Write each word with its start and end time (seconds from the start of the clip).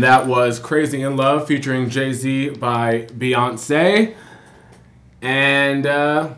And 0.00 0.06
that 0.06 0.26
was 0.26 0.58
Crazy 0.58 1.02
in 1.02 1.14
Love 1.18 1.46
featuring 1.46 1.90
Jay 1.90 2.14
Z 2.14 2.48
by 2.58 3.02
Beyonce. 3.18 4.14
And 5.20 5.86
uh, 5.86 6.36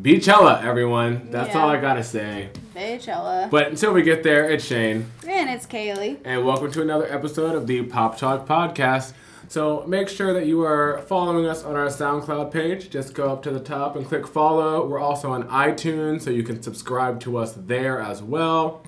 Beychella, 0.00 0.64
everyone. 0.64 1.28
That's 1.30 1.54
Yeah. 1.54 1.60
all 1.62 1.68
I 1.68 1.78
gotta 1.82 2.02
say. 2.02 2.48
Beychella. 2.74 3.50
But 3.50 3.66
until 3.68 3.92
we 3.92 4.00
get 4.00 4.22
there, 4.22 4.48
it's 4.50 4.64
Shane. 4.64 5.04
And 5.28 5.50
it's 5.50 5.66
Kaylee. 5.66 6.16
And 6.24 6.46
welcome 6.46 6.72
to 6.72 6.80
another 6.80 7.04
episode 7.12 7.54
of 7.54 7.66
the 7.66 7.82
Pop 7.82 8.16
Talk 8.16 8.48
Podcast. 8.48 9.12
So 9.48 9.84
make 9.86 10.08
sure 10.08 10.32
that 10.32 10.46
you 10.46 10.62
are 10.62 11.02
following 11.08 11.44
us 11.44 11.64
on 11.64 11.76
our 11.76 11.88
SoundCloud 11.88 12.50
page. 12.50 12.88
Just 12.88 13.12
go 13.12 13.30
up 13.30 13.42
to 13.42 13.50
the 13.50 13.60
top 13.60 13.96
and 13.96 14.06
click 14.06 14.26
follow. 14.26 14.86
We're 14.86 14.98
also 14.98 15.30
on 15.32 15.42
iTunes, 15.48 16.22
so 16.22 16.30
you 16.30 16.42
can 16.42 16.62
subscribe 16.62 17.20
to 17.20 17.36
us 17.36 17.52
there 17.52 18.00
as 18.00 18.22
well. 18.22 18.82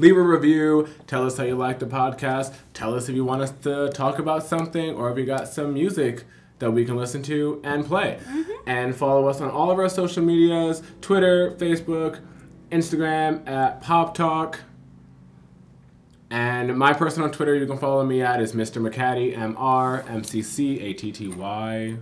Leave 0.00 0.16
a 0.16 0.22
review. 0.22 0.88
Tell 1.08 1.26
us 1.26 1.36
how 1.36 1.44
you 1.44 1.56
like 1.56 1.80
the 1.80 1.86
podcast. 1.86 2.54
Tell 2.72 2.94
us 2.94 3.08
if 3.08 3.16
you 3.16 3.24
want 3.24 3.42
us 3.42 3.50
to 3.62 3.90
talk 3.90 4.20
about 4.20 4.44
something 4.44 4.94
or 4.94 5.10
if 5.10 5.18
you 5.18 5.26
got 5.26 5.48
some 5.48 5.74
music 5.74 6.24
that 6.60 6.70
we 6.70 6.84
can 6.84 6.96
listen 6.96 7.22
to 7.24 7.60
and 7.64 7.84
play. 7.84 8.18
Mm-hmm. 8.24 8.52
And 8.66 8.94
follow 8.94 9.26
us 9.26 9.40
on 9.40 9.50
all 9.50 9.70
of 9.70 9.78
our 9.78 9.88
social 9.88 10.22
medias 10.22 10.82
Twitter, 11.00 11.52
Facebook, 11.52 12.20
Instagram 12.70 13.46
at 13.48 13.80
Pop 13.80 14.14
Talk. 14.14 14.60
And 16.30 16.76
my 16.78 16.92
personal 16.92 17.30
Twitter 17.30 17.54
you 17.54 17.66
can 17.66 17.78
follow 17.78 18.04
me 18.04 18.22
at 18.22 18.40
is 18.40 18.52
Mr. 18.52 18.86
McCatty, 18.86 19.36
M 19.36 19.56
R 19.58 20.04
M 20.08 20.22
C 20.22 20.42
C 20.42 20.78
A 20.80 20.92
T 20.92 21.10
T 21.10 21.28
Y. 21.28 21.96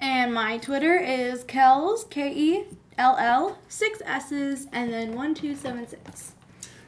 And 0.00 0.32
my 0.32 0.58
Twitter 0.58 0.96
is 0.98 1.42
Kells, 1.44 2.04
K 2.04 2.32
E 2.32 2.64
L 2.96 3.16
L, 3.18 3.58
six 3.68 4.02
S's, 4.04 4.66
and 4.72 4.92
then 4.92 5.14
1276. 5.14 6.34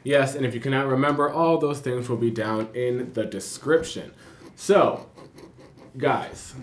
Yes, 0.03 0.35
and 0.35 0.45
if 0.45 0.53
you 0.53 0.59
cannot 0.59 0.87
remember, 0.87 1.29
all 1.29 1.57
those 1.57 1.79
things 1.79 2.09
will 2.09 2.17
be 2.17 2.31
down 2.31 2.67
in 2.73 3.13
the 3.13 3.25
description. 3.25 4.13
So, 4.55 5.09
guys, 5.97 6.53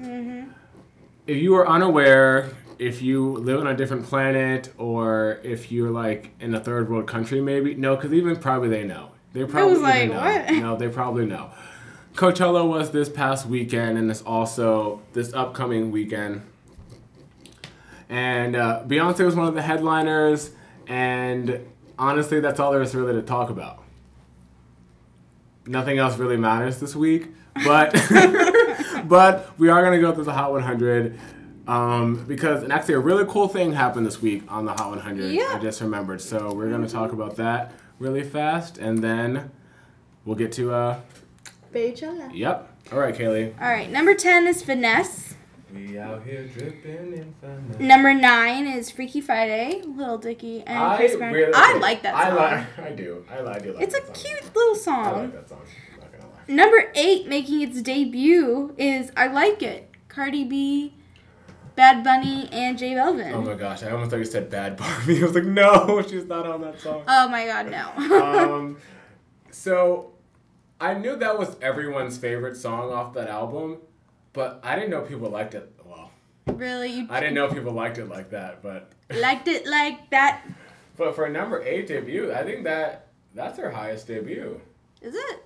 if 1.27 1.36
you 1.36 1.56
are 1.56 1.66
unaware, 1.66 2.50
if 2.78 3.02
you 3.02 3.33
live 3.34 3.61
on 3.61 3.66
a 3.66 3.77
different 3.77 4.05
planet, 4.05 4.72
or 4.77 5.41
if 5.42 5.72
you're 5.72 5.91
like 5.91 6.33
in 6.41 6.55
a 6.55 6.61
third 6.61 6.91
world 6.91 7.06
country, 7.06 7.41
maybe 7.41 7.74
no, 7.74 7.96
because 7.96 8.12
even 8.12 8.36
probably 8.36 8.68
they 8.68 8.84
know. 8.84 9.11
They 9.33 9.44
probably 9.44 9.78
like, 9.78 10.11
know. 10.11 10.20
what? 10.20 10.50
No, 10.50 10.77
they 10.77 10.88
probably 10.88 11.24
know. 11.24 11.50
Coachella 12.14 12.68
was 12.68 12.91
this 12.91 13.08
past 13.08 13.46
weekend, 13.46 13.96
and 13.96 14.11
it's 14.11 14.22
also 14.22 15.00
this 15.12 15.33
upcoming 15.33 15.91
weekend. 15.91 16.42
And 18.08 18.56
uh, 18.56 18.83
Beyonce 18.86 19.24
was 19.24 19.36
one 19.36 19.46
of 19.46 19.55
the 19.55 19.62
headliners, 19.62 20.50
and 20.88 21.61
honestly, 22.01 22.41
that's 22.41 22.59
all 22.59 22.73
there 22.73 22.83
is 22.83 22.95
really 22.95 23.12
to 23.12 23.23
talk 23.23 23.51
about. 23.51 23.84
Nothing 25.67 25.98
else 25.98 26.19
really 26.19 26.39
matters 26.39 26.81
this 26.81 26.97
week, 26.97 27.29
but 27.65 27.92
but 29.05 29.57
we 29.59 29.69
are 29.69 29.83
gonna 29.84 30.01
go 30.01 30.12
through 30.12 30.25
the 30.25 30.33
Hot 30.33 30.51
100 30.51 31.19
um, 31.69 32.25
because 32.27 32.65
and 32.65 32.73
actually 32.73 32.95
a 32.95 32.98
really 32.98 33.25
cool 33.29 33.47
thing 33.47 33.73
happened 33.73 34.07
this 34.07 34.20
week 34.20 34.42
on 34.48 34.64
the 34.64 34.73
Hot 34.73 34.91
100. 34.91 35.30
Yeah. 35.33 35.52
I 35.52 35.58
just 35.58 35.80
remembered, 35.80 36.20
so 36.20 36.52
we're 36.52 36.70
gonna 36.70 36.89
talk 36.89 37.13
about 37.13 37.36
that 37.36 37.73
really 37.98 38.24
fast, 38.24 38.79
and 38.79 39.05
then 39.05 39.51
we'll 40.24 40.36
get 40.36 40.51
to 40.53 40.73
uh, 40.73 41.01
Beychella. 41.73 42.35
yep. 42.35 42.67
All 42.91 42.98
right, 42.98 43.14
Kaylee. 43.14 43.53
All 43.61 43.69
right, 43.69 43.89
number 43.91 44.14
10 44.14 44.48
is 44.48 44.63
Finesse. 44.63 45.30
We 45.73 45.98
out 45.98 46.25
here 46.25 46.47
dripping 46.47 47.13
in 47.13 47.35
fun. 47.41 47.77
Number 47.79 48.13
9 48.13 48.67
is 48.67 48.91
Freaky 48.91 49.20
Friday, 49.20 49.83
Little 49.86 50.19
Dicky 50.19 50.63
and 50.67 50.79
I 50.79 50.97
Chris 50.97 51.14
Brown. 51.17 51.33
really 51.33 51.53
I 51.55 51.79
like 51.79 52.03
that 52.03 52.13
song. 52.14 52.39
I 52.39 52.55
like. 52.55 52.79
I 52.79 52.91
do. 52.91 53.25
I 53.31 53.41
like. 53.41 53.57
I 53.57 53.58
do 53.61 53.73
like 53.75 53.83
it's 53.83 53.95
a 53.95 54.05
song. 54.05 54.14
cute 54.14 54.57
little 54.57 54.75
song. 54.75 55.05
I 55.05 55.11
like 55.13 55.33
that 55.33 55.48
song. 55.48 55.61
I'm 55.95 56.01
not 56.01 56.13
gonna 56.13 56.25
lie. 56.25 56.41
Number 56.48 56.92
8 56.95 57.29
making 57.29 57.61
its 57.63 57.83
debut 57.83 58.75
is 58.79 59.13
I 59.17 59.29
Like 59.29 59.63
It, 59.63 59.91
Cardi 60.09 60.45
B, 60.45 60.95
Bad 61.77 62.03
Bunny, 62.03 62.48
and 62.51 62.77
J 62.77 62.95
Balvin. 62.95 63.33
Oh 63.33 63.42
my 63.42 63.55
gosh! 63.55 63.85
I 63.85 63.91
almost 63.91 64.11
thought 64.11 64.19
you 64.19 64.25
said 64.25 64.51
Bad 64.51 64.77
Barbie. 64.77 65.19
I 65.20 65.23
was 65.23 65.35
like, 65.35 65.45
no, 65.45 66.03
she's 66.09 66.25
not 66.27 66.47
on 66.47 66.63
that 66.63 66.80
song. 66.80 67.05
Oh 67.07 67.29
my 67.29 67.47
god, 67.47 67.70
no. 67.70 68.55
um, 68.57 68.77
so 69.53 70.13
I 70.80 70.95
knew 70.95 71.14
that 71.17 71.39
was 71.39 71.57
everyone's 71.63 72.19
favorite 72.19 72.57
song 72.57 72.91
off 72.92 73.14
that 73.14 73.29
album, 73.29 73.79
but 74.33 74.61
I 74.63 74.74
didn't 74.77 74.91
know 74.91 75.02
people 75.02 75.29
liked 75.30 75.55
it. 75.55 75.73
Well, 75.85 76.11
really? 76.46 76.89
You 76.91 77.07
I 77.11 77.20
didn't 77.20 77.35
know 77.35 77.48
people 77.48 77.73
liked 77.73 77.98
it 77.98 78.08
like 78.08 78.30
that. 78.30 78.63
But 78.63 78.92
liked 79.20 79.48
it 79.48 79.67
like 79.67 80.11
that? 80.11 80.42
but 80.96 81.14
for 81.14 81.24
a 81.24 81.30
number 81.30 81.63
eight 81.63 81.86
debut, 81.86 82.33
I 82.33 82.42
think 82.45 82.64
that 82.64 83.08
that's 83.35 83.58
her 83.58 83.70
highest 83.70 84.07
debut. 84.07 84.61
Is 85.01 85.14
it? 85.14 85.45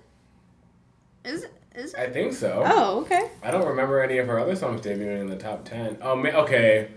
Is 1.23 1.43
it? 1.43 1.53
Is 1.75 1.93
it? 1.93 1.99
I 1.99 2.09
think 2.09 2.33
so. 2.33 2.63
Oh, 2.65 3.01
okay. 3.01 3.29
I 3.43 3.51
don't 3.51 3.67
remember 3.67 4.01
any 4.01 4.17
of 4.17 4.27
her 4.27 4.39
other 4.39 4.55
songs 4.55 4.81
debuting 4.81 5.19
in 5.21 5.27
the 5.27 5.35
top 5.35 5.65
ten. 5.65 5.97
Oh, 6.01 6.15
ma- 6.15 6.29
okay. 6.29 6.89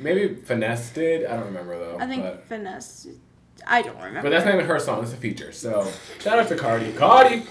Maybe 0.00 0.34
Finesse 0.34 0.90
did. 0.90 1.26
I 1.26 1.36
don't 1.36 1.46
remember 1.46 1.78
though. 1.78 1.96
I 1.98 2.06
think 2.06 2.22
But, 2.22 2.44
Finesse. 2.48 3.08
I 3.66 3.82
don't 3.82 3.96
remember. 3.96 4.22
but 4.22 4.30
that's 4.30 4.44
not 4.44 4.54
even 4.54 4.66
her 4.66 4.78
song. 4.78 5.02
It's 5.02 5.12
a 5.12 5.16
feature. 5.16 5.50
So 5.52 5.90
shout 6.20 6.38
out 6.38 6.48
to 6.48 6.56
Cardi. 6.56 6.92
Cardi. 6.92 7.42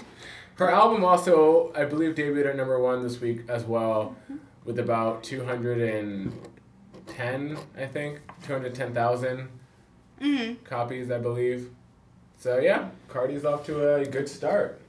Her 0.58 0.70
album 0.70 1.04
also, 1.04 1.72
I 1.76 1.84
believe, 1.84 2.14
debuted 2.16 2.48
at 2.50 2.56
number 2.56 2.80
one 2.80 3.02
this 3.02 3.20
week 3.20 3.42
as 3.48 3.64
well, 3.64 4.16
with 4.64 4.78
about 4.78 5.22
two 5.22 5.44
hundred 5.44 5.78
and 5.80 6.32
ten. 7.06 7.56
I 7.76 7.86
think 7.86 8.20
two 8.44 8.52
hundred 8.52 8.74
ten 8.74 8.92
thousand 8.92 9.48
Mm-hmm. 10.20 10.64
copies. 10.64 11.12
I 11.12 11.18
believe. 11.18 11.70
So 12.38 12.58
yeah, 12.58 12.88
Cardi's 13.08 13.44
off 13.44 13.64
to 13.66 13.94
a 13.94 14.04
good 14.04 14.28
start. 14.28 14.80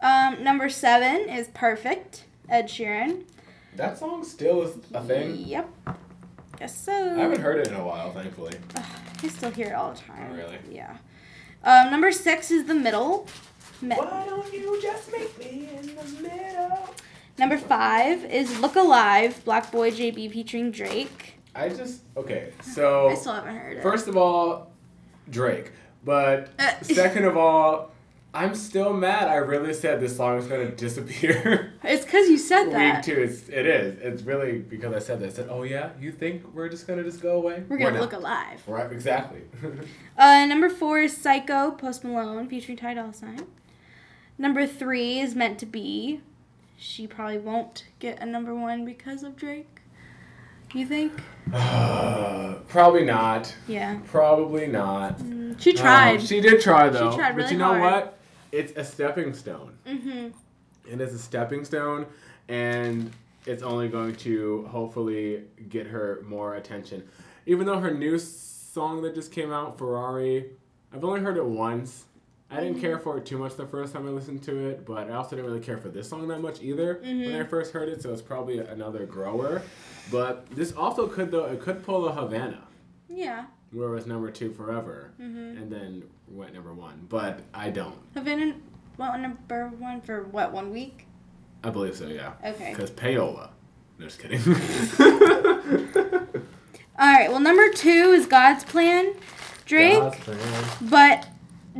Um, 0.00 0.44
number 0.44 0.68
seven 0.68 1.28
is 1.28 1.48
Perfect, 1.48 2.24
Ed 2.48 2.66
Sheeran. 2.68 3.24
That 3.74 3.98
song 3.98 4.22
still 4.24 4.62
is 4.62 4.76
a 4.94 5.02
thing. 5.02 5.34
Yep. 5.36 5.68
Guess 6.60 6.80
so. 6.84 6.92
I 6.92 7.18
haven't 7.18 7.40
heard 7.40 7.58
it 7.58 7.66
in 7.68 7.74
a 7.74 7.84
while, 7.84 8.12
thankfully. 8.12 8.54
I 9.22 9.28
still 9.28 9.50
hear 9.50 9.68
it 9.68 9.72
all 9.74 9.92
the 9.92 9.98
time. 9.98 10.30
Oh, 10.32 10.36
really? 10.36 10.58
Yeah. 10.70 10.96
Um, 11.64 11.90
number 11.90 12.10
six 12.12 12.50
is 12.52 12.66
The 12.66 12.74
Middle. 12.74 13.26
Me- 13.80 13.94
Why 13.96 14.24
don't 14.26 14.52
you 14.52 14.80
just 14.82 15.12
meet 15.12 15.38
me 15.38 15.68
in 15.76 15.86
the 15.94 16.22
middle? 16.22 16.94
Number 17.38 17.56
five 17.58 18.24
is 18.24 18.58
Look 18.60 18.74
Alive, 18.76 19.40
BlocBoy 19.44 19.92
JB 19.92 20.32
featuring 20.32 20.70
Drake. 20.72 21.34
I 21.54 21.68
just 21.68 22.02
okay. 22.16 22.52
So 22.62 23.08
I 23.08 23.14
still 23.14 23.32
haven't 23.34 23.56
heard 23.56 23.76
it. 23.78 23.82
first 23.82 24.08
of 24.08 24.16
all, 24.16 24.72
Drake. 25.30 25.72
But 26.04 26.48
Uh, 26.58 26.70
second 26.82 27.24
of 27.24 27.36
all, 27.36 27.90
I'm 28.34 28.54
still 28.54 28.92
mad. 28.92 29.28
I 29.28 29.36
really 29.36 29.72
said 29.72 30.00
this 30.00 30.16
song 30.16 30.38
is 30.38 30.46
gonna 30.46 30.70
disappear. 30.70 31.72
it's 31.84 32.04
because 32.04 32.28
you 32.28 32.36
said 32.38 32.64
Week 32.66 32.74
that. 32.74 33.04
two, 33.04 33.14
it's 33.14 33.48
it 33.48 33.66
is. 33.66 33.98
It's 34.00 34.22
really 34.22 34.58
because 34.58 34.92
I 34.92 34.98
said 34.98 35.20
that. 35.20 35.26
I 35.28 35.32
said, 35.32 35.46
oh 35.50 35.62
yeah, 35.62 35.90
you 36.00 36.10
think 36.12 36.42
we're 36.54 36.68
just 36.68 36.86
gonna 36.88 37.04
just 37.04 37.22
go 37.22 37.36
away? 37.36 37.62
We're 37.68 37.78
gonna 37.78 37.92
not. 37.92 38.00
look 38.00 38.12
alive. 38.12 38.60
Right, 38.66 38.90
exactly. 38.90 39.42
Uh, 40.18 40.44
number 40.46 40.68
four 40.68 40.98
is 40.98 41.16
Psycho, 41.16 41.70
Post 41.70 42.02
Malone 42.02 42.48
featuring 42.48 42.76
Ty 42.76 42.94
Dolla 42.94 43.14
Sign. 43.14 43.46
Number 44.38 44.66
three 44.66 45.18
is 45.18 45.34
Meant 45.34 45.58
to 45.58 45.66
Be. 45.66 46.20
She 46.76 47.06
probably 47.08 47.38
won't 47.38 47.84
get 47.98 48.20
a 48.22 48.26
number 48.26 48.54
one 48.54 48.84
because 48.84 49.22
of 49.24 49.36
Drake. 49.36 49.80
You 50.74 50.86
think? 50.86 51.12
Uh, 51.52 52.54
probably 52.68 53.04
not. 53.04 53.52
Yeah. 53.66 53.98
Probably 54.06 54.66
not. 54.68 55.18
Mm, 55.18 55.60
She 55.60 55.72
tried. 55.72 56.20
Um, 56.20 56.26
she 56.26 56.40
did 56.40 56.60
try 56.60 56.88
though. 56.88 57.10
She 57.10 57.16
tried 57.16 57.30
really 57.36 57.44
but 57.46 57.52
you 57.52 57.58
know 57.58 57.74
hard. 57.74 57.80
what? 57.80 58.18
It's 58.52 58.72
a 58.76 58.84
stepping 58.84 59.34
stone. 59.34 59.76
mm-hmm. 59.86 60.28
It 60.90 61.00
is 61.02 61.12
a 61.12 61.18
stepping 61.18 61.64
stone, 61.66 62.06
and 62.48 63.10
it's 63.44 63.62
only 63.62 63.88
going 63.88 64.14
to 64.16 64.66
hopefully 64.70 65.42
get 65.68 65.86
her 65.86 66.22
more 66.26 66.54
attention. 66.54 67.06
Even 67.44 67.66
though 67.66 67.78
her 67.78 67.92
new 67.92 68.18
song 68.18 69.02
that 69.02 69.14
just 69.14 69.30
came 69.32 69.52
out, 69.52 69.76
Ferrari, 69.76 70.46
I've 70.94 71.04
only 71.04 71.20
heard 71.20 71.36
it 71.36 71.44
once. 71.44 72.04
I 72.50 72.60
didn't 72.60 72.80
care 72.80 72.98
for 72.98 73.18
it 73.18 73.26
too 73.26 73.36
much 73.36 73.56
the 73.56 73.66
first 73.66 73.92
time 73.92 74.06
I 74.06 74.10
listened 74.10 74.42
to 74.44 74.68
it, 74.70 74.86
but 74.86 75.10
I 75.10 75.14
also 75.14 75.36
didn't 75.36 75.50
really 75.50 75.60
care 75.64 75.76
for 75.76 75.90
this 75.90 76.08
song 76.08 76.26
that 76.28 76.40
much 76.40 76.62
either 76.62 76.98
when 77.02 77.34
I 77.36 77.44
first 77.44 77.72
heard 77.72 77.88
it, 77.90 78.00
so 78.02 78.10
it's 78.12 78.22
probably 78.22 78.58
another 78.58 79.04
grower. 79.04 79.60
But 80.10 80.48
this 80.50 80.72
also 80.72 81.06
could 81.08 81.30
though 81.30 81.44
it 81.44 81.60
could 81.60 81.82
pull 81.84 82.08
a 82.08 82.12
Havana, 82.12 82.66
Yeah. 83.08 83.44
where 83.72 83.88
it 83.88 83.94
was 83.94 84.06
number 84.06 84.30
two 84.30 84.50
forever, 84.52 85.10
Mm-hmm. 85.20 85.58
and 85.62 85.70
then 85.70 86.02
went 86.26 86.54
number 86.54 86.72
one. 86.72 87.04
But 87.10 87.40
I 87.52 87.68
don't. 87.68 87.96
Havana 88.14 88.54
went 88.96 89.20
number 89.20 89.68
one 89.78 90.00
for 90.00 90.22
what, 90.24 90.50
one 90.52 90.70
week? 90.70 91.06
I 91.62 91.68
believe 91.70 91.96
so, 91.96 92.06
yeah. 92.06 92.32
Okay. 92.44 92.70
Because 92.70 92.90
payola. 92.90 93.50
No, 93.98 94.06
just 94.06 94.20
kidding. 94.20 94.40
All 97.00 97.06
right. 97.12 97.28
Well, 97.30 97.40
number 97.40 97.68
two 97.72 98.12
is 98.12 98.26
God's 98.26 98.64
Plan, 98.64 99.12
Drake. 99.66 99.98
God's 99.98 100.16
plan. 100.20 100.64
But 100.82 101.28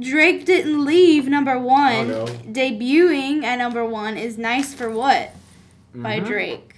Drake 0.00 0.44
didn't 0.44 0.84
leave 0.84 1.26
number 1.28 1.58
one. 1.58 2.10
Oh, 2.10 2.24
no. 2.24 2.26
Debuting 2.26 3.42
at 3.44 3.56
number 3.58 3.84
one 3.84 4.16
is 4.16 4.38
Nice 4.38 4.74
for 4.74 4.90
What 4.90 5.34
by 5.94 6.20
Mhm. 6.20 6.26
Drake. 6.26 6.74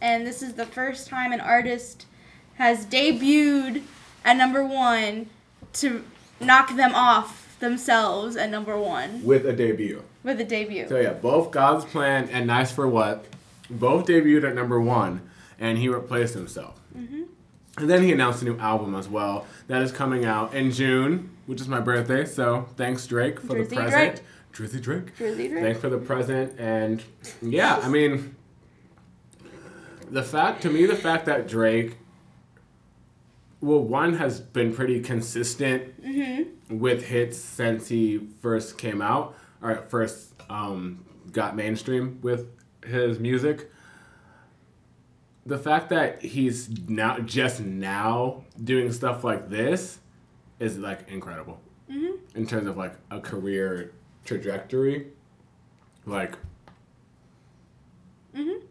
And 0.00 0.26
this 0.26 0.42
is 0.42 0.54
the 0.54 0.66
first 0.66 1.08
time 1.08 1.32
an 1.32 1.40
artist 1.40 2.06
has 2.56 2.86
debuted 2.86 3.82
at 4.24 4.36
number 4.36 4.64
one 4.64 5.26
to 5.74 6.04
knock 6.40 6.76
them 6.76 6.94
off 6.94 7.56
themselves 7.60 8.36
at 8.36 8.50
number 8.50 8.78
one 8.78 9.22
with 9.24 9.44
a 9.46 9.52
debut. 9.52 10.02
with 10.22 10.40
a 10.40 10.44
debut. 10.44 10.86
So 10.88 11.00
yeah, 11.00 11.12
both 11.14 11.50
God's 11.50 11.84
Plan 11.84 12.28
and 12.30 12.46
Nice 12.46 12.70
for 12.70 12.86
What, 12.86 13.24
both 13.70 14.06
debuted 14.06 14.48
at 14.48 14.54
number 14.54 14.80
one, 14.80 15.22
and 15.58 15.78
he 15.78 15.88
replaced 15.88 16.34
himself. 16.34 16.78
Mm-hmm. 16.96 17.22
And 17.78 17.90
then 17.90 18.02
he 18.02 18.12
announced 18.12 18.42
a 18.42 18.44
new 18.44 18.58
album 18.58 18.94
as 18.94 19.08
well 19.08 19.46
that 19.68 19.82
is 19.82 19.90
coming 19.92 20.24
out 20.24 20.54
in 20.54 20.70
June, 20.72 21.30
which 21.48 21.60
is 21.62 21.66
my 21.68 21.80
birthday. 21.80 22.24
So 22.26 22.68
thanks 22.76 23.06
Drake 23.06 23.40
for 23.40 23.56
Drizzy 23.56 23.68
the 23.70 23.76
present. 23.76 24.22
Drizzy 24.52 24.82
Drake. 24.82 25.16
Drizzy 25.16 25.48
Drake. 25.48 25.62
Thanks 25.64 25.80
for 25.80 25.88
the 25.88 25.98
present, 25.98 26.58
and 26.60 27.02
yeah, 27.42 27.76
I 27.82 27.88
mean, 27.88 28.36
the 30.10 30.22
fact 30.22 30.62
to 30.62 30.70
me, 30.70 30.84
the 30.86 30.96
fact 30.96 31.26
that 31.26 31.48
Drake, 31.48 31.96
well, 33.60 33.80
one 33.82 34.14
has 34.14 34.40
been 34.40 34.74
pretty 34.74 35.00
consistent 35.00 35.94
Mm-hmm. 36.02 36.78
with 36.78 37.06
hits 37.06 37.38
since 37.38 37.88
he 37.88 38.18
first 38.40 38.76
came 38.78 39.00
out 39.02 39.34
or 39.62 39.76
first 39.88 40.34
um, 40.50 41.04
got 41.32 41.56
mainstream 41.56 42.18
with 42.22 42.46
his 42.84 43.18
music. 43.18 43.70
The 45.46 45.58
fact 45.58 45.88
that 45.90 46.22
he's 46.22 46.68
now 46.88 47.18
just 47.20 47.60
now 47.60 48.44
doing 48.62 48.92
stuff 48.92 49.24
like 49.24 49.48
this 49.48 49.98
is 50.60 50.78
like 50.78 51.08
incredible 51.08 51.60
Mm-hmm. 51.90 52.36
in 52.36 52.46
terms 52.46 52.66
of 52.66 52.76
like 52.76 52.92
a 53.10 53.18
career 53.18 53.92
trajectory. 54.26 55.06
Like 56.04 56.34
Mm-hmm. 58.36 58.64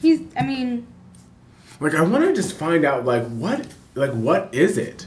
He's. 0.00 0.20
I 0.36 0.42
mean, 0.44 0.86
like 1.80 1.94
I 1.94 2.02
want 2.02 2.24
to 2.24 2.34
just 2.34 2.52
find 2.54 2.84
out 2.84 3.04
like 3.04 3.26
what 3.28 3.66
like 3.94 4.12
what 4.12 4.54
is 4.54 4.76
it? 4.76 5.06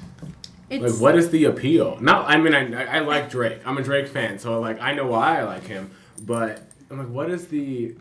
it's. 0.70 0.84
Like 0.84 1.02
what 1.02 1.16
is 1.16 1.30
the 1.30 1.46
appeal? 1.46 1.98
Not 2.02 2.26
I 2.28 2.38
mean 2.38 2.56
I 2.56 2.98
I 2.98 3.00
like 3.00 3.30
Drake. 3.30 3.60
I'm 3.66 3.78
a 3.78 3.84
Drake 3.84 4.08
fan, 4.08 4.40
so 4.40 4.60
like 4.60 4.82
I 4.82 4.94
know 4.94 5.06
why 5.08 5.40
I 5.40 5.44
like 5.44 5.64
him, 5.64 5.92
but 6.24 6.64
I'm 6.90 6.98
like 6.98 7.10
what 7.10 7.30
is 7.30 7.48
the 7.48 7.96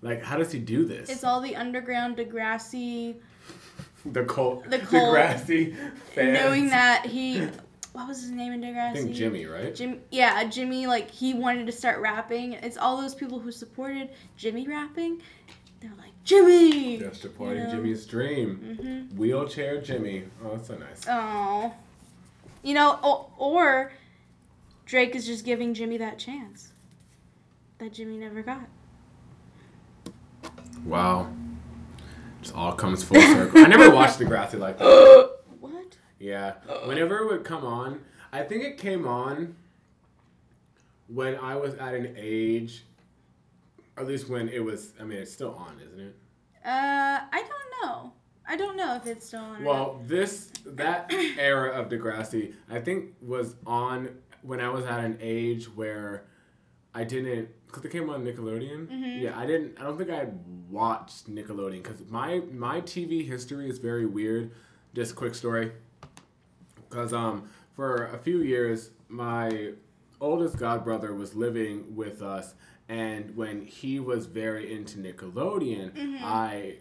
like 0.00 0.22
how 0.22 0.38
does 0.38 0.50
he 0.50 0.58
do 0.58 0.86
this? 0.86 1.10
It's 1.10 1.24
all 1.24 1.40
the 1.42 1.54
underground 1.54 2.16
Degrassi. 2.16 3.16
The 4.06 4.24
cult 4.24 4.68
the 4.70 4.78
cult, 4.80 5.14
Degrassi 5.14 5.74
fans. 6.14 6.38
Knowing 6.38 6.68
that 6.68 7.06
he. 7.06 7.48
What 7.92 8.06
was 8.06 8.20
his 8.20 8.30
name 8.30 8.52
in 8.52 8.60
Degrassi? 8.60 8.90
I 8.90 8.94
think 8.94 9.12
Jimmy, 9.12 9.46
right? 9.46 9.74
Jim, 9.74 10.00
yeah, 10.12 10.44
Jimmy, 10.44 10.86
like, 10.86 11.10
he 11.10 11.34
wanted 11.34 11.66
to 11.66 11.72
start 11.72 12.00
rapping. 12.00 12.52
It's 12.52 12.76
all 12.76 12.96
those 13.00 13.16
people 13.16 13.40
who 13.40 13.50
supported 13.50 14.10
Jimmy 14.36 14.68
rapping. 14.68 15.20
They're 15.80 15.90
like, 15.98 16.12
Jimmy! 16.22 16.98
Just 16.98 17.22
supporting 17.22 17.64
know? 17.64 17.70
Jimmy's 17.72 18.06
dream. 18.06 18.78
Mm-hmm. 18.80 19.18
Wheelchair 19.18 19.80
Jimmy. 19.80 20.24
Oh, 20.44 20.56
that's 20.56 20.68
so 20.68 20.76
nice. 20.76 21.00
Oh. 21.08 21.74
You 22.62 22.74
know, 22.74 23.00
or, 23.02 23.28
or 23.38 23.92
Drake 24.86 25.16
is 25.16 25.26
just 25.26 25.44
giving 25.44 25.74
Jimmy 25.74 25.96
that 25.98 26.18
chance 26.18 26.72
that 27.78 27.92
Jimmy 27.92 28.18
never 28.18 28.42
got. 28.42 28.68
Wow. 30.84 31.32
Just 32.42 32.54
all 32.54 32.72
comes 32.72 33.02
full 33.04 33.20
circle. 33.20 33.64
I 33.64 33.68
never 33.68 33.90
watched 33.90 34.18
Degrassi 34.18 34.58
like 34.58 34.78
that. 34.78 35.30
What? 35.60 35.96
Yeah. 36.18 36.54
Whenever 36.86 37.18
it 37.18 37.26
would 37.30 37.44
come 37.44 37.64
on, 37.64 38.00
I 38.32 38.42
think 38.42 38.64
it 38.64 38.78
came 38.78 39.06
on 39.06 39.56
when 41.08 41.36
I 41.36 41.56
was 41.56 41.74
at 41.74 41.94
an 41.94 42.14
age, 42.16 42.84
at 43.98 44.06
least 44.06 44.28
when 44.30 44.48
it 44.48 44.64
was, 44.64 44.92
I 44.98 45.04
mean, 45.04 45.18
it's 45.18 45.32
still 45.32 45.54
on, 45.54 45.78
isn't 45.84 46.00
it? 46.00 46.16
Uh, 46.64 47.20
I 47.30 47.42
don't 47.42 47.82
know. 47.88 48.12
I 48.48 48.56
don't 48.56 48.76
know 48.76 48.96
if 48.96 49.06
it's 49.06 49.26
still 49.26 49.40
on. 49.40 49.64
Well, 49.64 50.00
this, 50.06 50.50
that 50.64 51.12
era 51.38 51.78
of 51.78 51.88
Degrassi, 51.88 52.54
I 52.70 52.80
think 52.80 53.14
was 53.20 53.56
on 53.66 54.16
when 54.42 54.60
I 54.60 54.68
was 54.70 54.84
at 54.86 55.00
an 55.04 55.18
age 55.20 55.66
where 55.76 56.24
I 56.94 57.04
didn't, 57.04 57.50
because 57.70 57.84
it 57.84 57.92
came 57.92 58.10
on 58.10 58.24
Nickelodeon. 58.24 58.88
Mhm. 58.88 59.20
Yeah, 59.22 59.38
I 59.38 59.46
didn't, 59.46 59.78
I 59.80 59.84
don't 59.84 59.96
think 59.96 60.10
I 60.10 60.16
had 60.16 60.38
watched 60.68 61.32
Nickelodeon 61.32 61.82
because 61.82 62.00
my, 62.10 62.40
my 62.52 62.80
TV 62.80 63.26
history 63.26 63.68
is 63.68 63.78
very 63.78 64.06
weird. 64.06 64.50
Just 64.94 65.14
quick 65.16 65.34
story. 65.34 65.72
Because 66.88 67.12
um, 67.12 67.48
for 67.76 68.06
a 68.06 68.18
few 68.18 68.38
years, 68.42 68.90
my 69.08 69.72
oldest 70.20 70.56
godbrother 70.56 71.16
was 71.16 71.34
living 71.34 71.94
with 71.94 72.20
us, 72.22 72.54
and 72.88 73.36
when 73.36 73.64
he 73.64 74.00
was 74.00 74.26
very 74.26 74.72
into 74.72 74.98
Nickelodeon, 74.98 75.92
Mhm. 75.92 76.20
I 76.22 76.76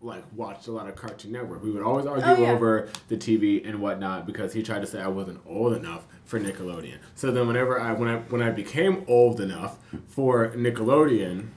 like 0.00 0.24
watched 0.34 0.68
a 0.68 0.72
lot 0.72 0.88
of 0.88 0.94
Cartoon 0.94 1.32
Network. 1.32 1.62
We 1.62 1.70
would 1.70 1.82
always 1.82 2.06
oh, 2.06 2.10
argue 2.10 2.26
Oh, 2.26 2.42
yeah. 2.42 2.52
over 2.52 2.88
the 3.08 3.16
TV 3.16 3.66
and 3.68 3.80
whatnot 3.80 4.26
because 4.26 4.52
he 4.52 4.62
tried 4.62 4.80
to 4.80 4.86
say 4.86 5.00
I 5.00 5.08
wasn't 5.08 5.40
old 5.46 5.72
enough 5.74 6.06
for 6.24 6.38
Nickelodeon. 6.38 6.98
So 7.14 7.30
then 7.32 7.46
whenever 7.48 7.80
I 7.80 7.92
when 7.92 8.08
I 8.08 8.18
when 8.18 8.42
I 8.42 8.50
became 8.50 9.04
old 9.08 9.40
enough 9.40 9.78
for 10.06 10.50
Nickelodeon, 10.50 11.48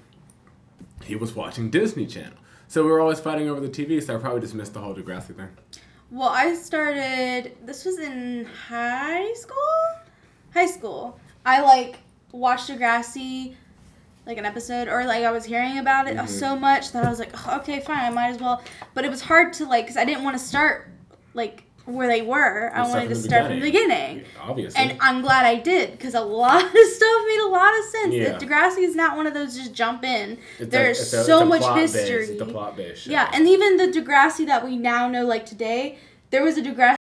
he 1.03 1.15
was 1.15 1.33
watching 1.33 1.69
Disney 1.69 2.07
Channel. 2.07 2.38
So 2.67 2.83
we 2.83 2.89
were 2.91 2.99
always 3.01 3.19
fighting 3.19 3.49
over 3.49 3.59
the 3.59 3.69
TV. 3.69 4.01
So 4.01 4.15
I 4.15 4.19
probably 4.19 4.41
just 4.41 4.55
missed 4.55 4.73
the 4.73 4.79
whole 4.79 4.95
Degrassi 4.95 5.35
thing. 5.35 5.49
Well, 6.09 6.29
I 6.29 6.55
started. 6.55 7.55
This 7.63 7.85
was 7.85 7.99
in 7.99 8.45
high 8.45 9.31
school. 9.33 9.57
High 10.53 10.67
school. 10.67 11.19
I 11.45 11.61
like 11.61 11.99
watched 12.31 12.69
Degrassi, 12.69 13.55
like 14.25 14.38
an 14.38 14.45
episode, 14.45 14.88
or 14.88 15.06
like 15.06 15.23
I 15.23 15.31
was 15.31 15.45
hearing 15.45 15.77
about 15.79 16.07
it 16.07 16.15
Mhm. 16.15 16.27
so 16.27 16.56
much 16.56 16.91
that 16.91 17.03
I 17.06 17.09
was 17.09 17.19
like, 17.19 17.31
"Oh, 17.47 17.57
okay, 17.57 17.79
fine, 17.79 18.00
I 18.00 18.09
might 18.09 18.29
as 18.29 18.38
well. 18.39 18.62
But 18.94 19.03
it 19.06 19.12
was 19.12 19.21
hard 19.21 19.53
to 19.53 19.65
like, 19.65 19.88
cause 19.88 19.97
I 19.97 20.06
didn't 20.06 20.23
want 20.23 20.38
to 20.38 20.44
start 20.44 20.88
like 21.33 21.63
where 21.85 22.07
they 22.07 22.21
were. 22.21 22.71
I 22.75 22.88
wanted 22.88 23.09
to 23.09 23.15
start 23.15 23.47
from 23.47 23.56
the 23.56 23.62
beginning. 23.62 24.23
Obviously. 24.39 24.79
And 24.79 24.97
I'm 25.01 25.21
glad 25.23 25.45
I 25.45 25.56
did 25.56 25.91
because 25.94 26.13
a 26.13 26.21
lot 26.21 26.63
of 26.63 26.69
stuff 26.97 27.21
made 27.27 27.39
a 27.44 27.47
lot 27.50 27.73
of 27.79 27.83
sense. 27.85 28.13
Yeah. 28.13 28.38
Degrassi 28.38 28.83
is 28.83 28.95
not 28.95 29.18
one 29.18 29.25
of 29.25 29.33
those 29.33 29.57
just 29.57 29.74
jump 29.74 30.03
in. 30.03 30.38
It's 30.60 30.69
There's 30.72 30.98
a- 31.00 31.01
it's 31.01 31.10
so 31.27 31.38
it's 31.39 31.41
a 31.41 31.46
much 31.46 31.79
history. 31.79 32.25
It's 32.25 32.41
a 32.41 32.46
plot 32.46 32.77
based. 32.77 33.07
Yeah, 33.07 33.29
and 33.34 33.48
even 33.48 33.77
the 33.77 33.88
Degrassi 33.88 34.46
that 34.46 34.63
we 34.63 34.77
now 34.77 35.07
know, 35.10 35.25
like 35.25 35.46
today, 35.48 35.98
there 36.29 36.43
was 36.43 36.55
a 36.57 36.62
Degrassi 36.62 36.96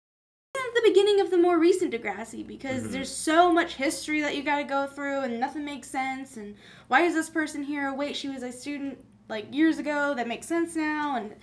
at 0.55 0.73
the 0.75 0.81
beginning 0.83 1.21
of 1.21 1.29
the 1.29 1.37
more 1.51 1.59
recent 1.59 1.91
Degrassi 1.93 2.47
because 2.47 2.83
Mhm. 2.83 2.91
there's 2.93 3.13
so 3.13 3.51
much 3.51 3.75
history 3.75 4.21
that 4.21 4.37
you 4.37 4.41
got 4.43 4.57
to 4.59 4.63
go 4.63 4.87
through 4.87 5.19
and 5.19 5.37
nothing 5.37 5.65
makes 5.65 5.89
sense. 5.89 6.37
And 6.37 6.55
why 6.87 7.01
is 7.01 7.13
this 7.13 7.29
person 7.29 7.61
here? 7.63 7.93
Wait, 7.93 8.15
she 8.15 8.29
was 8.29 8.41
a 8.41 8.53
student 8.53 9.03
like 9.27 9.53
years 9.53 9.77
ago. 9.77 10.13
That 10.15 10.29
makes 10.29 10.47
sense 10.47 10.77
now, 10.77 11.17
and 11.17 11.35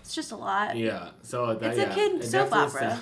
it's 0.00 0.14
just 0.14 0.32
a 0.32 0.36
lot. 0.36 0.76
Yeah, 0.78 1.10
so 1.20 1.52
that, 1.54 1.76
It's 1.76 1.90
a 1.92 1.94
kid 1.94 2.22
it 2.22 2.24
soap 2.24 2.52
opera. 2.54 3.00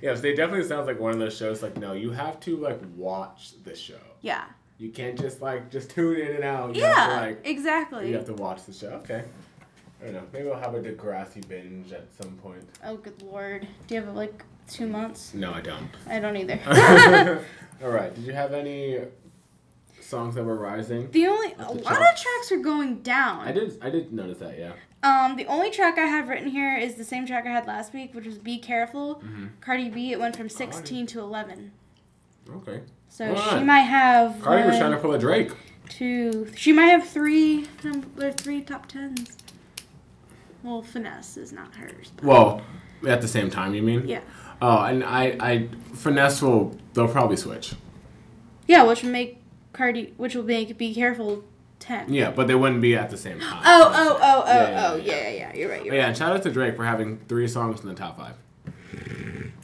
yeah, 0.00 0.14
so 0.14 0.26
it 0.28 0.36
definitely 0.36 0.62
sounds 0.68 0.86
like 0.86 1.00
one 1.00 1.12
of 1.12 1.18
those 1.18 1.36
shows. 1.36 1.60
Like, 1.60 1.76
no, 1.76 1.92
you 1.92 2.12
have 2.12 2.38
to 2.40 2.56
like 2.56 2.80
watch 2.96 3.54
the 3.64 3.74
show. 3.74 3.98
Yeah, 4.20 4.44
You 4.78 4.90
can't 4.90 5.18
just 5.18 5.42
like 5.42 5.72
just 5.72 5.90
tune 5.90 6.20
in 6.20 6.36
and 6.36 6.44
out. 6.44 6.76
You 6.76 6.82
yeah, 6.82 7.06
to, 7.08 7.14
like 7.26 7.40
exactly. 7.44 8.08
you 8.10 8.14
have 8.14 8.26
to 8.26 8.34
watch 8.34 8.64
the 8.64 8.72
show. 8.72 8.90
Okay. 9.02 9.24
I 10.00 10.04
don't 10.06 10.14
know. 10.14 10.22
Maybe 10.32 10.50
I'll 10.50 10.60
have 10.60 10.74
a 10.74 10.80
Degrassi 10.80 11.46
binge 11.48 11.90
at 11.92 12.06
some 12.20 12.32
point. 12.36 12.62
Oh, 12.84 12.96
good 12.96 13.20
lord. 13.22 13.66
Do 13.88 13.94
you 13.94 14.02
have 14.02 14.14
like 14.14 14.44
two 14.68 14.86
months? 14.86 15.34
No, 15.34 15.52
I 15.52 15.60
don't. 15.60 15.88
I 16.08 16.20
don't 16.20 16.36
either. 16.36 16.58
All 17.82 17.90
right. 17.90 18.14
Did 18.14 18.24
you 18.24 18.32
have 18.32 18.52
any 18.52 18.98
songs 20.00 20.34
that 20.34 20.44
were 20.44 20.56
rising? 20.56 21.10
the 21.10 21.26
only 21.26 21.52
a 21.52 21.56
the 21.56 21.64
lot 21.82 21.92
of 21.92 22.16
tracks 22.16 22.52
are 22.52 22.58
going 22.58 23.00
down. 23.02 23.40
I 23.46 23.52
did. 23.52 23.78
I 23.82 23.90
did 23.90 24.12
notice 24.12 24.38
that. 24.38 24.58
Yeah. 24.58 24.72
Um, 25.02 25.36
the 25.36 25.46
only 25.46 25.70
track 25.70 25.98
I 25.98 26.06
have 26.06 26.28
written 26.28 26.48
here 26.48 26.76
is 26.76 26.94
the 26.94 27.04
same 27.04 27.26
track 27.26 27.44
I 27.46 27.50
had 27.50 27.66
last 27.66 27.92
week, 27.92 28.14
which 28.14 28.24
was 28.26 28.38
"Be 28.38 28.58
Careful." 28.58 29.16
Mm-hmm. 29.16 29.46
Cardi 29.60 29.90
B, 29.90 30.12
it 30.12 30.18
went 30.20 30.34
from 30.36 30.48
16 30.48 31.06
to 31.08 31.20
11. 31.20 31.72
Okay. 32.56 32.80
So 33.08 33.26
Alright. 33.26 33.58
she 33.58 33.64
might 33.64 33.80
have 33.80 34.40
Cardi 34.42 34.62
was 34.64 34.72
one, 34.72 34.80
trying 34.80 34.92
to 34.92 34.98
pull 34.98 35.12
a 35.12 35.18
Drake. 35.18 35.50
two. 35.88 36.50
She 36.56 36.72
might 36.72 36.86
have 36.86 37.06
three. 37.06 37.66
Number 37.82 38.32
three 38.32 38.62
top 38.62 38.86
tens. 38.86 39.36
Well, 40.62 40.80
finesse 40.82 41.36
is 41.36 41.52
not 41.52 41.74
hers. 41.76 42.12
but- 42.16 42.24
Well, 42.24 42.62
at 43.06 43.20
the 43.20 43.28
same 43.28 43.50
time, 43.50 43.74
you 43.74 43.82
mean? 43.82 44.08
Yeah. 44.08 44.20
Oh, 44.62 44.78
and 44.82 45.02
I, 45.04 45.36
I, 45.40 45.68
finesse 45.94 46.40
will. 46.42 46.76
They'll 46.94 47.08
probably 47.08 47.36
switch. 47.36 47.74
Yeah, 48.66 48.84
which 48.84 49.02
would 49.02 49.12
make 49.12 49.42
Cardi, 49.72 50.14
which 50.16 50.34
will 50.34 50.44
make 50.44 50.76
"Be 50.78 50.94
Careful" 50.94 51.44
10. 51.80 52.12
Yeah, 52.12 52.30
but 52.30 52.46
they 52.46 52.54
wouldn't 52.54 52.80
be 52.80 52.94
at 52.96 53.10
the 53.10 53.16
same 53.18 53.40
time. 53.40 53.62
Oh, 53.64 53.92
oh, 53.94 54.18
oh, 54.22 54.44
oh, 54.46 54.46
Yeah, 54.46 54.70
yeah, 54.70 54.90
oh, 54.90 54.96
yeah. 54.96 55.04
yeah, 55.04 55.20
yeah, 55.22 55.30
yeah. 55.30 55.54
You're 55.54 55.68
right. 55.70 55.84
You're 55.84 55.94
yeah, 55.94 56.06
and 56.06 56.16
shout 56.16 56.32
out 56.34 56.42
to 56.44 56.50
Drake 56.50 56.76
for 56.76 56.84
having 56.84 57.18
three 57.28 57.46
songs 57.48 57.80
in 57.82 57.88
the 57.88 57.94
top 57.94 58.16
five. 58.16 58.34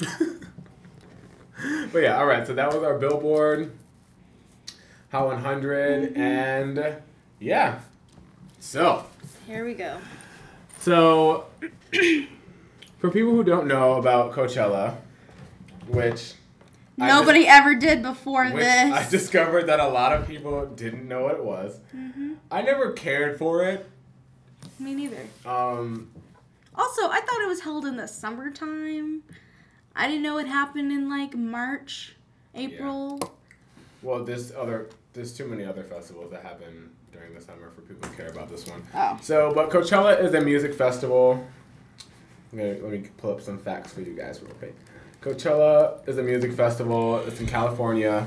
but 1.92 2.02
yeah, 2.02 2.18
all 2.18 2.26
right. 2.26 2.46
So 2.46 2.54
that 2.54 2.72
was 2.72 2.82
our 2.82 2.98
Billboard 2.98 3.72
Hot 5.12 5.26
100, 5.26 6.12
Mm-hmm. 6.14 6.20
and 6.20 6.96
yeah. 7.38 7.80
So. 8.58 9.06
Here 9.46 9.64
we 9.64 9.74
go. 9.74 9.98
so 10.80 11.46
for 13.00 13.10
people 13.10 13.32
who 13.32 13.42
don't 13.42 13.66
know 13.66 13.94
about 13.94 14.32
Coachella, 14.32 14.96
which 15.88 16.34
Nobody 16.96 17.46
ever 17.46 17.74
did 17.74 18.02
before 18.02 18.50
this. 18.50 18.92
I 18.92 19.08
discovered 19.08 19.64
that 19.68 19.80
a 19.80 19.88
lot 19.88 20.12
of 20.12 20.28
people 20.28 20.66
didn't 20.66 21.08
know 21.08 21.22
what 21.22 21.36
it 21.36 21.44
was. 21.44 21.78
hmm 21.92 22.34
I 22.50 22.60
never 22.62 22.92
cared 22.92 23.38
for 23.38 23.64
it. 23.64 23.88
Me 24.78 24.94
neither. 24.94 25.22
Um, 25.46 26.10
Also, 26.74 27.08
I 27.08 27.20
thought 27.20 27.40
it 27.40 27.48
was 27.48 27.60
held 27.60 27.86
in 27.86 27.96
the 27.96 28.06
summertime. 28.06 29.22
I 29.96 30.06
didn't 30.08 30.22
know 30.22 30.38
it 30.38 30.46
happened 30.46 30.92
in 30.92 31.08
like 31.08 31.34
March, 31.34 32.16
April. 32.54 33.18
Yeah. 33.22 33.28
Well, 34.02 34.24
there's 34.24 34.52
other 34.52 34.88
there's 35.14 35.32
too 35.32 35.46
many 35.46 35.64
other 35.64 35.82
festivals 35.84 36.30
that 36.32 36.42
happen 36.42 36.90
during 37.12 37.34
the 37.34 37.40
summer 37.40 37.70
for 37.70 37.80
people 37.80 38.08
to 38.08 38.14
care 38.16 38.28
about 38.28 38.48
this 38.50 38.66
one. 38.66 38.82
Oh. 38.94 39.18
So, 39.22 39.52
but 39.54 39.70
Coachella 39.70 40.22
is 40.22 40.34
a 40.34 40.40
music 40.40 40.74
festival. 40.74 41.46
Let 42.52 42.80
me, 42.80 42.80
let 42.82 42.92
me 42.92 43.08
pull 43.16 43.32
up 43.32 43.40
some 43.40 43.58
facts 43.58 43.92
for 43.92 44.00
you 44.00 44.14
guys 44.14 44.42
real 44.42 44.52
quick. 44.54 44.74
Coachella 45.20 46.06
is 46.08 46.18
a 46.18 46.22
music 46.22 46.52
festival. 46.52 47.18
It's 47.20 47.38
in 47.40 47.46
California, 47.46 48.26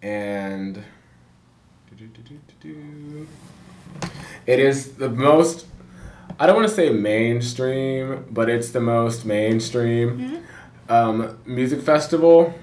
and 0.00 0.82
it 4.46 4.58
is 4.58 4.92
the 4.92 5.08
most. 5.10 5.66
I 6.38 6.46
don't 6.46 6.56
want 6.56 6.68
to 6.68 6.74
say 6.74 6.90
mainstream, 6.90 8.24
but 8.30 8.48
it's 8.48 8.70
the 8.70 8.80
most 8.80 9.24
mainstream 9.24 10.42
um, 10.88 11.38
music 11.44 11.82
festival 11.82 12.54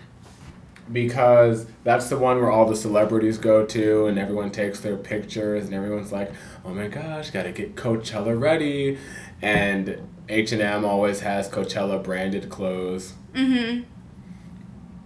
because 0.92 1.66
that's 1.84 2.10
the 2.10 2.18
one 2.18 2.40
where 2.40 2.52
all 2.52 2.66
the 2.66 2.76
celebrities 2.76 3.38
go 3.38 3.66
to 3.66 4.06
and 4.08 4.20
everyone 4.20 4.52
takes 4.52 4.82
their 4.82 4.98
pictures 4.98 5.66
and 5.66 5.74
everyone's 5.74 6.12
like, 6.12 6.32
"Oh 6.66 6.74
my 6.74 6.88
gosh, 6.88 7.32
got 7.32 7.44
to 7.44 7.52
get 7.52 7.76
Coachella 7.76 8.40
ready." 8.40 8.98
And 9.42 10.08
H&M 10.30 10.86
always 10.86 11.20
has 11.22 11.50
Coachella 11.50 12.02
branded 12.04 12.50
clothes. 12.50 13.14
Mm-hmm. 13.34 13.84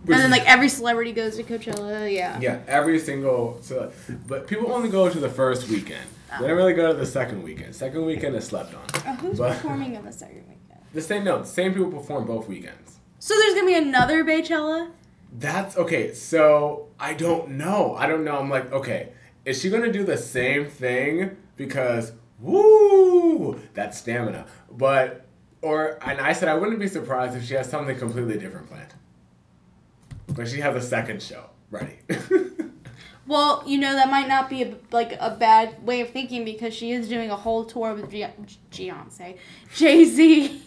And 0.10 0.22
then 0.22 0.32
like 0.32 0.48
every 0.48 0.70
celebrity 0.70 1.12
goes 1.12 1.36
to 1.38 1.44
Coachella. 1.44 2.12
Yeah. 2.14 2.40
yeah, 2.40 2.60
every 2.68 2.98
single 2.98 3.58
so 3.62 3.92
but 4.26 4.48
people 4.48 4.72
only 4.72 4.90
go 4.90 5.10
to 5.10 5.20
the 5.20 5.30
first 5.30 5.68
weekend. 5.70 6.06
They 6.40 6.48
don't 6.48 6.56
really 6.58 6.74
go 6.74 6.92
to 6.92 6.98
the 6.98 7.06
second 7.06 7.44
weekend. 7.44 7.76
Second 7.76 8.06
weekend 8.06 8.36
is 8.36 8.46
slept 8.46 8.74
on. 8.74 8.82
Oh, 8.94 9.14
who's 9.16 9.38
But- 9.38 9.54
performing 9.54 9.98
on 9.98 10.06
the 10.06 10.12
second 10.14 10.38
weekend? 10.48 10.82
The 10.94 11.02
same 11.02 11.24
no, 11.26 11.40
the 11.40 11.46
same 11.46 11.74
people 11.74 11.92
perform 11.92 12.26
both 12.26 12.48
weekends. 12.48 13.00
So 13.20 13.34
there's 13.36 13.54
gonna 13.56 13.68
be 13.68 13.76
another 13.76 14.24
Beychella. 14.24 14.92
That's 15.38 15.76
okay. 15.78 16.14
So 16.14 16.88
I 17.00 17.14
don't 17.14 17.52
know. 17.52 17.96
I 17.98 18.08
don't 18.08 18.24
know. 18.24 18.38
I'm 18.40 18.50
like, 18.50 18.72
okay, 18.72 19.10
is 19.44 19.60
she 19.62 19.70
gonna 19.70 19.92
do 19.92 20.06
the 20.06 20.18
same 20.18 20.68
thing? 20.68 21.36
Because 21.58 22.14
woo, 22.40 23.17
that's 23.74 23.98
stamina. 23.98 24.46
But 24.72 25.26
or 25.62 26.00
and 26.08 26.20
I 26.20 26.34
said 26.34 26.48
I 26.50 26.56
wouldn't 26.56 26.80
be 26.80 26.88
surprised 26.88 27.36
if 27.36 27.46
she 27.46 27.54
has 27.56 27.70
something 27.70 27.98
completely 27.98 28.38
different 28.38 28.68
planned. 28.68 28.94
Like 30.36 30.48
she 30.48 30.60
has 30.60 30.76
a 30.76 30.82
second 30.88 31.22
show 31.22 31.46
ready. 31.72 32.00
Well, 33.28 33.64
you 33.68 33.78
know 33.78 33.94
that 33.94 34.10
might 34.10 34.30
not 34.30 34.50
be 34.50 34.64
a, 34.64 34.76
like 34.92 35.12
a 35.20 35.36
bad 35.36 35.86
way 35.86 36.00
of 36.00 36.12
thinking 36.12 36.46
because 36.46 36.74
she 36.74 36.92
is 36.92 37.10
doing 37.10 37.30
a 37.30 37.36
whole 37.36 37.66
tour 37.66 37.94
with 37.94 38.10
Bey- 38.10 38.34
Beyonce, 38.72 39.38
Jay 39.76 40.06
Z. 40.06 40.62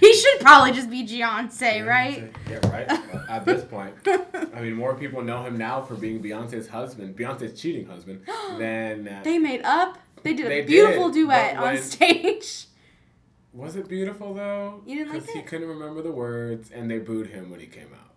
he 0.00 0.12
should 0.12 0.40
probably 0.40 0.72
just 0.72 0.90
be 0.90 1.06
Beyonce, 1.06 1.86
right? 1.86 2.30
Yeah, 2.50 2.56
right. 2.68 2.86
At 3.30 3.46
this 3.46 3.64
point, 3.64 3.94
I 4.06 4.60
mean, 4.60 4.74
more 4.74 4.94
people 4.94 5.22
know 5.22 5.42
him 5.44 5.56
now 5.56 5.80
for 5.80 5.94
being 5.94 6.22
Beyonce's 6.22 6.68
husband, 6.68 7.16
Beyonce's 7.16 7.58
cheating 7.58 7.86
husband, 7.86 8.20
than 8.58 9.08
uh, 9.08 9.22
They 9.24 9.38
made 9.38 9.62
up. 9.62 9.98
They 10.22 10.34
did 10.34 10.46
a 10.46 10.48
They 10.48 10.62
beautiful 10.62 11.08
did, 11.10 11.26
duet 11.26 11.56
on 11.56 11.76
stage. 11.78 12.66
Was 13.52 13.76
it 13.76 13.88
beautiful 13.88 14.34
though? 14.34 14.82
You 14.86 14.96
didn't 14.96 15.12
like 15.14 15.22
Because 15.22 15.34
he 15.34 15.42
couldn't 15.42 15.68
remember 15.68 16.02
the 16.02 16.10
words, 16.12 16.70
and 16.70 16.90
they 16.90 16.98
booed 16.98 17.28
him 17.28 17.50
when 17.50 17.60
he 17.60 17.66
came 17.66 17.88
out. 17.94 18.14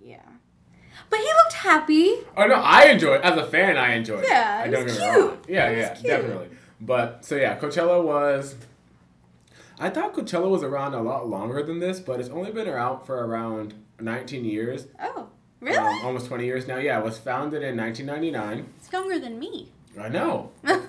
Yeah, 0.00 0.20
but 1.10 1.18
he 1.18 1.24
looked 1.26 1.52
happy. 1.54 2.14
Oh 2.36 2.46
no, 2.46 2.54
I 2.54 2.84
enjoyed 2.84 3.20
as 3.22 3.36
a 3.36 3.46
fan. 3.46 3.76
I 3.76 3.94
enjoyed. 3.94 4.24
Yeah, 4.26 4.60
it. 4.60 4.62
I 4.62 4.64
it 4.66 4.70
don't 4.70 4.84
was 4.84 4.98
cute. 4.98 5.14
wrong. 5.16 5.38
Yeah, 5.48 5.68
It 5.68 5.78
yeah, 5.78 5.94
cute. 5.94 6.06
definitely. 6.06 6.48
But 6.80 7.24
so 7.24 7.36
yeah, 7.36 7.58
Coachella 7.58 8.02
was. 8.02 8.54
I 9.78 9.90
thought 9.90 10.14
Coachella 10.14 10.48
was 10.48 10.62
around 10.62 10.94
a 10.94 11.02
lot 11.02 11.28
longer 11.28 11.62
than 11.62 11.80
this, 11.80 12.00
but 12.00 12.18
it's 12.20 12.30
only 12.30 12.50
been 12.50 12.66
around 12.68 13.04
for 13.04 13.26
around 13.26 13.74
19 14.00 14.44
years, 14.46 14.86
Oh, 14.98 15.28
really? 15.60 15.76
um, 15.76 16.00
almost 16.02 16.28
20 16.28 16.46
years 16.46 16.66
now. 16.66 16.78
Yeah, 16.78 16.98
it 16.98 17.04
was 17.04 17.18
founded 17.18 17.62
in 17.62 17.76
1999. 17.76 18.66
it's 18.78 18.90
younger 18.90 19.18
than 19.18 19.38
me. 19.38 19.70
I 20.00 20.08
know. 20.08 20.50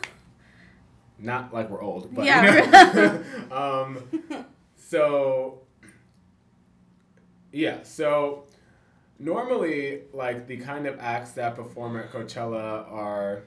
Not 1.19 1.53
like 1.53 1.69
we're 1.69 1.81
old, 1.81 2.13
but 2.13 2.25
Yeah. 2.25 3.17
um, 3.51 4.03
so 4.75 5.61
yeah, 7.51 7.81
so 7.83 8.45
normally 9.19 10.01
like 10.13 10.47
the 10.47 10.57
kind 10.57 10.85
of 10.85 10.99
acts 10.99 11.31
that 11.31 11.55
perform 11.55 11.97
at 11.97 12.11
Coachella 12.11 12.89
are 12.91 13.43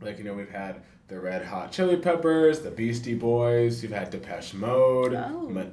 like 0.00 0.18
you 0.18 0.24
know 0.24 0.34
we've 0.34 0.50
had 0.50 0.82
the 1.08 1.20
Red 1.20 1.44
Hot 1.44 1.70
Chili 1.70 1.96
Peppers, 1.96 2.60
the 2.60 2.70
Beastie 2.70 3.14
Boys, 3.14 3.82
you've 3.82 3.92
had 3.92 4.10
Depeche 4.10 4.54
Mode, 4.54 5.14
Oh. 5.14 5.48
Ma- 5.48 5.64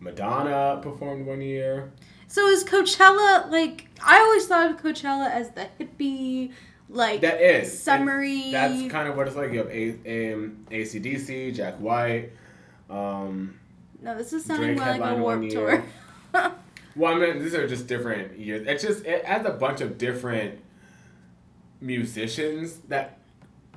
Madonna 0.00 0.80
performed 0.82 1.26
one 1.26 1.40
year. 1.40 1.92
so 2.28 2.46
is 2.48 2.64
Coachella 2.64 3.50
like? 3.50 3.88
I 4.04 4.18
always 4.18 4.46
thought 4.46 4.70
of 4.70 4.78
Coachella 4.82 5.30
as 5.30 5.50
the 5.50 5.66
hippie, 5.78 6.52
like 6.92 7.20
That 7.22 7.40
is 7.40 7.82
summery. 7.82 8.52
That's 8.52 8.90
kind 8.92 9.08
of 9.08 9.16
what 9.16 9.26
it's 9.26 9.36
like. 9.36 9.52
You 9.52 9.58
have 9.58 9.70
a, 9.70 10.32
um, 10.34 10.66
ACDC, 10.70 11.54
Jack 11.54 11.74
White. 11.80 12.30
Um, 12.90 13.58
no, 14.00 14.16
this 14.16 14.32
is 14.32 14.44
sounding 14.44 14.76
more 14.76 14.86
like 14.86 15.00
a 15.00 15.14
warp 15.16 15.48
tour. 15.50 15.84
Well, 16.94 17.14
I 17.14 17.18
mean, 17.18 17.42
these 17.42 17.54
are 17.54 17.66
just 17.66 17.86
different 17.86 18.38
years. 18.38 18.66
It's 18.68 18.82
just 18.82 19.06
it 19.06 19.24
has 19.24 19.46
a 19.46 19.50
bunch 19.50 19.80
of 19.80 19.96
different 19.96 20.58
musicians 21.80 22.78
that 22.88 23.18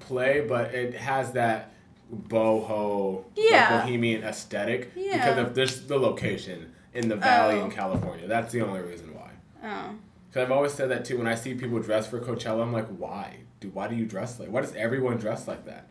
play, 0.02 0.46
but 0.48 0.74
it 0.74 0.94
has 0.96 1.32
that 1.32 1.72
boho, 2.14 3.24
like, 3.24 3.26
Yeah. 3.52 3.80
bohemian 3.82 4.24
aesthetic 4.24 4.94
because 4.94 5.38
of 5.38 5.56
this 5.56 5.80
the 5.82 5.98
location 5.98 6.74
in 6.94 7.08
the 7.08 7.16
valley 7.16 7.56
Oh. 7.56 7.66
in 7.66 7.72
California. 7.72 8.28
That's 8.28 8.52
the 8.52 8.62
only 8.62 8.82
reason 8.82 9.14
why. 9.14 9.30
oh, 9.64 9.96
Because 10.36 10.48
I've 10.48 10.52
always 10.52 10.74
said 10.74 10.90
that 10.90 11.06
too. 11.06 11.18
When 11.18 11.28
I 11.28 11.36
see 11.36 11.54
people 11.54 11.80
dress 11.80 12.08
for 12.08 12.20
Coachella, 12.20 12.62
I'm 12.62 12.74
like, 12.74 12.88
why? 12.88 13.38
Dude, 13.62 13.74
why 13.74 13.88
do 13.88 13.96
you 13.96 14.06
dress 14.06 14.38
like? 14.38 14.50
Why 14.50 14.60
does 14.60 14.76
everyone 14.76 15.16
dress 15.16 15.48
like 15.48 15.66
that? 15.66 15.88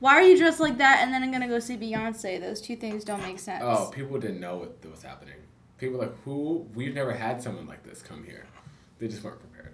why 0.00 0.12
are 0.12 0.22
you 0.22 0.36
dressed 0.36 0.60
like 0.60 0.76
that? 0.76 1.00
And 1.02 1.12
then 1.12 1.22
I'm 1.22 1.32
gonna 1.32 1.48
go 1.48 1.58
see 1.58 1.78
Beyonce. 1.78 2.38
Those 2.38 2.60
two 2.60 2.76
things 2.76 3.02
don't 3.02 3.22
make 3.22 3.38
sense. 3.38 3.64
Oh, 3.66 3.90
people 3.92 4.18
didn't 4.18 4.40
know 4.40 4.58
what 4.58 4.84
was 4.90 5.02
happening. 5.02 5.36
People 5.78 5.98
were 5.98 6.04
like, 6.04 6.22
who? 6.24 6.66
We've 6.74 6.94
never 6.94 7.12
had 7.14 7.42
someone 7.42 7.66
like 7.66 7.82
this 7.82 8.02
come 8.02 8.24
here. 8.24 8.44
They 8.98 9.08
just 9.08 9.24
weren't 9.24 9.40
prepared. 9.40 9.72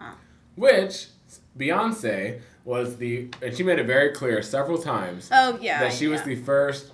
Ah. 0.00 0.16
Which 0.56 1.06
Beyonce 1.56 2.40
was 2.64 2.96
the, 2.96 3.28
and 3.40 3.56
she 3.56 3.62
made 3.62 3.78
it 3.78 3.86
very 3.86 4.10
clear 4.10 4.42
several 4.42 4.78
times 4.78 5.28
Oh 5.30 5.58
yeah. 5.60 5.78
that 5.78 5.92
she 5.92 6.08
was 6.08 6.22
the 6.22 6.34
first 6.34 6.90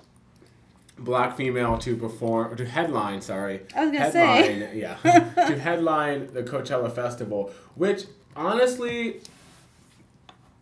black 1.03 1.35
female 1.35 1.77
to 1.79 1.95
perform 1.95 2.55
to 2.57 2.65
headline. 2.65 3.21
Sorry, 3.21 3.61
I 3.75 3.85
was 3.85 3.91
gonna 3.91 3.99
headline. 4.11 4.43
say. 4.43 4.69
Yeah, 4.79 4.95
to 5.47 5.59
headline 5.59 6.33
the 6.33 6.43
Coachella 6.43 6.91
festival, 6.93 7.51
which 7.75 8.05
honestly 8.35 9.21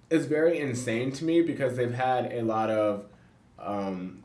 is 0.10 0.26
very 0.26 0.60
insane 0.60 1.12
to 1.14 1.24
me 1.24 1.42
because 1.42 1.76
they've 1.78 1.94
had 1.94 2.32
a 2.34 2.42
lot 2.42 2.70
of. 2.70 3.06
Um, 3.60 4.24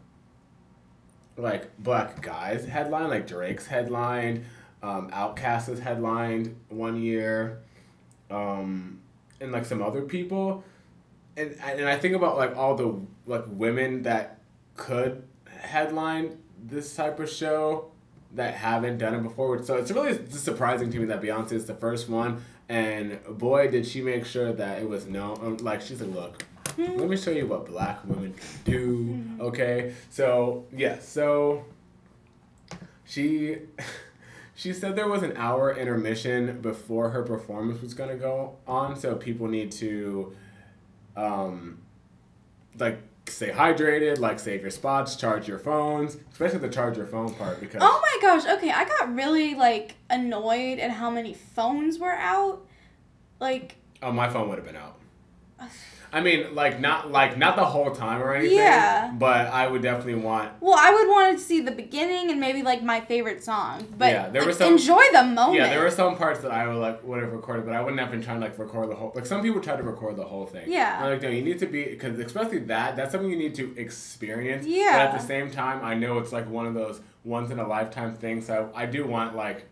like 1.37 1.77
black 1.79 2.23
guys 2.23 2.65
headline, 2.67 3.09
like 3.09 3.27
Drake's 3.27 3.67
headlined, 3.67 4.45
um, 4.83 5.11
Outkast 5.11 5.67
has 5.67 5.81
headlined 5.81 6.57
one 6.69 7.01
year, 7.03 7.59
um, 8.31 9.01
and 9.41 9.51
like 9.51 9.65
some 9.65 9.83
other 9.83 10.03
people, 10.03 10.63
and 11.37 11.57
and 11.65 11.89
I 11.89 11.97
think 11.99 12.15
about 12.15 12.37
like 12.37 12.57
all 12.57 12.77
the 12.77 13.01
like 13.27 13.45
women 13.49 14.03
that 14.03 14.39
could 14.77 15.25
headline 15.65 16.39
this 16.63 16.95
type 16.95 17.21
of 17.21 17.29
show 17.29 17.91
that 18.35 18.55
haven't 18.55 18.99
done 18.99 19.15
it 19.15 19.23
before. 19.23 19.63
So 19.63 19.77
it's 19.77 19.91
really 19.91 20.19
surprising 20.31 20.91
to 20.91 20.99
me 20.99 21.05
that 21.07 21.23
Beyonce 21.23 21.53
is 21.53 21.67
the 21.67 21.75
first 21.75 22.09
one, 22.09 22.45
and 22.69 23.21
boy 23.29 23.71
did 23.71 23.87
she 23.87 24.01
make 24.01 24.25
sure 24.25 24.53
that 24.53 24.83
it 24.83 24.89
was 24.89 25.07
known. 25.07 25.39
Um, 25.43 25.57
like 25.59 25.81
she's 25.81 26.01
like, 26.01 26.15
look, 26.15 26.43
hmm. 26.77 26.99
let 26.99 27.09
me 27.09 27.17
show 27.17 27.31
you 27.31 27.47
what 27.47 27.67
black 27.67 28.05
women 28.05 28.35
can 28.35 28.73
do. 28.73 28.97
Hmm. 28.97 29.41
Okay, 29.41 29.95
so 30.11 30.67
yeah, 30.73 30.99
so 30.99 31.65
she 33.05 33.59
she 34.55 34.73
said 34.73 34.97
there 34.97 35.09
was 35.09 35.23
an 35.23 35.35
hour 35.37 35.75
intermission 35.75 36.61
before 36.61 37.11
her 37.11 37.23
performance 37.23 37.81
was 37.81 37.95
gonna 37.95 38.17
go 38.17 38.57
on, 38.67 38.97
so 38.97 39.15
people 39.15 39.47
need 39.47 39.71
to 39.73 40.35
um 41.17 41.79
like 42.79 42.99
stay 43.27 43.51
hydrated, 43.51 44.19
like 44.19 44.39
save 44.39 44.63
your 44.63 44.71
spots, 44.71 45.17
charge 45.17 45.49
your 45.49 45.59
phones, 45.59 46.17
especially 46.33 46.59
the 46.59 46.69
charge 46.69 46.97
your 46.97 47.07
phone 47.07 47.35
part 47.35 47.61
because 47.61 47.81
Oh 47.83 48.01
my 48.03 48.19
gosh. 48.21 48.47
Okay, 48.47 48.71
I 48.71 48.85
got 48.85 49.15
really 49.15 49.55
like 49.55 49.97
annoyed 50.11 50.79
at 50.79 50.91
how 50.91 51.11
many 51.11 51.35
phones 51.35 51.99
were 51.99 52.13
out. 52.13 52.67
Like 53.41 53.77
oh 54.03 54.13
my 54.13 54.29
phone 54.29 54.49
would 54.49 54.59
have 54.59 54.67
been 54.67 54.77
out. 54.77 54.99
I 56.13 56.21
mean, 56.21 56.55
like 56.55 56.79
not 56.79 57.11
like 57.11 57.37
not 57.37 57.57
the 57.57 57.65
whole 57.65 57.91
time 57.91 58.23
or 58.23 58.35
anything. 58.35 58.57
Yeah. 58.59 59.13
But 59.19 59.49
I 59.49 59.67
would 59.67 59.83
definitely 59.83 60.15
want. 60.15 60.53
Well, 60.61 60.77
I 60.79 60.93
would 60.95 61.09
want 61.09 61.37
to 61.37 61.43
see 61.45 61.61
the 61.61 61.73
beginning 61.73 62.31
and 62.31 62.39
maybe 62.39 62.63
like 62.63 62.85
my 62.85 63.01
favorite 63.01 63.43
song, 63.43 63.85
but 63.99 64.13
Yeah, 64.13 64.29
there 64.29 64.43
like, 64.43 64.47
were 64.47 64.53
some- 64.53 64.73
enjoy 64.75 65.03
the 65.13 65.25
moment. 65.25 65.57
Yeah, 65.59 65.71
there 65.71 65.83
were 65.83 65.91
some 65.91 66.17
parts 66.17 66.39
that 66.43 66.53
I 66.53 66.69
would 66.69 66.77
like 66.77 67.03
would 67.03 67.21
have 67.21 67.33
recorded, 67.33 67.65
but 67.67 67.75
I 67.75 67.81
wouldn't 67.81 67.99
have 67.99 68.13
been 68.13 68.23
trying 68.23 68.39
to 68.39 68.47
like 68.47 68.57
record 68.61 68.91
the 68.91 68.95
whole. 68.95 69.11
Like 69.13 69.27
some 69.27 69.43
people 69.43 69.61
try 69.61 69.75
to 69.75 69.83
record 69.83 70.15
the 70.17 70.25
whole 70.25 70.47
thing. 70.47 70.71
Yeah. 70.71 71.01
I'm 71.03 71.11
like, 71.11 71.23
no, 71.23 71.31
you 71.31 71.43
need 71.43 71.59
to 71.59 71.67
be 71.67 71.83
because 71.85 72.17
especially 72.21 72.61
that 72.61 72.95
that's 72.95 73.11
something 73.11 73.29
you 73.31 73.37
need 73.37 73.57
to 73.57 73.75
experience. 73.77 74.65
But 74.67 74.73
Yeah. 74.73 75.09
at 75.11 75.19
the 75.19 75.27
same 75.27 75.51
time, 75.51 75.85
I 75.85 75.95
know 75.95 76.19
it's 76.19 76.31
like 76.33 76.49
one 76.49 76.67
of 76.67 76.75
those 76.75 77.01
once 77.25 77.51
in 77.51 77.59
a 77.59 77.67
lifetime 77.67 78.15
things. 78.15 78.47
So 78.47 78.71
I 78.73 78.87
do 78.87 79.05
want 79.05 79.35
like, 79.35 79.67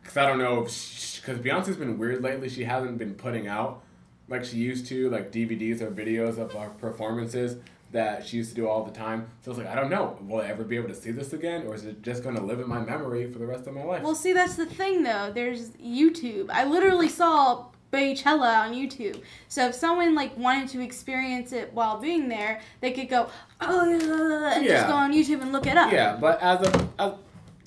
because 0.00 0.16
I 0.16 0.26
don't 0.26 0.38
know, 0.38 0.60
because 0.60 1.38
Beyonce's 1.40 1.76
been 1.76 1.98
weird 1.98 2.22
lately. 2.22 2.48
She 2.48 2.62
hasn't 2.62 2.98
been 2.98 3.14
putting 3.14 3.48
out 3.48 3.82
like 4.28 4.44
she 4.44 4.56
used 4.56 4.86
to, 4.86 5.08
like 5.10 5.30
DVDs 5.32 5.80
or 5.80 5.90
videos 5.90 6.38
of 6.38 6.54
our 6.56 6.70
performances 6.70 7.56
that 7.92 8.26
she 8.26 8.36
used 8.38 8.50
to 8.50 8.56
do 8.56 8.68
all 8.68 8.82
the 8.84 8.90
time. 8.90 9.28
So 9.42 9.50
I 9.50 9.54
was 9.54 9.58
like, 9.64 9.68
I 9.68 9.74
don't 9.76 9.88
know, 9.90 10.18
will 10.22 10.40
I 10.40 10.46
ever 10.46 10.64
be 10.64 10.76
able 10.76 10.88
to 10.88 10.94
see 10.94 11.12
this 11.12 11.32
again, 11.32 11.66
or 11.66 11.74
is 11.74 11.84
it 11.84 12.02
just 12.02 12.22
going 12.24 12.34
to 12.36 12.42
live 12.42 12.58
in 12.60 12.68
my 12.68 12.80
memory 12.80 13.30
for 13.32 13.38
the 13.38 13.46
rest 13.46 13.66
of 13.66 13.74
my 13.74 13.84
life? 13.84 14.02
Well, 14.02 14.14
see, 14.14 14.32
that's 14.32 14.56
the 14.56 14.66
thing 14.66 15.02
though. 15.02 15.30
There's 15.32 15.70
YouTube. 15.70 16.50
I 16.50 16.64
literally 16.64 17.08
saw 17.08 17.66
Beychella 17.92 18.64
on 18.66 18.74
YouTube. 18.74 19.22
So 19.48 19.68
if 19.68 19.74
someone 19.76 20.14
like 20.16 20.36
wanted 20.36 20.68
to 20.70 20.80
experience 20.82 21.52
it 21.52 21.72
while 21.72 21.98
being 21.98 22.28
there, 22.28 22.60
they 22.80 22.90
could 22.90 23.08
go, 23.08 23.30
oh, 23.60 23.88
yeah, 23.88 24.56
and 24.56 24.64
Yeah. 24.66 24.72
just 24.72 24.88
go 24.88 24.94
on 24.94 25.12
YouTube 25.12 25.40
and 25.42 25.52
look 25.52 25.66
it 25.66 25.76
up. 25.76 25.92
Yeah, 25.92 26.16
but 26.20 26.42
as 26.42 26.60
a 26.66 26.88
as, 26.98 27.12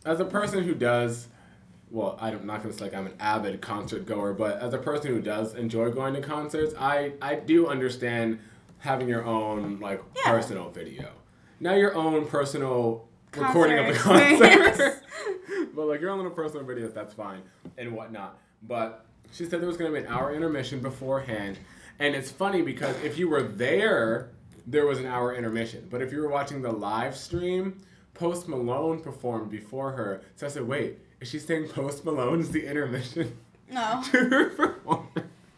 as 0.06 0.20
a 0.20 0.26
person 0.26 0.64
who 0.64 0.76
does, 0.76 1.28
well, 1.92 2.18
I'm 2.22 2.46
not 2.46 2.62
gonna 2.62 2.74
say 2.74 2.86
like 2.86 2.94
I'm 2.94 3.08
an 3.08 3.14
avid 3.20 3.62
concert 3.62 4.06
goer, 4.06 4.34
but 4.34 4.60
as 4.60 4.74
a 4.74 4.78
person 4.78 5.12
who 5.12 5.22
does 5.22 5.56
enjoy 5.56 5.90
going 5.92 6.14
to 6.14 6.22
concerts, 6.22 6.74
I 6.78 7.14
I 7.22 7.36
do 7.36 7.68
understand 7.68 8.40
having 8.80 9.08
your 9.08 9.26
own 9.26 9.80
like 9.80 10.02
Yeah. 10.16 10.32
personal 10.32 10.70
video, 10.70 11.10
now 11.60 11.74
your 11.76 11.96
own 11.96 12.26
personal 12.28 13.08
recording 13.36 13.78
of 13.78 13.88
the 13.88 13.94
Concert 14.00 14.40
concert, 14.40 15.04
but 15.76 15.86
like 15.86 16.02
your 16.02 16.10
own 16.12 16.18
little 16.18 16.32
personal 16.32 16.64
videos, 16.66 16.94
that's 16.94 17.14
fine 17.14 17.42
and 17.78 17.92
whatnot. 17.94 18.38
But 18.68 19.06
she 19.32 19.46
said 19.46 19.60
there 19.62 19.68
was 19.68 19.78
gonna 19.78 19.92
be 19.92 20.00
an 20.00 20.08
hour 20.08 20.34
intermission 20.34 20.80
beforehand, 20.80 21.58
and 22.00 22.16
it's 22.16 22.32
funny 22.32 22.62
because 22.62 22.96
if 23.04 23.18
you 23.18 23.30
were 23.30 23.44
there, 23.44 24.32
there 24.68 24.86
was 24.86 25.00
an 25.00 25.06
hour 25.06 25.34
intermission. 25.36 25.88
But 25.90 26.02
if 26.02 26.12
you 26.12 26.22
were 26.22 26.30
watching 26.30 26.62
the 26.62 26.72
live 26.72 27.16
stream, 27.18 27.82
Post 28.14 28.48
Malone 28.48 29.02
performed 29.02 29.50
before 29.50 29.92
her. 29.94 30.22
So 30.36 30.46
I 30.46 30.50
said, 30.50 30.68
wait, 30.68 31.00
is 31.22 31.30
she 31.30 31.40
saying 31.40 31.68
Post 31.70 32.06
Malone 32.06 32.40
is 32.40 32.52
the 32.52 32.66
intermission 32.66 33.38
No. 33.72 34.02
to 34.12 34.18
her 34.18 34.50
performance? 34.50 35.10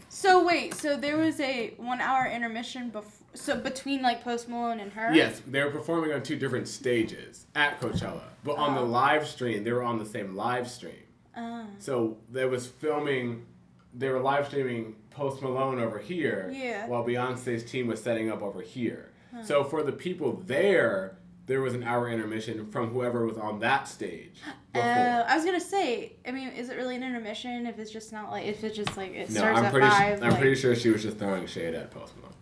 So 0.10 0.46
wait, 0.46 0.74
so 0.74 0.98
there 0.98 1.18
was 1.18 1.40
a 1.40 1.74
one 1.78 2.02
hour 2.02 2.28
intermission 2.28 2.90
before, 2.90 3.12
so 3.34 3.58
between 3.58 4.02
like 4.02 4.24
Post 4.24 4.50
Malone 4.50 4.80
and 4.82 4.92
her. 4.94 5.14
Yes, 5.14 5.42
they 5.48 5.64
were 5.64 5.72
performing 5.72 6.12
on 6.12 6.22
two 6.22 6.36
different 6.36 6.68
stages 6.68 7.46
at 7.56 7.80
Coachella. 7.80 8.22
But 8.44 8.58
on 8.58 8.76
the 8.76 8.82
Oh. 8.82 8.86
live 8.86 9.26
stream, 9.28 9.64
they 9.64 9.72
were 9.72 9.84
on 9.84 10.00
the 10.00 10.06
same 10.06 10.36
live 10.36 10.70
stream. 10.70 10.96
Oh. 11.38 11.66
So 11.80 12.18
there 12.30 12.50
was 12.50 12.68
filming, 12.68 13.46
they 13.94 14.10
were 14.10 14.20
live 14.20 14.48
streaming 14.48 14.96
Post 15.12 15.42
Malone 15.42 15.80
over 15.80 15.98
here, 16.00 16.52
Yeah. 16.54 16.88
while 16.88 17.06
Beyonce's 17.06 17.64
team 17.70 17.88
was 17.88 18.02
setting 18.04 18.30
up 18.30 18.42
over 18.42 18.62
here. 18.62 19.08
So 19.46 19.64
for 19.64 19.82
the 19.82 19.94
people 19.94 20.44
there, 20.46 21.16
there 21.48 21.62
was 21.62 21.74
an 21.74 21.84
hour 21.84 22.10
intermission 22.10 22.70
from 22.72 22.90
whoever 22.90 23.26
was 23.26 23.38
on 23.38 23.60
that 23.60 23.88
stage. 23.88 24.40
Before. 24.74 24.90
Uh, 24.90 25.26
I 25.28 25.36
was 25.36 25.46
gonna 25.46 25.60
say, 25.60 26.14
I 26.26 26.32
mean, 26.32 26.50
is 26.50 26.70
it 26.70 26.78
really 26.78 26.96
an 26.96 27.04
intermission 27.04 27.66
if 27.66 27.80
it's 27.80 27.92
just 27.92 28.12
not 28.12 28.32
like 28.32 28.46
if 28.46 28.64
it's 28.64 28.76
just 28.76 28.96
like 28.98 29.12
it 29.14 29.30
no, 29.30 29.40
starts 29.40 29.60
I'm 29.60 29.66
at 29.66 29.72
pretty. 29.74 29.90
su- 29.90 29.96
five? 29.96 30.24
I'm 30.24 30.30
like, 30.32 30.40
pretty 30.40 30.56
sure 30.56 30.76
she 30.76 30.90
was 30.90 31.04
just 31.04 31.18
throwing 31.18 31.46
shade 31.48 31.74
at 31.74 31.92
Post 31.92 32.14
Malone. 32.18 32.34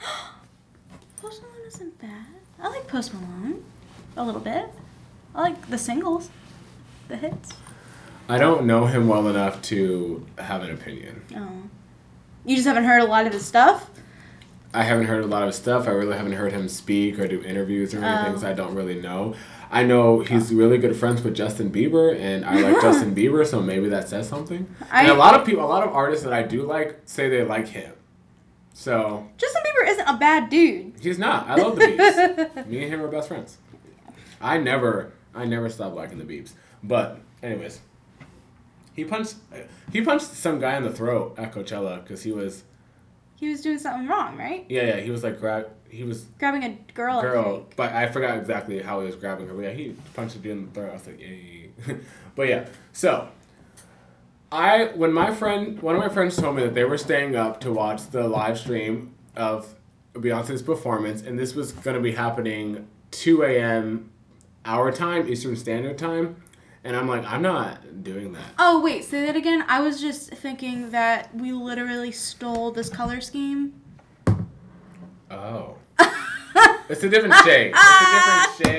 Post 1.20 1.42
Malone 1.42 1.66
isn't 1.66 2.00
bad. 2.00 2.26
I 2.60 2.68
like 2.68 2.86
Post 2.86 3.12
Malone 3.14 3.64
a 4.16 4.24
little 4.24 4.40
bit. 4.40 4.66
I 5.34 5.42
like 5.42 5.68
the 5.68 5.78
singles, 5.78 6.30
the 7.08 7.16
hits. 7.16 7.52
I 8.28 8.38
don't 8.38 8.66
know 8.66 8.86
him 8.86 9.08
well 9.08 9.28
enough 9.28 9.60
to 9.62 10.24
have 10.38 10.62
an 10.62 10.70
opinion. 10.70 11.22
Oh, 11.36 11.68
you 12.46 12.56
just 12.56 12.66
haven't 12.66 12.84
heard 12.84 13.02
a 13.02 13.06
lot 13.06 13.26
of 13.26 13.32
his 13.32 13.44
stuff. 13.44 13.90
I 14.74 14.82
haven't 14.82 15.06
heard 15.06 15.22
a 15.24 15.26
lot 15.26 15.46
of 15.48 15.54
stuff. 15.54 15.86
I 15.86 15.92
really 15.92 16.16
haven't 16.16 16.32
heard 16.32 16.52
him 16.52 16.68
speak 16.68 17.18
or 17.18 17.28
do 17.28 17.40
interviews 17.42 17.94
or 17.94 18.04
anything, 18.04 18.34
Oh. 18.34 18.38
so 18.38 18.48
I 18.48 18.52
don't 18.52 18.74
really 18.74 19.00
know. 19.00 19.34
I 19.70 19.84
know 19.84 20.20
he's 20.20 20.52
really 20.52 20.78
good 20.78 20.96
friends 20.96 21.22
with 21.22 21.34
Justin 21.34 21.70
Bieber, 21.70 22.18
and 22.18 22.44
I 22.44 22.60
like 22.60 22.80
Justin 22.82 23.14
Bieber, 23.14 23.46
so 23.46 23.62
maybe 23.62 23.88
that 23.88 24.08
says 24.08 24.28
something. 24.28 24.66
and 24.92 25.08
I- 25.08 25.10
a 25.10 25.14
lot 25.14 25.38
of 25.38 25.46
people, 25.46 25.64
a 25.64 25.66
lot 25.66 25.86
of 25.86 25.94
artists 25.94 26.24
that 26.24 26.32
I 26.32 26.42
do 26.42 26.62
like, 26.64 27.00
say 27.06 27.28
they 27.28 27.44
like 27.44 27.68
him. 27.68 27.92
So 28.72 29.28
Justin 29.38 29.62
Bieber 29.62 29.88
isn't 29.88 30.06
a 30.08 30.16
bad 30.16 30.50
dude. 30.50 30.94
he's 31.00 31.18
not. 31.18 31.48
I 31.48 31.54
love 31.54 31.76
the 31.76 31.82
Biebs. 31.82 32.66
Me 32.66 32.82
and 32.82 32.92
him 32.92 33.00
are 33.00 33.08
best 33.08 33.28
friends. 33.28 33.58
I 34.40 34.58
never, 34.58 35.12
I 35.34 35.44
never 35.44 35.70
stopped 35.70 35.94
liking 35.94 36.18
the 36.18 36.24
Biebs. 36.24 36.50
But 36.82 37.20
anyways, 37.42 37.80
he 38.94 39.04
punched, 39.04 39.36
he 39.92 40.00
punched 40.02 40.26
some 40.26 40.58
guy 40.58 40.76
in 40.76 40.82
the 40.82 40.92
throat 40.92 41.34
at 41.38 41.52
Coachella 41.52 42.02
because 42.02 42.22
he 42.24 42.32
was, 42.32 42.64
He 43.44 43.50
was 43.50 43.60
doing 43.60 43.78
something 43.78 44.08
wrong, 44.08 44.36
right? 44.38 44.64
yeah, 44.68 44.82
yeah, 44.86 44.96
he 45.00 45.10
was 45.10 45.22
like 45.22 45.38
grab, 45.38 45.68
he 45.88 46.02
was 46.02 46.22
Grabbing 46.38 46.64
a 46.64 46.78
girl. 46.94 47.18
I 47.18 47.22
girl, 47.22 47.56
think. 47.58 47.76
but 47.76 47.92
I 47.92 48.08
forgot 48.08 48.38
exactly 48.38 48.80
how 48.80 49.00
he 49.00 49.06
was 49.06 49.16
grabbing 49.16 49.46
her. 49.48 49.54
But 49.54 49.62
yeah, 49.64 49.70
he 49.72 49.94
punched 50.14 50.36
her 50.42 50.50
in 50.50 50.66
the 50.66 50.70
throat. 50.72 50.90
I 50.90 50.92
was 50.94 51.06
like, 51.06 51.20
yay. 51.20 51.70
but 52.36 52.48
yeah, 52.48 52.66
so 52.92 53.28
I 54.50 54.86
when 54.94 55.12
my 55.12 55.34
friend 55.34 55.80
one 55.82 55.94
of 55.94 56.00
my 56.00 56.08
friends 56.08 56.36
told 56.36 56.56
me 56.56 56.62
that 56.62 56.74
they 56.74 56.84
were 56.84 56.98
staying 56.98 57.36
up 57.36 57.60
to 57.60 57.72
watch 57.72 58.08
the 58.10 58.26
live 58.28 58.58
stream 58.58 59.14
of 59.36 59.74
Beyonce's 60.14 60.62
performance, 60.62 61.22
and 61.22 61.38
this 61.38 61.54
was 61.54 61.72
gonna 61.72 62.00
be 62.00 62.12
happening 62.12 62.86
two 63.10 63.42
a.m. 63.42 64.10
our 64.64 64.90
time, 64.90 65.28
Eastern 65.28 65.56
Standard 65.56 65.98
Time, 65.98 66.36
and 66.84 66.96
I'm 66.96 67.08
like, 67.08 67.24
I'm 67.24 67.42
not 67.42 68.04
doing 68.04 68.32
that. 68.32 68.52
Oh 68.58 68.80
wait, 68.80 69.04
say 69.04 69.24
that 69.26 69.36
again. 69.36 69.64
I 69.68 69.80
was 69.80 70.00
just 70.00 70.30
thinking 70.30 70.90
that 70.90 71.34
we 71.34 71.52
literally 71.52 72.12
stole 72.12 72.70
this 72.70 72.88
color 72.88 73.20
scheme. 73.20 73.74
Oh. 75.30 75.76
It's 76.86 77.02
a 77.02 77.08
different 77.08 77.34
shade. 77.36 77.72
It's 77.74 78.62
a 78.62 78.62
different 78.62 78.76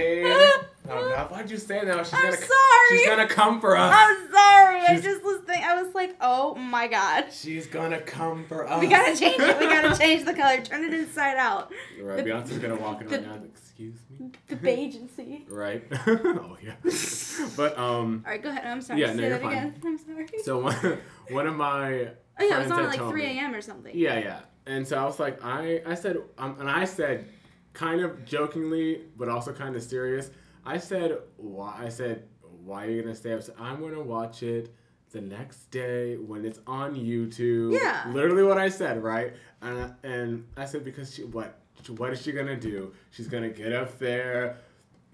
shade. 0.63 0.67
Oh 0.89 1.09
God, 1.09 1.31
why'd 1.31 1.49
you 1.51 1.57
say 1.57 1.83
that? 1.85 2.05
She's 2.05 2.13
I'm 2.13 2.21
gonna 2.23 2.37
sorry. 2.37 2.89
She's 2.89 3.05
gonna 3.07 3.27
come 3.27 3.59
for 3.61 3.75
us. 3.77 3.93
I'm 3.95 4.31
sorry. 4.31 4.79
I 4.81 4.87
She's- 4.91 5.03
just 5.03 5.23
was 5.23 5.41
thinking. 5.45 5.65
I 5.65 5.81
was 5.81 5.93
like, 5.95 6.15
oh 6.21 6.55
my 6.55 6.87
god. 6.87 7.25
She's 7.31 7.67
gonna 7.67 7.99
come 8.01 8.45
for 8.47 8.67
us. 8.69 8.79
We 8.81 8.87
gotta 8.87 9.15
change 9.15 9.39
it. 9.41 9.59
We 9.59 9.65
gotta 9.67 9.97
change 9.99 10.25
the 10.25 10.33
color. 10.33 10.61
Turn 10.61 10.83
it 10.83 10.93
inside 10.93 11.37
out. 11.37 11.71
Right, 12.01 12.23
The- 12.23 12.29
Beyonce's 12.31 12.57
gonna 12.59 12.75
walk 12.75 13.01
in 13.01 13.07
right 13.09 13.25
now. 13.25 13.39
Excuse 13.45 13.95
me. 14.19 14.31
The 14.47 14.69
agency. 14.69 15.45
Right. 15.49 15.83
oh 16.07 16.57
yeah. 16.63 16.73
But 17.57 17.77
um, 17.77 18.23
All 18.25 18.31
right, 18.31 18.41
go 18.41 18.49
ahead. 18.49 18.65
I'm 18.65 18.81
sorry. 18.81 19.01
Yeah, 19.01 19.07
say 19.07 19.15
no, 19.15 19.21
you're 19.23 19.29
that 19.31 19.41
fine. 19.41 19.51
again. 19.57 19.81
I'm 19.85 19.97
sorry. 19.97 20.27
so 20.43 20.59
one, 20.59 20.97
one 21.29 21.47
of 21.47 21.55
my 21.55 22.09
oh 22.39 22.43
yeah, 22.45 22.59
it 22.59 22.63
was 22.63 22.71
on 22.71 22.83
at 22.85 22.89
like 22.89 23.09
3 23.09 23.23
a.m. 23.25 23.53
or 23.53 23.61
something. 23.61 23.91
Yeah, 23.95 24.17
yeah. 24.19 24.39
And 24.65 24.87
so 24.87 24.97
I 24.97 25.03
was 25.03 25.19
like, 25.19 25.43
I, 25.43 25.81
I 25.85 25.93
said, 25.95 26.17
um, 26.37 26.55
and 26.59 26.69
I 26.69 26.85
said, 26.85 27.27
kind 27.73 28.01
of 28.01 28.25
jokingly, 28.25 29.01
but 29.17 29.29
also 29.29 29.51
kind 29.53 29.75
of 29.75 29.83
serious. 29.83 30.31
I 30.65 30.77
said, 30.77 31.17
why? 31.37 31.75
I 31.83 31.89
said, 31.89 32.23
why 32.63 32.85
are 32.85 32.89
you 32.89 33.01
gonna 33.01 33.15
stay 33.15 33.33
up? 33.33 33.43
So 33.43 33.53
I'm 33.59 33.79
gonna 33.79 34.01
watch 34.01 34.43
it 34.43 34.73
the 35.11 35.21
next 35.21 35.71
day 35.71 36.17
when 36.17 36.43
it's 36.45 36.59
on 36.67 36.95
YouTube. 36.95 37.73
Yeah. 37.73 38.11
Literally 38.11 38.43
what 38.43 38.57
I 38.57 38.69
said, 38.69 39.01
right? 39.01 39.33
And 39.61 39.93
and 40.03 40.47
I 40.57 40.65
said 40.65 40.83
because 40.83 41.13
she 41.13 41.23
what 41.23 41.59
what 41.97 42.11
is 42.11 42.21
she 42.21 42.31
gonna 42.31 42.59
do? 42.59 42.93
She's 43.11 43.27
gonna 43.27 43.49
get 43.49 43.71
up 43.71 43.97
there. 43.99 44.57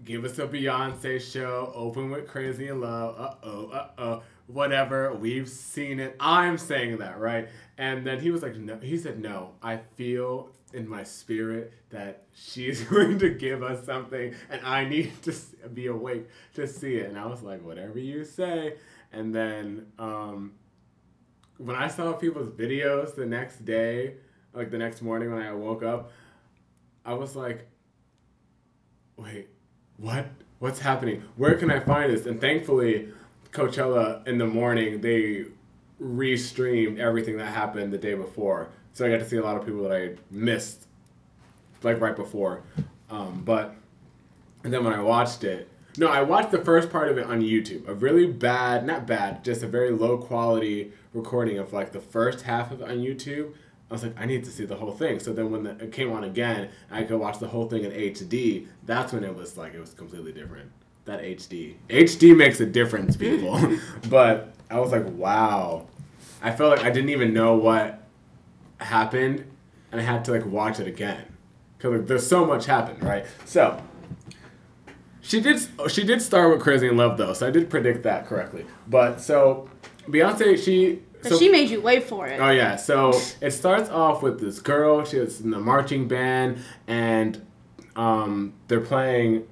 Give 0.03 0.25
us 0.25 0.39
a 0.39 0.47
Beyonce 0.47 1.21
show, 1.21 1.71
open 1.75 2.09
with 2.09 2.27
Crazy 2.27 2.69
in 2.69 2.81
Love, 2.81 3.15
uh 3.19 3.35
oh, 3.43 3.67
uh 3.67 3.87
oh, 3.99 4.23
whatever. 4.47 5.13
We've 5.13 5.47
seen 5.47 5.99
it. 5.99 6.15
I'm 6.19 6.57
saying 6.57 6.97
that, 6.97 7.19
right? 7.19 7.49
And 7.77 8.05
then 8.07 8.19
he 8.19 8.31
was 8.31 8.41
like, 8.41 8.55
no, 8.55 8.77
he 8.77 8.97
said, 8.97 9.19
no, 9.19 9.51
I 9.61 9.77
feel 9.95 10.49
in 10.73 10.87
my 10.87 11.03
spirit 11.03 11.73
that 11.89 12.23
she's 12.33 12.81
going 12.89 13.19
to 13.19 13.29
give 13.29 13.63
us 13.63 13.85
something 13.85 14.33
and 14.49 14.65
I 14.65 14.85
need 14.85 15.11
to 15.23 15.33
be 15.73 15.87
awake 15.87 16.27
to 16.55 16.67
see 16.67 16.95
it. 16.95 17.09
And 17.09 17.17
I 17.17 17.25
was 17.25 17.41
like, 17.41 17.63
whatever 17.63 17.99
you 17.99 18.23
say. 18.23 18.75
And 19.11 19.33
then 19.33 19.87
um, 19.99 20.53
when 21.57 21.75
I 21.75 21.87
saw 21.87 22.13
people's 22.13 22.49
videos 22.49 23.15
the 23.15 23.25
next 23.25 23.65
day, 23.65 24.15
like 24.53 24.71
the 24.71 24.77
next 24.77 25.01
morning 25.01 25.33
when 25.33 25.41
I 25.41 25.53
woke 25.53 25.83
up, 25.83 26.11
I 27.05 27.13
was 27.13 27.35
like, 27.35 27.67
wait, 29.17 29.49
what? 29.97 30.27
What's 30.59 30.79
happening? 30.79 31.23
Where 31.37 31.55
can 31.55 31.71
I 31.71 31.79
find 31.79 32.11
this? 32.11 32.25
And 32.25 32.39
thankfully, 32.39 33.09
Coachella 33.51 34.27
in 34.27 34.37
the 34.37 34.45
morning, 34.45 35.01
they 35.01 35.45
re-streamed 35.99 36.99
everything 36.99 37.37
that 37.37 37.45
happened 37.45 37.91
the 37.93 37.97
day 37.97 38.13
before. 38.13 38.69
So 38.93 39.05
I 39.05 39.09
got 39.09 39.19
to 39.19 39.27
see 39.27 39.37
a 39.37 39.43
lot 39.43 39.57
of 39.57 39.65
people 39.65 39.83
that 39.83 39.91
I 39.91 40.15
missed, 40.29 40.87
like 41.83 41.99
right 42.01 42.15
before. 42.15 42.63
Um, 43.09 43.41
but, 43.45 43.75
and 44.63 44.73
then 44.73 44.83
when 44.83 44.93
I 44.93 45.01
watched 45.01 45.43
it, 45.43 45.69
no, 45.97 46.07
I 46.07 46.21
watched 46.21 46.51
the 46.51 46.59
first 46.63 46.89
part 46.89 47.09
of 47.09 47.17
it 47.17 47.25
on 47.25 47.41
YouTube. 47.41 47.87
A 47.87 47.93
really 47.93 48.25
bad, 48.25 48.85
not 48.85 49.05
bad, 49.05 49.43
just 49.43 49.61
a 49.61 49.67
very 49.67 49.91
low 49.91 50.17
quality 50.17 50.91
recording 51.13 51.57
of 51.57 51.73
like 51.73 51.91
the 51.91 51.99
first 51.99 52.43
half 52.43 52.71
of 52.71 52.81
it 52.81 52.89
on 52.89 52.97
YouTube. 52.97 53.53
I 53.89 53.93
was 53.93 54.03
like, 54.03 54.17
I 54.17 54.25
need 54.25 54.45
to 54.45 54.49
see 54.49 54.63
the 54.63 54.75
whole 54.75 54.93
thing. 54.93 55.19
So 55.19 55.33
then 55.33 55.51
when 55.51 55.63
the, 55.63 55.71
it 55.71 55.91
came 55.91 56.13
on 56.13 56.23
again, 56.23 56.69
I 56.89 57.03
could 57.03 57.19
watch 57.19 57.39
the 57.39 57.47
whole 57.47 57.67
thing 57.67 57.83
in 57.83 57.91
HD. 57.91 58.67
That's 58.85 59.11
when 59.11 59.25
it 59.25 59.35
was 59.35 59.57
like 59.57 59.73
it 59.73 59.81
was 59.81 59.93
completely 59.93 60.31
different. 60.31 60.71
That 61.05 61.21
HD, 61.21 61.75
HD 61.89 62.37
makes 62.37 62.61
a 62.61 62.65
difference, 62.65 63.17
people. 63.17 63.59
but 64.09 64.53
I 64.69 64.79
was 64.79 64.91
like, 64.91 65.05
wow. 65.07 65.87
I 66.41 66.51
felt 66.51 66.77
like 66.77 66.85
I 66.85 66.89
didn't 66.89 67.09
even 67.09 67.33
know 67.33 67.55
what 67.55 68.00
happened, 68.83 69.45
and 69.91 70.01
I 70.01 70.03
had 70.03 70.25
to 70.25 70.31
like 70.31 70.45
watch 70.45 70.79
it 70.79 70.87
again 70.87 71.25
because 71.77 71.97
like, 71.97 72.07
there's 72.07 72.27
so 72.27 72.45
much 72.45 72.65
happened, 72.65 73.03
right? 73.03 73.25
So 73.45 73.81
she 75.21 75.39
did 75.39 75.59
she 75.89 76.03
did 76.03 76.21
start 76.21 76.51
with 76.51 76.61
Crazy 76.61 76.87
in 76.87 76.97
Love 76.97 77.17
though, 77.17 77.33
so 77.33 77.47
I 77.47 77.51
did 77.51 77.69
predict 77.69 78.03
that 78.03 78.27
correctly. 78.27 78.65
But 78.87 79.21
so 79.21 79.69
Beyonce, 80.07 80.63
she 80.63 81.01
But 81.21 81.33
so, 81.33 81.37
she 81.39 81.49
made 81.49 81.69
you 81.69 81.81
wait 81.81 82.03
for 82.03 82.27
it. 82.27 82.39
Oh 82.39 82.49
yeah, 82.49 82.75
so 82.75 83.13
it 83.39 83.51
starts 83.51 83.89
off 83.89 84.23
with 84.23 84.39
this 84.39 84.59
girl. 84.59 85.05
She 85.05 85.19
was 85.19 85.41
in 85.41 85.51
the 85.51 85.59
marching 85.59 86.07
band, 86.07 86.59
and 86.87 87.45
um, 87.95 88.53
they're 88.67 88.81
playing. 88.81 89.47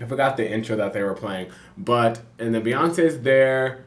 I 0.00 0.04
forgot 0.04 0.36
the 0.36 0.48
intro 0.48 0.76
that 0.76 0.92
they 0.92 1.02
were 1.02 1.14
playing, 1.14 1.50
but 1.76 2.20
and 2.38 2.54
then 2.54 2.62
Beyonce's 2.62 3.22
there, 3.22 3.84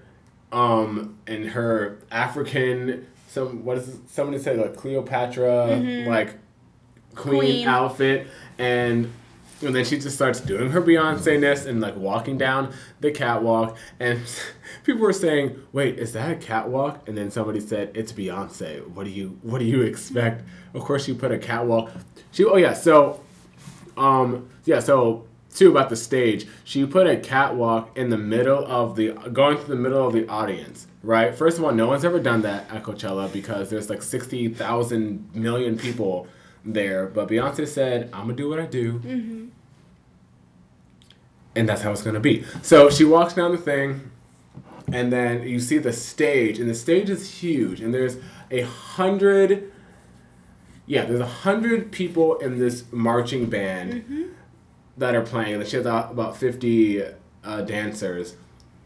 um, 0.52 1.17
in 1.26 1.47
her 1.50 2.00
African 2.12 3.08
some 3.32 3.63
what 3.63 3.78
is 3.78 3.98
somebody 4.08 4.39
said 4.44 4.60
like 4.60 4.76
Cleopatra 4.76 5.78
like 6.06 6.36
queen, 7.15 7.39
Queen. 7.39 7.67
outfit, 7.67 8.28
and 8.58 9.12
and 9.62 9.76
then 9.76 9.86
she 9.86 9.98
just 10.00 10.15
starts 10.15 10.41
doing 10.41 10.72
her 10.72 10.82
Beyonce 10.82 11.39
ness 11.39 11.65
and 11.65 11.80
like 11.80 11.96
walking 11.96 12.38
down 12.38 12.74
the 13.00 13.10
catwalk, 13.10 13.78
and 14.02 14.20
people 14.84 15.02
were 15.02 15.13
saying, 15.13 15.58
"Wait, 15.72 15.98
is 15.98 16.12
that 16.12 16.30
a 16.32 16.36
catwalk?" 16.36 17.08
And 17.08 17.17
then 17.17 17.32
somebody 17.32 17.62
said, 17.62 17.91
"It's 17.94 18.12
Beyonce. 18.12 18.86
What 18.89 19.06
do 19.06 19.12
you 19.12 19.39
What 19.44 19.60
do 19.60 19.65
you 19.65 19.82
expect?" 19.82 20.44
Of 20.74 20.82
course, 20.82 21.06
she 21.06 21.13
put 21.13 21.32
a 21.32 21.38
catwalk. 21.38 21.89
She 22.32 22.44
oh 22.44 22.58
yeah, 22.58 22.74
so 22.74 23.22
um 23.96 24.50
yeah 24.65 24.80
so 24.80 25.26
too 25.54 25.70
about 25.72 25.90
the 25.90 25.96
stage. 25.96 26.48
She 26.64 26.86
put 26.86 27.08
a 27.08 27.18
catwalk 27.18 27.98
in 27.98 28.10
the 28.10 28.18
middle 28.18 28.66
of 28.66 28.96
the 28.96 29.12
going 29.12 29.58
through 29.58 29.76
the 29.76 29.82
middle 29.82 30.06
of 30.08 30.14
the 30.14 30.28
audience. 30.28 30.88
Right. 31.04 31.36
First 31.36 31.58
of 31.58 31.64
all, 31.64 31.72
no 31.72 31.88
one's 31.88 32.06
ever 32.06 32.20
done 32.20 32.42
that 32.44 32.70
at 32.72 32.84
Coachella 32.84 33.32
because 33.32 33.70
there's 33.70 33.90
like 33.90 34.02
sixty 34.04 34.48
thousand 34.50 35.30
million 35.34 35.78
people 35.78 36.28
there. 36.64 37.08
But 37.08 37.28
Beyonce 37.28 37.68
said, 37.68 38.10
"I'm 38.14 38.22
gonna 38.24 38.36
do 38.36 38.50
what 38.50 38.60
I 38.60 38.66
do." 38.66 39.00
Mm-hmm. 39.00 39.46
and 41.56 41.68
that's 41.68 41.82
how 41.82 41.92
it's 41.92 42.02
gonna 42.04 42.20
be. 42.20 42.46
So 42.62 42.90
she 42.90 43.04
walks 43.04 43.34
down 43.34 43.52
the 43.52 43.58
thing, 43.58 44.12
and 44.92 45.12
then 45.12 45.44
you 45.44 45.60
see 45.60 45.78
the 45.80 45.94
stage, 45.94 46.60
and 46.60 46.70
the 46.70 46.76
stage 46.76 47.10
is 47.10 47.42
huge, 47.42 47.82
and 47.82 47.94
there's 47.94 48.18
a 48.50 48.62
hundred. 48.62 49.72
Yeah, 50.86 51.06
there's 51.06 51.20
a 51.20 51.26
hundred 51.26 51.92
people 51.92 52.38
in 52.38 52.60
this 52.60 52.86
marching 52.92 53.50
band 53.50 53.94
mm-hmm. 53.94 54.24
That 54.97 55.15
are 55.15 55.21
playing, 55.21 55.63
she 55.65 55.77
has 55.77 55.86
about 55.86 56.38
fifty 56.38 57.04
uh, 57.43 57.62
dancers 57.62 58.36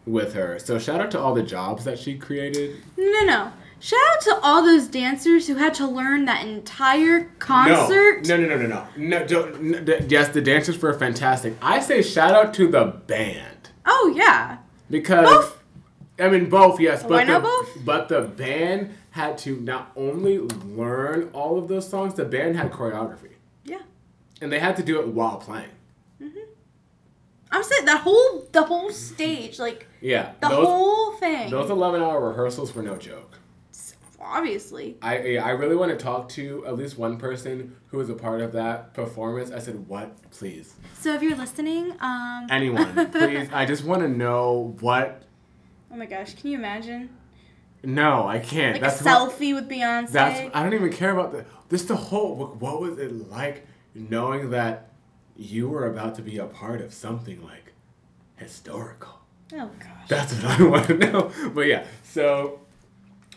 with 0.06 0.34
her. 0.34 0.60
So 0.60 0.78
shout 0.80 1.02
out 1.02 1.12
to 1.12 1.20
all 1.20 1.34
the 1.34 1.44
jobs 1.44 1.84
that 1.86 2.00
she 2.00 2.18
created. 2.18 2.78
No, 2.98 3.06
no, 3.06 3.26
no. 3.26 3.52
Shout 3.80 4.00
out 4.14 4.22
to 4.22 4.40
all 4.42 4.64
those 4.64 4.88
dancers 4.88 5.48
who 5.48 5.56
had 5.56 5.74
to 5.76 5.88
learn 5.88 6.26
that 6.26 6.46
entire 6.46 7.26
concert. 7.40 8.26
No, 8.26 8.38
no, 8.38 8.48
no, 8.48 8.58
no, 8.58 8.68
no, 8.68 8.88
no. 8.98 9.20
no, 9.20 9.28
don't, 9.28 9.62
no 9.62 9.80
d- 9.82 10.06
yes, 10.08 10.30
the 10.30 10.42
dancers 10.42 10.82
were 10.82 10.94
fantastic. 10.94 11.54
I 11.62 11.80
say 11.82 12.02
shout 12.02 12.34
out 12.34 12.54
to 12.56 12.68
the 12.68 12.86
band. 12.86 13.70
Oh 13.86 14.14
yeah. 14.16 14.58
Because 14.90 15.28
Both? 15.28 15.64
I 16.18 16.30
mean 16.30 16.50
both, 16.50 16.80
yes, 16.80 17.04
but 17.04 17.12
Why 17.12 17.26
the, 17.26 17.34
not 17.34 17.44
both? 17.44 17.86
but 17.86 18.10
the 18.10 18.22
band 18.22 18.96
had 19.12 19.38
to 19.40 19.58
not 19.58 19.92
only 19.96 20.40
learn 20.40 21.30
all 21.34 21.58
of 21.58 21.68
those 21.68 21.88
songs, 21.88 22.14
the 22.14 22.26
band 22.26 22.56
had 22.56 22.72
choreography. 22.72 23.34
Yeah. 23.66 23.82
And 24.42 24.52
they 24.52 24.60
had 24.60 24.78
to 24.78 24.84
do 24.84 25.00
it 25.00 25.08
while 25.10 25.38
playing. 25.38 25.70
I'm 27.56 27.64
saying 27.64 27.86
that 27.86 28.02
whole 28.02 28.48
the 28.52 28.64
whole 28.64 28.90
stage, 28.92 29.60
like 29.60 29.88
Yeah. 30.02 30.34
the 30.42 30.50
those 30.50 30.66
whole 30.68 31.12
thing. 31.14 31.50
those 31.50 31.70
eleven 31.70 32.02
hour 32.02 32.30
rehearsals 32.30 32.74
were 32.76 32.84
no 32.84 32.98
joke. 32.98 33.40
Obviously. 34.20 34.98
I 35.02 35.38
I 35.38 35.52
really 35.52 35.76
want 35.76 35.92
to 35.92 35.98
talk 36.04 36.30
to 36.30 36.66
at 36.66 36.76
least 36.76 36.98
one 36.98 37.18
person 37.18 37.76
who 37.88 37.98
was 37.98 38.10
a 38.10 38.14
part 38.16 38.42
of 38.42 38.54
that 38.54 38.94
performance. 38.94 39.52
I 39.52 39.60
said, 39.60 39.88
What? 39.88 40.16
Please. 40.32 40.74
So 41.00 41.14
if 41.14 41.22
you're 41.22 41.36
listening, 41.38 41.94
um 42.02 42.48
Anyone, 42.50 43.12
please. 43.12 43.50
I 43.54 43.66
just 43.66 43.84
want 43.84 44.02
to 44.02 44.08
know 44.08 44.76
what 44.80 45.24
Oh 45.92 45.96
my 45.96 46.06
gosh, 46.08 46.34
can 46.36 46.50
you 46.52 46.58
imagine? 46.58 47.10
no, 47.84 48.28
I 48.28 48.40
can't. 48.40 48.74
Like 48.74 48.82
that's 48.82 49.02
a 49.02 49.04
what- 49.06 49.32
selfie 49.32 49.54
with 49.54 49.70
Beyonce. 49.70 50.10
That's 50.12 50.56
I 50.56 50.64
don't 50.64 50.74
even 50.74 50.92
care 50.92 51.12
about 51.12 51.32
the 51.32 51.46
this 51.70 51.84
the 51.86 51.96
whole 51.96 52.36
what, 52.36 52.56
what 52.58 52.82
was 52.82 52.98
it 52.98 53.12
like 53.30 53.66
knowing 53.94 54.50
that 54.50 54.90
you 55.36 55.70
were 55.70 55.88
about 55.88 56.16
to 56.16 56.22
be 56.22 56.38
a 56.38 56.46
part 56.46 56.82
of 56.82 56.94
something 56.94 57.44
like 57.44 57.74
historical. 58.38 59.20
oh 59.54 59.70
gosh. 59.80 60.08
That's 60.08 60.34
what 60.34 60.60
I 60.60 60.64
want 60.68 60.88
to 60.88 60.98
know. 60.98 61.32
But 61.54 61.68
yeah, 61.68 61.86
so 62.04 62.62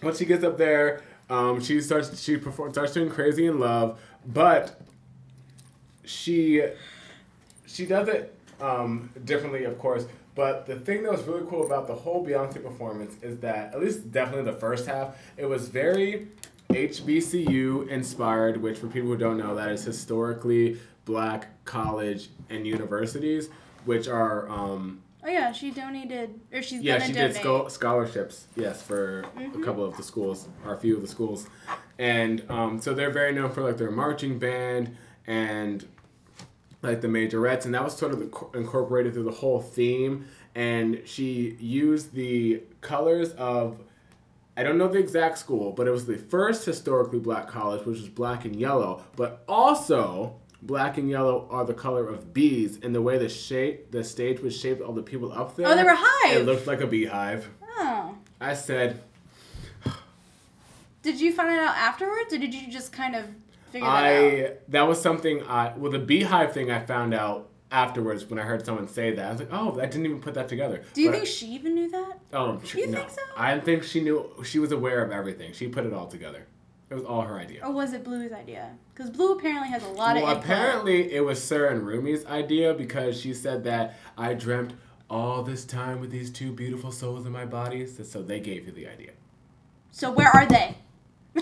once 0.03 0.19
she 0.19 0.25
gets 0.25 0.45
up 0.45 0.59
there, 0.59 1.03
um, 1.31 1.61
she 1.61 1.81
starts 1.81 2.21
she 2.21 2.37
perform 2.37 2.73
starts 2.73 2.93
doing 2.93 3.11
crazy 3.11 3.47
in 3.47 3.59
love, 3.59 4.01
but 4.27 4.81
she 6.05 6.65
she 7.67 7.87
does 7.87 8.09
it 8.09 8.35
um, 8.61 9.11
differently, 9.25 9.65
of 9.65 9.79
course. 9.79 10.07
But 10.35 10.67
the 10.67 10.77
thing 10.77 11.03
that 11.03 11.11
was 11.11 11.25
really 11.25 11.45
cool 11.51 11.67
about 11.67 11.89
the 11.89 11.95
whole 11.97 12.25
Beyonce 12.25 12.63
performance 12.63 13.21
is 13.23 13.41
that, 13.41 13.75
at 13.75 13.81
least 13.81 14.13
definitely 14.13 14.51
the 14.51 14.57
first 14.57 14.87
half, 14.87 15.17
it 15.37 15.47
was 15.47 15.69
very 15.69 16.29
HBCU 16.71 17.89
inspired, 17.89 18.63
which 18.63 18.79
for 18.79 18.87
people 18.87 19.09
who 19.09 19.17
don't 19.17 19.37
know, 19.37 19.57
that 19.57 19.73
is 19.73 19.83
historically 19.85 20.79
black 21.09 21.65
college 21.65 22.29
and 22.51 22.67
universities, 22.67 23.49
which 23.87 24.07
are, 24.07 24.47
um, 24.49 25.03
Oh 25.25 25.29
yeah, 25.29 25.51
she 25.51 25.71
donated 25.73 26.39
or 26.53 26.63
she's 26.63 26.81
yeah, 26.83 26.99
she 27.05 27.13
donate. 27.13 27.33
did 27.35 27.43
scho- 27.43 27.67
scholarships, 27.69 28.47
yes, 28.55 28.83
for 28.83 29.25
a 29.37 29.65
couple 29.65 29.85
of 29.85 29.97
the 29.97 30.03
schools, 30.03 30.49
or 30.65 30.75
a 30.75 30.79
few 30.79 30.95
of 30.95 31.03
the 31.03 31.09
schools. 31.09 31.49
And 31.99 32.45
um, 32.49 32.81
so 32.81 32.95
they're 32.95 33.11
very 33.11 33.33
known 33.33 33.51
for 33.51 33.63
like 33.63 33.79
their 33.79 33.91
marching 33.91 34.39
band 34.39 34.97
and 35.27 35.85
like 36.83 37.01
the 37.01 37.09
majorettes, 37.09 37.65
and 37.65 37.75
that 37.75 37.83
was 37.83 37.97
sort 37.97 38.13
of 38.13 38.21
the, 38.21 38.59
incorporated 38.59 39.15
through 39.15 39.25
the 39.25 39.33
whole 39.33 39.61
theme. 39.61 40.27
And 40.55 41.03
she 41.05 41.57
used 41.59 42.13
the 42.15 42.63
colors 42.81 43.33
of, 43.33 43.81
I 44.57 44.63
don't 44.63 44.79
know 44.79 44.89
the 44.89 44.99
exact 44.99 45.39
school, 45.39 45.73
but 45.73 45.87
it 45.89 45.91
was 45.91 46.07
the 46.07 46.17
first 46.17 46.65
historically 46.65 47.19
black 47.19 47.49
college, 47.49 47.85
which 47.85 47.99
was 47.99 48.09
black 48.09 48.45
and 48.45 48.55
yellow. 48.55 49.03
But 49.17 49.43
also, 49.49 50.37
black 50.63 50.99
and 50.99 51.09
yellow 51.09 51.47
are 51.51 51.65
the 51.65 51.75
color 51.75 52.09
of 52.09 52.33
bees, 52.35 52.79
and 52.83 52.95
the 52.95 53.03
way 53.03 53.19
the 53.19 53.29
shape, 53.29 53.91
the 53.91 54.03
stage 54.05 54.41
was 54.41 54.59
shaped, 54.59 54.81
all 54.81 54.93
the 54.93 55.03
people 55.03 55.33
up 55.33 55.57
there. 55.57 55.67
Oh, 55.69 55.77
they 55.77 55.85
were 55.85 55.97
hive. 55.97 56.37
It 56.37 56.45
looked 56.47 56.67
like 56.67 56.81
a 56.81 56.87
beehive. 56.87 57.49
Oh. 57.79 58.17
I 58.41 58.55
said, 58.55 59.01
Did 61.03 61.21
you 61.21 61.33
find 61.33 61.53
it 61.53 61.59
out 61.59 61.77
afterwards 61.77 62.33
or 62.33 62.39
did 62.39 62.53
you 62.55 62.71
just 62.71 62.93
kind 62.93 63.15
of 63.15 63.25
figure 63.71 63.87
that 63.89 63.95
out? 63.95 64.15
I 64.15 64.53
that 64.69 64.83
was 64.83 65.01
something 65.01 65.43
I 65.45 65.73
well 65.77 65.91
the 65.93 65.99
beehive 65.99 66.53
thing 66.53 66.71
I 66.71 66.85
found 66.85 67.15
out 67.15 67.49
afterwards 67.71 68.25
when 68.27 68.39
I 68.39 68.43
heard 68.43 68.65
someone 68.65 68.89
say 68.89 69.15
that. 69.15 69.27
I 69.27 69.31
was 69.31 69.41
like, 69.41 69.49
oh, 69.53 69.79
I 69.81 69.87
didn't 69.87 70.07
even 70.07 70.21
put 70.21 70.35
that 70.35 70.49
together. 70.49 70.83
Do 70.95 71.03
you 71.03 71.11
But- 71.11 71.17
think 71.17 71.27
she 71.29 71.47
even 71.49 71.75
knew 71.75 71.89
that? 71.91 72.19
Oh, 72.33 72.57
tr- 72.57 72.79
You 72.79 72.87
no. 72.89 72.99
think 72.99 73.11
so? 73.11 73.21
I 73.37 73.59
think 73.61 73.83
she 73.85 74.01
knew. 74.01 74.29
She 74.45 74.59
was 74.59 74.73
aware 74.73 75.05
of 75.05 75.13
everything. 75.13 75.53
She 75.53 75.69
put 75.69 75.85
it 75.87 75.93
all 75.93 76.07
together. 76.07 76.47
It 76.91 76.95
was 76.95 77.05
all 77.05 77.23
her 77.23 77.39
idea. 77.39 77.65
Or 77.65 77.73
was 77.73 77.93
it 77.93 78.03
Blue's 78.03 78.33
idea? 78.33 78.71
Because 78.95 79.11
Blue 79.11 79.37
apparently 79.37 79.69
has 79.69 79.85
a 79.85 79.89
lot 79.89 80.17
well, 80.17 80.25
of 80.25 80.31
input. 80.31 80.45
apparently 80.45 81.13
it 81.13 81.21
was 81.21 81.43
Sir 81.43 81.67
and 81.67 81.83
Rumi's 81.83 82.25
idea 82.25 82.73
because 82.73 83.21
she 83.21 83.35
said 83.35 83.65
that 83.65 83.99
I 84.17 84.33
dreamt 84.35 84.73
all 85.11 85.43
this 85.43 85.65
time 85.65 86.01
with 86.01 86.11
these 86.11 86.31
two 86.31 86.51
beautiful 86.53 86.91
souls 86.91 87.27
in 87.27 87.33
my 87.33 87.45
body. 87.45 87.87
So, 87.87 88.05
so 88.05 88.23
they 88.23 88.41
gave 88.41 88.67
you 88.67 88.73
the 88.73 88.89
idea. 88.89 89.11
So 89.91 90.11
where 90.11 90.29
are 90.29 90.47
they? 90.47 90.77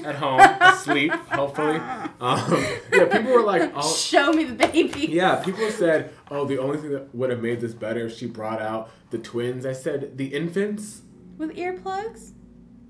At 0.05 0.17
home, 0.17 0.41
asleep, 0.41 1.13
hopefully. 1.31 1.77
Um, 2.21 2.65
yeah, 2.93 3.05
people 3.11 3.33
were 3.33 3.43
like, 3.43 3.73
oh, 3.75 3.95
Show 3.97 4.33
me 4.33 4.45
the 4.45 4.55
baby. 4.55 5.07
Yeah, 5.07 5.37
people 5.37 5.71
said, 5.71 6.13
"Oh, 6.31 6.45
the 6.45 6.59
only 6.59 6.77
thing 6.77 6.91
that 6.91 7.15
would 7.15 7.31
have 7.31 7.41
made 7.41 7.61
this 7.61 7.73
better 7.73 8.07
if 8.07 8.17
she 8.19 8.27
brought 8.27 8.61
out 8.61 8.91
the 9.11 9.17
twins." 9.17 9.65
I 9.65 9.73
said, 9.73 10.19
"The 10.19 10.27
infants? 10.27 11.03
With 11.39 11.57
earplugs? 11.57 12.33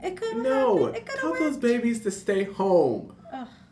It 0.06 0.16
could 0.16 0.34
have 0.34 0.42
No, 0.42 0.86
It 0.86 1.06
could 1.06 1.18
tell 1.18 1.32
have 1.34 1.42
those 1.42 1.56
babies 1.56 2.00
to 2.02 2.10
stay 2.10 2.44
home." 2.44 3.14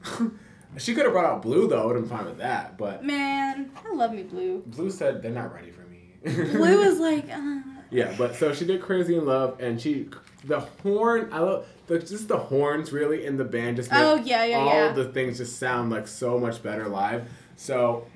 She 0.76 0.94
could 0.94 1.04
have 1.04 1.12
brought 1.12 1.24
out 1.24 1.42
Blue 1.42 1.68
though. 1.68 1.82
I 1.82 1.86
would 1.86 1.96
have 1.96 2.08
been 2.08 2.18
fine 2.18 2.26
with 2.26 2.38
that, 2.38 2.76
but 2.76 3.04
Man, 3.04 3.70
I 3.76 3.94
love 3.94 4.12
me 4.12 4.24
Blue. 4.24 4.62
Blue 4.66 4.90
said 4.90 5.22
they're 5.22 5.30
not 5.30 5.54
ready 5.54 5.70
for 5.70 5.82
me. 5.82 6.14
Blue 6.24 6.82
is 6.82 6.98
like, 6.98 7.30
uh, 7.30 7.60
yeah, 7.90 8.14
but 8.18 8.34
so 8.34 8.52
she 8.52 8.64
did 8.64 8.82
"Crazy 8.82 9.16
in 9.16 9.24
Love," 9.24 9.60
and 9.60 9.80
she 9.80 10.08
the 10.42 10.60
horn. 10.60 11.28
I 11.32 11.38
love 11.40 11.66
the, 11.86 11.98
just 12.00 12.28
the 12.28 12.38
horns 12.38 12.92
really 12.92 13.24
in 13.24 13.36
the 13.36 13.44
band. 13.44 13.76
Just 13.76 13.90
make 13.90 14.00
Oh, 14.00 14.16
yeah, 14.16 14.44
yeah, 14.44 14.58
all 14.58 14.66
yeah. 14.66 14.92
the 14.92 15.04
things 15.04 15.38
just 15.38 15.58
sound 15.58 15.90
like 15.90 16.08
so 16.08 16.38
much 16.38 16.62
better 16.62 16.88
live. 16.88 17.28
So. 17.56 18.06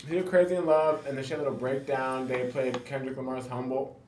She 0.00 0.10
did 0.10 0.26
Crazy 0.28 0.56
in 0.56 0.66
Love, 0.66 1.06
and 1.06 1.16
then 1.16 1.24
she 1.24 1.30
had 1.30 1.38
a 1.38 1.44
little 1.44 1.56
breakdown. 1.56 2.28
They 2.28 2.48
played 2.50 2.84
Kendrick 2.84 3.16
Lamar's 3.16 3.46
Humble. 3.46 3.98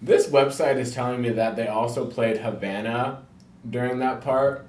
This 0.00 0.28
website 0.28 0.76
is 0.78 0.94
telling 0.94 1.20
me 1.22 1.30
that 1.30 1.56
they 1.56 1.66
also 1.66 2.06
played 2.06 2.38
Havana 2.38 3.22
during 3.68 3.98
that 3.98 4.20
part, 4.20 4.66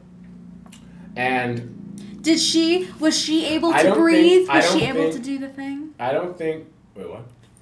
and 1.15 1.75
Did 2.21 2.39
she 2.39 2.89
was 2.99 3.17
she 3.17 3.45
able 3.47 3.71
to 3.73 3.93
breathe? 3.93 4.47
think- 4.47 4.53
was 4.53 4.71
she 4.71 4.85
able 4.85 5.01
think- 5.03 5.13
to 5.13 5.19
do 5.19 5.37
the 5.37 5.49
thing? 5.49 5.93
I 5.99 6.11
don't 6.11 6.37
think. 6.37 6.65
Wait, 6.95 7.09
what? 7.09 7.21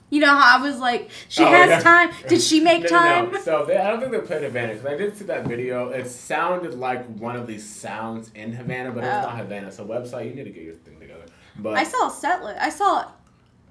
You 0.09 0.21
know 0.21 0.27
how 0.37 0.57
I 0.57 0.61
was 0.65 0.79
like, 0.79 1.09
she 1.27 1.43
Oh, 1.43 1.47
has 1.47 1.83
time. 1.83 2.11
Did 2.29 2.41
she 2.41 2.61
make 2.61 2.83
No, 2.83 2.87
time? 2.87 3.31
no. 3.33 3.39
So 3.41 3.65
they, 3.65 3.75
I 3.75 3.89
don't 3.89 3.99
think 3.99 4.13
they 4.13 4.19
played 4.19 4.41
Havana 4.43 4.73
because 4.73 4.85
I 4.85 4.95
did 4.95 5.17
see 5.17 5.25
that 5.25 5.45
video. 5.45 5.89
It 5.89 6.07
sounded 6.07 6.75
like 6.75 7.05
one 7.17 7.35
of 7.35 7.45
these 7.45 7.67
sounds 7.67 8.31
in 8.33 8.53
Havana, 8.53 8.91
but 8.91 9.03
it's 9.03 9.13
Oh. 9.13 9.21
not 9.23 9.37
Havana. 9.37 9.69
So 9.69 9.85
website, 9.85 10.29
you 10.29 10.33
need 10.33 10.45
to 10.45 10.49
get 10.49 10.63
your 10.63 10.75
thing 10.75 10.97
together. 10.99 11.25
But 11.57 11.73
I 11.77 11.83
saw 11.83 12.07
a 12.07 12.11
set 12.11 12.41
list. 12.41 12.57
I 12.61 12.69
saw. 12.69 13.05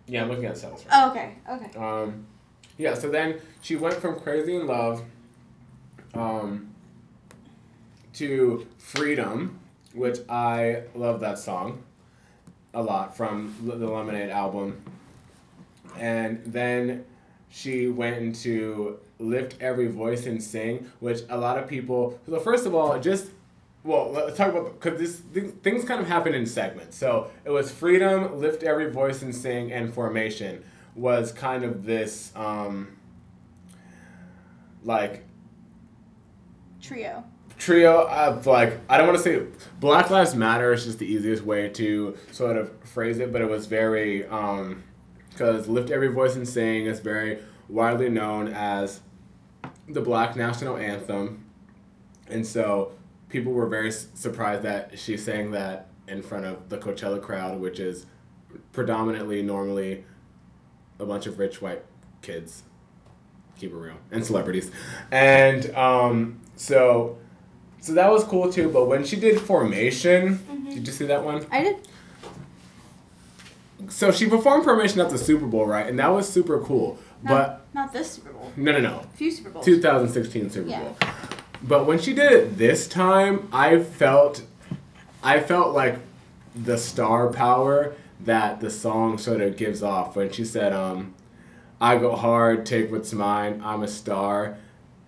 yeah, 0.07 0.23
I'm 0.23 0.29
looking 0.29 0.45
at 0.45 0.59
sales. 0.59 0.85
Right 0.85 0.95
Oh, 0.95 1.11
okay, 1.11 1.35
okay. 1.51 1.79
Um, 1.79 2.27
yeah, 2.79 2.95
so 2.95 3.11
then 3.11 3.41
she 3.63 3.77
went 3.77 3.95
from 3.95 4.21
Crazy 4.21 4.55
in 4.57 4.67
Love 4.67 5.03
um, 6.15 6.75
to 8.15 8.67
Freedom, 8.79 9.59
which 9.95 10.19
I 10.29 10.83
love 10.95 11.21
that 11.21 11.39
song 11.39 11.83
a 12.75 12.83
lot 12.83 13.17
from 13.17 13.55
the 13.65 13.75
Lemonade 13.75 14.31
album. 14.31 14.83
And 15.99 16.43
then 16.45 17.07
she 17.49 17.89
went 17.89 18.17
into 18.17 18.99
Lift 19.19 19.57
Every 19.63 19.89
Voice 19.89 20.27
and 20.27 20.43
Sing, 20.43 20.91
which 21.01 21.21
a 21.31 21.39
lot 21.39 21.59
of 21.59 21.67
people. 21.67 22.21
So, 22.29 22.39
first 22.41 22.67
of 22.67 22.75
all, 22.75 22.99
just. 23.01 23.31
Well, 23.83 24.11
let's 24.11 24.37
talk 24.37 24.49
about 24.51 24.81
because 24.81 24.99
this 24.99 25.23
th- 25.33 25.55
things 25.63 25.85
kind 25.85 26.01
of 26.01 26.09
happen 26.09 26.35
in 26.35 26.45
segments. 26.45 26.97
So 26.97 27.31
it 27.45 27.51
was 27.51 27.71
freedom, 27.71 28.41
lift 28.41 28.65
every 28.65 28.91
voice 28.91 29.23
and 29.23 29.33
sing, 29.33 29.71
and 29.71 29.95
formation 29.95 30.65
was 30.97 31.31
kind 31.31 31.63
of 31.63 31.85
this 31.85 32.33
um, 32.35 32.97
like 34.83 35.25
Trio. 36.81 37.25
trio 37.59 38.09
of 38.09 38.47
like 38.47 38.81
I 38.89 38.97
don't 38.97 39.07
want 39.07 39.19
to 39.19 39.25
say 39.25 39.47
Black 39.79 40.11
Lives 40.11 40.35
Matter 40.35 40.73
is 40.73 40.85
just 40.85 40.99
the 40.99 41.07
easiest 41.07 41.45
way 41.45 41.69
to 41.71 42.17
sort 42.33 42.57
of 42.57 42.73
phrase 42.85 43.19
it, 43.19 43.33
but 43.33 43.43
it 43.43 43.51
was 43.51 43.67
very 43.67 44.23
because 45.31 45.69
lift 45.69 45.91
every 45.91 46.09
voice 46.09 46.35
and 46.35 46.49
sing 46.49 46.87
is 46.87 47.01
very 47.01 47.41
widely 47.69 48.09
known 48.09 48.49
as 48.49 49.01
the 49.89 50.01
Black 50.01 50.35
national 50.37 50.77
anthem, 50.77 51.45
and 52.29 52.47
so 52.47 52.93
people 53.29 53.53
were 53.53 53.67
very 53.67 53.91
surprised 53.91 54.63
that 54.63 54.99
she 54.99 55.17
sang 55.17 55.51
that 55.51 55.89
in 56.09 56.23
front 56.23 56.45
of 56.45 56.69
the 56.69 56.79
Coachella 56.79 57.21
crowd, 57.21 57.61
which 57.61 57.81
is 57.81 58.07
predominantly 58.73 59.43
normally 59.43 60.05
a 60.99 61.07
bunch 61.07 61.27
of 61.27 61.39
rich 61.39 61.61
white 61.63 61.83
kids. 62.23 62.63
Keep 63.59 63.73
it 63.73 63.77
real. 63.77 63.95
And 64.11 64.25
celebrities. 64.25 64.71
And 65.11 65.75
um, 65.75 66.41
so 66.57 67.19
so 67.81 67.93
that 67.95 68.11
was 68.11 68.25
cool 68.25 68.53
too. 68.53 68.69
But 68.71 68.87
when 68.87 69.05
she 69.05 69.17
did 69.17 69.41
formation 69.41 70.41
did 70.69 70.87
you 70.87 70.93
see 70.93 71.07
that 71.07 71.25
one? 71.25 71.47
I 71.51 71.63
did. 71.63 71.77
so 73.89 74.11
she 74.11 74.27
performed 74.29 74.65
formation 74.65 75.01
at 75.01 75.11
the 75.11 75.19
super 75.19 75.47
bowl 75.47 75.67
right? 75.67 75.87
And 75.87 75.99
that 75.99 76.09
was 76.09 76.29
super 76.29 76.61
cool. 76.61 76.99
Not, 77.23 77.31
but 77.31 77.67
not 77.75 77.93
this 77.95 78.11
Super 78.11 78.31
Bowl. 78.31 78.53
no 78.57 78.73
no 78.73 78.79
no. 78.81 78.99
A 79.01 79.17
few 79.17 79.31
Super 79.31 79.51
Bowls. 79.51 79.65
2016 79.65 80.51
super 80.51 80.69
Yeah. 80.69 80.81
bowl. 80.83 80.97
But 81.63 81.87
when 81.87 81.99
she 81.99 82.13
did 82.13 82.31
it 82.33 82.59
this 82.59 82.87
time 82.87 83.49
i 83.53 83.79
felt 83.83 84.43
i 85.23 85.41
felt 85.41 85.75
like 85.75 85.99
the 86.55 86.77
star 86.77 87.29
power 87.33 87.95
that 88.21 88.61
the 88.61 88.71
song 88.71 89.19
sort 89.19 89.41
of 89.41 89.57
gives 89.57 89.83
off 89.83 90.17
when 90.17 90.31
she 90.33 90.45
said 90.45 90.73
um 90.73 91.15
i 91.81 91.97
go 91.97 92.15
hard 92.17 92.65
take 92.65 92.91
what's 92.91 93.13
mine 93.13 93.61
i'm 93.65 93.83
a 93.83 93.89
star 93.89 94.57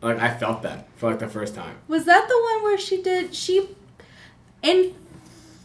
like 0.02 0.18
i 0.20 0.32
felt 0.32 0.62
that 0.62 0.86
for 0.96 1.10
like 1.10 1.18
the 1.18 1.28
first 1.28 1.54
time 1.54 1.76
Was 1.88 2.04
that 2.04 2.28
the 2.28 2.34
one 2.54 2.62
where 2.64 2.78
she 2.78 3.00
did 3.02 3.34
she 3.34 3.68
in 4.62 4.94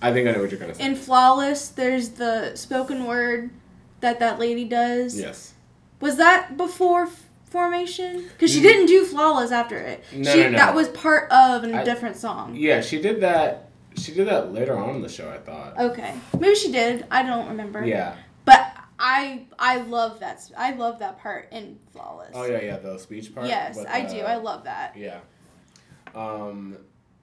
i 0.02 0.12
think 0.14 0.28
i 0.28 0.32
know 0.32 0.42
what 0.42 0.52
you're 0.52 0.60
gonna 0.60 0.74
say 0.76 0.86
in 0.86 0.96
Flawless? 0.96 1.68
There's 1.70 2.10
the 2.10 2.56
spoken 2.56 3.06
word 3.06 3.50
that 4.00 4.20
that 4.20 4.40
lady 4.40 4.66
does. 4.66 5.20
yes 5.20 5.54
Was 6.00 6.18
that 6.18 6.58
before 6.58 7.10
formation? 7.46 8.24
Because 8.34 8.52
she 8.52 8.60
Mm. 8.60 8.64
didn't 8.64 8.86
do 8.88 9.06
Flawless 9.06 9.52
after 9.52 9.78
it. 9.78 10.04
No, 10.12 10.32
she, 10.34 10.40
no, 10.40 10.50
no. 10.50 10.58
That 10.58 10.74
was 10.74 10.88
part 10.90 11.32
of 11.32 11.64
a 11.64 11.74
I- 11.82 11.84
different 11.84 12.18
song. 12.18 12.56
yeah 12.56 12.82
she 12.82 13.00
did 13.02 13.22
that 13.22 13.70
she 13.98 14.14
did 14.14 14.28
that 14.28 14.52
later 14.54 14.78
on 14.78 14.96
in 14.96 15.02
the 15.02 15.10
show 15.10 15.30
i 15.30 15.38
thought 15.38 15.78
Okay, 15.80 16.14
maybe 16.40 16.56
she 16.56 16.72
did. 16.72 17.06
I 17.12 17.24
don't 17.24 17.48
remember. 17.50 17.86
yeah 17.86 18.16
But 18.46 18.72
I 19.00 19.46
I 19.60 19.78
love 19.78 20.20
that 20.22 20.42
I 20.58 20.72
love 20.74 21.00
that 21.00 21.20
part 21.20 21.50
in 21.52 21.78
Flawless. 21.92 22.32
oh 22.34 22.46
yeah 22.46 22.62
yeah 22.62 22.78
the 22.78 22.98
speech 22.98 23.34
part 23.34 23.48
Yes, 23.48 23.76
with 23.76 23.88
I 23.88 24.06
do. 24.06 24.20
I 24.22 24.36
love 24.36 24.64
that. 24.66 24.96
Yeah. 24.98 25.20
Um, 26.16 26.78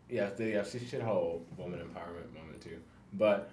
yeah, 0.09 0.31
the, 0.31 0.49
yeah, 0.51 0.65
she 0.65 0.81
should 0.81 1.03
hold 1.03 1.47
woman 1.57 1.79
empowerment 1.79 2.35
moment 2.35 2.61
too. 2.61 2.79
But, 3.13 3.49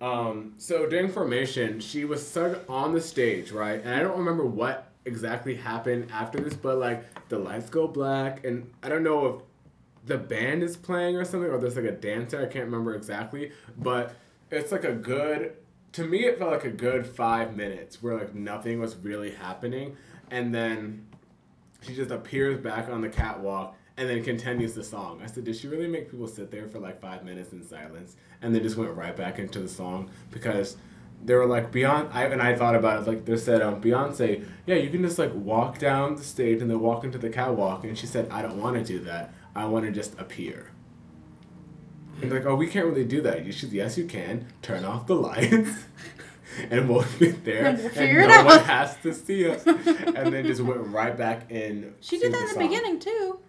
um, 0.00 0.54
so 0.58 0.86
during 0.86 1.08
formation, 1.10 1.80
she 1.80 2.04
was 2.04 2.26
sung 2.26 2.56
on 2.68 2.92
the 2.92 3.00
stage, 3.00 3.50
right? 3.52 3.80
And 3.82 3.94
I 3.94 4.00
don't 4.00 4.18
remember 4.18 4.44
what 4.44 4.92
exactly 5.06 5.54
happened 5.54 6.08
after 6.12 6.38
this, 6.38 6.52
but 6.54 6.76
like 6.78 7.04
the 7.30 7.38
lights 7.38 7.70
go 7.70 7.88
black, 7.88 8.44
and 8.44 8.70
I 8.82 8.88
don't 8.90 9.02
know 9.02 9.26
if 9.26 9.42
the 10.06 10.16
band 10.16 10.62
is 10.62 10.76
playing 10.76 11.16
or 11.16 11.24
something, 11.24 11.50
or 11.50 11.58
there's 11.58 11.76
like 11.76 11.84
a 11.84 11.92
dancer. 11.92 12.40
I 12.40 12.46
can't 12.46 12.64
remember 12.64 12.94
exactly, 12.94 13.52
but 13.76 14.14
it's 14.50 14.72
like 14.72 14.84
a 14.84 14.92
good. 14.92 15.56
To 15.92 16.04
me, 16.04 16.26
it 16.26 16.38
felt 16.38 16.52
like 16.52 16.64
a 16.64 16.70
good 16.70 17.06
five 17.06 17.56
minutes 17.56 18.02
where 18.02 18.18
like 18.18 18.34
nothing 18.34 18.80
was 18.80 18.96
really 18.96 19.32
happening, 19.32 19.96
and 20.30 20.54
then 20.54 21.06
she 21.80 21.94
just 21.94 22.10
appears 22.10 22.58
back 22.58 22.88
on 22.88 23.00
the 23.00 23.08
catwalk 23.08 23.76
and 23.96 24.08
then 24.08 24.22
continues 24.22 24.74
the 24.74 24.84
song. 24.84 25.20
I 25.22 25.26
said, 25.26 25.44
did 25.44 25.56
she 25.56 25.68
really 25.68 25.86
make 25.86 26.10
people 26.10 26.26
sit 26.26 26.50
there 26.50 26.68
for 26.68 26.78
like 26.78 27.00
five 27.00 27.24
minutes 27.24 27.52
in 27.52 27.62
silence 27.62 28.16
and 28.42 28.54
then 28.54 28.62
just 28.62 28.76
went 28.76 28.94
right 28.94 29.16
back 29.16 29.38
into 29.38 29.58
the 29.58 29.68
song? 29.68 30.10
Because 30.30 30.76
they 31.24 31.34
were 31.34 31.46
like 31.46 31.72
Beyonce, 31.72 32.12
I, 32.12 32.24
and 32.24 32.42
I 32.42 32.54
thought 32.54 32.74
about 32.74 33.02
it 33.02 33.08
like 33.08 33.24
they 33.24 33.36
said, 33.36 33.62
um, 33.62 33.80
Beyonce, 33.80 34.44
yeah, 34.66 34.74
you 34.74 34.90
can 34.90 35.02
just 35.02 35.18
like 35.18 35.32
walk 35.34 35.78
down 35.78 36.16
the 36.16 36.22
stage 36.22 36.60
and 36.60 36.70
then 36.70 36.80
walk 36.80 37.04
into 37.04 37.18
the 37.18 37.30
catwalk, 37.30 37.84
and 37.84 37.96
she 37.96 38.06
said, 38.06 38.28
I 38.30 38.42
don't 38.42 38.60
want 38.60 38.76
to 38.76 38.84
do 38.84 38.98
that. 39.04 39.32
I 39.56 39.64
want 39.66 39.86
to 39.86 39.90
just 39.92 40.18
appear. 40.18 40.70
And 42.22 42.30
like, 42.30 42.46
oh, 42.46 42.54
we 42.54 42.66
can't 42.66 42.86
really 42.86 43.04
do 43.04 43.20
that. 43.22 43.44
You 43.44 43.52
should, 43.52 43.72
yes, 43.72 43.98
you 43.98 44.04
can. 44.06 44.46
Turn 44.62 44.84
off 44.84 45.06
the 45.06 45.16
lights. 45.16 45.70
And 46.70 46.88
we'll 46.88 47.04
get 47.18 47.44
there, 47.44 47.66
And 47.66 47.76
we'll 47.76 47.86
and 47.88 47.94
figure 47.94 48.20
it 48.20 48.28
no 48.28 48.44
one 48.44 48.60
has 48.60 48.96
to 49.02 49.12
see 49.12 49.46
us. 49.50 49.66
and 49.66 50.32
then 50.32 50.46
just 50.46 50.62
went 50.62 50.80
right 50.86 51.14
back 51.14 51.50
in. 51.50 51.92
She 52.00 52.18
did 52.18 52.32
that 52.32 52.38
in 52.40 52.46
the 52.46 52.54
song. 52.54 52.62
beginning 52.62 52.98
too. 52.98 53.40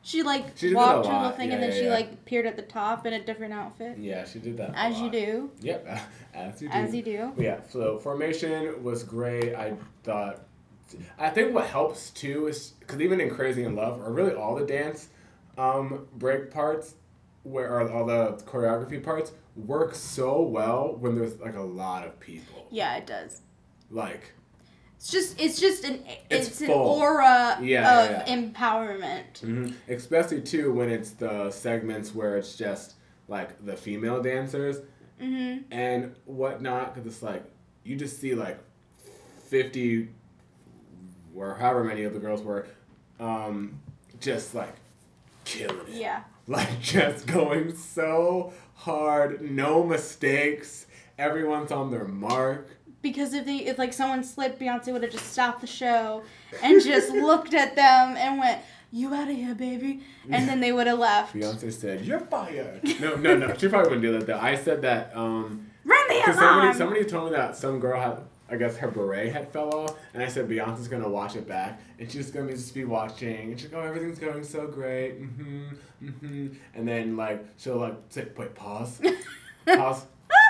She 0.00 0.22
like 0.22 0.56
She 0.56 0.72
a 0.72 0.74
walked 0.74 1.06
her 1.06 1.12
little 1.12 1.30
thing 1.32 1.48
Yeah, 1.48 1.54
and 1.56 1.62
then 1.62 1.70
yeah, 1.72 1.76
she 1.76 1.84
yeah. 1.84 1.92
like 1.92 2.12
appeared 2.12 2.46
at 2.46 2.56
the 2.56 2.62
top 2.62 3.04
in 3.04 3.12
a 3.12 3.22
different 3.22 3.52
outfit. 3.52 3.98
Yeah, 3.98 4.24
she 4.24 4.38
did 4.38 4.56
that. 4.56 4.70
a 4.70 4.78
As 4.78 4.98
you 4.98 5.10
do. 5.10 5.50
Yep, 5.60 5.86
as 6.34 6.62
you 6.62 6.68
do. 6.68 6.74
As 6.74 6.94
you 6.94 7.02
do. 7.02 7.32
Yeah, 7.36 7.60
so 7.68 7.98
formation 7.98 8.82
was 8.82 9.02
great. 9.02 9.54
I 9.54 9.74
thought, 10.02 10.40
I 11.18 11.28
think 11.30 11.54
what 11.54 11.66
helps 11.66 12.10
too 12.10 12.46
is 12.46 12.72
because 12.80 13.00
even 13.02 13.20
in 13.20 13.28
Crazy 13.28 13.64
in 13.64 13.76
Love, 13.76 14.00
or 14.00 14.10
really 14.10 14.32
all 14.32 14.54
the 14.54 14.64
dance 14.64 15.08
um, 15.58 16.06
break 16.16 16.50
parts, 16.50 16.94
where 17.42 17.70
or 17.70 17.90
all 17.90 18.04
the 18.06 18.32
choreography 18.46 19.02
parts 19.02 19.32
work 19.56 19.94
so 19.94 20.42
well 20.42 20.96
when 20.98 21.14
there's 21.14 21.38
like 21.40 21.56
a 21.56 21.60
lot 21.62 22.06
of 22.06 22.18
people. 22.20 22.66
Yeah, 22.70 22.96
it 22.96 23.06
does. 23.06 23.42
Like, 23.90 24.32
It's 24.96 25.10
just 25.10 25.40
it's 25.40 25.60
just 25.60 25.84
an 25.84 26.02
It's 26.30 26.48
it's, 26.48 26.60
an 26.62 26.70
aura 26.70 27.58
Yeah, 27.62 28.00
of 28.00 28.10
yeah, 28.10 28.24
yeah. 28.26 28.36
empowerment. 28.36 29.38
hmm 29.40 29.70
especially 29.88 30.40
too 30.40 30.72
when 30.72 30.88
it's 30.90 31.10
the 31.10 31.50
segments 31.50 32.14
where 32.14 32.36
it's 32.36 32.56
just 32.56 32.94
like 33.28 33.64
the 33.64 33.76
female 33.76 34.20
dancers 34.22 34.78
hmm 35.20 35.58
and 35.70 36.14
whatnot 36.24 36.94
because 36.94 37.06
it's 37.12 37.22
like 37.22 37.44
you 37.84 37.94
just 37.96 38.18
see 38.20 38.34
like 38.34 38.58
50 39.48 40.08
or 41.34 41.54
however 41.54 41.84
many 41.84 42.02
of 42.04 42.12
the 42.14 42.18
girls 42.18 42.42
were 42.42 42.66
um, 43.20 43.80
just 44.20 44.54
like 44.54 44.74
killing 45.44 45.86
it 45.88 45.94
Yeah. 45.94 46.22
like 46.46 46.80
just 46.80 47.26
going 47.26 47.74
so 47.74 48.52
hard 48.74 49.40
no 49.40 49.82
mistakes 49.84 50.86
everyone's 51.18 51.72
on 51.72 51.90
their 51.90 52.04
mark 52.06 52.68
Because 53.02 53.34
if 53.34 53.44
they 53.44 53.58
if 53.58 53.78
like 53.78 53.92
someone 53.92 54.24
slipped, 54.24 54.58
Beyonce 54.60 54.92
would 54.92 55.02
have 55.02 55.12
just 55.12 55.30
stopped 55.32 55.60
the 55.60 55.66
show 55.66 56.22
and 56.62 56.82
just 56.82 57.10
looked 57.30 57.52
at 57.54 57.76
them 57.76 58.16
and 58.16 58.38
went, 58.38 58.60
"You 58.90 59.12
out 59.14 59.28
of 59.28 59.36
here, 59.36 59.54
baby," 59.54 60.00
and 60.30 60.48
then 60.48 60.60
they 60.60 60.72
would 60.72 60.86
have 60.86 60.98
left. 60.98 61.34
beyonce 61.34 61.70
said 61.72 62.00
you're 62.06 62.20
fired 62.20 62.80
no 63.00 63.14
no 63.16 63.36
no 63.36 63.54
she 63.58 63.68
probably 63.68 63.90
wouldn't 63.90 64.02
do 64.02 64.12
that 64.18 64.26
though 64.26 64.38
i 64.38 64.54
said 64.56 64.80
that 64.82 65.14
um, 65.14 65.66
Run 65.84 66.08
the 66.08 66.14
alarm. 66.24 66.34
somebody, 66.38 66.78
somebody 66.78 67.04
told 67.04 67.30
me 67.30 67.36
that 67.36 67.56
some 67.56 67.78
girl 67.78 68.00
had, 68.00 68.18
I 68.54 68.56
guess 68.56 68.76
her 68.76 68.88
beret 68.88 69.32
had 69.32 69.52
fell 69.52 69.74
off, 69.74 69.98
and 70.14 70.22
I 70.22 70.28
said 70.28 70.48
Beyonce's 70.48 70.86
gonna 70.86 71.08
watch 71.08 71.34
it 71.34 71.48
back, 71.48 71.80
and 71.98 72.10
she's 72.10 72.30
gonna 72.30 72.46
be, 72.46 72.52
just 72.52 72.72
be 72.72 72.84
watching, 72.84 73.50
and 73.50 73.60
she's 73.60 73.72
like, 73.72 73.82
oh, 73.82 73.86
everything's 73.86 74.20
going 74.20 74.44
so 74.44 74.68
great, 74.68 75.20
mm-hmm, 75.20 75.64
mm-hmm, 76.02 76.46
and 76.74 76.86
then 76.86 77.16
like 77.16 77.44
she'll 77.56 77.78
like 77.78 77.96
say, 78.10 78.28
wait, 78.36 78.54
pause, 78.54 79.00
pause, 79.66 80.06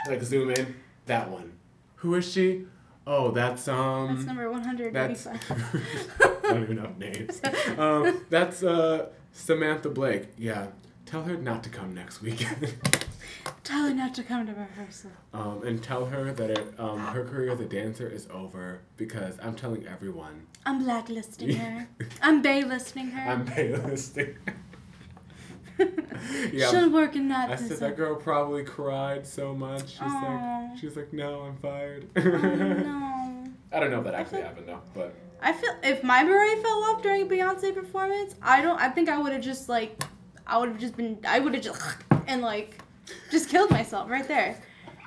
like 0.06 0.22
zoom 0.22 0.50
in, 0.50 0.74
that 1.06 1.30
one, 1.30 1.52
who 1.96 2.14
is 2.14 2.30
she? 2.30 2.66
Oh, 3.06 3.30
that's 3.30 3.68
um. 3.68 4.14
That's 4.14 4.26
number 4.26 4.50
one 4.50 4.64
hundred 4.64 4.94
eighty-five. 4.94 5.40
I 6.44 6.48
don't 6.48 6.62
even 6.62 6.76
know 6.76 6.94
names. 6.98 7.40
Um, 7.78 8.24
that's 8.28 8.62
uh 8.62 9.08
Samantha 9.32 9.88
Blake, 9.88 10.28
yeah, 10.36 10.68
tell 11.06 11.22
her 11.22 11.36
not 11.36 11.64
to 11.64 11.70
come 11.70 11.94
next 11.94 12.20
weekend. 12.20 12.74
Tell 13.62 13.88
her 13.88 13.94
not 13.94 14.14
to 14.14 14.22
come 14.22 14.46
to 14.46 14.52
rehearsal. 14.52 15.10
um, 15.32 15.62
and 15.64 15.82
tell 15.82 16.06
her 16.06 16.32
that 16.32 16.50
it, 16.50 16.74
um, 16.78 16.98
her 16.98 17.24
career 17.24 17.50
as 17.52 17.60
a 17.60 17.64
dancer 17.64 18.08
is 18.08 18.26
over 18.30 18.80
because 18.96 19.38
I'm 19.42 19.54
telling 19.54 19.86
everyone. 19.86 20.46
I'm 20.66 20.82
blacklisting 20.82 21.54
her. 21.56 21.88
I'm 22.22 22.42
baylisting 22.42 23.10
her. 23.12 23.30
I'm 23.30 23.46
paylisting. 23.46 24.36
yeah, 26.52 26.70
She'll 26.70 26.90
work 26.90 27.16
in 27.16 27.28
that 27.28 27.50
I 27.50 27.56
said 27.56 27.78
that 27.78 27.96
girl 27.96 28.14
probably 28.16 28.64
cried 28.64 29.26
so 29.26 29.54
much. 29.54 29.90
She's 29.92 30.00
Aw. 30.02 30.68
like, 30.70 30.78
she's 30.78 30.96
like, 30.96 31.12
no, 31.12 31.40
I'm 31.42 31.56
fired. 31.56 32.08
Oh, 32.16 32.20
no. 32.22 33.44
I 33.72 33.80
don't 33.80 33.90
know 33.90 33.98
if 33.98 34.04
that 34.04 34.14
actually 34.14 34.38
feel- 34.38 34.46
happened 34.46 34.68
though, 34.68 34.80
but 34.94 35.14
I 35.42 35.52
feel 35.52 35.72
if 35.82 36.02
my 36.04 36.22
beret 36.22 36.62
fell 36.62 36.84
off 36.84 37.02
during 37.02 37.22
a 37.22 37.26
Beyonce 37.26 37.74
performance, 37.74 38.34
I 38.40 38.62
don't. 38.62 38.80
I 38.80 38.88
think 38.88 39.08
I 39.08 39.18
would 39.18 39.32
have 39.32 39.42
just 39.42 39.68
like, 39.68 40.00
I 40.46 40.58
would 40.58 40.68
have 40.68 40.78
just 40.78 40.96
been. 40.96 41.18
I 41.26 41.40
would 41.40 41.54
have 41.54 41.62
just 41.62 41.82
and 42.28 42.40
like, 42.40 42.78
just 43.30 43.48
killed 43.48 43.70
myself 43.70 44.08
right 44.10 44.26
there. 44.28 44.56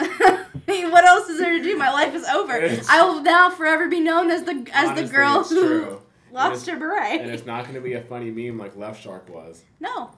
I 0.00 0.46
mean, 0.66 0.90
what 0.90 1.04
else 1.04 1.28
is 1.28 1.38
there 1.38 1.56
to 1.56 1.62
do? 1.62 1.76
My 1.76 1.90
life 1.90 2.14
is 2.14 2.24
over. 2.24 2.54
It's- 2.56 2.86
I 2.88 3.02
will 3.04 3.22
now 3.22 3.50
forever 3.50 3.88
be 3.88 4.00
known 4.00 4.30
as 4.30 4.44
the 4.44 4.66
as 4.72 4.90
honestly, 4.90 5.06
the 5.06 5.12
girl 5.12 5.44
who 5.44 5.98
lost 6.32 6.68
her 6.68 6.76
beret. 6.78 7.20
And 7.20 7.30
it's 7.30 7.46
not 7.46 7.64
gonna 7.66 7.80
be 7.80 7.94
a 7.94 8.02
funny 8.02 8.30
meme 8.30 8.58
like 8.58 8.76
Left 8.76 9.02
Shark 9.02 9.28
was. 9.28 9.62
no, 9.80 10.10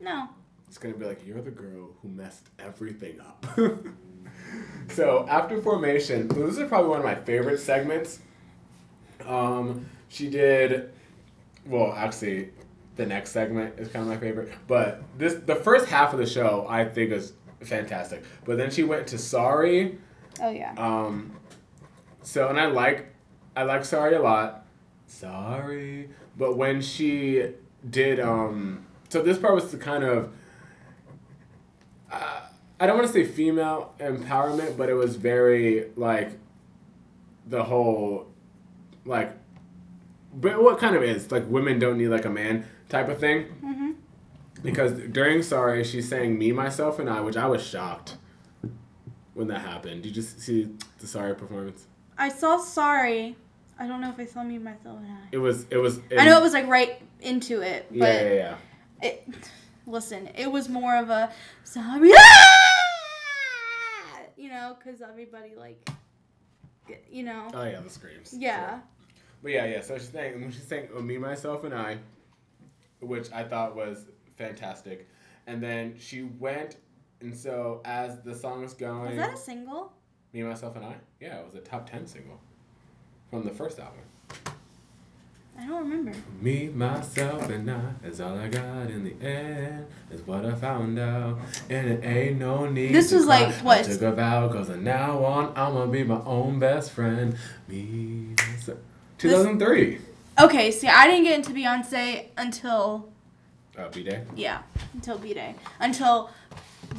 no. 0.00 0.28
It's 0.68 0.78
gonna 0.78 0.94
be 0.94 1.04
like 1.04 1.24
you're 1.26 1.40
the 1.42 1.50
girl 1.50 1.90
who 2.02 2.08
messed 2.08 2.48
everything 2.58 3.20
up. 3.20 3.46
so 4.90 5.26
after 5.28 5.60
formation, 5.62 6.28
this 6.28 6.58
is 6.58 6.68
probably 6.68 6.88
one 6.90 6.98
of 6.98 7.04
my 7.04 7.14
favorite 7.14 7.58
segments. 7.60 8.18
Um, 9.26 9.86
she 10.08 10.28
did, 10.28 10.90
well, 11.66 11.92
actually, 11.92 12.50
the 12.96 13.06
next 13.06 13.30
segment 13.30 13.78
is 13.78 13.88
kind 13.88 14.02
of 14.02 14.08
my 14.08 14.16
favorite, 14.16 14.52
but 14.66 15.02
this 15.18 15.34
the 15.34 15.54
first 15.54 15.86
half 15.86 16.12
of 16.12 16.18
the 16.18 16.26
show 16.26 16.66
I 16.68 16.84
think 16.84 17.12
is 17.12 17.34
fantastic. 17.60 18.24
But 18.44 18.56
then 18.56 18.70
she 18.70 18.82
went 18.82 19.06
to 19.08 19.18
Sorry. 19.18 19.98
Oh 20.40 20.50
yeah. 20.50 20.74
Um, 20.76 21.36
so 22.22 22.48
and 22.48 22.58
I 22.58 22.66
like 22.66 23.14
I 23.54 23.62
like 23.64 23.84
Sorry 23.84 24.14
a 24.14 24.22
lot. 24.22 24.66
Sorry, 25.06 26.10
but 26.36 26.56
when 26.56 26.80
she 26.80 27.50
did 27.88 28.18
um, 28.18 28.86
so 29.08 29.22
this 29.22 29.38
part 29.38 29.54
was 29.54 29.70
the 29.70 29.78
kind 29.78 30.02
of 30.02 30.32
uh, 32.10 32.40
I 32.78 32.86
don't 32.86 32.96
want 32.96 33.06
to 33.06 33.12
say 33.12 33.24
female 33.24 33.94
empowerment, 33.98 34.76
but 34.76 34.88
it 34.88 34.94
was 34.94 35.16
very 35.16 35.90
like 35.96 36.32
the 37.46 37.62
whole 37.62 38.26
like, 39.04 39.32
but 40.34 40.62
what 40.62 40.78
kind 40.78 40.96
of 40.96 41.02
is 41.02 41.30
like 41.30 41.48
women 41.48 41.78
don't 41.78 41.98
need 41.98 42.08
like 42.08 42.24
a 42.24 42.30
man 42.30 42.66
type 42.88 43.08
of 43.08 43.18
thing. 43.18 43.46
Mhm. 43.62 43.94
Because 44.62 44.92
during 45.12 45.42
Sorry, 45.42 45.84
she's 45.84 46.08
saying 46.08 46.38
me, 46.38 46.50
myself, 46.52 46.98
and 46.98 47.08
I, 47.10 47.20
which 47.20 47.36
I 47.36 47.46
was 47.46 47.62
shocked 47.64 48.16
when 49.34 49.48
that 49.48 49.60
happened. 49.60 50.02
Did 50.02 50.08
you 50.10 50.14
just 50.22 50.40
see 50.40 50.70
the 50.98 51.06
Sorry 51.06 51.34
performance? 51.34 51.86
I 52.18 52.30
saw 52.30 52.56
sorry. 52.58 53.36
I 53.78 53.86
don't 53.86 54.00
know 54.00 54.08
if 54.10 54.18
I 54.18 54.24
saw 54.24 54.42
me 54.42 54.58
myself 54.58 54.98
and 54.98 55.12
I. 55.12 55.28
It 55.32 55.38
was. 55.38 55.66
It 55.70 55.76
was. 55.76 56.00
I 56.18 56.24
know 56.24 56.38
it 56.38 56.42
was 56.42 56.54
like 56.54 56.66
right 56.66 57.00
into 57.20 57.60
it, 57.60 57.86
but 57.90 57.98
Yeah, 57.98 58.22
yeah, 58.22 58.32
yeah. 58.32 58.56
it 59.02 59.28
listen 59.88 60.28
it 60.34 60.50
was 60.50 60.68
more 60.68 60.96
of 60.96 61.10
a 61.10 61.30
sorry 61.62 62.08
you 64.36 64.48
know 64.48 64.76
because 64.78 65.00
everybody 65.00 65.52
like 65.56 65.88
you 67.10 67.22
know 67.22 67.48
Oh 67.54 67.64
yeah, 67.64 67.80
the 67.80 67.90
screams. 67.90 68.34
yeah 68.36 68.70
Sure. 68.70 68.82
But 69.42 69.52
yeah, 69.52 69.66
yeah. 69.66 69.80
So 69.82 69.96
she's 69.98 70.08
saying 70.08 70.40
when 70.40 70.50
she's 70.50 70.66
saying 70.66 70.88
oh, 70.96 71.00
me, 71.02 71.18
myself, 71.18 71.62
and 71.64 71.74
I, 71.74 71.98
which 73.00 73.32
I 73.32 73.44
thought 73.44 73.76
was 73.76 74.06
fantastic, 74.36 75.08
and 75.46 75.62
then 75.62 75.94
she 75.98 76.22
went, 76.22 76.76
and 77.20 77.36
so 77.36 77.80
as 77.84 78.20
the 78.20 78.34
song 78.34 78.62
was 78.62 78.74
going, 78.74 79.16
was 79.16 79.16
that 79.16 79.34
a 79.34 79.36
single 79.36 79.92
me, 80.36 80.42
myself, 80.42 80.76
and 80.76 80.84
I. 80.84 80.96
Yeah, 81.18 81.38
it 81.38 81.46
was 81.46 81.54
a 81.54 81.60
top 81.60 81.88
ten 81.88 82.06
single 82.06 82.38
from 83.30 83.44
the 83.44 83.50
first 83.50 83.78
album. 83.78 84.00
i 85.58 85.66
don't 85.66 85.88
remember 85.88 86.12
Me, 86.42 86.68
myself, 86.68 87.48
and 87.48 87.70
I 87.70 87.92
is 88.04 88.20
all 88.20 88.36
I 88.38 88.48
got 88.48 88.90
in 88.90 89.04
the 89.04 89.26
end. 89.26 89.86
Is 90.10 90.20
what 90.26 90.44
I 90.44 90.54
found 90.54 90.98
out, 90.98 91.38
and 91.70 91.88
it 91.88 92.04
ain't 92.04 92.38
no 92.38 92.66
need. 92.68 92.94
This 92.94 93.12
was 93.12 93.24
cry. 93.24 93.46
like, 93.46 93.54
what? 93.64 93.78
I 93.78 93.82
took 93.84 94.02
a 94.02 94.12
vow, 94.12 94.48
cause 94.48 94.68
from 94.68 94.84
now 94.84 95.24
on 95.24 95.54
I'ma 95.56 95.86
be 95.86 96.04
my 96.04 96.20
own 96.26 96.58
best 96.58 96.90
friend. 96.90 97.34
Me, 97.66 98.34
myself. 98.36 98.78
2003. 99.16 99.98
Okay 100.38 100.70
see 100.70 100.88
i 100.88 101.06
didn't 101.06 101.24
get 101.24 101.34
into 101.34 101.50
beyonce 101.52 102.26
until 102.36 103.08
Uh, 103.78 103.88
B 103.90 104.02
Day. 104.02 104.22
yeah 104.34 104.62
until 104.94 105.18
b-day 105.18 105.54
until 105.80 106.30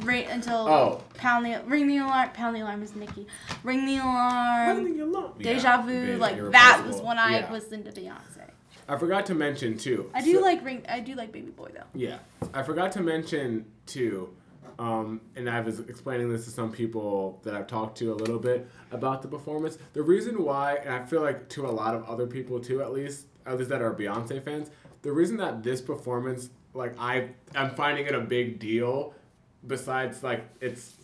right 0.02 0.28
until 0.30 0.68
Oh. 0.68 1.02
pound 1.14 1.44
the 1.46 1.60
ring 1.66 1.86
the 1.88 1.98
alarm 1.98 2.30
pound 2.34 2.54
the 2.56 2.60
alarm 2.60 2.82
is 2.82 2.94
nikki 2.94 3.26
ring 3.64 3.84
the 3.86 3.98
alarm 3.98 4.84
ring 4.84 4.96
the 4.96 5.04
alarm 5.04 5.32
deja 5.38 5.82
vu 5.82 6.16
like 6.16 6.36
that 6.52 6.82
was 6.86 7.00
when 7.00 7.18
i 7.18 7.38
Yeah. 7.40 7.50
was 7.52 7.72
into 7.72 7.90
beyonce 7.92 8.44
I 8.90 8.96
forgot 8.96 9.26
to 9.26 9.34
mention 9.34 9.76
too. 9.76 10.10
i 10.14 10.22
do 10.22 10.34
so- 10.36 10.40
like 10.40 10.64
ring 10.64 10.84
i 10.88 11.00
do 11.00 11.14
like 11.14 11.30
baby 11.32 11.50
boy 11.50 11.70
though 11.74 11.84
Yeah, 11.94 12.18
I 12.54 12.62
forgot 12.62 12.92
to 12.92 13.02
mention 13.02 13.66
too, 13.86 14.30
um, 14.78 15.20
and 15.36 15.50
I 15.50 15.60
was 15.60 15.80
explaining 15.80 16.30
this 16.30 16.44
to 16.46 16.50
some 16.50 16.70
people 16.72 17.40
that 17.42 17.54
I've 17.54 17.66
talked 17.66 17.98
to 17.98 18.12
a 18.12 18.14
little 18.22 18.38
bit 18.38 18.66
about 18.92 19.20
the 19.22 19.28
performance. 19.28 19.76
The 19.92 20.02
reason 20.02 20.42
why, 20.44 20.76
and 20.76 20.94
I 20.94 21.04
feel 21.04 21.20
like 21.20 21.48
to 21.50 21.66
a 21.66 21.74
lot 21.82 21.94
of 21.94 22.04
other 22.08 22.26
people 22.26 22.60
too, 22.60 22.80
at 22.80 22.92
least, 22.92 23.26
at 23.48 23.58
least 23.58 23.70
that 23.70 23.82
are 23.82 23.94
Beyonce 23.94 24.42
fans, 24.42 24.70
the 25.02 25.12
reason 25.12 25.36
that 25.38 25.62
this 25.62 25.80
performance, 25.80 26.50
like 26.74 26.94
I, 26.98 27.30
I'm 27.54 27.74
finding 27.74 28.06
it 28.06 28.14
a 28.14 28.20
big 28.20 28.58
deal, 28.58 29.14
besides 29.66 30.22
like 30.22 30.44
its 30.60 30.94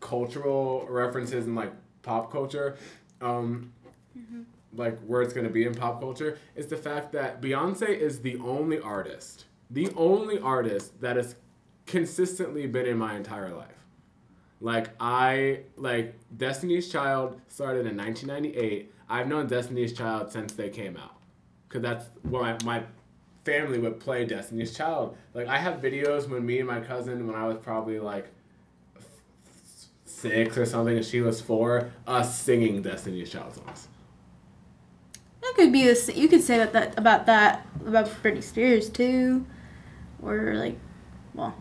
cultural 0.00 0.86
references 0.88 1.46
and 1.46 1.54
like 1.54 1.72
pop 2.02 2.32
culture. 2.32 2.76
Um, 3.20 3.72
like 4.74 4.98
where 5.00 5.22
it's 5.22 5.32
to 5.34 5.48
be 5.48 5.64
in 5.64 5.74
pop 5.74 6.00
culture 6.00 6.38
is 6.54 6.66
the 6.66 6.76
fact 6.76 7.12
that 7.12 7.40
Beyonce 7.40 7.88
is 7.88 8.20
the 8.20 8.36
only 8.38 8.80
artist, 8.80 9.44
the 9.70 9.90
only 9.96 10.38
artist 10.38 11.00
that 11.00 11.16
has 11.16 11.36
consistently 11.86 12.66
been 12.66 12.86
in 12.86 12.98
my 12.98 13.14
entire 13.16 13.54
life. 13.54 13.68
Like 14.60 14.90
I 15.00 15.60
like 15.76 16.14
Destiny's 16.36 16.88
Child 16.90 17.40
started 17.48 17.86
in 17.86 17.96
1998. 17.96 18.94
I've 19.08 19.26
known 19.26 19.46
Destiny's 19.46 19.92
Child 19.92 20.30
since 20.32 20.52
they 20.52 20.70
came 20.70 20.96
out, 20.96 21.16
cause 21.72 21.82
that's 21.82 22.06
when 22.22 22.42
my, 22.42 22.56
my 22.64 22.82
family 23.44 23.78
would 23.78 23.98
play 23.98 24.24
Destiny's 24.24 24.76
Child. 24.76 25.16
Like 25.34 25.48
I 25.48 25.58
have 25.58 25.80
videos 25.80 26.28
when 26.28 26.44
me 26.44 26.58
and 26.58 26.68
my 26.68 26.80
cousin, 26.80 27.26
when 27.26 27.34
I 27.36 27.46
was 27.46 27.56
probably 27.58 27.98
like 27.98 28.26
six 30.04 30.56
or 30.56 30.66
something, 30.66 30.96
and 30.96 31.04
she 31.04 31.20
was 31.20 31.40
four, 31.40 31.90
us 32.06 32.38
singing 32.40 32.82
Destiny's 32.82 33.30
Child 33.30 33.54
songs. 33.54 33.88
That 35.40 35.54
could 35.56 35.72
be 35.72 35.82
this. 35.84 36.10
You 36.14 36.28
could 36.28 36.42
say 36.42 36.58
that, 36.58 36.72
that 36.72 36.96
about 36.98 37.26
that 37.26 37.66
about 37.86 38.06
Britney 38.22 38.42
Spears 38.42 38.88
too, 38.88 39.44
or 40.22 40.54
like, 40.54 40.78
well, 41.34 41.54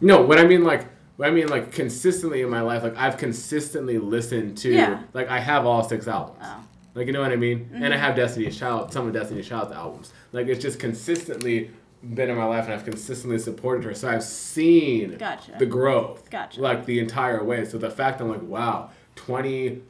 No, 0.00 0.22
what 0.22 0.38
I 0.38 0.44
mean 0.44 0.64
like 0.64 0.86
what 1.16 1.28
I 1.28 1.30
mean 1.32 1.48
like 1.48 1.70
consistently 1.70 2.40
in 2.42 2.48
my 2.50 2.60
life, 2.62 2.82
like 2.82 2.96
I've 2.96 3.18
consistently 3.18 3.98
listened 3.98 4.58
to 4.58 4.72
Yeah. 4.72 5.02
like 5.12 5.28
I 5.28 5.38
have 5.38 5.64
all 5.64 5.84
six 5.84 6.08
albums. 6.08 6.38
oh, 6.42 6.64
Like 6.94 7.06
you 7.06 7.12
know 7.12 7.20
what 7.20 7.32
I 7.32 7.36
mean? 7.36 7.70
And 7.74 7.94
I 7.94 7.96
have 7.96 8.16
Destiny's 8.16 8.58
Child, 8.58 8.92
some 8.92 9.06
of 9.06 9.12
Destiny's 9.12 9.46
Child's 9.48 9.72
albums. 9.72 10.12
Like 10.32 10.48
it's 10.48 10.60
just 10.62 10.78
consistently 10.80 11.70
been 12.02 12.30
in 12.30 12.36
my 12.36 12.44
life 12.46 12.64
and 12.64 12.72
I've 12.74 12.84
consistently 12.84 13.38
supported 13.38 13.84
her. 13.84 13.94
So 13.94 14.08
I've 14.08 14.24
seen 14.24 15.16
Gotcha. 15.18 15.52
the 15.58 15.66
growth. 15.66 16.30
Gotcha. 16.30 16.60
Like 16.60 16.86
the 16.86 16.98
entire 16.98 17.44
way. 17.44 17.64
So 17.64 17.78
the 17.78 17.90
fact 17.90 18.20
I'm 18.20 18.28
like, 18.28 18.42
wow, 18.42 18.90
twenty 19.14 19.82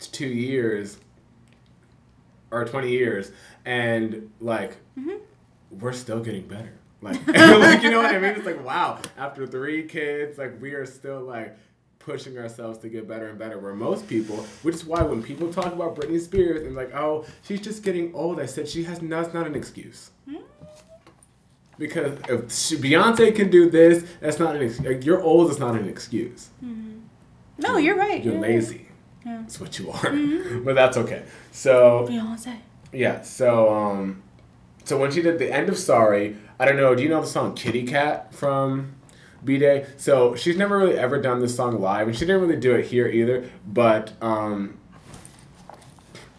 two 0.00 0.26
years 0.28 0.98
or 2.50 2.64
twenty 2.64 2.90
years 2.90 3.30
and 3.64 4.30
like 4.40 4.76
Mm-hmm. 4.98 5.18
we're 5.78 5.92
still 5.92 6.20
getting 6.20 6.48
better. 6.48 6.72
Like, 7.00 7.24
like 7.28 7.82
you 7.84 7.90
know 7.92 8.02
what 8.02 8.12
I 8.14 8.18
mean? 8.18 8.32
It's 8.32 8.46
like 8.46 8.64
wow, 8.64 8.98
after 9.16 9.46
three 9.46 9.84
kids, 9.84 10.38
like 10.38 10.60
we 10.60 10.72
are 10.72 10.84
still 10.86 11.20
like 11.20 11.56
pushing 12.08 12.38
ourselves 12.38 12.78
to 12.78 12.88
get 12.88 13.06
better 13.06 13.28
and 13.28 13.38
better. 13.38 13.58
Where 13.58 13.74
most 13.74 14.08
people, 14.08 14.36
which 14.62 14.74
is 14.74 14.84
why 14.84 15.02
when 15.02 15.22
people 15.22 15.52
talk 15.52 15.72
about 15.72 15.94
Britney 15.94 16.20
Spears 16.20 16.66
and 16.66 16.74
like, 16.74 16.94
oh, 16.94 17.26
she's 17.42 17.60
just 17.60 17.82
getting 17.82 18.14
old, 18.14 18.40
I 18.40 18.46
said 18.46 18.68
she 18.68 18.84
has 18.84 18.98
that's 19.00 19.34
not 19.34 19.46
an 19.46 19.54
excuse. 19.54 20.10
Hmm? 20.28 20.36
Because 21.78 22.18
if 22.28 22.52
she, 22.52 22.76
Beyonce 22.76 23.34
can 23.36 23.50
do 23.50 23.70
this, 23.70 24.04
that's 24.20 24.38
not 24.38 24.56
an 24.56 24.62
ex- 24.62 24.80
like, 24.80 25.04
you're 25.04 25.22
old. 25.22 25.50
Is 25.50 25.58
not 25.58 25.76
an 25.76 25.88
excuse. 25.88 26.48
no, 27.58 27.76
you're 27.76 27.96
right. 27.96 28.24
You're 28.24 28.34
you're 28.34 28.42
right. 28.42 28.50
lazy. 28.54 28.88
Yeah. 29.24 29.32
Mm-hmm. 29.32 29.42
That's 29.42 29.60
what 29.60 29.78
you 29.78 29.90
are. 29.90 30.60
but 30.64 30.74
that's 30.74 30.96
okay. 30.96 31.22
So 31.52 32.06
Beyonce. 32.08 32.58
yeah, 32.92 33.20
so 33.20 33.72
um, 33.72 34.22
so 34.84 34.98
when 34.98 35.12
she 35.12 35.22
did 35.22 35.38
the 35.38 35.52
end 35.52 35.68
of 35.68 35.76
Sorry, 35.76 36.36
I 36.58 36.64
don't 36.64 36.76
know. 36.76 36.94
Do 36.94 37.02
you 37.02 37.08
know 37.08 37.20
the 37.20 37.26
song 37.26 37.54
Kitty 37.54 37.84
Cat 37.84 38.34
from 38.34 38.94
B 39.44 39.58
Day? 39.58 39.86
So 39.96 40.34
she's 40.34 40.56
never 40.56 40.78
really 40.78 40.98
ever 40.98 41.20
done 41.20 41.40
this 41.40 41.54
song 41.54 41.80
live, 41.80 42.08
and 42.08 42.16
she 42.16 42.24
didn't 42.26 42.42
really 42.42 42.60
do 42.60 42.74
it 42.74 42.86
here 42.86 43.06
either. 43.06 43.50
But 43.66 44.12
um, 44.22 44.78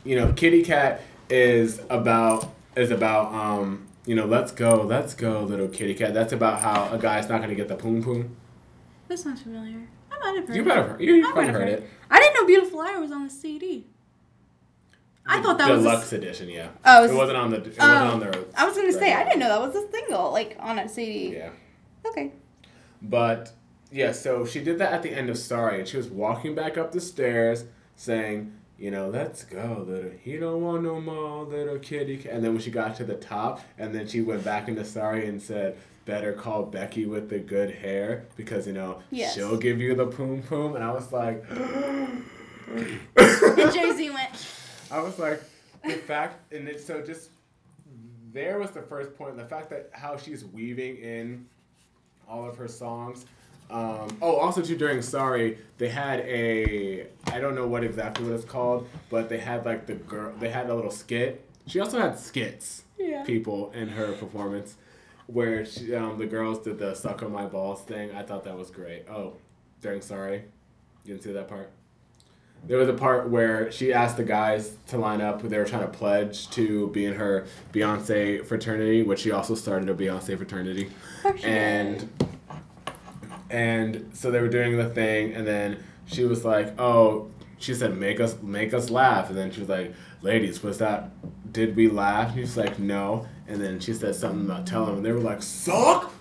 you 0.04 0.16
know, 0.16 0.34
Kitty 0.34 0.64
Cat 0.64 1.02
is 1.30 1.82
about 1.90 2.52
is 2.76 2.92
about 2.92 3.34
um, 3.34 3.88
you 4.06 4.16
know, 4.16 4.26
let's 4.26 4.52
go, 4.52 4.82
let's 4.82 5.14
go, 5.14 5.44
little 5.44 5.68
kitty 5.68 5.94
cat. 5.94 6.14
That's 6.14 6.34
about 6.34 6.62
how 6.62 6.92
a 6.92 6.98
guy's 6.98 7.30
not 7.30 7.42
gonna 7.42 7.54
get 7.56 7.68
the 7.68 7.76
poom 7.76 8.04
poom. 8.04 8.36
That 9.08 9.20
sounds 9.20 9.42
familiar. 9.42 9.88
I 10.12 10.18
might 10.20 10.36
have 10.38 10.48
heard 10.48 10.56
You 10.56 10.62
it. 10.64 10.66
might 10.68 10.78
have 10.78 10.88
heard, 10.88 11.02
you, 11.02 11.14
you 11.14 11.26
I 11.26 11.28
might 11.30 11.36
might 11.36 11.46
have 11.46 11.56
heard 11.56 11.70
it. 11.70 11.90
I 12.10 12.20
didn't 12.20 12.34
know 12.36 12.46
Beautiful 12.48 12.80
Liar 12.80 13.00
was 13.00 13.12
on 13.12 13.26
the 13.26 13.30
CD. 13.30 13.86
I 15.28 15.42
thought 15.44 15.60
that 15.60 15.70
was. 15.70 15.84
deluxe 15.84 16.12
edition. 16.14 16.50
Yeah. 16.50 16.70
Oh, 16.84 17.02
it 17.02 17.06
it's- 17.06 17.18
wasn't 17.18 17.38
on 17.38 17.52
the. 17.52 17.58
It 17.58 17.76
oh. 17.80 17.88
wasn't 17.88 18.12
on 18.12 18.20
the. 18.32 18.46
I 18.56 18.66
was 18.66 18.76
gonna 18.76 18.92
say 18.92 19.14
I 19.14 19.24
didn't 19.24 19.40
know 19.40 19.50
that 19.50 19.62
was 19.62 19.76
a 19.76 19.92
single 19.92 20.32
like 20.32 20.58
on 20.60 20.80
a 20.80 20.90
CD. 20.90 21.36
Yeah. 21.36 21.50
Okay. 22.08 22.32
But 23.02 23.52
yeah, 23.92 24.12
so 24.12 24.46
she 24.46 24.62
did 24.64 24.78
that 24.80 24.94
at 24.94 25.04
the 25.04 25.12
end 25.12 25.30
of 25.30 25.38
Sorry, 25.38 25.80
and 25.80 25.88
she 25.88 25.98
was 25.98 26.08
walking 26.08 26.54
back 26.56 26.78
up 26.78 26.92
the 26.92 27.02
stairs 27.02 27.66
saying, 27.96 28.54
you 28.78 28.92
know, 28.92 29.10
let's 29.10 29.44
go, 29.44 29.84
little. 29.88 30.12
He 30.22 30.38
don't 30.38 30.62
want 30.62 30.84
no 30.84 31.02
more, 31.02 31.44
little 31.44 31.80
kitty. 31.80 32.28
And 32.30 32.44
then 32.44 32.54
when 32.54 32.62
she 32.62 32.72
got 32.72 32.96
to 32.98 33.04
the 33.04 33.16
top, 33.16 33.62
and 33.78 33.94
then 33.94 34.08
she 34.08 34.22
went 34.22 34.44
back 34.46 34.68
into 34.68 34.86
Sorry 34.86 35.28
and 35.28 35.42
said, 35.42 35.78
better 36.06 36.34
call 36.34 36.64
Becky 36.64 37.06
with 37.06 37.30
the 37.30 37.40
good 37.40 37.70
hair 37.72 38.26
because 38.36 38.66
you 38.66 38.74
know 38.74 39.00
Yes. 39.12 39.36
she'll 39.36 39.58
give 39.58 39.80
you 39.80 39.94
the 39.96 40.08
poom 40.08 40.42
poom. 40.42 40.76
And 40.76 40.84
I 40.84 40.92
was 40.92 41.12
like, 41.12 41.44
And 41.50 42.24
Jay 43.74 43.92
Z 43.96 44.10
went. 44.12 44.48
I 44.92 45.02
was 45.02 45.20
like, 45.20 45.42
the 45.84 45.94
fact, 45.94 46.52
and 46.54 46.68
it, 46.68 46.82
so 46.82 47.02
just 47.02 47.30
there 48.32 48.58
was 48.60 48.72
the 48.72 48.82
first 48.82 49.16
point. 49.16 49.38
The 49.38 49.46
fact 49.46 49.70
that 49.70 49.90
how 49.92 50.18
she's 50.18 50.44
weaving 50.46 50.98
in 50.98 51.46
all 52.30 52.48
of 52.48 52.58
her 52.58 52.68
songs. 52.68 53.26
Um, 53.70 54.18
oh, 54.22 54.36
also 54.38 54.62
too 54.62 54.76
during 54.76 55.02
Sorry, 55.02 55.58
they 55.78 55.90
had 55.90 56.22
a 56.22 57.08
I 57.28 57.40
don't 57.40 57.56
know 57.56 57.68
what 57.68 57.84
exactly 57.84 58.26
what 58.26 58.34
it's 58.34 58.46
called, 58.46 58.88
but 59.10 59.30
they 59.30 59.38
had 59.38 59.66
like 59.66 59.86
the 59.86 59.96
girl. 59.96 60.34
They 60.40 60.50
had 60.50 60.70
a 60.70 60.76
little 60.76 60.92
skit. 60.92 61.46
She 61.68 61.80
also 61.80 62.00
had 62.00 62.18
skits. 62.18 62.84
Yeah. 62.98 63.24
People 63.24 63.72
in 63.72 63.90
her 63.90 64.12
performance, 64.14 64.76
where 65.28 65.66
she, 65.66 65.94
um, 65.96 66.18
the 66.18 66.26
girls 66.26 66.60
did 66.60 66.80
the 66.80 66.96
"suck 66.96 67.22
on 67.22 67.32
my 67.32 67.46
balls" 67.46 67.82
thing. 67.82 68.12
I 68.16 68.24
thought 68.24 68.44
that 68.46 68.58
was 68.58 68.72
great. 68.72 69.06
Oh, 69.10 69.34
during 69.82 70.02
Sorry, 70.02 70.44
you 71.06 71.14
didn't 71.14 71.24
see 71.24 71.32
that 71.32 71.48
part. 71.48 71.72
There 72.68 72.78
was 72.78 72.90
a 72.90 72.94
part 72.94 73.30
where 73.30 73.72
she 73.72 73.92
asked 73.94 74.18
the 74.18 74.24
guys 74.24 74.76
to 74.88 74.98
line 74.98 75.22
up. 75.22 75.42
They 75.42 75.58
were 75.58 75.66
trying 75.66 75.82
to 75.82 75.98
pledge 75.98 76.50
to 76.52 76.88
be 76.90 77.06
in 77.06 77.16
her 77.16 77.48
Beyonce 77.74 78.46
fraternity, 78.46 79.02
which 79.02 79.20
she 79.22 79.32
also 79.32 79.56
started 79.56 79.90
a 79.90 79.94
Beyonce 79.96 80.38
fraternity. 80.38 80.90
And 81.44 82.10
and 83.50 84.12
so 84.14 84.30
they 84.30 84.42
were 84.42 84.50
doing 84.50 84.78
the 84.78 84.90
thing, 84.90 85.34
and 85.34 85.48
then 85.48 85.84
she 86.06 86.24
was 86.26 86.46
like, 86.46 86.80
"Oh," 86.80 87.32
she 87.58 87.74
said, 87.74 87.98
"Make 87.98 88.20
us 88.20 88.36
make 88.42 88.74
us 88.74 88.90
laugh," 88.90 89.30
and 89.30 89.38
then 89.38 89.52
she 89.52 89.62
was 89.62 89.70
like, 89.70 89.94
"Ladies, 90.22 90.62
was 90.62 90.78
that? 90.78 91.12
Did 91.52 91.76
we 91.76 91.88
laugh?" 91.88 92.30
And 92.36 92.40
she's 92.40 92.58
like, 92.58 92.78
"No," 92.78 93.28
and 93.48 93.60
then 93.60 93.80
she 93.80 93.94
said 93.94 94.14
something 94.16 94.46
about 94.46 94.68
telling 94.68 94.90
them, 94.90 94.98
and 94.98 95.06
they 95.06 95.12
were 95.12 95.20
like, 95.20 95.42
"Suck 95.42 96.14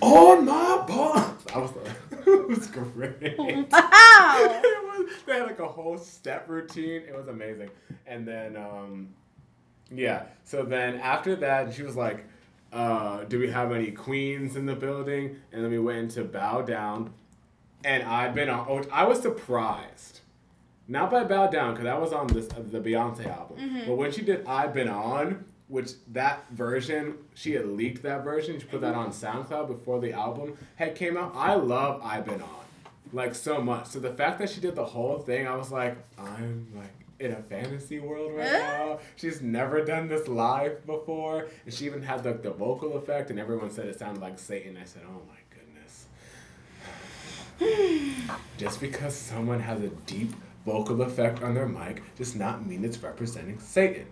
on 0.00 0.44
my 0.44 0.84
balls." 0.86 1.32
I 1.54 1.58
was 1.58 1.70
like, 1.74 1.96
it 2.26 2.48
was 2.48 2.66
great. 2.66 3.38
Wow. 3.38 4.62
they 5.26 5.34
had 5.34 5.46
like 5.46 5.58
a 5.58 5.68
whole 5.68 5.98
step 5.98 6.48
routine. 6.48 7.02
It 7.08 7.14
was 7.16 7.28
amazing. 7.28 7.70
And 8.06 8.26
then, 8.26 8.56
um, 8.56 9.08
yeah. 9.90 10.24
So 10.44 10.62
then 10.64 10.96
after 10.96 11.36
that, 11.36 11.74
she 11.74 11.82
was 11.82 11.96
like, 11.96 12.24
uh, 12.72 13.24
"Do 13.24 13.38
we 13.38 13.50
have 13.50 13.72
any 13.72 13.90
queens 13.90 14.56
in 14.56 14.66
the 14.66 14.74
building?" 14.74 15.36
And 15.52 15.62
then 15.64 15.70
we 15.70 15.78
went 15.78 15.98
into 15.98 16.24
bow 16.24 16.62
down, 16.62 17.12
and 17.84 18.02
I've 18.02 18.34
been 18.34 18.48
on. 18.48 18.66
Oh, 18.68 18.82
I 18.92 19.04
was 19.04 19.20
surprised, 19.20 20.20
not 20.88 21.10
by 21.10 21.24
bow 21.24 21.48
down 21.48 21.72
because 21.72 21.84
that 21.84 22.00
was 22.00 22.12
on 22.12 22.26
this 22.28 22.48
uh, 22.50 22.62
the 22.70 22.80
Beyonce 22.80 23.26
album, 23.26 23.56
but 23.86 23.96
when 23.96 24.12
she 24.12 24.22
did 24.22 24.44
"I've 24.46 24.74
Been 24.74 24.88
On." 24.88 25.44
Which 25.68 25.94
that 26.12 26.48
version, 26.50 27.18
she 27.34 27.50
had 27.54 27.66
leaked 27.66 28.04
that 28.04 28.22
version. 28.22 28.60
She 28.60 28.66
put 28.66 28.80
that 28.82 28.94
on 28.94 29.10
SoundCloud 29.10 29.66
before 29.66 29.98
the 29.98 30.12
album 30.12 30.56
had 30.76 30.94
came 30.94 31.16
out. 31.16 31.32
I 31.34 31.54
love 31.56 32.00
"I've 32.04 32.24
Been 32.24 32.40
On" 32.40 32.65
like 33.12 33.34
so 33.34 33.60
much. 33.60 33.86
So 33.86 34.00
the 34.00 34.12
fact 34.12 34.38
that 34.38 34.50
she 34.50 34.60
did 34.60 34.74
the 34.74 34.84
whole 34.84 35.18
thing, 35.18 35.46
I 35.46 35.56
was 35.56 35.70
like, 35.70 35.96
I'm 36.18 36.66
like 36.74 36.92
in 37.18 37.32
a 37.32 37.42
fantasy 37.42 37.98
world 37.98 38.32
right 38.34 38.52
now. 38.52 38.98
She's 39.16 39.40
never 39.40 39.84
done 39.84 40.08
this 40.08 40.28
live 40.28 40.84
before, 40.86 41.48
and 41.64 41.72
she 41.72 41.86
even 41.86 42.02
had 42.02 42.24
like 42.24 42.42
the 42.42 42.50
vocal 42.50 42.96
effect, 42.96 43.30
and 43.30 43.38
everyone 43.38 43.70
said 43.70 43.86
it 43.86 43.98
sounded 43.98 44.20
like 44.20 44.38
Satan. 44.38 44.76
I 44.76 44.84
said, 44.84 45.02
oh 45.06 45.22
my 45.28 45.40
goodness. 47.58 48.30
Just 48.58 48.80
because 48.80 49.14
someone 49.14 49.60
has 49.60 49.80
a 49.80 49.88
deep 49.88 50.32
vocal 50.64 51.00
effect 51.02 51.42
on 51.42 51.54
their 51.54 51.68
mic 51.68 52.02
does 52.16 52.34
not 52.34 52.66
mean 52.66 52.84
it's 52.84 52.98
representing 52.98 53.58
Satan. 53.58 54.06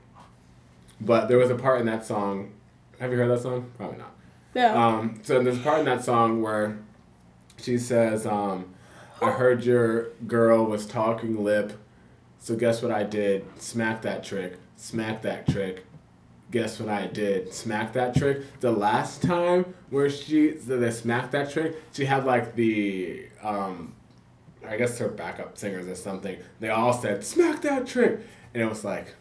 But 1.01 1.27
there 1.29 1.39
was 1.39 1.51
a 1.51 1.57
part 1.57 1.81
in 1.81 1.87
that 1.87 2.07
song. 2.07 2.53
Have 3.01 3.11
you 3.11 3.19
heard 3.19 3.31
that 3.31 3.43
song? 3.43 3.71
Probably 3.77 3.99
not. 3.99 4.15
Yeah. 4.55 4.87
Um, 4.87 5.21
so 5.23 5.43
there's 5.43 5.59
a 5.59 5.63
part 5.63 5.81
in 5.81 5.85
that 5.87 6.05
song 6.05 6.41
where 6.41 6.79
she 7.57 7.77
says, 7.77 8.25
um, 8.25 8.74
I 9.23 9.31
heard 9.31 9.65
your 9.65 10.11
girl 10.27 10.65
was 10.65 10.87
talking 10.87 11.43
lip, 11.43 11.73
so 12.39 12.57
guess 12.57 12.83
what 12.83 12.93
I 12.93 13.05
did? 13.05 13.45
Smack 13.61 14.03
that 14.03 14.25
trick. 14.25 14.59
Smack 14.77 15.23
that 15.23 15.49
trick. 15.49 15.87
Guess 16.51 16.79
what 16.79 16.89
I 16.89 17.07
did? 17.07 17.53
Smack 17.53 17.93
that 17.95 18.15
trick. 18.15 18.61
The 18.61 18.71
last 18.71 19.23
time 19.23 19.75
where 19.91 20.11
she 20.11 20.59
so 20.59 20.79
they 20.79 20.91
smacked 20.91 21.33
that 21.33 21.51
trick, 21.51 21.77
she 21.93 22.05
had 22.05 22.25
like 22.25 22.55
the 22.55 23.27
um, 23.43 23.95
I 24.67 24.77
guess 24.77 24.99
her 24.99 25.09
backup 25.09 25.57
singers 25.57 25.89
or 25.89 25.95
something. 25.95 26.37
They 26.61 26.69
all 26.69 26.93
said 26.93 27.25
smack 27.25 27.63
that 27.63 27.87
trick, 27.87 28.21
and 28.53 28.63
it 28.63 28.69
was 28.69 28.85
like 28.85 29.15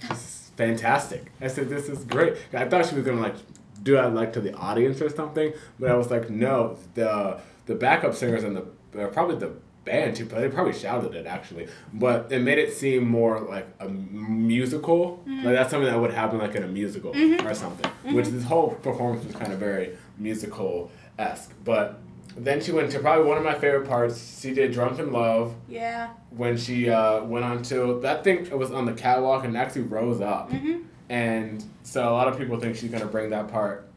this 0.00 0.10
is 0.10 0.50
fantastic. 0.56 1.30
I 1.40 1.48
said, 1.48 1.68
this 1.68 1.88
is 1.88 2.04
great. 2.04 2.36
I 2.52 2.64
thought 2.66 2.86
she 2.86 2.94
was 2.94 3.04
gonna 3.04 3.20
like 3.20 3.36
do 3.82 3.94
that 3.94 4.14
like 4.14 4.32
to 4.34 4.40
the 4.40 4.54
audience 4.54 5.00
or 5.00 5.10
something, 5.10 5.52
but 5.78 5.90
I 5.90 5.94
was 5.94 6.10
like, 6.10 6.30
no, 6.30 6.78
the 6.94 7.40
the 7.66 7.74
backup 7.74 8.14
singers 8.14 8.44
and 8.44 8.56
the 8.56 8.64
uh, 8.98 9.06
probably 9.08 9.36
the 9.36 9.52
band 9.84 10.14
too, 10.16 10.26
but 10.26 10.40
they 10.40 10.48
probably 10.48 10.72
shouted 10.74 11.14
it 11.14 11.26
actually, 11.26 11.66
but 11.94 12.30
it 12.30 12.40
made 12.42 12.58
it 12.58 12.72
seem 12.72 13.08
more 13.08 13.40
like 13.40 13.66
a 13.80 13.88
musical. 13.88 15.22
Like 15.26 15.54
that's 15.54 15.70
something 15.70 15.90
that 15.90 15.98
would 15.98 16.12
happen 16.12 16.38
like 16.38 16.54
in 16.54 16.62
a 16.62 16.68
musical 16.68 17.14
or 17.46 17.54
something. 17.54 17.90
Which 18.14 18.26
this 18.28 18.44
whole 18.44 18.70
performance 18.74 19.24
was 19.24 19.34
kind 19.36 19.52
of 19.52 19.58
very 19.58 19.96
musical 20.18 20.90
esque, 21.18 21.52
but. 21.64 21.98
Then 22.36 22.60
she 22.62 22.70
went 22.70 22.92
to 22.92 23.00
probably 23.00 23.24
one 23.26 23.36
of 23.38 23.42
my 23.42 23.54
favorite 23.58 23.88
parts. 23.88 24.40
She 24.40 24.54
did 24.54 24.70
"Drunk 24.72 25.00
in 25.00 25.10
Love," 25.12 25.52
yeah. 25.68 26.10
when 26.30 26.56
she 26.56 26.88
uh, 26.88 27.24
went 27.24 27.44
on 27.44 27.60
to 27.64 27.98
that 28.02 28.22
thing 28.22 28.46
it 28.46 28.56
was 28.56 28.70
on 28.70 28.86
the 28.86 28.92
catwalk 28.92 29.44
and 29.44 29.56
actually 29.56 29.82
rose 29.82 30.20
up 30.20 30.48
Mhm. 30.48 30.84
and 31.08 31.64
so 31.82 32.08
a 32.08 32.14
lot 32.14 32.28
of 32.28 32.38
people 32.38 32.58
think 32.60 32.76
she's 32.76 32.88
going 32.88 33.02
to 33.02 33.08
bring 33.08 33.30
that 33.30 33.48
part 33.48 33.88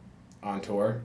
on 0.42 0.62
tour 0.62 1.02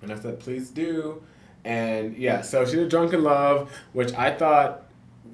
and 0.00 0.10
i 0.10 0.18
said 0.18 0.40
please 0.40 0.70
do 0.70 1.22
and 1.64 2.16
yeah 2.16 2.40
so 2.40 2.64
she 2.64 2.76
did 2.76 2.88
drunk 2.88 3.12
in 3.12 3.22
love 3.22 3.70
which 3.92 4.12
i 4.14 4.30
thought 4.30 4.84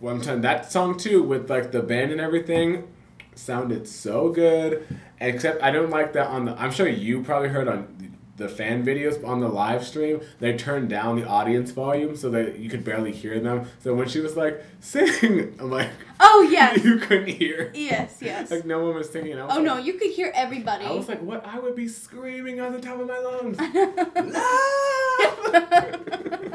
one 0.01 0.20
time 0.20 0.43
that 0.43 0.70
song 0.70 0.97
too 0.97 1.22
with 1.22 1.49
like 1.49 1.72
the 1.72 1.83
band 1.83 2.12
and 2.12 2.20
everything 2.20 2.87
sounded 3.35 3.87
so 3.87 4.31
good. 4.31 4.87
Except 5.20 5.62
i 5.62 5.70
don't 5.70 5.91
like 5.91 6.12
that 6.12 6.27
on 6.29 6.45
the 6.45 6.61
i'm 6.61 6.70
sure 6.70 6.89
you 6.89 7.22
probably 7.22 7.49
heard 7.49 7.68
on 7.68 8.06
the 8.37 8.49
fan 8.49 8.84
videos 8.84 9.24
on 9.26 9.41
the 9.41 9.49
live 9.49 9.84
stream 9.84 10.20
they 10.41 10.57
turned 10.57 10.89
down 10.89 11.16
the 11.16 11.26
audience 11.26 11.70
volume 11.70 12.14
so 12.14 12.30
that 12.30 12.59
you 12.59 12.68
could 12.68 12.84
barely 12.84 13.12
hear 13.12 13.41
them 13.41 13.66
so 13.78 13.95
when 13.95 14.09
she 14.09 14.20
was 14.20 14.37
like 14.37 14.62
sing 14.80 15.55
i'm 15.59 15.70
like 15.70 15.91
Oh 16.20 16.43
yes. 16.51 16.82
you 16.84 16.99
couldn't 16.99 17.28
hear 17.28 17.70
yes. 17.74 18.18
Yes. 18.20 18.51
like 18.51 18.64
no 18.64 18.84
one 18.84 18.95
was 18.95 19.11
singing 19.11 19.37
was 19.37 19.51
Oh 19.51 19.57
like, 19.57 19.64
no, 19.64 19.76
you 19.78 19.95
could 19.95 20.11
hear 20.11 20.32
everybody. 20.34 20.84
I 20.87 20.93
was 20.93 21.09
like, 21.09 21.20
what? 21.20 21.47
I 21.47 21.59
would 21.59 21.76
be 21.76 21.89
screaming 21.89 22.59
on 22.61 22.72
the 22.72 22.80
top 22.80 22.99
of 22.99 23.07
my 23.07 23.18
lungs. 23.18 23.59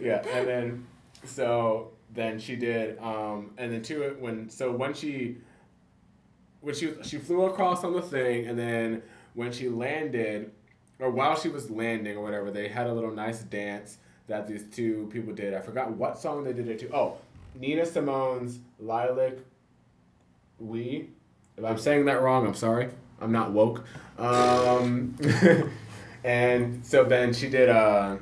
Yeah, 0.00 0.22
and 0.34 0.48
then 0.48 0.86
so 1.24 1.92
then 2.12 2.38
she 2.38 2.56
did, 2.56 2.98
um, 2.98 3.50
and 3.58 3.72
then 3.72 3.82
to 3.82 4.02
it 4.02 4.20
when 4.20 4.48
so 4.48 4.72
when 4.72 4.94
she 4.94 5.38
when 6.60 6.74
she 6.74 6.94
she 7.02 7.18
flew 7.18 7.44
across 7.44 7.84
on 7.84 7.92
the 7.92 8.02
thing, 8.02 8.46
and 8.46 8.58
then 8.58 9.02
when 9.34 9.52
she 9.52 9.68
landed, 9.68 10.52
or 11.00 11.10
while 11.10 11.38
she 11.38 11.48
was 11.48 11.70
landing 11.70 12.16
or 12.16 12.22
whatever, 12.22 12.50
they 12.50 12.68
had 12.68 12.86
a 12.86 12.92
little 12.92 13.10
nice 13.10 13.40
dance 13.40 13.98
that 14.26 14.46
these 14.46 14.64
two 14.64 15.08
people 15.12 15.34
did. 15.34 15.54
I 15.54 15.60
forgot 15.60 15.90
what 15.90 16.18
song 16.18 16.44
they 16.44 16.52
did 16.52 16.68
it 16.68 16.78
to. 16.80 16.94
Oh, 16.94 17.18
Nina 17.54 17.84
Simone's 17.84 18.60
"Lilac 18.78 19.38
Wine." 20.58 21.14
If 21.56 21.64
I'm 21.64 21.78
saying 21.78 22.04
that 22.06 22.22
wrong, 22.22 22.46
I'm 22.46 22.54
sorry. 22.54 22.88
I'm 23.20 23.32
not 23.32 23.50
woke. 23.52 23.84
Um, 24.18 25.16
and 26.24 26.84
so 26.84 27.04
then 27.04 27.32
she 27.32 27.48
did 27.48 27.68
a 27.68 28.18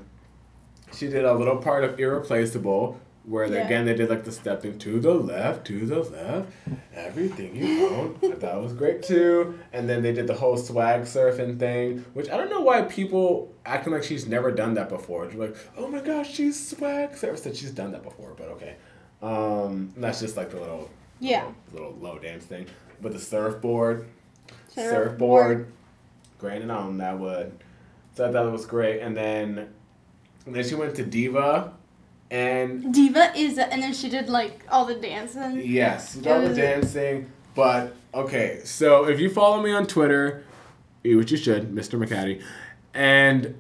she 0.92 1.08
did 1.08 1.24
a 1.24 1.34
little 1.34 1.56
part 1.56 1.84
of 1.84 2.00
Irreplaceable 2.00 2.98
where 3.28 3.48
they, 3.48 3.56
Yeah. 3.56 3.66
again 3.66 3.84
they 3.84 3.94
did 3.94 4.08
like 4.08 4.24
the 4.24 4.32
stepping 4.32 4.78
to 4.78 4.98
the 5.00 5.12
left, 5.12 5.66
to 5.66 5.84
the 5.86 6.00
left, 6.00 6.50
everything 6.94 7.54
you 7.54 7.88
own. 7.88 8.18
I 8.24 8.34
thought 8.36 8.56
it 8.56 8.62
was 8.62 8.72
great 8.72 9.02
too. 9.02 9.58
And 9.72 9.88
then 9.88 10.02
they 10.02 10.12
did 10.12 10.26
the 10.26 10.34
whole 10.34 10.56
swag 10.56 11.02
surfing 11.02 11.58
thing, 11.58 12.04
which 12.14 12.30
I 12.30 12.36
don't 12.36 12.50
know 12.50 12.60
why 12.62 12.82
people 12.82 13.52
acting 13.66 13.92
like 13.92 14.04
she's 14.04 14.26
never 14.26 14.50
done 14.50 14.74
that 14.74 14.88
before. 14.88 15.26
They're 15.26 15.48
like, 15.48 15.56
oh 15.76 15.88
my 15.88 16.00
gosh, 16.00 16.32
she's 16.32 16.68
swag 16.68 17.16
surf. 17.16 17.38
Said 17.38 17.56
she's 17.56 17.70
done 17.70 17.92
that 17.92 18.02
before, 18.02 18.34
but 18.36 18.48
okay. 18.48 18.76
Um, 19.20 19.92
that's 19.96 20.20
just 20.20 20.36
like 20.36 20.50
the 20.50 20.60
little 20.60 20.88
yeah. 21.20 21.44
little 21.72 21.96
low 22.00 22.18
dance 22.18 22.44
thing. 22.44 22.66
But 23.02 23.12
the 23.12 23.18
surfboard. 23.18 24.06
surfboard, 24.74 25.72
grinding 26.38 26.70
on 26.70 26.98
that 26.98 27.18
wood. 27.18 27.52
So 28.14 28.28
I 28.28 28.32
thought 28.32 28.46
it 28.46 28.52
was 28.52 28.66
great. 28.66 29.00
And 29.00 29.16
then, 29.16 29.68
and 30.46 30.54
then 30.54 30.64
she 30.64 30.74
went 30.74 30.94
to 30.96 31.04
Diva, 31.04 31.72
and 32.30 32.92
Diva 32.92 33.32
is, 33.36 33.58
and 33.58 33.82
then 33.82 33.94
she 33.94 34.08
did 34.08 34.28
like 34.28 34.64
all 34.70 34.84
the 34.84 34.94
dancing. 34.94 35.62
yes, 35.64 36.14
she 36.14 36.20
did 36.20 36.32
all 36.32 36.40
the 36.42 36.54
dancing. 36.54 37.30
But 37.54 37.94
okay, 38.14 38.60
so 38.64 39.08
if 39.08 39.18
you 39.18 39.30
follow 39.30 39.62
me 39.62 39.72
on 39.72 39.86
Twitter, 39.86 40.44
which 41.02 41.30
you 41.30 41.36
should, 41.36 41.70
Mr. 41.74 42.02
McCaddy, 42.02 42.42
and 42.94 43.54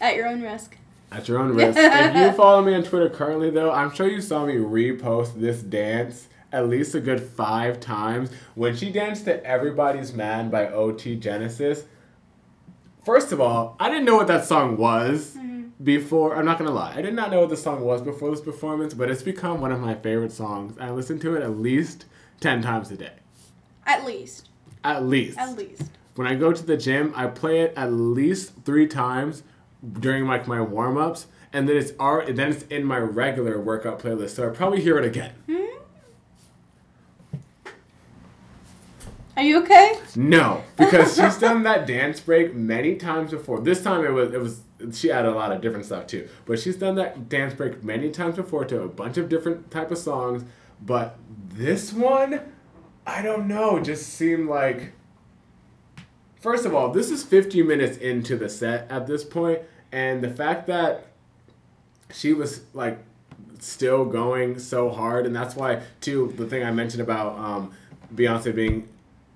At 0.00 0.16
your 0.16 0.28
own 0.28 0.42
risk. 0.42 0.76
At 1.10 1.26
your 1.26 1.38
own 1.38 1.54
risk. 1.54 1.76
if 1.78 2.16
you 2.16 2.32
follow 2.36 2.62
me 2.62 2.74
on 2.74 2.84
Twitter 2.84 3.08
currently, 3.08 3.50
though, 3.50 3.72
I'm 3.72 3.92
sure 3.92 4.06
you 4.06 4.20
saw 4.20 4.44
me 4.46 4.54
repost 4.54 5.40
this 5.40 5.62
dance 5.62 6.28
at 6.52 6.68
least 6.68 6.94
a 6.94 7.00
good 7.00 7.20
five 7.20 7.80
times. 7.80 8.30
When 8.54 8.76
she 8.76 8.90
danced 8.90 9.24
to 9.26 9.44
Everybody's 9.44 10.12
Man 10.12 10.50
by 10.50 10.68
OT 10.68 11.16
Genasis, 11.16 11.84
first 13.04 13.32
of 13.32 13.40
all, 13.40 13.76
I 13.78 13.88
didn't 13.88 14.04
know 14.04 14.16
what 14.16 14.26
that 14.28 14.44
song 14.44 14.76
was 14.76 15.36
before. 15.82 16.36
I'm 16.36 16.44
not 16.44 16.58
to 16.58 16.70
lie. 16.70 16.94
I 16.94 17.02
did 17.02 17.14
not 17.14 17.30
know 17.30 17.40
what 17.40 17.48
the 17.48 17.56
song 17.56 17.82
was 17.82 18.02
before 18.02 18.30
this 18.30 18.40
performance, 18.40 18.94
but 18.94 19.10
it's 19.10 19.22
become 19.22 19.60
one 19.60 19.72
of 19.72 19.80
my 19.80 19.94
favorite 19.94 20.32
songs. 20.32 20.76
I 20.78 20.90
listen 20.90 21.18
to 21.20 21.36
it 21.36 21.42
at 21.42 21.56
least 21.56 22.04
10 22.40 22.62
times 22.62 22.90
a 22.90 22.96
day. 22.96 23.12
At 23.86 24.04
least. 24.04 24.48
At 24.84 25.04
least. 25.04 25.38
At 25.38 25.56
least. 25.56 25.90
When 26.14 26.26
I 26.26 26.34
go 26.34 26.52
to 26.52 26.62
the 26.62 26.76
gym, 26.76 27.12
I 27.16 27.26
play 27.28 27.60
it 27.60 27.72
at 27.76 27.92
least 27.92 28.52
three 28.64 28.86
times 28.86 29.42
during 29.98 30.26
like 30.26 30.46
my 30.46 30.60
warm 30.60 30.98
ups, 30.98 31.26
and 31.52 31.68
then 31.68 31.76
it's 31.76 31.92
art. 31.98 32.34
Then 32.36 32.50
it's 32.50 32.64
in 32.64 32.84
my 32.84 32.98
regular 32.98 33.58
workout 33.60 34.00
playlist, 34.00 34.30
so 34.30 34.48
I 34.48 34.54
probably 34.54 34.80
hear 34.80 34.98
it 34.98 35.04
again. 35.04 35.32
Hmm? 35.46 35.60
Are 39.36 39.42
you 39.42 39.62
okay? 39.62 39.98
No, 40.16 40.62
because 40.76 41.16
she's 41.16 41.38
done 41.38 41.62
that 41.62 41.86
dance 41.86 42.20
break 42.20 42.54
many 42.54 42.96
times 42.96 43.30
before. 43.30 43.60
This 43.60 43.82
time 43.82 44.04
it 44.04 44.10
was 44.10 44.34
it 44.34 44.40
was 44.40 44.60
she 44.92 45.10
added 45.10 45.30
a 45.30 45.34
lot 45.34 45.52
of 45.52 45.60
different 45.60 45.86
stuff 45.86 46.06
too, 46.06 46.28
but 46.46 46.58
she's 46.58 46.76
done 46.76 46.94
that 46.96 47.28
dance 47.28 47.54
break 47.54 47.82
many 47.82 48.10
times 48.10 48.36
before 48.36 48.64
to 48.66 48.82
a 48.82 48.88
bunch 48.88 49.16
of 49.16 49.28
different 49.28 49.70
type 49.70 49.90
of 49.90 49.98
songs. 49.98 50.44
But 50.80 51.18
this 51.48 51.92
one, 51.92 52.40
I 53.06 53.22
don't 53.22 53.46
know, 53.48 53.80
just 53.80 54.08
seemed 54.08 54.48
like. 54.48 54.92
First 56.40 56.64
of 56.64 56.74
all, 56.74 56.90
this 56.90 57.10
is 57.10 57.22
50 57.22 57.62
minutes 57.62 57.98
into 57.98 58.34
the 58.34 58.48
set 58.48 58.90
at 58.90 59.06
this 59.06 59.24
point, 59.24 59.60
and 59.92 60.22
the 60.22 60.30
fact 60.30 60.66
that 60.68 61.06
she 62.10 62.32
was 62.32 62.62
like 62.72 62.98
still 63.58 64.04
going 64.04 64.58
so 64.58 64.90
hard, 64.90 65.26
and 65.26 65.36
that's 65.36 65.54
why 65.54 65.82
too 66.00 66.32
the 66.36 66.46
thing 66.46 66.64
I 66.64 66.70
mentioned 66.70 67.02
about 67.02 67.38
um, 67.38 67.72
Beyonce 68.14 68.54
being 68.54 68.88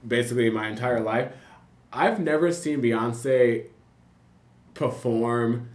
basically 0.07 0.51
my 0.51 0.69
entire 0.69 1.01
life. 1.01 1.33
I've 1.93 2.19
never 2.19 2.53
seen 2.53 2.83
Beyonce 2.83 3.67
perform 4.75 5.71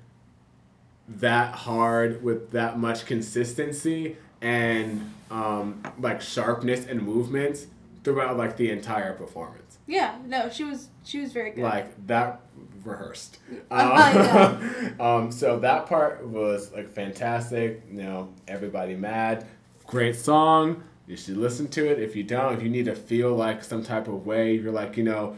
that 1.07 1.55
hard 1.55 2.23
with 2.23 2.51
that 2.51 2.77
much 2.77 3.05
consistency 3.05 4.17
and 4.41 5.11
um, 5.31 5.81
like 5.99 6.21
sharpness 6.21 6.85
and 6.85 7.01
movements 7.01 7.67
throughout 8.03 8.37
like 8.37 8.57
the 8.57 8.69
entire 8.69 9.13
performance. 9.13 9.79
Yeah. 9.87 10.17
No, 10.25 10.49
she 10.49 10.63
was. 10.63 10.89
She 11.03 11.19
was 11.19 11.33
very 11.33 11.51
good. 11.51 11.63
Like 11.63 12.07
that 12.07 12.41
rehearsed. 12.83 13.39
Um, 13.71 14.95
um, 14.99 15.31
so 15.31 15.59
that 15.59 15.85
part 15.85 16.25
was 16.25 16.71
like 16.71 16.89
fantastic. 16.89 17.83
You 17.91 18.03
know, 18.03 18.29
everybody 18.47 18.95
mad. 18.95 19.45
Great 19.85 20.15
song. 20.15 20.83
You 21.07 21.17
should 21.17 21.37
listen 21.37 21.67
to 21.69 21.89
it. 21.89 21.99
If 21.99 22.15
you 22.15 22.23
don't, 22.23 22.53
if 22.53 22.61
you 22.61 22.69
need 22.69 22.85
to 22.85 22.95
feel 22.95 23.33
like 23.33 23.63
some 23.63 23.83
type 23.83 24.07
of 24.07 24.25
way, 24.27 24.53
you're 24.53 24.71
like, 24.71 24.95
you 24.97 25.03
know, 25.03 25.35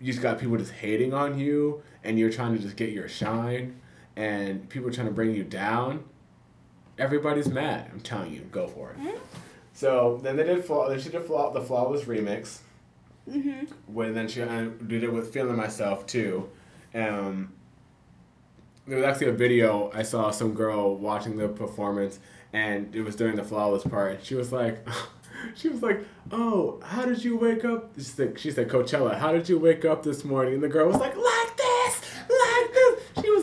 you 0.00 0.12
just 0.12 0.22
got 0.22 0.38
people 0.38 0.56
just 0.56 0.72
hating 0.72 1.12
on 1.12 1.38
you 1.38 1.82
and 2.04 2.18
you're 2.18 2.30
trying 2.30 2.56
to 2.56 2.62
just 2.62 2.76
get 2.76 2.90
your 2.90 3.08
shine 3.08 3.80
and 4.16 4.68
people 4.68 4.88
are 4.88 4.92
trying 4.92 5.06
to 5.06 5.12
bring 5.12 5.34
you 5.34 5.44
down. 5.44 6.04
Everybody's 6.98 7.48
mad. 7.48 7.88
I'm 7.92 8.00
telling 8.00 8.32
you, 8.32 8.40
go 8.50 8.66
for 8.66 8.90
it. 8.90 9.20
So 9.72 10.18
then 10.22 10.36
they 10.36 10.42
did 10.42 10.64
flaw. 10.64 10.88
Then 10.88 10.98
she 11.00 11.08
did 11.08 11.22
flaw, 11.22 11.52
the 11.52 11.60
flawless 11.60 12.04
remix. 12.04 12.58
hmm 13.30 13.64
When 13.86 14.14
then 14.14 14.26
she 14.26 14.40
did 14.40 15.04
it 15.04 15.12
with 15.12 15.32
feeling 15.32 15.56
myself 15.56 16.06
too. 16.06 16.48
Um, 16.94 17.52
there 18.88 18.96
was 18.96 19.06
actually 19.06 19.28
a 19.28 19.32
video 19.32 19.92
I 19.94 20.02
saw 20.02 20.30
some 20.32 20.54
girl 20.54 20.96
watching 20.96 21.36
the 21.36 21.46
performance, 21.48 22.18
and 22.52 22.92
it 22.96 23.02
was 23.02 23.14
during 23.14 23.36
the 23.36 23.44
flawless 23.44 23.84
part. 23.84 24.16
And 24.16 24.24
she 24.24 24.34
was 24.34 24.50
like, 24.50 24.84
she 25.54 25.68
was 25.68 25.82
like, 25.82 26.00
"Oh, 26.32 26.80
how 26.82 27.04
did 27.04 27.22
you 27.22 27.36
wake 27.36 27.64
up?" 27.64 27.92
She 27.96 28.02
said, 28.02 28.40
she 28.40 28.50
said, 28.50 28.68
"Coachella, 28.68 29.16
how 29.18 29.32
did 29.32 29.48
you 29.48 29.58
wake 29.60 29.84
up 29.84 30.02
this 30.02 30.24
morning?" 30.24 30.54
And 30.54 30.62
the 30.62 30.68
girl 30.68 30.88
was 30.88 30.96
like, 30.96 31.14
"Like 31.16 31.56
this, 31.56 31.66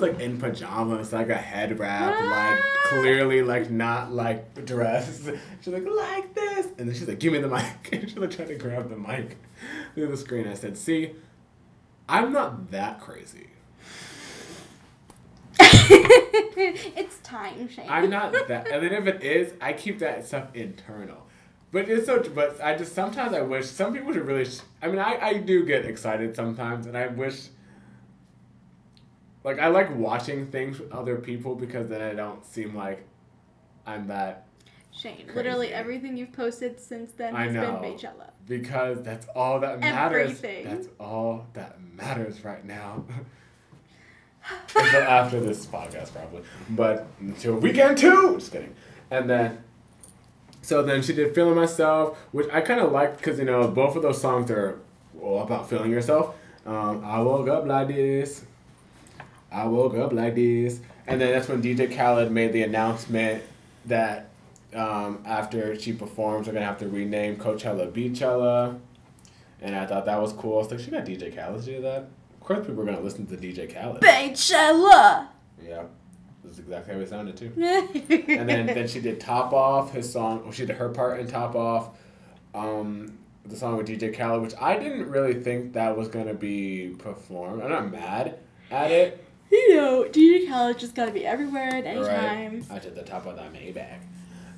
like 0.06 0.20
in 0.20 0.38
pajamas, 0.38 1.14
like 1.14 1.30
a 1.30 1.36
head 1.36 1.80
wrap, 1.80 2.20
like 2.20 2.64
clearly 2.86 3.42
like 3.42 3.70
not 3.70 4.12
like 4.12 4.66
dressed. 4.66 5.30
She's 5.62 5.74
like, 5.74 5.86
"Like 5.86 6.34
this," 6.34 6.68
and 6.78 6.88
then 6.88 6.94
she's 6.94 7.08
like, 7.08 7.20
"Give 7.20 7.34
me 7.34 7.40
the 7.40 7.48
mic." 7.48 7.64
And 7.92 8.10
she's 8.10 8.18
like 8.18 8.32
trying 8.32 8.50
to 8.50 8.56
grab 8.56 8.90
the 8.90 8.98
mic 8.98 9.38
through 9.94 10.08
the 10.08 10.18
screen. 10.18 10.48
I 10.48 10.54
said, 10.54 10.78
"See, 10.78 11.14
I'm 12.08 12.32
not 12.32 12.72
that 12.72 13.00
crazy." 13.00 13.50
it's 15.60 17.20
time, 17.20 17.70
Shane. 17.70 17.88
I'm 17.90 18.10
not 18.10 18.34
that. 18.48 18.68
And 18.68 18.84
then 18.84 18.94
if 18.94 19.08
it 19.08 19.24
is, 19.24 19.54
I 19.62 19.74
keep 19.74 20.00
that 20.00 20.26
stuff 20.28 20.48
internal. 20.54 21.26
But 21.72 21.90
it's 21.90 22.06
so. 22.06 22.22
But 22.24 22.62
I 22.62 22.78
just 22.78 22.94
sometimes 22.94 23.34
I 23.34 23.42
wish 23.42 23.66
some 23.66 23.94
people 23.94 24.14
should 24.14 24.26
really. 24.26 24.46
Sh- 24.46 24.62
I 24.82 24.88
mean, 24.88 25.00
I 25.00 25.18
I 25.22 25.34
do 25.34 25.66
get 25.66 25.86
excited 25.86 26.36
sometimes, 26.36 26.86
and 26.86 26.98
I 26.98 27.08
wish. 27.08 27.50
Like 29.46 29.60
I 29.60 29.68
like 29.68 29.96
watching 29.96 30.48
things 30.48 30.80
with 30.80 30.92
other 30.92 31.18
people 31.18 31.56
because 31.56 31.88
then 31.88 32.02
I 32.02 32.16
don't 32.16 32.44
seem 32.44 32.76
like 32.76 33.06
I'm 33.86 34.08
that 34.08 34.48
Shane. 34.92 35.30
Literally 35.36 35.72
everything 35.72 36.18
you've 36.18 36.34
posted 36.34 36.80
since 36.80 37.12
then 37.12 37.36
I 37.36 37.46
has 37.46 37.54
know. 37.54 37.78
been 37.80 37.94
Beychella. 37.94 38.32
because 38.48 39.04
that's 39.04 39.28
all 39.36 39.60
that 39.60 39.80
matters. 39.80 40.32
Everything. 40.32 40.66
That's 40.66 40.88
all 41.00 41.46
that 41.54 41.78
matters 41.80 42.44
right 42.44 42.66
now. 42.66 43.06
until 44.76 45.02
after 45.02 45.40
this 45.40 45.66
podcast, 45.66 46.12
probably. 46.14 46.42
But 46.70 47.08
until 47.20 47.56
weekend 47.56 47.98
two, 48.00 48.36
just 48.40 48.52
kidding. 48.52 48.76
And 49.12 49.30
then, 49.30 49.64
so 50.62 50.82
then 50.82 51.02
she 51.02 51.14
did 51.14 51.34
"Feeling 51.36 51.56
Myself," 51.56 52.18
which 52.32 52.48
I 52.52 52.62
kind 52.62 52.80
of 52.80 52.92
liked 52.92 53.18
because 53.18 53.38
you 53.38 53.46
know 53.46 53.68
both 53.68 53.96
of 53.96 54.02
those 54.02 54.20
songs 54.20 54.50
are 54.50 54.80
all 55.22 55.44
about 55.44 55.70
feeling 55.70 55.92
yourself. 55.92 56.36
Um, 56.66 57.04
I 57.06 57.22
woke 57.22 57.48
up 57.48 57.66
like 57.66 57.88
this. 57.88 58.44
I 59.52 59.66
woke 59.66 59.96
up 59.96 60.12
like 60.12 60.36
this, 60.36 60.80
and 61.08 61.20
then 61.22 61.32
that's 61.32 61.48
when 61.48 61.62
DJ 61.62 61.96
Khaled 61.96 62.32
made 62.32 62.54
the 62.54 62.64
announcement 62.64 63.44
that 63.86 64.30
um, 64.74 65.24
after 65.26 65.80
she 65.80 65.94
performs, 65.94 66.46
they're 66.46 66.54
gonna 66.54 66.66
have 66.66 66.80
to 66.80 66.88
rename 66.88 67.38
Coachella 67.38 67.92
Beychella. 67.92 68.80
And 69.62 69.76
I 69.76 69.86
thought 69.86 70.06
that 70.06 70.22
was 70.22 70.34
cool. 70.34 70.56
I 70.56 70.58
was 70.58 70.72
like, 70.72 70.80
she 70.80 70.92
got 70.92 71.06
DJ 71.06 71.36
Khaled 71.36 71.64
to 71.64 71.76
do 71.76 71.82
that. 71.82 72.08
Of 72.34 72.40
course, 72.42 72.66
people 72.66 72.82
are 72.82 72.86
gonna 72.86 73.00
listen 73.00 73.26
to 73.28 73.38
DJ 73.38 73.74
Khaled. 73.74 74.02
Beychella. 74.02 75.28
Yeah, 75.66 75.84
that's 76.44 76.60
exactly 76.60 76.94
how 76.94 77.00
it 77.00 77.10
sounded 77.10 77.38
too. 77.38 77.52
and 78.28 78.50
then 78.50 78.68
then 78.68 78.88
she 78.88 79.00
did 79.00 79.20
Top 79.20 79.54
Off, 79.54 79.94
his 79.94 80.12
song. 80.12 80.44
Well, 80.44 80.52
she 80.52 80.66
did 80.66 80.76
her 80.76 80.90
part 80.90 81.20
in 81.20 81.28
Top 81.28 81.56
Off. 81.56 81.98
Um, 82.54 83.18
the 83.46 83.56
song 83.56 83.78
with 83.78 83.88
DJ 83.88 84.16
Khaled, 84.16 84.42
which 84.42 84.54
I 84.60 84.78
didn't 84.78 85.10
really 85.10 85.36
think 85.36 85.74
that 85.74 85.96
was 85.96 86.08
gonna 86.10 86.34
be 86.34 86.96
performed. 86.98 87.62
I'm 87.64 87.70
not 87.70 87.92
mad 87.92 88.40
at 88.72 88.92
it. 88.92 89.25
You 89.52 89.76
know, 89.76 90.04
DJ 90.12 90.48
Khaled 90.48 90.78
just 90.80 90.96
gotta 90.96 91.12
be 91.12 91.26
everywhere 91.26 91.68
at 91.68 91.86
any 91.86 92.04
time. 92.04 92.66
I 92.70 92.80
did 92.80 92.96
the 92.96 93.04
top 93.04 93.26
of 93.26 93.36
that 93.38 93.54
Maybach. 93.54 94.00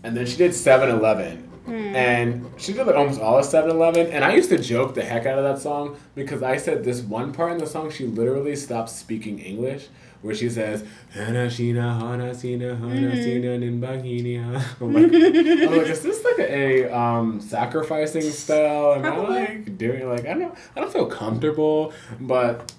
And 0.04 0.16
then 0.16 0.26
she 0.26 0.38
did 0.38 0.54
7 0.54 0.90
Eleven. 0.90 1.38
Hmm. 1.66 1.74
And 1.96 2.52
she 2.58 2.72
did 2.72 2.88
like 2.88 2.96
almost 2.96 3.20
all 3.20 3.40
of 3.40 3.46
7 3.46 3.70
Eleven. 3.70 4.08
And 4.08 4.24
I 4.24 4.34
used 4.36 4.50
to 4.50 4.58
joke 4.58 4.94
the 4.96 5.04
heck 5.04 5.26
out 5.26 5.38
of 5.38 5.44
that 5.44 5.60
song 5.62 5.98
because 6.16 6.42
I 6.44 6.58
said 6.58 6.84
this 6.84 7.02
one 7.02 7.34
part 7.34 7.52
in 7.54 7.58
the 7.58 7.68
song, 7.68 7.92
she 7.92 8.06
literally 8.06 8.56
stops 8.56 8.94
speaking 8.94 9.40
English. 9.40 9.88
Where 10.24 10.34
she 10.34 10.50
says, 10.50 10.84
"Hana 11.12 11.46
shina, 11.46 12.00
hana 12.00 12.34
sina, 12.34 12.76
hana 12.76 13.12
Mm-hmm. 13.12 13.22
sina, 13.22 13.58
nin 13.60 13.80
bahini. 13.80 14.40
I'm 14.82 14.92
like, 14.92 15.14
I'm 15.14 15.78
like, 15.78 15.88
is 15.88 16.02
this 16.02 16.24
like 16.26 16.40
a 16.40 16.90
um, 16.92 17.40
sacrificing 17.40 18.24
spell? 18.24 18.96
Am 18.96 19.06
I 19.06 19.10
Probably. 19.12 19.36
like 19.36 19.78
doing 19.78 20.10
like 20.10 20.26
I 20.26 20.34
don't 20.34 20.56
I 20.76 20.80
don't 20.82 20.92
feel 20.92 21.06
comfortable, 21.06 21.94
but 22.20 22.74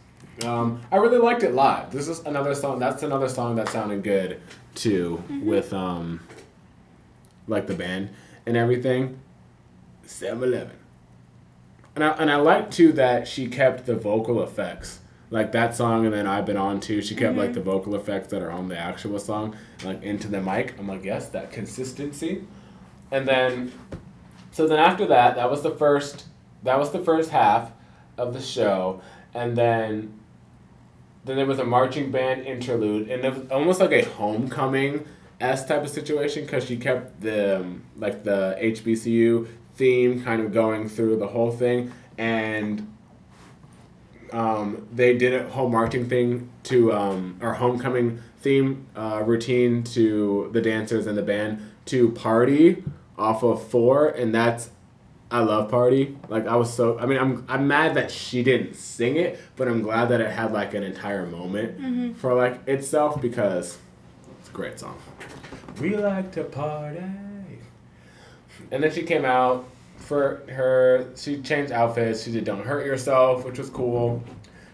um, 0.45 0.80
I 0.93 0.97
really 0.97 1.18
liked 1.18 1.43
it 1.43 1.55
live. 1.55 1.91
This 1.91 2.09
is 2.09 2.20
another 2.20 2.55
song. 2.55 2.78
That's 2.78 3.03
another 3.03 3.28
song 3.28 3.57
that 3.57 3.68
sounded 3.68 4.03
good 4.03 4.41
too 4.74 5.22
with 5.43 5.72
um, 5.72 6.20
like 7.47 7.66
the 7.66 7.74
band 7.74 8.11
and 8.47 8.57
everything. 8.57 9.18
7-Eleven. 10.07 10.76
And 11.95 12.05
I 12.05 12.09
and 12.12 12.30
I 12.30 12.36
like 12.36 12.70
too 12.70 12.93
that 12.93 13.26
she 13.26 13.49
kept 13.49 13.86
the 13.86 13.97
vocal 13.97 14.43
effects. 14.43 15.01
Like 15.30 15.53
that 15.53 15.74
song 15.74 16.07
and 16.07 16.14
then 16.14 16.26
I've 16.26 16.47
been 16.47 16.57
on 16.57 16.80
too. 16.80 17.03
She 17.03 17.14
kept 17.14 17.36
like 17.36 17.53
the 17.53 17.61
vocal 17.61 17.95
effects 17.95 18.28
that 18.28 18.41
are 18.41 18.51
on 18.51 18.68
the 18.68 18.78
actual 18.78 19.18
song, 19.18 19.57
like 19.84 20.03
into 20.03 20.28
the 20.28 20.41
mic. 20.41 20.78
I'm 20.78 20.89
like, 20.89 21.05
yes, 21.05 21.28
that 21.30 21.53
consistency. 21.53 22.45
And 23.11 23.26
then 23.28 23.72
so 24.53 24.66
then 24.66 24.78
after 24.78 25.07
that, 25.07 25.36
that 25.36 25.51
was 25.51 25.62
the 25.62 25.70
first 25.70 26.26
that 26.62 26.78
was 26.78 26.91
the 26.93 27.01
first 27.01 27.30
half. 27.30 27.72
of 28.16 28.34
the 28.34 28.41
show, 28.41 29.01
and 29.32 29.57
then 29.57 30.17
then 31.29 31.37
there 31.37 31.47
was 31.47 31.59
a 31.59 31.64
marching 31.64 32.11
band 32.11 32.47
interlude, 32.47 33.11
and 33.11 33.24
it 33.24 33.35
was 33.35 33.51
almost 33.51 33.81
like 33.81 33.93
a 33.93 34.03
homecoming 34.03 35.07
s 35.41 35.66
type 35.66 35.85
of 35.85 35.91
situation 35.91 36.45
because 36.45 36.64
she 36.64 36.76
kept 36.76 37.20
the 37.20 37.61
um, 37.61 37.85
like 37.97 38.24
the 38.24 38.57
HBCU 38.61 39.47
theme 39.76 40.22
kind 40.24 40.43
of 40.43 40.53
going 40.53 40.89
through 40.89 41.16
the 41.16 41.29
whole 41.29 41.53
thing, 41.53 41.93
and 42.16 42.93
um, 44.33 44.89
they 44.93 45.16
did 45.16 45.35
a 45.35 45.49
whole 45.49 45.68
marching 45.68 46.09
thing 46.09 46.49
to 46.64 46.93
um, 46.93 47.39
or 47.41 47.55
homecoming 47.55 48.20
theme 48.41 48.87
uh, 48.97 49.22
routine 49.24 49.83
to 49.83 50.51
the 50.53 50.61
dancers 50.61 51.07
and 51.07 51.16
the 51.16 51.22
band 51.22 51.61
to 51.87 52.11
party 52.12 52.83
off 53.16 53.43
of 53.43 53.66
four, 53.68 54.09
and 54.09 54.35
that's 54.35 54.70
I 55.31 55.41
love 55.41 55.70
Party. 55.70 56.16
Like 56.29 56.47
I 56.47 56.57
was 56.57 56.72
so 56.72 56.99
I 56.99 57.07
mean 57.07 57.18
I'm 57.18 57.45
I'm 57.49 57.68
mad 57.68 57.95
that 57.95 58.11
she 58.11 58.43
didn't 58.43 58.74
sing 58.74 59.16
it, 59.16 59.39
but 59.57 59.68
I'm 59.68 59.83
glad 59.83 60.09
that 60.09 60.20
it 60.20 60.31
had 60.31 60.53
like 60.53 60.74
an 60.74 60.83
entire 60.83 61.26
moment 61.26 61.79
mm-hmm. 61.79 62.12
for 62.14 62.35
like 62.35 62.66
itself 62.66 63.20
because 63.20 63.79
it's 64.41 64.49
a 64.49 64.53
great 64.53 64.79
song. 64.79 64.97
We 65.81 65.97
like 65.97 66.33
to 66.33 66.45
party. 66.45 67.03
And 68.70 68.83
then 68.83 68.93
she 68.93 69.03
came 69.03 69.24
out 69.24 69.68
for 69.97 70.43
her 70.49 71.11
she 71.16 71.41
changed 71.43 71.72
outfits, 71.72 72.24
she 72.24 72.33
did 72.33 72.45
Don't 72.45 72.64
Hurt 72.64 72.87
Yourself, 72.87 73.45
which 73.45 73.59
was 73.59 73.68
cool. 73.68 74.22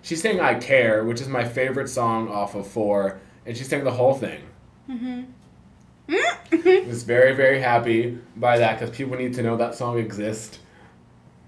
She 0.03 0.17
sang 0.17 0.39
I 0.39 0.55
Care, 0.55 1.05
which 1.05 1.21
is 1.21 1.29
my 1.29 1.45
favorite 1.45 1.89
song 1.89 2.29
off 2.29 2.55
of 2.55 2.67
four, 2.67 3.19
and 3.47 3.57
she 3.57 3.65
sang 3.65 3.85
the 3.85 3.91
whole 3.91 4.15
thing. 4.15 4.43
Mm-hmm. 4.89 5.23
Was 6.09 7.03
very 7.03 7.35
very 7.35 7.61
happy 7.61 8.19
by 8.37 8.59
that 8.59 8.79
because 8.79 8.95
people 8.95 9.17
need 9.17 9.35
to 9.35 9.43
know 9.43 9.57
that 9.57 9.75
song 9.75 9.99
exists. 9.99 10.59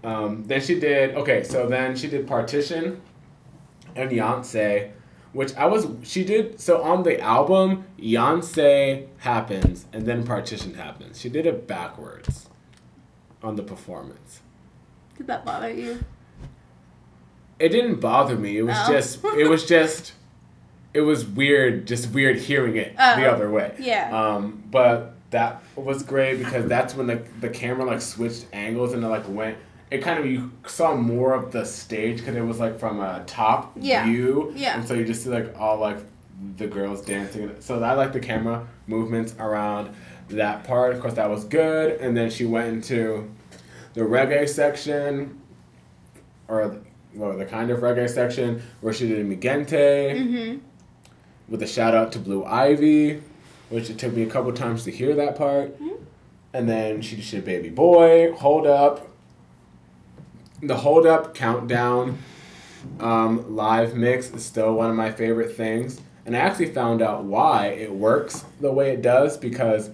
Um, 0.04 0.44
then 0.46 0.60
she 0.60 0.78
did 0.78 1.14
okay, 1.16 1.42
so 1.42 1.68
then 1.68 1.96
she 1.96 2.08
did 2.08 2.26
Partition 2.26 3.00
and 3.94 4.10
Beyonce, 4.10 4.90
which 5.32 5.54
I 5.56 5.66
was 5.66 5.86
she 6.02 6.24
did 6.24 6.60
so 6.60 6.82
on 6.82 7.02
the 7.02 7.20
album 7.20 7.84
Beyonce 7.98 9.06
happens 9.18 9.86
and 9.92 10.06
then 10.06 10.24
Partition 10.24 10.74
happens. 10.74 11.20
She 11.20 11.28
did 11.28 11.46
it 11.46 11.66
backwards 11.66 12.48
on 13.42 13.56
the 13.56 13.62
performance. 13.62 14.40
Did 15.16 15.26
that 15.28 15.44
bother 15.44 15.70
you? 15.72 16.04
It 17.58 17.70
didn't 17.70 18.00
bother 18.00 18.36
me. 18.36 18.58
It 18.58 18.62
was 18.62 18.76
Oh. 18.78 18.92
just 18.92 19.24
it 19.36 19.48
was 19.48 19.66
just 19.66 20.12
it 20.96 21.00
was 21.02 21.24
weird, 21.26 21.86
just 21.86 22.12
weird 22.12 22.36
hearing 22.38 22.76
it 22.76 22.94
Oh. 22.98 23.16
the 23.20 23.30
other 23.30 23.50
way. 23.50 23.74
Yeah. 23.78 24.10
Um, 24.10 24.62
but 24.70 25.14
that 25.30 25.62
was 25.76 26.02
great 26.02 26.38
because 26.38 26.66
that's 26.68 26.94
when 26.94 27.06
the 27.06 27.22
the 27.40 27.48
camera 27.48 27.84
like 27.84 28.00
switched 28.00 28.46
angles 28.52 28.92
and 28.92 29.04
it 29.04 29.08
like 29.08 29.28
went. 29.28 29.56
It 29.90 29.98
kind 30.02 30.18
of 30.18 30.26
you 30.26 30.50
saw 30.66 30.96
more 30.96 31.32
of 31.34 31.52
the 31.52 31.64
stage 31.64 32.18
because 32.18 32.34
it 32.34 32.40
was 32.44 32.58
like 32.58 32.78
from 32.80 33.00
a 33.00 33.22
top 33.26 33.72
Yeah. 33.78 34.04
view. 34.04 34.52
Yeah. 34.56 34.76
And 34.78 34.86
so 34.88 34.94
you 34.94 35.04
just 35.04 35.22
see 35.24 35.30
like 35.30 35.54
all 35.58 35.78
like 35.78 35.98
the 36.56 36.66
girls 36.66 37.02
dancing. 37.02 37.50
So 37.60 37.82
I 37.82 37.92
like 37.94 38.12
the 38.12 38.20
camera 38.20 38.66
movements 38.88 39.34
around 39.38 39.90
that 40.30 40.64
part. 40.64 40.92
Of 40.94 41.00
course, 41.00 41.14
that 41.14 41.30
was 41.30 41.44
good. 41.44 42.00
And 42.00 42.16
then 42.16 42.30
she 42.30 42.44
went 42.46 42.68
into 42.68 43.30
the 43.94 44.00
reggae 44.02 44.48
section, 44.48 45.40
or 46.48 46.76
well, 47.14 47.36
the 47.38 47.44
kind 47.46 47.70
of 47.70 47.80
reggae 47.80 48.08
section 48.10 48.60
where 48.80 48.92
she 48.92 49.08
did 49.08 49.24
Mi 49.26 49.36
Gente 49.36 50.14
Mm-hmm. 50.14 50.58
With 51.48 51.62
a 51.62 51.66
shout 51.66 51.94
out 51.94 52.12
to 52.12 52.18
Blue 52.18 52.44
Ivy, 52.44 53.22
which 53.68 53.90
it 53.90 53.98
took 53.98 54.12
me 54.12 54.22
a 54.22 54.26
couple 54.26 54.52
times 54.52 54.84
to 54.84 54.90
hear 54.90 55.14
that 55.14 55.36
part. 55.36 55.76
And 56.52 56.68
then 56.68 57.02
she 57.02 57.16
did 57.16 57.44
Baby 57.44 57.68
Boy, 57.70 58.32
Hold 58.32 58.66
Up. 58.66 59.08
The 60.62 60.76
Hold 60.78 61.06
Up 61.06 61.34
countdown 61.34 62.18
um, 63.00 63.54
live 63.54 63.94
mix 63.94 64.30
is 64.30 64.44
still 64.44 64.74
one 64.74 64.88
of 64.90 64.96
my 64.96 65.10
favorite 65.12 65.54
things. 65.56 66.00
And 66.24 66.36
I 66.36 66.40
actually 66.40 66.72
found 66.72 67.02
out 67.02 67.24
why 67.24 67.66
it 67.68 67.92
works 67.92 68.44
the 68.60 68.72
way 68.72 68.92
it 68.92 69.02
does 69.02 69.36
because 69.36 69.90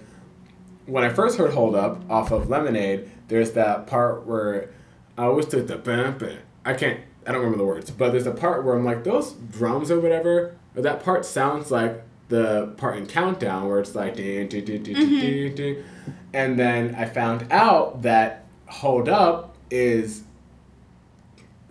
when 0.87 1.05
I 1.05 1.11
first 1.11 1.37
heard 1.37 1.53
Hold 1.53 1.75
Up 1.75 2.09
off 2.11 2.31
of 2.31 2.49
Lemonade, 2.49 3.11
there's 3.29 3.53
that 3.53 3.87
part 3.87 4.27
where 4.27 4.71
I 5.19 5.25
always 5.25 5.47
took 5.47 5.67
the 5.67 5.77
bam 5.77 6.19
bam. 6.19 6.39
I 6.65 6.75
can't, 6.75 7.01
I 7.27 7.33
don't 7.33 7.41
remember 7.41 7.59
the 7.59 7.67
words, 7.67 7.91
but 7.91 8.13
there's 8.13 8.27
a 8.27 8.33
part 8.33 8.65
where 8.65 8.77
I'm 8.77 8.85
like, 8.85 9.05
those 9.05 9.33
drums 9.33 9.91
or 9.91 10.01
whatever, 10.01 10.57
or 10.77 10.83
that 10.83 11.03
part 11.05 11.25
sounds 11.25 11.71
like 11.71 12.03
the 12.29 12.73
part 12.79 12.97
in 12.97 13.07
Countdown 13.07 13.69
where 13.69 13.79
it's 13.81 13.95
like, 13.95 14.17
ding, 14.17 14.49
ding, 14.49 14.65
ding, 14.65 14.83
ding, 14.83 14.95
ding, 14.95 15.21
ding, 15.21 15.55
ding. 15.55 15.85
and 16.33 16.59
then 16.59 16.95
I 16.95 17.05
found 17.05 17.47
out 17.53 18.03
that 18.03 18.45
Hold 18.67 19.09
Up 19.09 19.55
is 19.71 20.23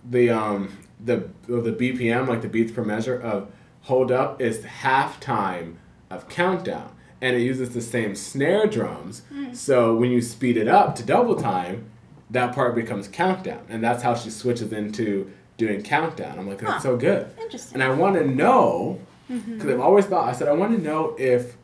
the 0.07 0.29
um 0.29 0.77
the 1.03 1.29
the 1.47 1.71
BPM 1.71 2.27
like 2.27 2.41
the 2.41 2.47
beats 2.47 2.71
per 2.71 2.83
measure 2.83 3.19
of 3.19 3.51
Hold 3.83 4.11
Up 4.11 4.39
is 4.41 4.63
half 4.63 5.19
time 5.19 5.79
of 6.11 6.29
Countdown, 6.29 6.91
and 7.21 7.35
it 7.35 7.41
uses 7.41 7.71
the 7.73 7.81
same 7.81 8.13
snare 8.15 8.67
drums. 8.67 9.23
So 9.53 9.95
when 9.95 10.11
you 10.11 10.21
speed 10.21 10.57
it 10.57 10.67
up 10.67 10.95
to 10.97 11.03
double 11.03 11.35
time, 11.35 11.85
that 12.29 12.53
part 12.53 12.75
becomes 12.75 13.07
Countdown, 13.07 13.65
and 13.69 13.83
that's 13.83 14.03
how 14.03 14.13
she 14.13 14.29
switches 14.29 14.71
into 14.71 15.31
doing 15.67 15.81
Countdown. 15.81 16.37
I'm 16.39 16.47
like, 16.47 16.59
that's 16.59 16.73
Huh. 16.73 16.79
so 16.79 16.97
good. 16.97 17.27
Interesting. 17.39 17.81
And 17.81 17.83
I 17.83 17.93
want 17.95 18.15
to 18.17 18.25
know, 18.27 18.99
because 19.27 19.67
I've 19.67 19.79
always 19.79 20.05
thought, 20.05 20.27
I 20.27 20.33
said, 20.33 20.47
I 20.47 20.53
want 20.53 20.75
to 20.77 20.83
know 20.83 21.15
if 21.17 21.55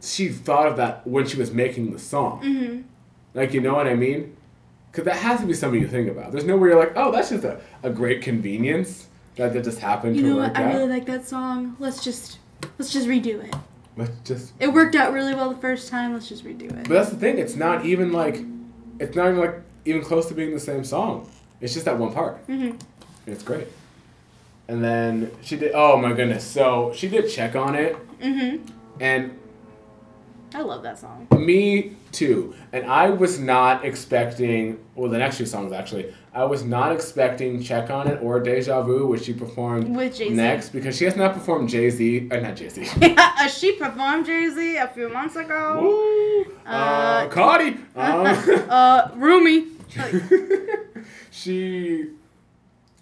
she 0.00 0.28
thought 0.28 0.66
of 0.66 0.76
that 0.78 1.06
when 1.06 1.26
she 1.26 1.36
was 1.36 1.52
making 1.52 1.92
the 1.92 1.98
song. 1.98 2.42
Mm-hmm. 2.42 2.80
Like, 3.34 3.52
you 3.52 3.60
know 3.60 3.74
what 3.74 3.86
I 3.86 3.94
mean? 3.94 4.36
Because 4.90 5.04
that 5.04 5.16
has 5.16 5.40
to 5.40 5.46
be 5.46 5.54
something 5.54 5.80
you 5.80 5.88
think 5.88 6.08
about. 6.10 6.32
There's 6.32 6.44
no 6.44 6.56
way 6.56 6.70
you're 6.70 6.78
like, 6.78 6.92
oh, 6.96 7.12
that's 7.12 7.30
just 7.30 7.44
a, 7.44 7.60
a 7.82 7.90
great 7.90 8.22
convenience 8.22 9.06
that, 9.36 9.52
that 9.52 9.62
just 9.64 9.78
happened 9.78 10.16
You 10.16 10.22
to 10.22 10.28
know 10.28 10.36
what? 10.36 10.56
I 10.56 10.64
out. 10.64 10.74
really 10.74 10.88
like 10.88 11.06
that 11.06 11.26
song. 11.28 11.76
Let's 11.78 12.02
just 12.02 12.38
let's 12.78 12.92
just 12.92 13.06
redo 13.06 13.44
it. 13.44 13.54
Let's 13.96 14.10
just. 14.24 14.52
It 14.58 14.72
worked 14.72 14.94
out 14.96 15.12
really 15.12 15.34
well 15.34 15.50
the 15.50 15.60
first 15.60 15.88
time. 15.88 16.12
Let's 16.12 16.28
just 16.28 16.44
redo 16.44 16.62
it. 16.70 16.88
But 16.88 16.88
that's 16.88 17.10
the 17.10 17.16
thing. 17.16 17.38
It's 17.38 17.54
not 17.56 17.84
even 17.84 18.10
like, 18.12 18.40
it's 18.98 19.14
not 19.14 19.28
even 19.28 19.38
like 19.40 19.54
even 19.84 20.02
close 20.02 20.26
to 20.28 20.34
being 20.34 20.52
the 20.52 20.60
same 20.60 20.82
song. 20.84 21.28
It's 21.60 21.72
just 21.74 21.84
that 21.86 21.98
one 21.98 22.12
part. 22.12 22.46
Mm-hmm. 22.48 22.76
It's 23.26 23.42
great. 23.42 23.66
And 24.68 24.82
then 24.84 25.30
she 25.42 25.56
did. 25.56 25.72
Oh 25.74 25.96
my 25.96 26.12
goodness! 26.12 26.44
So 26.44 26.92
she 26.94 27.08
did 27.08 27.28
check 27.30 27.56
on 27.56 27.74
it, 27.74 27.96
Mm-hmm. 28.20 28.64
and 29.00 29.36
I 30.54 30.62
love 30.62 30.82
that 30.84 30.98
song. 30.98 31.26
Me 31.36 31.96
too. 32.12 32.54
And 32.72 32.84
I 32.86 33.10
was 33.10 33.38
not 33.38 33.84
expecting, 33.84 34.78
well, 34.96 35.08
the 35.10 35.18
next 35.18 35.38
two 35.38 35.46
songs 35.46 35.72
actually, 35.72 36.12
I 36.34 36.44
was 36.44 36.64
not 36.64 36.90
expecting 36.92 37.62
Check 37.62 37.88
On 37.90 38.08
It 38.08 38.20
or 38.22 38.40
Deja 38.40 38.82
Vu, 38.82 39.06
which 39.06 39.22
she 39.24 39.32
performed 39.32 39.94
With 39.94 40.16
Jay-Z. 40.16 40.34
next 40.34 40.70
because 40.70 40.96
she 40.96 41.04
has 41.04 41.14
not 41.16 41.34
performed 41.34 41.68
Jay 41.68 41.88
Z, 41.90 42.28
uh, 42.32 42.36
not 42.40 42.56
Jay 42.56 42.68
Z. 42.68 42.86
Uh, 43.16 43.46
she 43.48 43.72
performed 43.72 44.26
Jay 44.26 44.48
Z 44.50 44.76
a 44.76 44.88
few 44.88 45.08
months 45.08 45.34
ago. 45.36 45.78
Woo! 45.82 46.52
Uh, 46.66 46.68
Uh, 46.68 47.28
Cardi! 47.28 47.76
Um, 47.96 48.26
uh, 48.68 49.08
Rumi. 49.16 49.66
She 51.40 52.10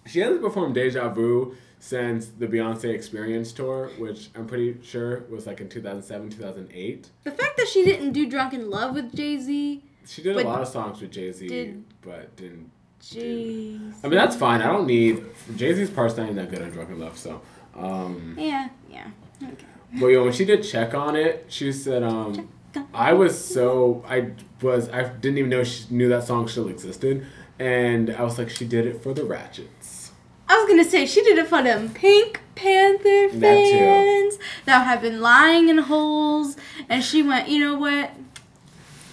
she 0.05 0.19
hasn't 0.19 0.41
performed 0.41 0.75
Deja 0.75 1.09
Vu 1.09 1.55
since 1.79 2.27
the 2.27 2.47
Beyonce 2.47 2.85
Experience 2.93 3.51
tour, 3.51 3.89
which 3.97 4.29
I'm 4.35 4.47
pretty 4.47 4.77
sure 4.83 5.23
was 5.29 5.45
like 5.47 5.61
in 5.61 5.69
2007, 5.69 6.29
2008. 6.29 7.09
The 7.23 7.31
fact 7.31 7.57
that 7.57 7.67
she 7.67 7.83
didn't 7.85 8.11
do 8.13 8.29
Drunk 8.29 8.53
in 8.53 8.69
Love 8.69 8.95
with 8.95 9.15
Jay 9.15 9.37
Z. 9.37 9.83
She 10.07 10.21
did 10.23 10.35
a 10.37 10.41
lot 10.41 10.61
of 10.61 10.67
songs 10.67 10.99
with 11.01 11.11
Jay 11.11 11.31
Z, 11.31 11.47
did- 11.47 11.83
but 12.01 12.35
didn't 12.35 12.71
Jeez. 13.01 13.93
I 14.03 14.07
mean, 14.09 14.17
that's 14.17 14.35
fine. 14.35 14.61
I 14.61 14.67
don't 14.67 14.85
need 14.85 15.23
Jay 15.55 15.73
Z's 15.73 15.89
part's 15.89 16.17
not 16.17 16.23
even 16.23 16.35
that 16.35 16.49
good 16.49 16.61
on 16.61 16.69
Drunk 16.71 16.89
in 16.89 16.99
Love. 16.99 17.17
So, 17.17 17.41
um, 17.73 18.35
Yeah, 18.37 18.67
yeah. 18.91 19.07
Okay. 19.41 19.65
but 19.97 20.07
you 20.07 20.17
know, 20.17 20.23
when 20.25 20.33
she 20.33 20.43
did 20.43 20.63
check 20.63 20.93
on 20.93 21.15
it, 21.15 21.45
she 21.47 21.71
said, 21.71 22.03
um, 22.03 22.49
I 22.93 23.13
was 23.13 23.41
so 23.41 24.03
I 24.07 24.31
was 24.61 24.89
I 24.89 25.03
didn't 25.07 25.37
even 25.37 25.49
know 25.49 25.63
she 25.63 25.85
knew 25.91 26.09
that 26.09 26.25
song 26.25 26.49
still 26.49 26.67
existed, 26.67 27.25
and 27.59 28.09
I 28.11 28.23
was 28.23 28.37
like, 28.37 28.49
she 28.49 28.65
did 28.65 28.85
it 28.87 29.03
for 29.03 29.13
the 29.13 29.23
Ratchets. 29.23 30.11
I 30.47 30.57
was 30.57 30.67
gonna 30.67 30.83
say 30.83 31.05
she 31.05 31.21
did 31.23 31.37
it 31.37 31.47
for 31.47 31.61
them 31.61 31.89
Pink 31.89 32.41
Panther 32.55 33.29
That 33.29 33.39
fans 33.39 34.39
that 34.65 34.83
have 34.85 35.01
been 35.01 35.21
lying 35.21 35.69
in 35.69 35.77
holes, 35.77 36.57
and 36.89 37.03
she 37.03 37.21
went, 37.21 37.47
you 37.49 37.59
know 37.59 37.77
what? 37.77 38.11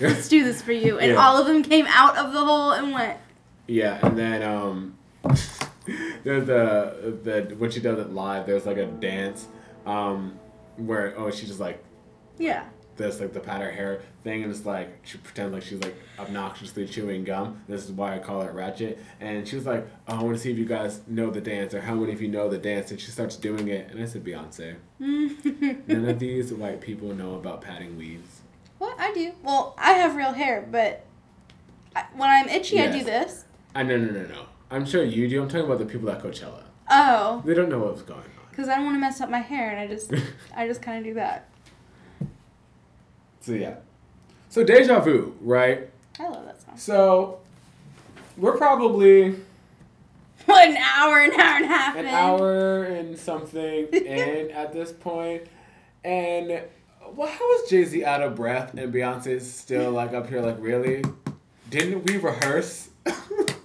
Let's 0.00 0.28
do 0.28 0.44
this 0.44 0.62
for 0.62 0.72
you, 0.72 0.98
and 0.98 1.12
Yeah. 1.12 1.16
all 1.18 1.36
of 1.38 1.46
them 1.46 1.62
came 1.62 1.86
out 1.88 2.16
of 2.16 2.32
the 2.32 2.44
hole 2.44 2.72
and 2.72 2.92
went. 2.92 3.18
Yeah, 3.66 3.98
and 4.06 4.16
then 4.18 4.42
um, 4.42 4.96
there's 6.24 6.46
the 6.46 7.18
the 7.22 7.54
when 7.58 7.70
she 7.70 7.80
does 7.80 7.98
it 7.98 8.12
live, 8.12 8.46
there's 8.46 8.64
like 8.66 8.76
a 8.78 8.86
dance, 8.86 9.46
um, 9.84 10.38
where 10.76 11.14
oh 11.18 11.30
she 11.30 11.46
just 11.46 11.60
like 11.60 11.82
Yeah. 12.38 12.64
This 12.96 13.20
like 13.20 13.32
the 13.32 13.40
pat 13.40 13.60
her 13.60 13.70
hair 13.70 14.02
thing 14.24 14.42
and 14.42 14.50
it's 14.50 14.64
like 14.66 14.98
she 15.04 15.18
pretends 15.18 15.52
like 15.52 15.62
she's 15.62 15.80
like 15.80 15.94
obnoxiously 16.18 16.86
chewing 16.86 17.24
gum. 17.24 17.60
This 17.68 17.84
is 17.84 17.92
why 17.92 18.14
I 18.16 18.18
call 18.18 18.42
it 18.42 18.52
ratchet. 18.52 18.98
And 19.20 19.46
she 19.46 19.56
was 19.56 19.66
like, 19.66 19.86
oh, 20.08 20.18
I 20.18 20.22
want 20.22 20.36
to 20.36 20.42
see 20.42 20.50
if 20.50 20.58
you 20.58 20.64
guys 20.64 21.00
know 21.06 21.30
the 21.30 21.40
dance 21.40 21.74
or 21.74 21.80
how 21.82 21.94
many 21.94 22.12
of 22.12 22.22
you 22.22 22.28
know 22.28 22.48
the 22.48 22.58
dance. 22.58 22.90
And 22.90 23.00
she 23.00 23.10
starts 23.10 23.36
doing 23.36 23.68
it, 23.68 23.90
and 23.90 24.02
I 24.02 24.06
said 24.06 24.24
Beyonce. 24.24 24.76
None 25.00 26.08
of 26.08 26.18
these 26.18 26.52
white 26.52 26.80
people 26.80 27.14
know 27.14 27.34
about 27.34 27.60
patting 27.62 27.96
weaves. 27.96 28.40
What 28.78 28.98
I 28.98 29.12
do? 29.12 29.32
Well, 29.42 29.74
I 29.78 29.92
have 29.92 30.16
real 30.16 30.32
hair, 30.32 30.66
but 30.70 31.04
I, 31.94 32.04
when 32.14 32.28
I'm 32.28 32.48
itchy, 32.48 32.80
I 32.80 32.90
do 32.90 33.02
this. 33.04 33.44
I 33.74 33.82
no 33.82 33.96
no 33.96 34.10
no 34.12 34.26
no. 34.26 34.46
I'm 34.70 34.84
sure 34.84 35.02
you 35.04 35.28
do. 35.28 35.42
I'm 35.42 35.48
talking 35.48 35.66
about 35.66 35.78
the 35.78 35.86
people 35.86 36.10
at 36.10 36.22
Coachella. 36.22 36.62
Oh, 36.90 37.42
They 37.44 37.54
don't 37.54 37.68
know 37.68 37.78
what's 37.80 38.02
going 38.02 38.20
on. 38.20 38.46
because 38.50 38.68
I 38.68 38.76
don't 38.76 38.84
want 38.84 38.96
to 38.96 39.00
mess 39.00 39.20
up 39.20 39.30
my 39.30 39.40
hair, 39.40 39.70
and 39.70 39.80
I 39.80 39.86
just, 39.86 40.12
I 40.56 40.66
just 40.66 40.82
kind 40.82 40.98
of 40.98 41.04
do 41.04 41.14
that. 41.14 41.48
So 43.46 43.52
yeah. 43.52 43.76
So 44.48 44.64
deja 44.64 44.98
vu, 44.98 45.36
right? 45.40 45.88
I 46.18 46.28
love 46.28 46.44
that 46.46 46.60
song. 46.60 46.76
So 46.76 47.38
we're 48.36 48.56
probably 48.56 49.36
What 50.46 50.68
an 50.68 50.76
hour, 50.76 51.20
an 51.20 51.30
hour 51.32 51.56
and 51.56 51.64
a 51.64 51.68
half. 51.68 51.96
an 51.96 52.06
in. 52.06 52.12
hour 52.14 52.82
and 52.82 53.16
something 53.16 53.86
in 53.92 54.50
at 54.50 54.72
this 54.72 54.90
point, 54.90 55.42
and 56.04 56.60
well, 57.14 57.28
how 57.28 57.52
is 57.62 57.70
Jay 57.70 57.84
Z 57.84 58.04
out 58.04 58.20
of 58.20 58.34
breath 58.34 58.74
and 58.74 58.92
Beyonce's 58.92 59.48
still 59.52 59.92
like 59.92 60.12
up 60.12 60.28
here? 60.28 60.40
Like 60.40 60.56
really? 60.58 61.04
Didn't 61.70 62.04
we 62.04 62.16
rehearse? 62.16 62.88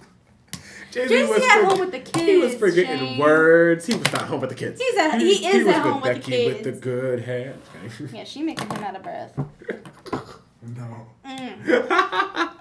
Jay 0.92 1.08
Jay-Z 1.08 1.32
at 1.50 1.64
home 1.64 1.80
with 1.80 1.90
the 1.92 2.00
kids. 2.00 2.20
He 2.26 2.36
was 2.38 2.54
forgetting 2.54 2.98
Shane. 2.98 3.18
words. 3.18 3.86
He 3.86 3.94
was 3.96 4.12
not 4.12 4.22
home 4.22 4.40
with 4.40 4.50
the 4.50 4.56
kids. 4.56 4.80
He's 4.80 4.96
at- 4.98 5.20
he 5.20 5.46
is 5.46 5.64
was 5.64 5.74
at 5.74 5.82
home 5.82 6.00
with 6.02 6.14
the 6.14 6.20
Becky 6.20 6.46
with 6.48 6.58
the 6.64 6.70
kids. 6.70 6.80
good 6.80 7.20
hair. 7.20 7.54
Yeah, 8.12 8.24
she 8.24 8.42
making 8.42 8.68
him 8.70 8.84
out 8.84 8.96
of 8.96 9.02
breath. 9.02 9.36
no. 10.62 11.06
Mm. 11.26 12.48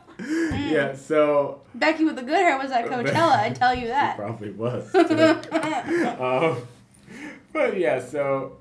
Yeah. 0.71 0.95
So 0.95 1.61
Becky 1.73 2.05
with 2.05 2.15
the 2.15 2.21
good 2.21 2.37
hair 2.37 2.57
was 2.57 2.71
at 2.71 2.85
Coachella. 2.85 3.37
I 3.39 3.49
tell 3.49 3.73
you 3.75 3.85
It 3.85 3.89
that. 3.89 4.17
probably 4.17 4.51
was. 4.51 4.93
um, 4.95 6.57
but 7.51 7.77
yeah, 7.77 7.99
so 7.99 8.57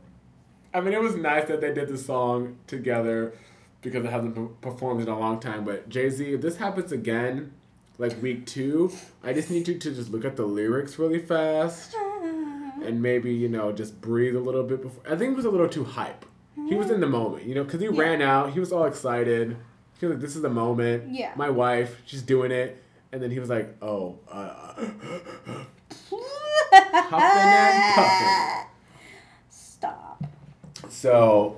I 0.72 0.80
mean, 0.80 0.94
it 0.94 1.00
was 1.00 1.16
nice 1.16 1.48
that 1.48 1.60
they 1.60 1.72
did 1.74 1.88
the 1.88 1.98
song 1.98 2.56
together 2.66 3.34
because 3.82 4.04
it 4.04 4.10
hasn't 4.10 4.34
p- 4.34 4.46
performed 4.62 5.02
in 5.02 5.08
a 5.08 5.18
long 5.18 5.38
time. 5.38 5.64
But 5.64 5.88
Jay 5.88 6.08
Z, 6.08 6.32
if 6.32 6.40
this 6.40 6.56
happens 6.56 6.92
again, 6.92 7.52
like 8.00 8.20
week 8.22 8.46
two, 8.46 8.90
I 9.22 9.32
just 9.32 9.50
need 9.50 9.68
you 9.68 9.78
to 9.78 9.94
just 9.94 10.10
look 10.10 10.24
at 10.24 10.36
the 10.36 10.44
lyrics 10.44 10.98
really 10.98 11.18
fast 11.20 11.94
and 12.82 13.00
maybe 13.02 13.32
you 13.32 13.48
know 13.48 13.70
just 13.72 14.00
breathe 14.00 14.34
a 14.34 14.40
little 14.40 14.64
bit 14.64 14.82
before. 14.82 15.02
I 15.06 15.16
think 15.16 15.32
it 15.32 15.36
was 15.36 15.44
a 15.44 15.50
little 15.50 15.68
too 15.68 15.84
hype. 15.84 16.24
He 16.68 16.74
was 16.74 16.90
in 16.90 17.00
the 17.00 17.06
moment, 17.06 17.44
you 17.46 17.54
know, 17.54 17.64
because 17.64 17.80
he 17.80 17.86
Yeah. 17.86 18.00
ran 18.00 18.22
out. 18.22 18.52
He 18.52 18.60
was 18.60 18.72
all 18.72 18.84
excited. 18.84 19.56
He 19.98 20.06
was 20.06 20.14
like, 20.14 20.20
"This 20.22 20.36
is 20.36 20.42
the 20.42 20.50
moment." 20.50 21.12
Yeah. 21.14 21.32
My 21.36 21.50
wife, 21.50 22.00
she's 22.06 22.22
doing 22.22 22.50
it, 22.52 22.82
and 23.12 23.22
then 23.22 23.30
he 23.30 23.38
was 23.38 23.48
like, 23.48 23.76
"Oh." 23.82 24.18
Uh, 24.30 24.74
and 24.78 25.66
puffing. 27.08 28.66
Stop. 29.50 30.24
So, 30.88 31.56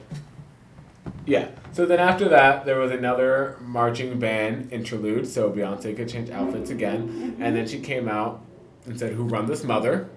yeah. 1.27 1.49
So 1.73 1.87
then 1.87 1.99
after 1.99 2.29
that, 2.29 2.67
there 2.67 2.79
was 2.79 2.91
another 2.91 3.57
marching 3.61 4.19
band 4.19 4.73
interlude, 4.73 5.27
so 5.27 5.51
Beyonce 5.51 5.97
could 5.97 6.09
change 6.09 6.29
outfits 6.31 6.71
again, 6.71 7.37
and 7.41 7.57
then 7.57 7.67
she 7.67 7.81
came 7.81 8.09
out 8.09 8.43
and 8.87 8.99
said, 8.99 9.13
"Who 9.15 9.25
run 9.25 9.47
this 9.47 9.65
mother?" 9.65 10.09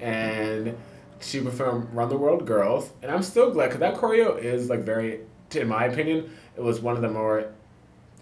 And 0.00 0.76
she 1.20 1.40
performed 1.40 1.88
"Run 1.94 2.08
the 2.08 2.16
World, 2.16 2.46
Girls," 2.46 2.90
and 3.02 3.10
I'm 3.12 3.22
still 3.22 3.50
glad 3.52 3.66
because 3.66 3.80
that 3.80 3.94
choreo 3.94 4.36
is 4.42 4.68
like 4.68 4.80
very, 4.80 5.20
in 5.54 5.68
my 5.68 5.84
opinion, 5.84 6.30
it 6.56 6.62
was 6.62 6.80
one 6.80 6.96
of 6.96 7.02
the 7.02 7.10
more 7.10 7.46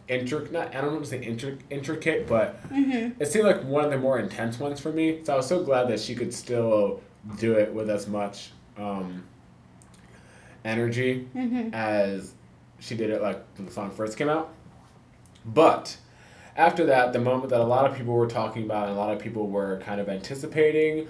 intricate. 0.09 0.53
Not 0.53 0.75
I 0.75 0.83
don't 0.83 0.93
want 0.93 1.05
to 1.05 1.11
say 1.11 1.25
intric- 1.25 1.61
intricate, 1.71 2.27
but 2.27 2.61
Mm-hmm. 2.71 3.23
it 3.23 3.27
seemed 3.33 3.47
like 3.47 3.65
one 3.65 3.85
of 3.87 3.91
the 3.91 3.99
more 3.99 4.19
intense 4.19 4.61
ones 4.61 4.81
for 4.81 4.93
me. 4.93 5.21
So 5.25 5.33
I 5.33 5.37
was 5.37 5.47
so 5.47 5.65
glad 5.65 5.89
that 5.89 5.99
she 6.01 6.15
could 6.15 6.35
still 6.35 7.01
do 7.39 7.55
it 7.55 7.73
with 7.73 7.89
as 7.89 8.07
much 8.07 8.51
um, 8.77 9.25
energy 10.65 11.27
Mm-hmm. 11.35 11.71
as 11.73 12.35
she 12.81 12.97
did 12.97 13.11
it 13.11 13.23
like 13.23 13.41
when 13.57 13.67
the 13.67 13.73
song 13.73 13.91
first 13.91 14.17
came 14.19 14.29
out. 14.29 14.51
But 15.45 15.97
after 16.57 16.87
that, 16.87 17.13
the 17.13 17.21
moment 17.21 17.51
that 17.51 17.61
a 17.61 17.65
lot 17.65 17.89
of 17.91 17.97
people 17.97 18.15
were 18.15 18.27
talking 18.27 18.65
about 18.65 18.89
and 18.89 18.97
a 18.97 19.01
lot 19.01 19.13
of 19.13 19.19
people 19.19 19.47
were 19.49 19.79
kind 19.85 20.01
of 20.01 20.09
anticipating, 20.09 21.07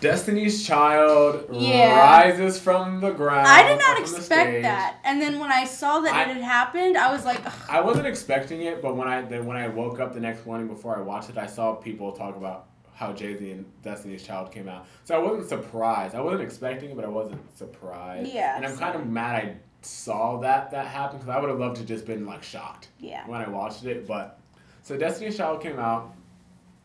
Destiny's 0.00 0.66
Child 0.66 1.46
Yeah. 1.50 1.98
rises 1.98 2.58
from 2.60 3.00
the 3.00 3.10
ground. 3.10 3.46
I 3.46 3.62
did 3.68 3.78
not 3.78 3.90
up 3.92 3.96
on 3.96 4.12
the 4.12 4.18
expect 4.18 4.62
that, 4.62 4.96
and 5.04 5.20
then 5.20 5.38
when 5.38 5.50
I 5.52 5.64
saw 5.64 6.00
that 6.00 6.14
I- 6.14 6.22
it 6.22 6.28
had 6.28 6.42
happened, 6.42 6.96
I 6.96 7.12
was 7.12 7.24
like, 7.24 7.44
Ugh. 7.46 7.52
I 7.68 7.80
wasn't 7.80 8.06
expecting 8.06 8.62
it, 8.62 8.80
but 8.82 8.96
when 8.96 9.08
I 9.08 9.22
then 9.22 9.46
when 9.46 9.56
I 9.56 9.68
woke 9.68 10.00
up 10.00 10.12
the 10.14 10.20
next 10.20 10.46
morning 10.46 10.66
before 10.68 10.96
I 10.96 11.00
watched 11.00 11.30
it, 11.30 11.38
I 11.38 11.46
saw 11.46 11.74
people 11.74 12.12
talk 12.12 12.36
about 12.36 12.66
how 12.94 13.12
Jay 13.12 13.36
Z 13.36 13.50
and 13.50 13.66
Destiny's 13.82 14.22
Child 14.22 14.50
came 14.50 14.68
out. 14.68 14.86
So 15.04 15.14
I 15.14 15.18
wasn't 15.18 15.48
surprised. 15.48 16.14
I 16.14 16.20
wasn't 16.20 16.42
expecting 16.42 16.90
it, 16.90 16.96
but 16.96 17.04
I 17.04 17.08
wasn't 17.08 17.40
surprised. 17.56 18.28
Yeah, 18.32 18.56
And 18.56 18.64
I'm 18.64 18.76
kind 18.78 18.94
of 18.94 19.06
mad 19.06 19.34
I 19.36 19.56
saw 19.86 20.38
that 20.40 20.70
that 20.72 20.86
happen 20.86 21.18
because 21.18 21.28
I 21.34 21.38
would 21.40 21.48
have 21.48 21.58
loved 21.58 21.76
to 21.76 21.84
just 21.84 22.06
been 22.06 22.26
like 22.26 22.42
shocked 22.42 22.88
yeah. 22.98 23.26
when 23.26 23.40
I 23.40 23.48
watched 23.48 23.84
it. 23.84 24.06
But 24.06 24.38
so 24.82 24.96
Destiny's 24.96 25.36
Child 25.36 25.62
came 25.62 25.78
out, 25.78 26.14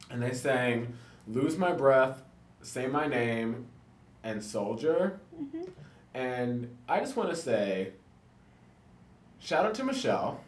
and 0.10 0.22
they 0.22 0.34
sang 0.34 0.94
"Lose 1.28 1.58
My 1.58 1.72
Breath," 1.74 2.22
"Say 2.62 2.88
My 2.88 3.08
Name," 3.08 3.66
and 4.24 4.44
"Soldier." 4.44 5.20
Mhm. 5.40 5.70
And 6.14 6.78
I 6.90 7.00
just 7.00 7.16
want 7.16 7.30
to 7.30 7.36
say, 7.38 7.94
shout 9.40 9.66
out 9.66 9.74
to 9.76 9.84
Michelle. 9.86 10.42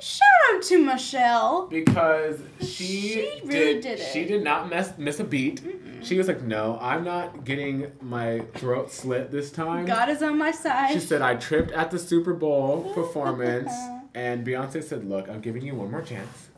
Shout 0.00 0.26
out 0.54 0.62
to 0.62 0.82
Michelle. 0.84 1.66
because 1.66 2.40
she, 2.60 2.66
She 2.66 3.40
really 3.44 3.74
did, 3.74 3.82
did 3.82 4.00
it. 4.00 4.10
she 4.12 4.24
did 4.24 4.42
not 4.42 4.68
mess 4.70 4.96
miss 4.96 5.20
a 5.20 5.24
beat. 5.24 5.60
She 6.02 6.16
was 6.16 6.28
like, 6.28 6.42
"No, 6.42 6.78
I'm 6.80 7.04
not 7.04 7.44
getting 7.44 7.92
my 8.00 8.40
throat 8.54 8.90
slit 8.92 9.30
this 9.30 9.50
time." 9.50 9.86
God 9.86 10.08
is 10.08 10.22
on 10.22 10.38
my 10.38 10.50
side. 10.50 10.92
She 10.92 11.00
said, 11.00 11.22
"I 11.22 11.34
tripped 11.36 11.70
at 11.72 11.90
the 11.90 11.98
Super 11.98 12.34
Bowl 12.34 12.92
performance," 12.94 13.72
and 14.14 14.46
Beyonce 14.46 14.82
said, 14.82 15.04
"Look, 15.04 15.28
I'm 15.28 15.40
giving 15.40 15.62
you 15.62 15.74
one 15.74 15.90
more 15.90 16.02
chance." 16.02 16.48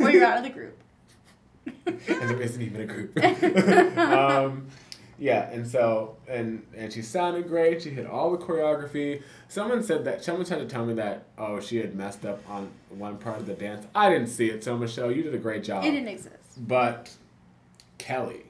or 0.00 0.10
you're 0.10 0.24
out 0.24 0.38
of 0.38 0.44
the 0.44 0.50
group. 0.50 0.76
and 1.86 2.00
there 2.30 2.40
isn't 2.40 2.62
even 2.62 2.80
a 2.80 2.86
group. 2.86 3.16
um, 3.98 4.66
yeah, 5.18 5.50
and 5.50 5.68
so 5.68 6.16
and 6.26 6.66
and 6.74 6.92
she 6.92 7.02
sounded 7.02 7.46
great. 7.46 7.82
She 7.82 7.90
hit 7.90 8.06
all 8.06 8.30
the 8.30 8.38
choreography. 8.38 9.22
Someone 9.48 9.82
said 9.82 10.04
that 10.06 10.24
someone 10.24 10.46
tried 10.46 10.60
to 10.60 10.66
tell 10.66 10.86
me 10.86 10.94
that 10.94 11.24
oh 11.36 11.60
she 11.60 11.76
had 11.76 11.94
messed 11.94 12.24
up 12.24 12.40
on 12.48 12.70
one 12.88 13.18
part 13.18 13.38
of 13.38 13.46
the 13.46 13.52
dance. 13.52 13.86
I 13.94 14.08
didn't 14.08 14.28
see 14.28 14.48
it, 14.48 14.64
so 14.64 14.76
Michelle, 14.76 15.12
you 15.12 15.22
did 15.22 15.34
a 15.34 15.38
great 15.38 15.62
job. 15.62 15.84
It 15.84 15.90
didn't 15.90 16.08
exist. 16.08 16.36
But 16.56 17.10
Kelly. 17.98 18.44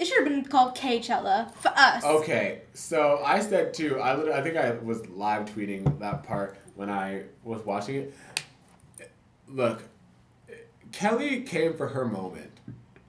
It 0.00 0.06
should 0.06 0.24
have 0.24 0.28
been 0.28 0.44
called 0.44 0.74
K-Chella 0.74 1.52
for 1.60 1.70
us. 1.76 2.02
Okay, 2.02 2.62
so 2.72 3.20
I 3.22 3.38
said 3.38 3.74
too. 3.74 4.00
I 4.00 4.14
literally, 4.14 4.40
I 4.40 4.42
think 4.42 4.56
I 4.56 4.70
was 4.82 5.06
live 5.10 5.44
tweeting 5.44 5.98
that 5.98 6.22
part 6.22 6.56
when 6.74 6.88
I 6.88 7.24
was 7.44 7.62
watching 7.66 7.96
it. 7.96 8.14
Look, 9.46 9.82
Kelly 10.90 11.42
came 11.42 11.74
for 11.74 11.88
her 11.88 12.06
moment. 12.06 12.50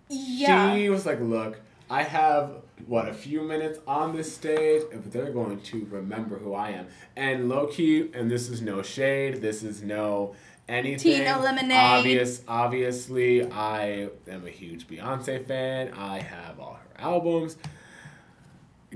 Yeah. 0.09 0.75
She 0.75 0.89
was 0.89 1.05
like, 1.05 1.21
"Look, 1.21 1.61
I 1.89 2.03
have 2.03 2.57
what 2.87 3.07
a 3.07 3.13
few 3.13 3.41
minutes 3.41 3.79
on 3.87 4.13
this 4.13 4.35
stage, 4.35 4.81
if 4.91 5.09
they're 5.13 5.31
going 5.31 5.61
to 5.61 5.87
remember 5.89 6.39
who 6.39 6.53
I 6.53 6.71
am." 6.71 6.87
And 7.15 7.47
low 7.47 7.67
key, 7.67 8.09
and 8.13 8.29
this 8.29 8.49
is 8.49 8.61
no 8.61 8.81
shade. 8.81 9.41
This 9.41 9.63
is 9.63 9.81
no 9.81 10.35
anything. 10.67 11.19
Tina 11.19 11.39
Lemonade. 11.39 11.71
Obvious, 11.71 12.41
obviously, 12.49 13.49
I 13.49 14.09
am 14.27 14.45
a 14.45 14.49
huge 14.49 14.89
Beyonce 14.89 15.45
fan. 15.45 15.93
I 15.93 16.19
have 16.19 16.59
all 16.59 16.79
albums. 17.01 17.57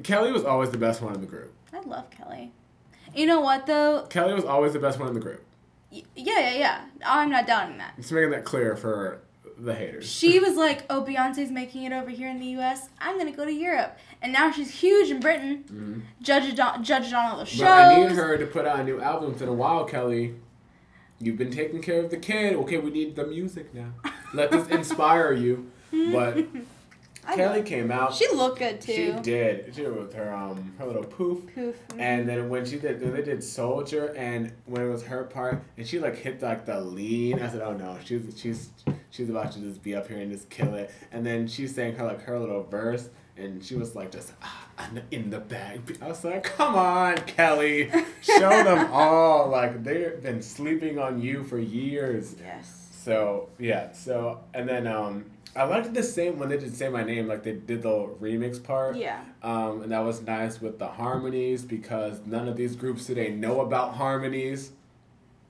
Kelly 0.03 0.31
was 0.31 0.43
always 0.43 0.71
the 0.71 0.77
best 0.77 1.01
one 1.01 1.13
in 1.15 1.21
the 1.21 1.27
group. 1.27 1.51
I 1.73 1.79
love 1.81 2.09
Kelly. 2.11 2.51
You 3.15 3.25
know 3.25 3.39
what 3.41 3.65
though? 3.65 4.05
Kelly 4.09 4.33
was 4.33 4.43
always 4.45 4.73
the 4.73 4.79
best 4.79 4.99
one 4.99 5.07
in 5.07 5.13
the 5.13 5.19
group. 5.19 5.43
Y- 5.91 6.03
Yeah, 6.15 6.39
yeah, 6.39 6.55
yeah. 6.55 6.81
I'm 7.05 7.29
not 7.29 7.47
doubting 7.47 7.77
that. 7.77 7.95
Just 7.97 8.11
making 8.11 8.31
that 8.31 8.43
clear 8.43 8.75
for 8.75 9.19
the 9.57 9.73
haters. 9.73 10.09
She 10.09 10.39
was 10.45 10.55
like, 10.57 10.83
"Oh, 10.89 11.01
Beyonce's 11.03 11.49
making 11.51 11.83
it 11.83 11.93
over 11.93 12.09
here 12.09 12.27
in 12.29 12.39
the 12.39 12.47
U.S. 12.57 12.89
I'm 12.99 13.17
gonna 13.17 13.31
go 13.31 13.45
to 13.45 13.53
Europe," 13.53 13.97
and 14.21 14.33
now 14.33 14.51
she's 14.51 14.69
huge 14.71 15.09
in 15.09 15.21
Britain. 15.21 15.63
Mhm. 15.71 16.01
Judged 16.21 16.59
on, 16.59 16.83
judged 16.83 17.13
on 17.13 17.31
all 17.31 17.37
the 17.37 17.45
shows. 17.45 17.61
But 17.61 17.71
I 17.71 17.99
need 17.99 18.11
her 18.11 18.37
to 18.37 18.45
put 18.45 18.65
out 18.65 18.79
a 18.79 18.83
new 18.83 18.99
album 18.99 19.35
in 19.39 19.47
a 19.47 19.53
while, 19.53 19.85
Kelly. 19.85 20.35
You've 21.19 21.37
been 21.37 21.51
taking 21.51 21.81
care 21.81 22.03
of 22.03 22.09
the 22.11 22.17
kid. 22.17 22.55
Okay, 22.55 22.77
we 22.79 22.91
need 22.91 23.15
the 23.15 23.25
music 23.25 23.73
now. 23.73 23.93
Let 24.33 24.51
this 24.51 24.67
inspire 24.79 25.31
you. 25.31 25.71
But 26.11 26.39
I 27.27 27.35
Kelly 27.35 27.57
love- 27.59 27.65
came 27.65 27.91
out. 27.91 28.13
She 28.13 28.27
looked 28.33 28.59
good 28.59 28.81
too. 28.81 28.93
She 28.93 29.11
did. 29.21 29.73
She 29.75 29.81
did 29.83 29.95
with 29.95 30.13
her 30.13 30.33
um 30.33 30.73
her 30.77 30.85
little 30.85 31.03
poof. 31.03 31.41
Poof. 31.53 31.75
And 31.97 32.27
then 32.27 32.49
when 32.49 32.65
she 32.65 32.77
did, 32.77 32.99
they 32.99 33.21
did 33.21 33.43
Soldier, 33.43 34.13
and 34.15 34.51
when 34.65 34.81
it 34.83 34.89
was 34.89 35.03
her 35.03 35.23
part, 35.23 35.63
and 35.77 35.87
she 35.87 35.99
like 35.99 36.15
hit 36.17 36.41
like 36.41 36.65
the 36.65 36.79
lean. 36.81 37.41
I 37.41 37.49
said, 37.49 37.61
"Oh 37.61 37.73
no, 37.73 37.97
she's 38.03 38.21
she's 38.39 38.69
she's 39.09 39.29
about 39.29 39.51
to 39.53 39.59
just 39.59 39.81
be 39.81 39.95
up 39.95 40.07
here 40.07 40.17
and 40.17 40.31
just 40.31 40.49
kill 40.49 40.73
it." 40.75 40.91
And 41.11 41.25
then 41.25 41.47
she 41.47 41.67
sang 41.67 41.95
her 41.95 42.05
like 42.05 42.21
her 42.23 42.39
little 42.39 42.63
verse, 42.63 43.09
and 43.37 43.63
she 43.63 43.75
was 43.75 43.95
like 43.95 44.11
just 44.11 44.31
ah, 44.41 44.67
I'm 44.77 45.01
in 45.11 45.29
the 45.29 45.39
bag. 45.39 45.97
I 46.01 46.07
was 46.07 46.23
like, 46.23 46.43
"Come 46.43 46.75
on, 46.75 47.17
Kelly, 47.19 47.89
show 48.21 48.49
them 48.63 48.91
all." 48.91 49.49
Like 49.49 49.83
they've 49.83 50.21
been 50.21 50.41
sleeping 50.41 50.99
on 50.99 51.21
you 51.21 51.43
for 51.43 51.57
years. 51.59 52.35
yes. 52.39 52.81
So 52.91 53.49
yeah, 53.59 53.91
so 53.93 54.41
and 54.53 54.67
then 54.69 54.85
um. 54.87 55.25
I 55.55 55.63
liked 55.63 55.93
the 55.93 56.03
same 56.03 56.37
when 56.37 56.49
they 56.49 56.57
did 56.57 56.75
say 56.75 56.89
my 56.89 57.03
name, 57.03 57.27
like 57.27 57.43
they 57.43 57.53
did 57.53 57.83
the 57.83 58.09
remix 58.21 58.61
part. 58.61 58.97
Yeah. 58.97 59.21
Um, 59.41 59.83
and 59.83 59.91
that 59.91 59.99
was 59.99 60.21
nice 60.21 60.61
with 60.61 60.79
the 60.79 60.87
harmonies 60.87 61.63
because 61.63 62.19
none 62.25 62.49
of 62.49 62.57
these 62.57 62.75
groups 62.75 63.05
today 63.05 63.29
know 63.31 63.61
about 63.61 63.93
harmonies. 63.93 64.71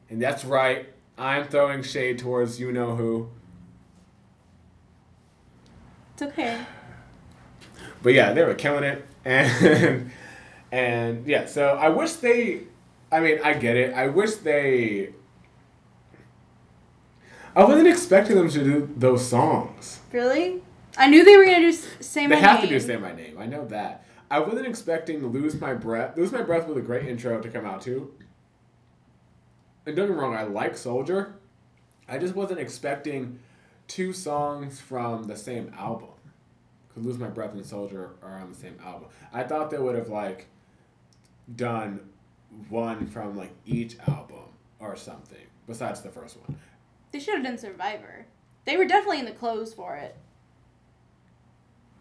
And 0.09 0.21
that's 0.21 0.45
right, 0.45 0.87
I'm 1.17 1.45
throwing 1.45 1.81
shade 1.81 2.19
towards 2.19 2.59
you 2.59 2.71
know 2.71 2.95
who. 2.95 3.29
It's 6.13 6.21
okay. 6.21 6.61
But 8.03 8.13
yeah, 8.13 8.33
they 8.33 8.43
were 8.43 8.53
killing 8.53 8.83
it, 8.83 9.05
and 9.25 10.11
and 10.71 11.27
yeah. 11.27 11.45
So 11.45 11.69
I 11.69 11.89
wish 11.89 12.13
they. 12.13 12.61
I 13.11 13.19
mean, 13.19 13.39
I 13.43 13.53
get 13.53 13.75
it. 13.75 13.93
I 13.93 14.07
wish 14.07 14.35
they. 14.35 15.09
I 17.55 17.63
wasn't 17.63 17.87
expecting 17.87 18.35
them 18.35 18.49
to 18.49 18.63
do 18.63 18.93
those 18.97 19.27
songs. 19.27 20.01
Really? 20.11 20.61
I 20.97 21.07
knew 21.07 21.23
they 21.23 21.37
were 21.37 21.45
gonna 21.45 21.59
do 21.59 21.71
say 21.71 22.27
my 22.27 22.35
Name." 22.35 22.41
They 22.41 22.47
have 22.47 22.59
name. 22.59 22.69
to 22.69 22.75
do 22.75 22.79
"Say 22.79 22.97
My 22.97 23.13
Name." 23.13 23.37
I 23.37 23.45
know 23.45 23.65
that. 23.67 24.03
I 24.29 24.39
wasn't 24.39 24.67
expecting 24.67 25.25
"Lose 25.27 25.59
My 25.59 25.73
Breath." 25.73 26.17
"Lose 26.17 26.31
My 26.31 26.41
Breath" 26.41 26.67
was 26.67 26.77
a 26.77 26.81
great 26.81 27.07
intro 27.07 27.41
to 27.41 27.49
come 27.49 27.65
out 27.65 27.81
to. 27.83 28.13
And 29.85 29.95
don't 29.95 30.07
get 30.07 30.15
me 30.15 30.21
wrong, 30.21 30.35
I 30.35 30.43
like 30.43 30.75
Soldier. 30.77 31.35
I 32.07 32.17
just 32.17 32.35
wasn't 32.35 32.59
expecting 32.59 33.39
two 33.87 34.13
songs 34.13 34.81
from 34.81 35.23
the 35.25 35.35
same 35.35 35.71
album. 35.77 36.09
Because 36.87 37.05
"Lose 37.05 37.17
My 37.17 37.27
Breath" 37.27 37.53
and 37.53 37.65
"Soldier" 37.65 38.11
are 38.21 38.39
on 38.39 38.49
the 38.49 38.57
same 38.57 38.77
album. 38.83 39.09
I 39.31 39.43
thought 39.43 39.69
they 39.69 39.77
would 39.77 39.95
have 39.95 40.09
like 40.09 40.47
done 41.55 42.09
one 42.69 43.05
from 43.05 43.35
like 43.37 43.53
each 43.65 43.97
album 44.07 44.45
or 44.79 44.95
something 44.95 45.45
besides 45.67 46.01
the 46.01 46.09
first 46.09 46.37
one. 46.41 46.57
They 47.15 47.21
should 47.21 47.35
have 47.35 47.45
done 47.45 47.57
Survivor. 47.57 48.25
They 48.65 48.75
were 48.75 48.83
definitely 48.83 49.19
in 49.19 49.25
the 49.25 49.31
clothes 49.31 49.73
for 49.73 49.95
it. 49.95 50.17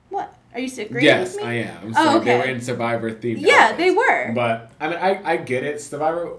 What? 0.09 0.35
Are 0.53 0.59
you 0.59 0.67
agreeing 0.67 1.05
yes, 1.05 1.37
with 1.37 1.45
me? 1.45 1.49
I 1.49 1.53
am. 1.53 1.95
So 1.95 2.01
Oh, 2.01 2.05
So 2.15 2.19
They 2.19 2.35
were 2.35 2.41
okay. 2.43 2.53
in 2.53 2.61
Survivor 2.61 3.13
themed. 3.13 3.37
Yeah, 3.39 3.53
outfits. 3.53 3.79
they 3.79 3.91
were. 3.93 4.33
But 4.35 4.73
I 4.81 4.89
mean, 4.89 4.99
I, 4.99 5.21
I 5.25 5.37
get 5.37 5.63
it. 5.63 5.81
Survivor. 5.81 6.33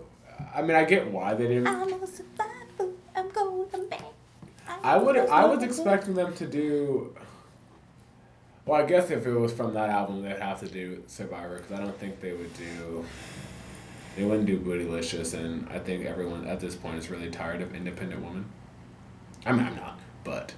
I 0.53 0.61
mean, 0.61 0.75
I 0.75 0.83
get 0.83 1.09
why 1.09 1.35
they 1.35 1.47
didn't. 1.47 1.67
I'm 1.67 2.03
a 2.03 2.05
survivor. 2.05 2.91
I'm 3.15 3.29
going 3.29 3.87
back. 3.87 4.01
I 4.83 4.97
would. 4.97 5.15
I 5.19 5.45
was 5.45 5.63
expecting 5.63 6.13
them 6.13 6.33
to 6.33 6.45
do. 6.45 7.15
Well, 8.65 8.81
I 8.81 8.85
guess 8.85 9.09
if 9.09 9.25
it 9.25 9.33
was 9.33 9.53
from 9.53 9.73
that 9.75 9.89
album, 9.89 10.21
they'd 10.21 10.37
have 10.37 10.59
to 10.59 10.67
do 10.67 11.01
Survivor 11.07 11.59
because 11.59 11.71
I 11.71 11.81
don't 11.81 11.97
think 11.97 12.19
they 12.19 12.33
would 12.33 12.53
do. 12.57 13.05
They 14.17 14.25
wouldn't 14.25 14.47
do 14.47 14.59
Bootylicious, 14.59 15.33
and 15.33 15.65
I 15.69 15.79
think 15.79 16.05
everyone 16.05 16.45
at 16.45 16.59
this 16.59 16.75
point 16.75 16.97
is 16.97 17.09
really 17.09 17.29
tired 17.29 17.61
of 17.61 17.73
Independent 17.73 18.21
Woman. 18.21 18.43
I 19.45 19.51
mean, 19.51 19.65
I'm 19.65 19.75
not, 19.75 19.99
but. 20.23 20.53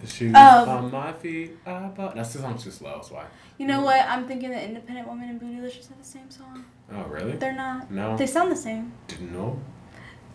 The 0.00 0.06
shoes 0.06 0.34
Um, 0.34 0.68
on 0.68 0.90
my 0.92 1.12
feet, 1.12 1.56
I 1.66 1.88
bought. 1.88 2.14
That's 2.14 2.32
the 2.32 2.38
song's 2.40 2.62
too 2.62 2.70
slow. 2.70 2.94
That's 2.96 3.10
why. 3.10 3.26
You 3.58 3.66
know 3.66 3.80
what? 3.82 4.04
I'm 4.08 4.26
thinking 4.28 4.50
that 4.50 4.62
Independent 4.62 5.08
Woman 5.08 5.28
and 5.28 5.40
Bootylicious 5.40 5.88
have 5.88 5.98
the 5.98 6.04
same 6.04 6.30
song. 6.30 6.64
Oh 6.92 7.02
really? 7.04 7.32
They're 7.32 7.52
not. 7.52 7.90
No. 7.90 8.16
They 8.16 8.26
sound 8.26 8.52
the 8.52 8.56
same. 8.56 8.92
Didn't 9.08 9.32
know. 9.32 9.60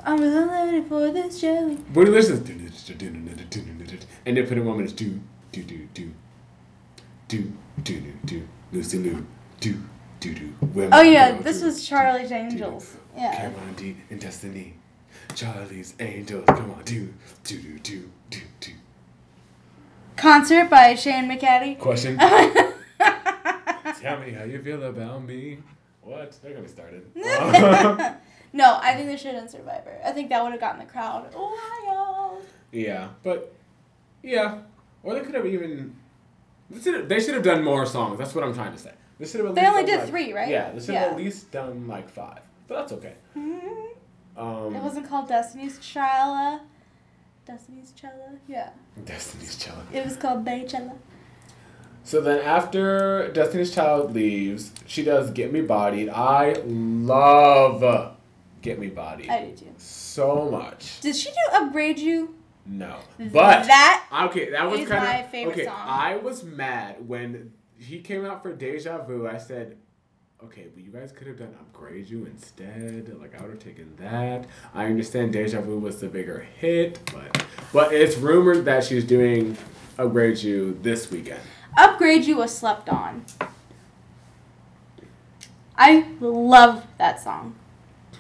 I'm 0.04 0.20
really 0.20 0.44
ready 0.50 0.82
for 0.82 1.12
this 1.12 1.40
jelly. 1.40 1.78
Bootylicious. 1.94 2.46
Independent 4.26 4.68
Woman 4.68 4.86
is 4.86 4.92
do 4.94 5.22
do 5.54 5.64
do 5.64 5.88
do 5.94 6.14
do 7.30 7.54
do 7.84 8.00
do 8.02 8.14
do 8.26 8.48
Lucy 8.74 8.98
Liu 8.98 9.26
do 9.62 9.82
do 10.20 10.34
do. 10.34 10.54
Oh 10.92 11.02
yeah, 11.02 11.38
this 11.42 11.64
was 11.64 11.88
Charlie's 11.88 12.32
Angels. 12.34 12.98
Yeah. 13.16 13.34
Cameron 13.36 13.74
D 13.76 13.96
and 14.10 14.20
Destiny. 14.20 14.74
Charlie's 15.36 15.94
Angels. 16.00 16.46
Come 16.48 16.72
on, 16.72 16.82
do 16.86 17.14
do 17.44 17.60
do 17.62 17.80
do 17.80 18.10
do 18.30 18.40
do. 18.60 18.72
Concert 20.16 20.70
by 20.70 20.96
Shane 20.96 21.30
McCaddy. 21.30 21.78
Question. 21.80 22.18
Tell 22.18 24.20
me 24.20 24.32
how 24.32 24.44
you 24.44 24.62
feel 24.62 24.84
about 24.84 25.24
me. 25.26 25.60
What? 26.02 26.38
They're 26.42 26.52
gonna 26.52 26.64
be 26.64 26.70
started. 26.70 27.04
no, 28.54 28.80
I 28.82 28.94
think 28.96 29.08
they 29.08 29.18
should 29.18 29.34
have 29.34 29.44
done 29.44 29.50
Survivor. 29.50 29.98
I 30.06 30.12
think 30.12 30.30
that 30.30 30.44
would 30.44 30.52
have 30.52 30.62
gotten 30.62 30.80
the 30.80 30.86
crowd 30.92 31.34
wild. 31.34 32.44
Yeah, 32.72 33.10
but 33.24 33.54
yeah, 34.22 34.60
or 35.04 35.14
they 35.14 35.22
could 35.22 35.36
have 35.36 35.46
even. 35.46 35.96
They 36.70 36.82
should 36.82 36.94
have, 36.96 37.10
they 37.10 37.20
should 37.20 37.36
have 37.36 37.44
done 37.44 37.64
more 37.64 37.86
songs. 37.86 38.18
That's 38.18 38.34
what 38.36 38.44
I'm 38.44 38.54
trying 38.54 38.74
to 38.74 38.80
say. 38.80 38.92
They 39.20 39.28
should 39.28 39.46
have. 39.46 39.56
They 39.56 39.66
only 39.66 39.86
did 39.86 40.00
like- 40.00 40.10
three, 40.10 40.34
right? 40.34 40.50
Yeah, 40.50 40.72
they 40.72 40.80
should 40.80 40.94
Yeah. 40.94 41.02
have 41.02 41.12
at 41.12 41.18
least 41.18 41.52
done 41.52 41.88
like 41.88 42.10
five. 42.10 42.40
But 42.68 42.76
that's 42.80 42.92
okay. 42.94 43.14
Mhm. 43.38 43.90
Um, 44.38 44.76
It 44.76 44.82
wasn't 44.82 45.08
called 45.08 45.28
Destiny's 45.28 45.80
Child. 45.80 46.62
Destiny's 47.46 47.92
Child. 47.92 48.40
Yeah. 48.48 48.70
Destiny's 49.06 49.58
Child. 49.58 49.84
It 49.92 50.04
was 50.06 50.16
called 50.16 50.44
Beychella. 50.46 50.96
So 52.06 52.20
then 52.20 52.40
after 52.42 53.32
Destiny's 53.32 53.74
Child 53.74 54.14
leaves, 54.14 54.72
she 54.86 55.04
does 55.04 55.32
Get 55.32 55.54
Me 55.54 55.62
Bodied. 55.62 56.10
I 56.10 56.54
love 56.66 58.16
Get 58.62 58.80
Me 58.80 58.88
Bodied 58.88 59.30
I 59.30 59.46
do 59.48 59.56
too. 59.56 59.74
so 59.78 60.50
much. 60.50 61.00
Did 61.02 61.16
she 61.16 61.30
do 61.30 61.36
Upgrade 61.58 62.00
You? 62.00 62.36
No, 62.66 62.96
but 63.18 63.66
that 63.68 64.06
Okay, 64.30 64.50
that 64.52 64.70
was 64.72 64.80
is 64.82 64.88
kind 64.88 65.04
of 65.04 65.10
my 65.10 65.24
favorite 65.24 65.54
okay. 65.54 65.66
song. 65.66 65.76
I 65.80 66.16
was 66.16 66.46
mad 66.46 67.06
when 67.10 67.52
he 67.78 68.00
came 68.00 68.24
out 68.26 68.42
for 68.42 68.54
Deja 68.54 69.00
Vu. 69.04 69.28
I 69.28 69.38
said, 69.38 69.76
okay, 70.46 70.68
but 70.74 70.84
you 70.84 70.92
guys 70.92 71.12
could 71.12 71.28
have 71.28 71.38
done 71.38 71.56
Upgrade 71.60 72.10
You 72.10 72.26
instead. 72.26 73.16
Like 73.20 73.40
I 73.40 73.42
would 73.42 73.52
have 73.52 73.60
taken 73.60 73.96
that. 73.98 74.46
I 74.74 74.86
understand 74.86 75.34
Deja 75.34 75.62
Vu 75.62 75.80
was 75.80 76.00
the 76.00 76.08
bigger 76.08 76.48
hit, 76.60 77.00
but 77.14 77.46
but 77.72 77.94
it's 77.94 78.18
rumored 78.18 78.66
that 78.66 78.84
she's 78.84 79.04
doing 79.04 79.58
Upgrade 79.98 80.40
You 80.40 80.78
this 80.82 81.10
weekend. 81.12 81.42
Upgrade 81.78 82.26
You 82.26 82.38
was 82.38 82.56
slept 82.56 82.90
on. 82.90 83.26
I 85.76 86.08
love 86.20 86.86
that 86.98 87.20
song. 87.22 87.56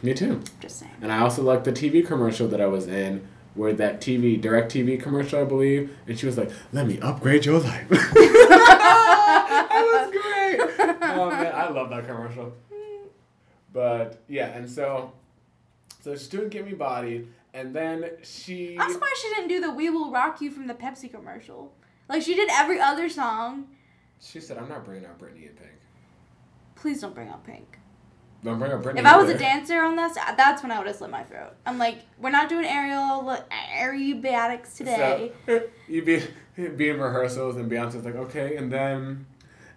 Me 0.01 0.13
too. 0.13 0.41
Just 0.59 0.79
saying. 0.79 0.91
And 1.01 1.11
I 1.11 1.19
also 1.19 1.43
like 1.43 1.63
the 1.63 1.71
TV 1.71 2.05
commercial 2.05 2.47
that 2.47 2.61
I 2.61 2.67
was 2.67 2.87
in. 2.87 3.27
Where 3.55 3.71
that 3.73 4.01
TV, 4.01 4.41
direct 4.41 4.73
TV 4.73 4.99
commercial, 4.99 5.39
I 5.39 5.43
believe, 5.43 5.95
and 6.07 6.17
she 6.17 6.25
was 6.25 6.39
like, 6.39 6.49
"Let 6.71 6.87
me 6.87 6.99
upgrade 6.99 7.45
your 7.45 7.59
life." 7.59 7.87
oh 11.19 11.29
man, 11.29 11.53
I 11.53 11.69
love 11.69 11.89
that 11.89 12.05
commercial. 12.07 12.53
But 13.71 14.21
yeah, 14.27 14.47
and 14.49 14.69
so, 14.69 15.13
so 16.01 16.13
she's 16.15 16.27
doing 16.27 16.49
"Get 16.49 16.65
Me 16.65 16.73
Bodied," 16.73 17.27
and 17.53 17.73
then 17.75 18.11
she. 18.23 18.77
I'm 18.79 18.91
surprised 18.91 19.17
she 19.17 19.29
didn't 19.29 19.47
do 19.49 19.59
the 19.61 19.71
"We 19.71 19.89
Will 19.89 20.11
Rock 20.11 20.41
You" 20.41 20.51
from 20.51 20.67
the 20.67 20.75
Pepsi 20.75 21.11
commercial. 21.11 21.73
Like 22.07 22.21
she 22.21 22.35
did 22.35 22.49
every 22.51 22.79
other 22.79 23.09
song. 23.09 23.67
She 24.21 24.39
said, 24.39 24.57
"I'm 24.57 24.69
not 24.69 24.85
bringing 24.85 25.05
out 25.05 25.19
Britney 25.19 25.47
and 25.47 25.55
Pink. 25.57 25.71
Please 26.75 27.01
don't 27.01 27.15
bring 27.15 27.29
out 27.29 27.43
Pink. 27.43 27.79
Don't 28.43 28.59
bring 28.59 28.71
out 28.71 28.83
Britney." 28.83 28.99
If 28.99 29.05
I 29.05 29.17
was 29.17 29.29
a 29.29 29.37
dancer 29.37 29.81
on 29.81 29.95
this, 29.95 30.15
uh, 30.17 30.35
that's 30.35 30.61
when 30.61 30.71
I 30.71 30.77
would 30.77 30.85
have 30.87 30.95
slit 30.95 31.09
my 31.09 31.23
throat. 31.23 31.53
I'm 31.65 31.79
like, 31.79 31.99
we're 32.19 32.29
not 32.29 32.49
doing 32.49 32.65
aerial 32.65 33.35
aerobatics 33.75 34.77
today. 34.77 35.31
So, 35.47 35.63
you'd 35.87 36.05
be 36.05 36.21
be 36.75 36.89
in 36.89 36.99
rehearsals 36.99 37.55
and 37.55 37.71
Beyonce's 37.71 38.05
like, 38.05 38.15
okay, 38.15 38.55
and 38.55 38.71
then 38.71 39.25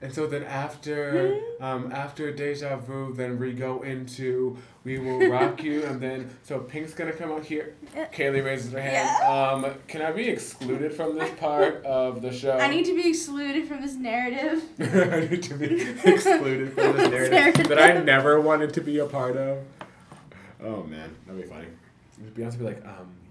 and 0.03 0.13
so 0.13 0.27
then 0.27 0.43
after 0.45 1.41
um 1.61 1.91
after 1.93 2.31
Deja 2.33 2.77
Vu, 2.77 3.15
then 3.15 3.39
we 3.39 3.53
go 3.53 3.83
into 3.83 4.57
We 4.85 4.99
Will 4.99 5.31
Rock 5.31 5.63
You 5.63 5.85
and 5.85 6.01
then 6.01 6.31
so 6.43 6.61
Pink's 6.61 6.93
gonna 6.95 7.13
come 7.13 7.31
out 7.33 7.45
here. 7.45 7.75
Yeah. 7.95 8.07
Kaylee 8.13 8.45
raises 8.45 8.73
her 8.73 8.81
hand. 8.81 9.09
Yeah. 9.21 9.53
Um, 9.53 9.75
can 9.89 10.03
I 10.03 10.13
be 10.13 10.29
excluded 10.29 10.93
from 10.93 11.17
this 11.19 11.31
part 11.39 11.85
of 11.85 12.21
the 12.23 12.33
show? 12.33 12.59
I 12.59 12.69
need 12.69 12.85
to 12.87 12.95
be 12.95 13.09
excluded 13.09 13.67
from 13.69 13.81
this 13.81 13.95
narrative. 13.95 14.63
I 14.81 15.21
need 15.31 15.43
to 15.45 15.55
be 15.55 15.81
excluded 16.05 16.73
from 16.75 16.97
this 16.97 17.11
narrative 17.11 17.31
Narrative. 17.33 17.69
that 17.69 17.79
I 17.81 18.03
never 18.03 18.41
wanted 18.41 18.75
to 18.75 18.81
be 18.81 18.99
a 18.99 19.07
part 19.07 19.37
of. 19.37 19.59
Oh 20.63 20.83
man, 20.85 21.15
that'd 21.27 21.41
be 21.43 21.49
funny. 21.49 21.67
Beyonce 22.35 22.53
would 22.53 22.59
be 22.59 22.65
like, 22.65 22.85
um, 22.87 22.93
you 22.95 22.95
can 22.95 22.95
leave. 22.97 23.26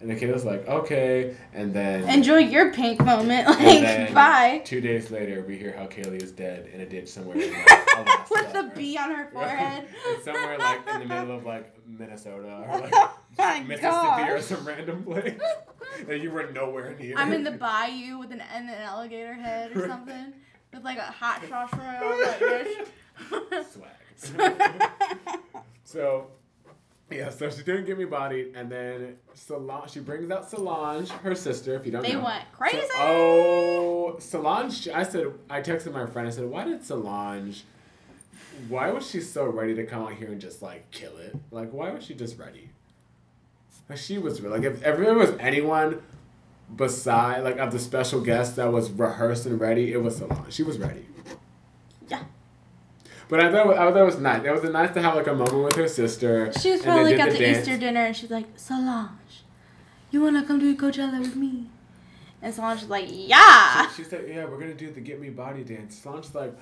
And 0.00 0.10
the 0.10 0.14
kid 0.14 0.30
was 0.30 0.44
like, 0.44 0.68
okay. 0.68 1.34
And 1.54 1.72
then 1.72 2.08
Enjoy 2.08 2.36
your 2.36 2.72
Pink 2.72 3.02
moment. 3.02 3.48
Like, 3.48 4.12
bye. 4.12 4.60
Two 4.64 4.80
days 4.80 5.10
later, 5.10 5.42
we 5.46 5.56
hear 5.56 5.74
how 5.76 5.86
Kaylee 5.86 6.22
is 6.22 6.32
dead 6.32 6.68
in 6.72 6.80
a 6.82 6.86
ditch 6.86 7.08
somewhere 7.08 7.38
in 7.38 7.52
like, 7.52 7.66
Alaska. 7.96 8.26
With 8.30 8.54
a 8.54 8.72
B 8.76 8.98
on 8.98 9.10
her 9.10 9.30
forehead. 9.32 9.88
Somewhere 10.22 10.58
like 10.58 10.86
in 10.86 11.00
the 11.00 11.06
middle 11.06 11.36
of 11.36 11.46
like 11.46 11.74
Minnesota 11.86 12.64
or 12.68 12.80
like 12.80 12.92
Oh 12.94 13.18
my 13.38 13.60
Mississippi 13.62 14.30
or 14.30 14.40
some 14.40 14.66
random 14.66 15.02
place. 15.02 15.40
and 16.08 16.22
you 16.22 16.30
were 16.30 16.50
nowhere 16.52 16.94
near. 16.98 17.14
I'm 17.16 17.32
in 17.32 17.42
the 17.44 17.52
bayou 17.52 18.18
with 18.18 18.32
an, 18.32 18.42
and 18.54 18.68
an 18.68 18.74
alligator 18.82 19.34
head 19.34 19.76
or 19.76 19.88
something. 19.88 20.34
With 20.74 20.84
like 20.84 20.98
a 20.98 21.02
hot 21.02 21.42
sauce 21.48 21.72
like 21.72 22.38
this. 22.38 23.72
swag. 23.72 24.62
so, 25.84 26.30
yeah, 27.10 27.30
so 27.30 27.48
she 27.50 27.62
didn't 27.62 27.84
get 27.86 27.96
me 27.98 28.04
bodied, 28.04 28.52
and 28.56 28.70
then 28.70 29.16
Solange, 29.34 29.90
she 29.90 30.00
brings 30.00 30.30
out 30.30 30.48
Solange, 30.50 31.08
her 31.10 31.34
sister, 31.34 31.74
if 31.76 31.86
you 31.86 31.92
don't 31.92 32.02
they 32.02 32.12
know. 32.12 32.18
They 32.18 32.24
went 32.24 32.44
crazy. 32.52 32.78
So- 32.78 32.94
oh, 32.96 34.16
Solange, 34.18 34.88
I 34.88 35.02
said, 35.04 35.26
I 35.48 35.60
texted 35.62 35.92
my 35.92 36.06
friend, 36.06 36.26
I 36.26 36.30
said, 36.30 36.46
why 36.46 36.64
did 36.64 36.84
Solange, 36.84 37.62
why 38.68 38.90
was 38.90 39.08
she 39.08 39.20
so 39.20 39.44
ready 39.46 39.74
to 39.74 39.84
come 39.84 40.02
out 40.02 40.14
here 40.14 40.28
and 40.32 40.40
just 40.40 40.62
like 40.62 40.90
kill 40.90 41.16
it? 41.18 41.36
Like, 41.50 41.70
why 41.72 41.90
was 41.90 42.04
she 42.04 42.14
just 42.14 42.38
ready? 42.38 42.70
Like, 43.88 43.98
she 43.98 44.18
was 44.18 44.40
like, 44.40 44.62
if, 44.62 44.76
if 44.84 44.96
there 44.98 45.14
was 45.14 45.30
anyone 45.38 46.02
beside, 46.74 47.40
like, 47.44 47.58
of 47.58 47.70
the 47.70 47.78
special 47.78 48.20
guest 48.20 48.56
that 48.56 48.72
was 48.72 48.90
rehearsed 48.90 49.46
and 49.46 49.60
ready, 49.60 49.92
it 49.92 50.02
was 50.02 50.16
Solange. 50.16 50.52
She 50.52 50.64
was 50.64 50.78
ready. 50.78 51.06
But 53.28 53.40
I 53.40 53.50
thought 53.50 53.70
I 53.76 53.90
thought 53.90 53.96
it 53.96 54.04
was 54.04 54.18
nice. 54.20 54.44
It 54.44 54.50
was 54.52 54.62
nice 54.64 54.92
to 54.94 55.02
have 55.02 55.14
like 55.16 55.26
a 55.26 55.34
moment 55.34 55.64
with 55.64 55.74
her 55.76 55.88
sister. 55.88 56.52
She 56.60 56.70
was 56.72 56.82
probably 56.82 57.12
like 57.16 57.20
at 57.20 57.32
the 57.32 57.38
dance. 57.38 57.58
Easter 57.58 57.76
dinner 57.76 58.00
and 58.06 58.16
she's 58.16 58.30
like, 58.30 58.46
Solange, 58.56 59.42
You 60.10 60.22
wanna 60.22 60.44
come 60.44 60.60
to 60.60 60.76
Coachella 60.76 61.18
with 61.18 61.34
me? 61.36 61.66
And 62.42 62.54
Solange 62.54 62.80
was 62.82 62.90
like, 62.90 63.06
Yeah. 63.10 63.90
She, 63.96 64.04
said, 64.04 64.26
"Yeah, 64.28 64.44
we're 64.44 64.58
gonna 64.58 64.74
do 64.74 64.90
the 64.90 65.00
Get 65.00 65.20
Me 65.20 65.30
Body 65.30 65.64
dance." 65.64 65.98
Solange's 65.98 66.34
like, 66.34 66.54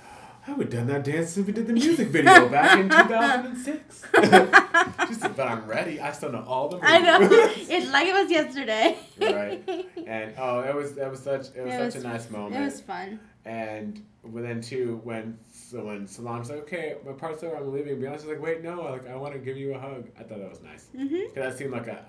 "I 0.47 0.53
would 0.53 0.73
have 0.73 0.87
done 0.87 0.87
that 0.87 1.05
dance 1.05 1.31
since 1.31 1.47
we 1.47 1.53
did 1.53 1.67
the 1.67 1.73
music 1.75 2.09
video 2.17 2.49
back 2.49 2.79
in 2.79 2.89
2006." 2.89 4.05
she 5.09 5.15
said, 5.15 5.37
"But 5.37 5.49
I'm 5.49 5.67
ready. 5.67 6.01
I 6.01 6.13
still 6.13 6.33
know 6.33 6.45
all 6.47 6.69
the 6.69 6.77
moves." 6.77 6.89
I 6.89 6.99
know. 6.99 7.19
It's 7.21 7.91
like 7.93 8.07
it 8.07 8.15
was 8.15 8.31
yesterday. 8.31 8.97
right. 9.21 9.87
And 10.07 10.33
oh, 10.39 10.61
it 10.61 10.75
was 10.75 10.95
that 10.95 11.11
was 11.11 11.21
such 11.21 11.49
it 11.55 11.63
was 11.65 11.75
It 11.75 11.79
such 11.79 11.95
was- 11.97 12.05
a 12.05 12.09
nice 12.09 12.31
moment. 12.31 12.57
It 12.57 12.65
was 12.65 12.81
fun. 12.81 13.21
And 13.45 14.03
then 14.25 14.63
too, 14.63 15.01
when 15.05 15.39
so 15.75 15.85
when 15.85 16.07
Solange's 16.07 16.51
like, 16.51 16.61
"Okay, 16.61 16.95
my 17.05 17.13
part's 17.13 17.43
over. 17.43 17.57
I'm 17.57 17.73
leaving," 17.73 17.99
Beyonce's 17.99 18.27
like, 18.27 18.41
"Wait, 18.41 18.63
no. 18.63 18.83
Like, 18.83 19.09
I 19.09 19.17
want 19.17 19.33
to 19.33 19.41
give 19.41 19.57
you 19.57 19.75
a 19.75 19.79
hug." 19.79 20.07
I 20.17 20.23
thought 20.23 20.39
that 20.39 20.49
was 20.49 20.63
nice. 20.63 20.87
Mhm. 20.97 21.27
Cause 21.27 21.35
that 21.35 21.59
seemed 21.59 21.73
like 21.73 21.89
a, 21.89 22.05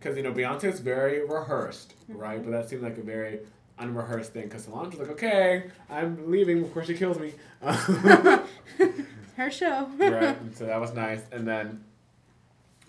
cause 0.00 0.16
you 0.16 0.22
know 0.22 0.32
Beyonce 0.32 0.64
is 0.64 0.80
very 0.80 1.20
rehearsed, 1.22 1.92
right? 2.08 2.38
Mm-hmm. 2.40 2.50
But 2.50 2.56
that 2.62 2.70
seemed 2.70 2.82
like 2.82 2.96
a 2.96 3.02
very 3.02 3.40
unrehearsed 3.78 4.32
thing. 4.32 4.48
Cause 4.48 4.64
Solange 4.64 4.92
was 4.92 5.00
like, 5.00 5.10
"Okay, 5.10 5.64
I'm 5.90 6.30
leaving 6.30 6.62
before 6.62 6.82
she 6.82 6.94
kills 6.94 7.18
me." 7.18 7.34
Her 9.36 9.50
show. 9.50 9.86
right. 9.98 10.22
And 10.40 10.56
so 10.56 10.64
that 10.64 10.80
was 10.80 10.94
nice. 10.94 11.20
And 11.30 11.46
then, 11.46 11.84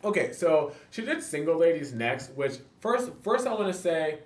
okay, 0.03 0.31
so 0.31 0.71
she 0.91 1.01
did 1.03 1.21
single 1.23 1.57
ladies 1.57 1.91
next. 1.91 2.29
Which 2.35 2.53
first, 2.79 3.11
first 3.21 3.47
I 3.47 3.53
want 3.53 3.67
to 3.67 3.73
say, 3.73 4.19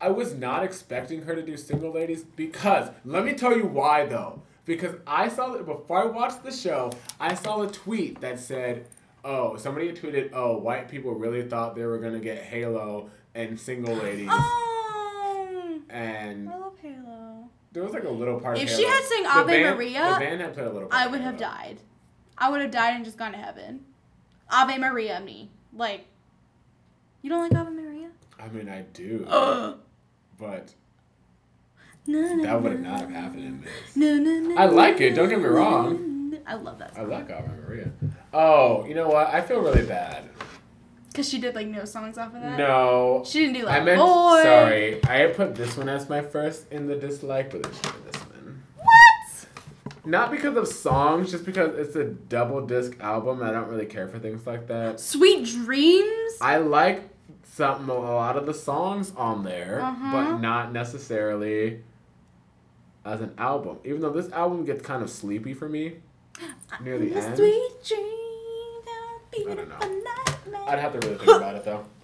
I 0.00 0.08
was 0.10 0.32
not 0.34 0.62
expecting 0.62 1.22
her 1.22 1.34
to 1.34 1.42
do 1.42 1.56
single 1.56 1.92
ladies 1.92 2.22
because 2.22 2.88
let 3.04 3.24
me 3.24 3.34
tell 3.34 3.54
you 3.54 3.66
why 3.66 4.06
though. 4.06 4.42
Because 4.68 4.96
I 5.06 5.30
saw 5.30 5.48
that 5.54 5.64
before 5.64 6.02
I 6.02 6.04
watched 6.04 6.44
the 6.44 6.52
show, 6.52 6.92
I 7.18 7.32
saw 7.34 7.62
a 7.62 7.68
tweet 7.68 8.20
that 8.20 8.38
said, 8.38 8.84
"Oh, 9.24 9.56
somebody 9.56 9.86
had 9.86 9.96
tweeted, 9.96 10.28
oh, 10.34 10.58
white 10.58 10.90
people 10.90 11.14
really 11.14 11.48
thought 11.48 11.74
they 11.74 11.86
were 11.86 11.96
gonna 11.98 12.20
get 12.20 12.36
Halo 12.42 13.08
and 13.34 13.58
single 13.58 13.94
ladies." 13.94 14.28
Oh, 14.30 15.80
And 15.88 16.50
I 16.50 16.58
love 16.58 16.78
Halo. 16.82 17.48
there 17.72 17.82
was 17.82 17.94
like 17.94 18.04
a 18.04 18.10
little 18.10 18.38
part. 18.38 18.58
of 18.58 18.62
If 18.62 18.68
she 18.68 18.84
had 18.84 19.02
sang 19.04 19.24
Ave 19.26 19.50
band- 19.62 19.74
Maria, 19.74 20.12
the 20.12 20.20
band 20.20 20.40
had 20.42 20.52
played 20.52 20.66
a 20.66 20.70
little. 20.70 20.88
Part 20.90 21.02
I 21.02 21.06
would 21.06 21.22
have 21.22 21.38
died. 21.38 21.78
I 22.36 22.50
would 22.50 22.60
have 22.60 22.70
died 22.70 22.94
and 22.94 23.06
just 23.06 23.16
gone 23.16 23.32
to 23.32 23.38
heaven. 23.38 23.86
Ave 24.50 24.76
Maria, 24.76 25.18
me. 25.20 25.48
Like, 25.72 26.04
you 27.22 27.30
don't 27.30 27.40
like 27.40 27.58
Ave 27.58 27.70
Maria? 27.70 28.10
I 28.38 28.48
mean, 28.48 28.68
I 28.68 28.82
do, 28.92 29.24
Ugh. 29.28 29.78
but 30.38 30.74
that 32.12 32.62
would 32.62 32.80
no. 32.82 32.90
not 32.90 33.00
have 33.00 33.10
happened 33.10 33.44
in 33.44 33.60
this. 33.60 33.70
No, 33.96 34.16
no, 34.16 34.48
no. 34.48 34.56
I 34.56 34.66
like 34.66 35.00
it, 35.00 35.14
don't 35.14 35.28
get 35.28 35.38
me 35.38 35.44
wrong. 35.46 36.34
I 36.46 36.54
love 36.54 36.78
that 36.78 36.92
I 36.94 37.00
song. 37.00 37.10
like 37.10 37.30
Ave 37.30 37.48
Maria. 37.48 37.90
Oh, 38.32 38.84
you 38.86 38.94
know 38.94 39.08
what? 39.08 39.26
I 39.28 39.42
feel 39.42 39.60
really 39.60 39.84
bad. 39.84 40.24
Because 41.10 41.28
she 41.28 41.38
did, 41.38 41.54
like, 41.54 41.66
no 41.66 41.84
songs 41.84 42.16
off 42.16 42.34
of 42.34 42.40
that. 42.40 42.56
No. 42.56 43.22
She 43.26 43.40
didn't 43.40 43.54
do, 43.54 43.64
like, 43.66 43.80
I 43.82 43.84
meant, 43.84 43.98
Boy. 43.98 44.42
sorry. 44.42 45.04
I 45.04 45.26
put 45.34 45.54
this 45.56 45.76
one 45.76 45.88
as 45.88 46.08
my 46.08 46.20
first 46.22 46.70
in 46.72 46.86
the 46.86 46.96
dislike, 46.96 47.50
but 47.50 47.64
then 47.64 47.72
she 47.72 47.80
did 47.82 48.12
this 48.12 48.22
one. 48.22 48.62
What? 48.76 49.46
Not 50.06 50.30
because 50.30 50.56
of 50.56 50.68
songs, 50.68 51.30
just 51.30 51.44
because 51.44 51.76
it's 51.76 51.96
a 51.96 52.04
double 52.04 52.64
disc 52.66 52.96
album. 53.00 53.42
I 53.42 53.50
don't 53.50 53.68
really 53.68 53.86
care 53.86 54.08
for 54.08 54.18
things 54.18 54.46
like 54.46 54.68
that. 54.68 55.00
Sweet 55.00 55.44
Dreams? 55.44 56.32
I 56.40 56.58
like 56.58 57.10
some 57.42 57.90
a 57.90 57.94
lot 57.94 58.36
of 58.36 58.46
the 58.46 58.54
songs 58.54 59.12
on 59.16 59.42
there, 59.44 59.80
Uh-huh. 59.82 60.12
but 60.12 60.38
not 60.38 60.72
necessarily 60.72 61.82
as 63.08 63.20
an 63.20 63.32
album. 63.38 63.78
Even 63.84 64.00
though 64.00 64.10
this 64.10 64.30
album 64.32 64.64
gets 64.64 64.82
kind 64.82 65.02
of 65.02 65.10
sleepy 65.10 65.54
for 65.54 65.68
me 65.68 65.94
near 66.82 66.98
the 66.98 67.14
end. 67.14 67.36
Sweet 67.36 67.70
dream, 67.86 69.50
I 69.50 69.54
don't 69.54 69.68
know. 69.68 69.78
nightmare. 69.78 70.68
I'd 70.68 70.78
have 70.78 70.92
to 70.98 71.06
really 71.06 71.18
think 71.18 71.36
about 71.36 71.54
it 71.56 71.64
though. 71.64 71.84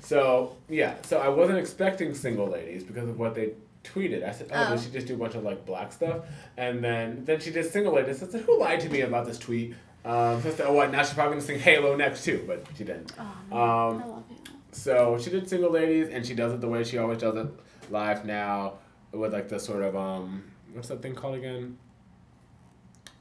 So 0.00 0.54
yeah, 0.68 0.94
so 1.02 1.18
I 1.18 1.28
wasn't 1.28 1.58
expecting 1.58 2.14
single 2.14 2.46
ladies 2.46 2.84
because 2.84 3.08
of 3.08 3.18
what 3.18 3.34
they 3.34 3.54
tweeted. 3.82 4.24
I 4.24 4.30
said, 4.30 4.50
oh, 4.52 4.66
Oh. 4.68 4.76
did 4.76 4.84
she 4.84 4.90
just 4.92 5.08
do 5.08 5.14
a 5.14 5.16
bunch 5.16 5.34
of 5.34 5.42
like 5.42 5.66
black 5.66 5.92
stuff? 5.92 6.18
And 6.56 6.82
then 6.84 7.24
then 7.24 7.40
she 7.40 7.50
did 7.50 7.68
single 7.68 7.92
ladies. 7.92 8.22
I 8.22 8.28
said, 8.28 8.42
who 8.42 8.56
lied 8.60 8.78
to 8.82 8.88
me 8.88 9.00
about 9.00 9.26
this 9.26 9.36
tweet? 9.36 9.74
Um, 10.04 10.40
so 10.42 10.48
I 10.50 10.52
said, 10.52 10.66
oh 10.68 10.74
what? 10.74 10.92
Now 10.92 11.02
she's 11.02 11.14
probably 11.14 11.32
gonna 11.34 11.46
sing 11.46 11.58
Halo 11.58 11.96
next 11.96 12.24
too, 12.24 12.44
but 12.46 12.64
she 12.78 12.84
didn't. 12.84 13.12
Oh, 13.18 13.22
Um, 13.58 14.02
I 14.02 14.06
love 14.06 14.24
it. 14.30 14.48
So 14.76 15.18
she 15.20 15.28
did 15.30 15.48
single 15.48 15.72
ladies, 15.72 16.08
and 16.10 16.24
she 16.24 16.34
does 16.36 16.52
it 16.52 16.60
the 16.60 16.68
way 16.68 16.84
she 16.84 16.98
always 16.98 17.18
does 17.18 17.34
it 17.34 17.48
live 17.90 18.24
now, 18.24 18.74
with 19.18 19.32
like 19.32 19.48
the 19.48 19.58
sort 19.58 19.82
of 19.82 19.96
um, 19.96 20.44
what's 20.72 20.88
that 20.88 21.02
thing 21.02 21.14
called 21.14 21.36
again? 21.36 21.78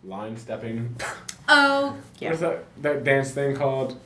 Line 0.03 0.37
stepping. 0.37 0.95
Oh, 1.47 1.97
yeah. 2.19 2.29
What 2.29 2.33
is 2.33 2.39
that 2.41 2.63
that 2.81 3.03
dance 3.03 3.31
thing 3.31 3.55
called? 3.55 3.99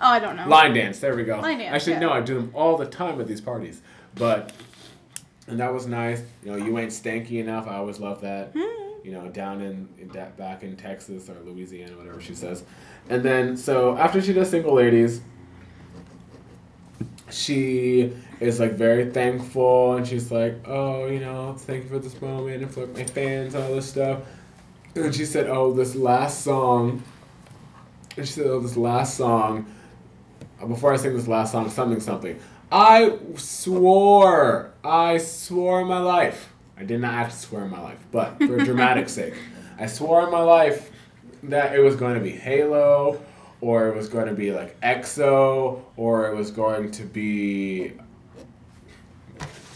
Oh, 0.00 0.08
I 0.08 0.18
don't 0.18 0.36
know. 0.36 0.48
Line 0.48 0.74
dance. 0.74 1.00
There 1.00 1.14
we 1.16 1.24
go. 1.24 1.40
Line 1.40 1.58
dance, 1.58 1.74
Actually, 1.74 1.94
yeah. 1.94 1.98
no, 2.00 2.12
I 2.12 2.20
do 2.20 2.34
them 2.36 2.50
all 2.54 2.76
the 2.76 2.86
time 2.86 3.20
at 3.20 3.26
these 3.26 3.40
parties. 3.40 3.82
But 4.14 4.52
and 5.48 5.58
that 5.60 5.72
was 5.72 5.86
nice. 5.86 6.22
You 6.44 6.52
know, 6.52 6.56
you 6.56 6.78
ain't 6.78 6.90
stanky 6.90 7.32
enough. 7.32 7.66
I 7.66 7.76
always 7.76 7.98
love 7.98 8.20
that. 8.22 8.52
Hmm. 8.56 9.04
You 9.04 9.10
know, 9.12 9.28
down 9.28 9.60
in, 9.60 9.88
in 9.98 10.08
that 10.10 10.36
back 10.36 10.62
in 10.62 10.76
Texas 10.76 11.28
or 11.28 11.36
Louisiana, 11.44 11.96
whatever 11.96 12.20
she 12.20 12.34
says. 12.34 12.64
And 13.08 13.22
then 13.22 13.56
so 13.56 13.96
after 13.96 14.22
she 14.22 14.32
does 14.32 14.50
single 14.50 14.74
ladies, 14.74 15.20
she 17.32 18.12
is 18.40 18.60
like 18.60 18.72
very 18.72 19.10
thankful 19.10 19.94
and 19.94 20.06
she's 20.06 20.30
like, 20.30 20.56
oh, 20.66 21.06
you 21.06 21.20
know, 21.20 21.54
thank 21.58 21.84
you 21.84 21.88
for 21.88 21.98
this 21.98 22.20
moment 22.20 22.62
and 22.62 22.72
for 22.72 22.86
my 22.88 23.04
fans, 23.04 23.54
all 23.54 23.74
this 23.74 23.88
stuff. 23.88 24.20
And 24.94 25.14
she 25.14 25.24
said, 25.24 25.48
oh, 25.48 25.72
this 25.72 25.94
last 25.94 26.42
song. 26.42 27.02
And 28.16 28.26
she 28.26 28.34
said, 28.34 28.46
oh, 28.46 28.60
this 28.60 28.76
last 28.76 29.16
song. 29.16 29.66
Before 30.66 30.92
I 30.92 30.96
sing 30.96 31.16
this 31.16 31.26
last 31.26 31.52
song, 31.52 31.70
something, 31.70 32.00
something. 32.00 32.38
I 32.70 33.18
swore, 33.36 34.72
I 34.84 35.18
swore 35.18 35.80
in 35.80 35.88
my 35.88 35.98
life. 35.98 36.52
I 36.76 36.84
did 36.84 37.00
not 37.00 37.14
actually 37.14 37.38
swear 37.38 37.64
in 37.64 37.70
my 37.70 37.80
life, 37.80 37.98
but 38.10 38.38
for 38.38 38.56
dramatic 38.58 39.08
sake, 39.10 39.34
I 39.78 39.86
swore 39.86 40.24
in 40.24 40.30
my 40.30 40.40
life 40.40 40.90
that 41.44 41.74
it 41.74 41.80
was 41.80 41.96
going 41.96 42.14
to 42.14 42.20
be 42.20 42.30
Halo, 42.30 43.22
or 43.62 43.88
it 43.88 43.96
was 43.96 44.08
going 44.10 44.26
to 44.26 44.34
be 44.34 44.52
like 44.52 44.78
XO, 44.82 45.80
or 45.96 46.28
it 46.28 46.36
was 46.36 46.50
going 46.50 46.90
to 46.90 47.04
be. 47.04 47.92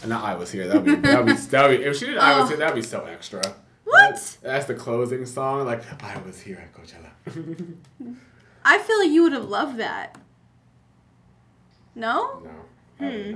Not 0.05 0.23
I 0.23 0.35
was 0.35 0.51
here. 0.51 0.67
That'd 0.67 0.85
be 0.85 0.95
that'd 0.95 1.25
be, 1.25 1.33
that'd 1.33 1.79
be 1.79 1.83
if 1.85 1.97
she 1.97 2.05
did 2.05 2.17
I 2.19 2.39
was 2.39 2.45
Oh. 2.45 2.47
here. 2.49 2.57
That'd 2.57 2.75
be 2.75 2.81
so 2.83 3.03
extra. 3.05 3.41
What? 3.83 4.09
That's, 4.11 4.35
that's 4.35 4.65
the 4.65 4.75
closing 4.75 5.25
song. 5.25 5.65
Like 5.65 5.81
I 6.03 6.17
was 6.21 6.39
here 6.39 6.57
at 6.57 6.71
Coachella. 6.73 7.09
I 8.63 8.77
feel 8.79 8.99
like 8.99 9.09
you 9.09 9.23
would 9.23 9.31
have 9.33 9.45
loved 9.49 9.77
that. 9.79 10.17
No? 11.95 12.43
no, 12.99 13.09
Hmm. 13.09 13.35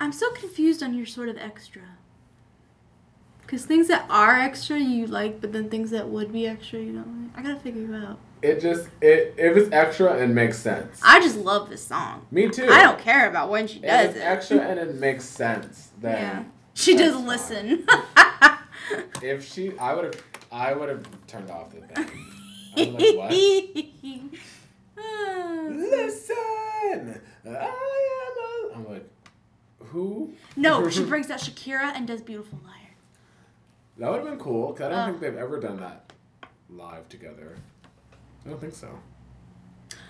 I'm 0.00 0.12
so 0.12 0.30
confused 0.32 0.82
on 0.82 0.94
your 0.94 1.06
sort 1.06 1.28
of 1.28 1.36
extra. 1.38 1.82
Because 3.42 3.64
things 3.64 3.88
that 3.88 4.06
are 4.10 4.38
extra 4.38 4.78
you 4.78 5.06
like, 5.06 5.40
but 5.40 5.52
then 5.52 5.68
things 5.70 5.90
that 5.90 6.08
would 6.08 6.32
be 6.32 6.46
extra 6.46 6.78
you 6.80 6.92
don't 6.94 7.30
like. 7.34 7.38
I 7.38 7.42
gotta 7.48 7.60
figure 7.60 7.82
you 7.82 7.94
out. 7.94 8.18
It 8.42 8.60
just 8.60 8.88
it 9.02 9.34
if 9.36 9.56
it's 9.56 9.72
extra 9.72 10.14
and 10.18 10.34
makes 10.34 10.58
sense. 10.58 10.98
I 11.04 11.20
just 11.20 11.36
love 11.36 11.68
this 11.68 11.86
song. 11.86 12.26
Me 12.30 12.48
too. 12.48 12.68
I 12.70 12.82
don't 12.82 12.98
care 12.98 13.28
about 13.28 13.50
when 13.50 13.66
she 13.66 13.80
does 13.80 14.06
it's 14.10 14.16
it. 14.16 14.20
extra 14.22 14.58
and 14.60 14.78
it 14.80 14.94
makes 14.94 15.24
sense, 15.24 15.90
then 16.00 16.16
yeah. 16.16 16.44
She 16.74 16.96
does 16.96 17.14
fine. 17.14 17.26
listen. 17.26 17.86
if 19.22 19.44
she, 19.46 19.76
I 19.78 19.92
would 19.94 20.04
have, 20.04 20.22
I 20.50 20.72
would 20.72 20.88
have 20.88 21.06
turned 21.26 21.50
off 21.50 21.70
the 21.70 21.80
thing. 21.82 22.10
I'm 22.76 22.94
like, 22.94 23.16
what? 23.16 23.30
Listen, 25.76 26.36
I 26.36 26.90
am. 26.94 27.20
A... 27.54 28.76
I'm 28.76 28.88
like, 28.88 29.08
who? 29.78 30.32
no, 30.56 30.88
she 30.88 31.04
brings 31.04 31.30
out 31.30 31.40
Shakira 31.40 31.92
and 31.94 32.06
does 32.06 32.22
Beautiful 32.22 32.58
Liar. 32.64 32.74
That 33.98 34.10
would 34.10 34.20
have 34.20 34.28
been 34.28 34.38
cool 34.38 34.72
because 34.72 34.86
I 34.86 34.88
don't 34.90 35.00
Oh. 35.00 35.06
think 35.12 35.20
they've 35.20 35.36
ever 35.36 35.60
done 35.60 35.78
that 35.80 36.12
live 36.70 37.08
together. 37.08 37.56
I 38.44 38.50
don't 38.50 38.60
think 38.60 38.74
so. 38.74 38.88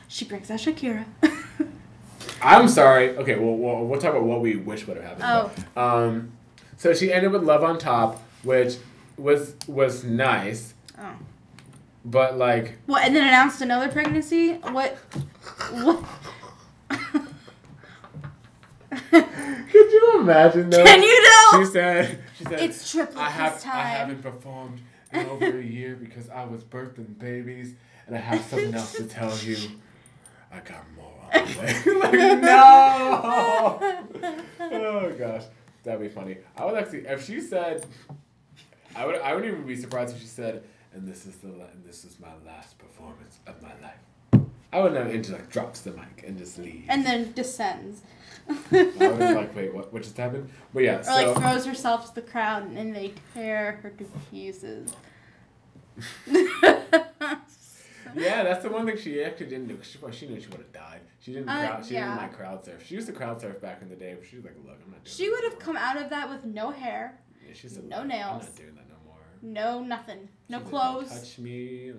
She 0.08 0.24
brings 0.24 0.50
out 0.50 0.58
Shakira. 0.58 1.04
I'm 2.42 2.68
sorry. 2.68 3.16
Okay, 3.16 3.36
well, 3.36 3.54
we'll, 3.54 3.86
we'll 3.86 4.00
talk 4.00 4.10
about 4.10 4.24
what 4.24 4.40
we 4.40 4.56
wish 4.56 4.86
would 4.86 4.96
have 4.96 5.18
happened. 5.18 5.52
Oh. 5.76 5.80
Um, 5.80 6.32
so 6.76 6.94
she 6.94 7.12
ended 7.12 7.32
with 7.32 7.42
"Love 7.42 7.62
on 7.62 7.78
Top," 7.78 8.22
which 8.42 8.76
was 9.16 9.54
was 9.66 10.04
nice, 10.04 10.74
oh. 10.98 11.12
but 12.04 12.38
like, 12.38 12.78
What, 12.86 13.04
and 13.04 13.14
then 13.14 13.26
announced 13.26 13.60
another 13.60 13.88
pregnancy? 13.88 14.54
What? 14.54 14.96
What? 15.72 16.04
could 19.10 19.92
you 19.92 20.20
imagine 20.20 20.70
though? 20.70 20.84
Can 20.84 21.02
you 21.02 21.22
know? 21.22 21.64
She 21.64 21.70
said, 21.70 22.18
"She 22.38 22.44
said 22.44 22.60
It's 22.60 22.90
triplets 22.90 23.18
I 23.18 23.30
have 23.30 23.54
this 23.54 23.66
I 23.66 23.82
haven't 23.82 24.22
performed 24.22 24.80
in 25.12 25.26
over 25.26 25.58
a 25.58 25.62
year 25.62 25.96
because 25.96 26.28
I 26.30 26.44
was 26.44 26.64
birthing 26.64 27.18
babies, 27.18 27.74
and 28.10 28.18
I 28.18 28.20
have 28.22 28.44
something 28.44 28.74
else 28.74 28.92
to 28.94 29.04
tell 29.04 29.36
you. 29.38 29.56
I 30.52 30.58
got 30.58 30.84
more 30.96 31.12
on 31.32 31.46
the 31.46 31.60
way. 31.60 32.00
like, 32.00 32.42
no. 32.42 33.78
oh 34.72 35.14
gosh, 35.16 35.44
that'd 35.84 36.00
be 36.00 36.08
funny. 36.08 36.38
I 36.56 36.64
would 36.64 36.74
actually, 36.74 37.06
if 37.06 37.24
she 37.24 37.40
said, 37.40 37.86
I 38.96 39.06
would, 39.06 39.20
I 39.20 39.32
wouldn't 39.32 39.52
even 39.52 39.64
be 39.64 39.76
surprised 39.76 40.16
if 40.16 40.20
she 40.20 40.26
said, 40.26 40.64
and 40.92 41.06
this 41.06 41.24
is 41.24 41.36
the, 41.36 41.48
and 41.48 41.84
this 41.86 42.04
is 42.04 42.18
my 42.18 42.32
last 42.44 42.78
performance 42.78 43.38
of 43.46 43.62
my 43.62 43.72
life. 43.80 44.44
I 44.72 44.80
would 44.80 44.92
know 44.92 45.02
and 45.02 45.22
just 45.22 45.30
like 45.32 45.48
drops 45.50 45.82
the 45.82 45.92
mic 45.92 46.24
and 46.26 46.36
just 46.36 46.58
leaves. 46.58 46.86
And 46.88 47.06
then 47.06 47.32
descends. 47.32 48.02
I 48.48 48.54
was 48.72 49.20
like, 49.36 49.54
wait, 49.54 49.72
what? 49.72 49.92
What 49.92 50.02
just 50.02 50.16
happened? 50.16 50.48
But 50.74 50.82
yeah, 50.82 50.98
Or 50.98 51.04
so 51.04 51.12
like 51.12 51.36
throws 51.36 51.64
herself 51.64 52.08
to 52.08 52.14
the 52.16 52.22
crowd 52.22 52.70
and 52.72 52.94
they 52.94 53.14
tear 53.34 53.78
her 53.82 53.90
to 53.90 54.04
pieces. 54.32 54.94
yeah, 58.16 58.42
that's 58.42 58.62
the 58.62 58.70
one 58.70 58.86
thing 58.86 58.96
she 58.96 59.22
actually 59.22 59.46
didn't 59.46 59.68
do. 59.68 59.76
'cause 59.76 59.86
She, 59.86 59.98
well, 59.98 60.10
she 60.12 60.26
knew 60.28 60.40
she 60.40 60.48
would 60.48 60.58
have 60.60 60.72
died. 60.72 61.00
She 61.20 61.32
didn't. 61.32 61.48
Uh, 61.48 61.66
crowd, 61.66 61.86
she 61.86 61.94
yeah. 61.94 62.04
didn't 62.06 62.16
like 62.18 62.32
crowd 62.36 62.64
surf. 62.64 62.84
She 62.86 62.94
used 62.94 63.06
to 63.08 63.12
crowd 63.12 63.40
surf 63.40 63.60
back 63.60 63.82
in 63.82 63.88
the 63.88 63.96
day, 63.96 64.14
but 64.18 64.26
she 64.26 64.36
was 64.36 64.44
like, 64.44 64.56
look, 64.64 64.78
I'm 64.84 64.90
not 64.90 65.04
doing. 65.04 65.14
she 65.16 65.30
would 65.30 65.44
have 65.44 65.58
come 65.58 65.76
out 65.76 65.96
of 66.00 66.10
that 66.10 66.28
with 66.30 66.44
no 66.44 66.70
hair, 66.70 67.18
Yeah, 67.46 67.54
she 67.54 67.68
said, 67.68 67.84
no 67.84 67.98
"Look, 67.98 68.06
nails. 68.08 68.42
I'm 68.42 68.48
not 68.48 68.56
doing 68.56 68.74
that 68.74 68.88
no 68.88 68.96
more. 69.06 69.18
no 69.42 69.82
nothing, 69.82 70.28
no 70.48 70.58
She 70.58 70.64
said, 70.64 70.70
"Don't 70.70 70.70
clothes. 70.70 71.08
Touch 71.20 71.38
me, 71.38 71.92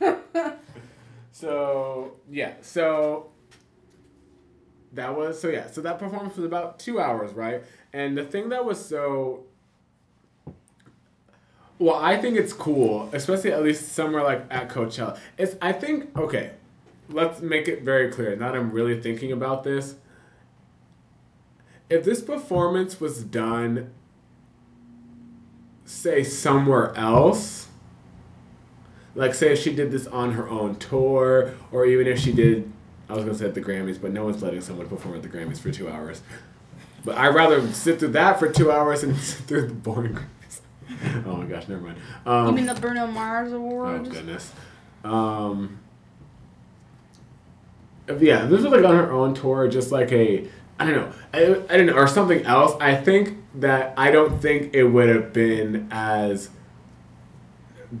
like. 0.00 0.18
so 1.32 2.14
yeah, 2.30 2.54
so 2.60 3.30
that 4.92 5.16
was 5.16 5.40
so 5.40 5.48
yeah, 5.48 5.68
so 5.70 5.80
that 5.80 5.98
performance 5.98 6.36
was 6.36 6.44
about 6.44 6.78
two 6.78 7.00
hours, 7.00 7.32
right? 7.32 7.62
And 7.92 8.16
the 8.16 8.24
thing 8.24 8.48
that 8.50 8.64
was 8.64 8.84
so 8.84 9.46
well, 11.78 11.96
I 11.96 12.16
think 12.16 12.36
it's 12.36 12.52
cool, 12.52 13.08
especially 13.12 13.52
at 13.52 13.62
least 13.62 13.92
somewhere 13.92 14.22
like 14.22 14.44
at 14.50 14.68
Coachella. 14.68 15.18
It's 15.38 15.56
I 15.60 15.72
think 15.72 16.16
okay, 16.16 16.52
let's 17.08 17.40
make 17.40 17.68
it 17.68 17.82
very 17.82 18.10
clear. 18.10 18.36
Now 18.36 18.52
that 18.52 18.58
I'm 18.58 18.70
really 18.70 19.00
thinking 19.00 19.32
about 19.32 19.64
this, 19.64 19.96
if 21.90 22.04
this 22.04 22.22
performance 22.22 23.00
was 23.00 23.22
done, 23.22 23.90
say 25.84 26.22
somewhere 26.22 26.94
else, 26.96 27.68
like 29.14 29.34
say 29.34 29.52
if 29.52 29.60
she 29.60 29.74
did 29.74 29.90
this 29.90 30.06
on 30.06 30.32
her 30.32 30.48
own 30.48 30.76
tour, 30.76 31.54
or 31.70 31.84
even 31.84 32.06
if 32.06 32.18
she 32.18 32.32
did, 32.32 32.70
I 33.08 33.14
was 33.14 33.24
gonna 33.24 33.36
say 33.36 33.46
at 33.46 33.54
the 33.54 33.60
Grammys, 33.60 34.00
but 34.00 34.12
no 34.12 34.24
one's 34.24 34.42
letting 34.42 34.60
someone 34.60 34.88
perform 34.88 35.16
at 35.16 35.22
the 35.22 35.28
Grammys 35.28 35.58
for 35.58 35.70
two 35.70 35.88
hours. 35.88 36.22
But 37.04 37.18
I'd 37.18 37.34
rather 37.34 37.66
sit 37.72 37.98
through 37.98 38.12
that 38.12 38.38
for 38.38 38.50
two 38.50 38.70
hours 38.70 39.00
than 39.00 39.14
sit 39.16 39.46
through 39.46 39.66
the 39.68 39.74
boring. 39.74 40.18
oh 41.26 41.36
my 41.36 41.46
gosh, 41.46 41.68
never 41.68 41.82
mind. 41.82 41.98
Um, 42.26 42.46
you 42.48 42.52
mean 42.52 42.66
the 42.66 42.74
Bruno 42.74 43.06
Mars 43.06 43.52
Awards? 43.52 44.08
Oh 44.08 44.12
goodness. 44.12 44.52
Um, 45.04 45.80
yeah, 48.08 48.44
this 48.44 48.62
was 48.62 48.72
like 48.72 48.84
on 48.84 48.96
her 48.96 49.10
own 49.10 49.34
tour, 49.34 49.68
just 49.68 49.90
like 49.92 50.12
a 50.12 50.48
I 50.78 50.86
don't 50.86 50.94
know, 50.94 51.12
I, 51.32 51.72
I 51.72 51.76
don't 51.76 51.86
know, 51.86 51.94
or 51.94 52.08
something 52.08 52.44
else. 52.44 52.74
I 52.80 52.96
think 52.96 53.38
that 53.54 53.94
I 53.96 54.10
don't 54.10 54.40
think 54.40 54.74
it 54.74 54.84
would 54.84 55.08
have 55.08 55.32
been 55.32 55.88
as 55.90 56.50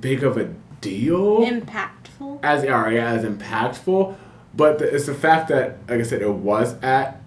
big 0.00 0.24
of 0.24 0.36
a 0.36 0.52
deal 0.80 1.42
Impactful. 1.46 2.40
as 2.42 2.64
or, 2.64 2.90
yeah, 2.90 3.10
as 3.10 3.24
impactful, 3.24 4.16
but 4.54 4.78
the, 4.78 4.94
it's 4.94 5.06
the 5.06 5.14
fact 5.14 5.48
that, 5.48 5.78
like 5.88 6.00
I 6.00 6.02
said, 6.02 6.22
it 6.22 6.30
was 6.30 6.74
at 6.82 7.20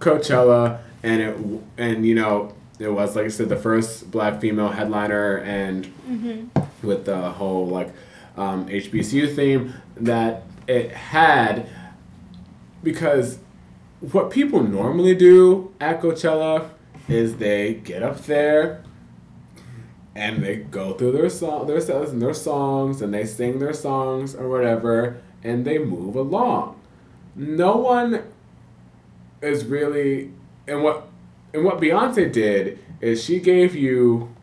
Coachella, 0.00 0.80
and 1.02 1.22
it 1.22 1.36
and 1.78 2.06
you 2.06 2.14
know 2.14 2.54
it 2.78 2.88
was 2.88 3.16
like 3.16 3.24
I 3.26 3.28
said 3.28 3.48
the 3.48 3.56
first 3.56 4.10
black 4.10 4.40
female 4.40 4.68
headliner, 4.70 5.38
and 5.38 5.86
Mm-hmm. 6.08 6.86
with 6.86 7.04
the 7.04 7.30
whole 7.32 7.66
like 7.66 7.92
um, 8.36 8.66
HBCU 8.68 9.34
theme 9.34 9.74
that 9.96 10.44
it 10.68 10.90
had, 10.92 11.68
because 12.82 13.38
what 14.00 14.30
people 14.30 14.62
normally 14.62 15.14
do 15.14 15.72
at 15.80 16.00
Coachella 16.00 16.70
is 17.08 17.36
they 17.36 17.74
get 17.74 18.02
up 18.02 18.22
there 18.26 18.82
and 20.14 20.42
they 20.44 20.56
go 20.56 20.92
through 20.94 21.12
their 21.12 21.28
song, 21.28 21.66
their 21.66 21.80
sets 21.80 22.10
and 22.10 22.22
their 22.22 22.34
songs, 22.34 23.02
and 23.02 23.12
they 23.12 23.24
sing 23.26 23.58
their 23.58 23.72
songs 23.74 24.34
or 24.34 24.48
whatever, 24.48 25.20
and 25.44 25.64
they 25.64 25.78
move 25.78 26.14
along. 26.16 26.80
No 27.34 27.76
one 27.76 28.22
is 29.42 29.64
really, 29.66 30.30
and 30.66 30.82
what, 30.82 31.05
and 31.56 31.64
what 31.64 31.78
Beyonce 31.80 32.30
did 32.30 32.78
is 33.00 33.24
she 33.24 33.40
gave 33.40 33.74
you, 33.74 34.34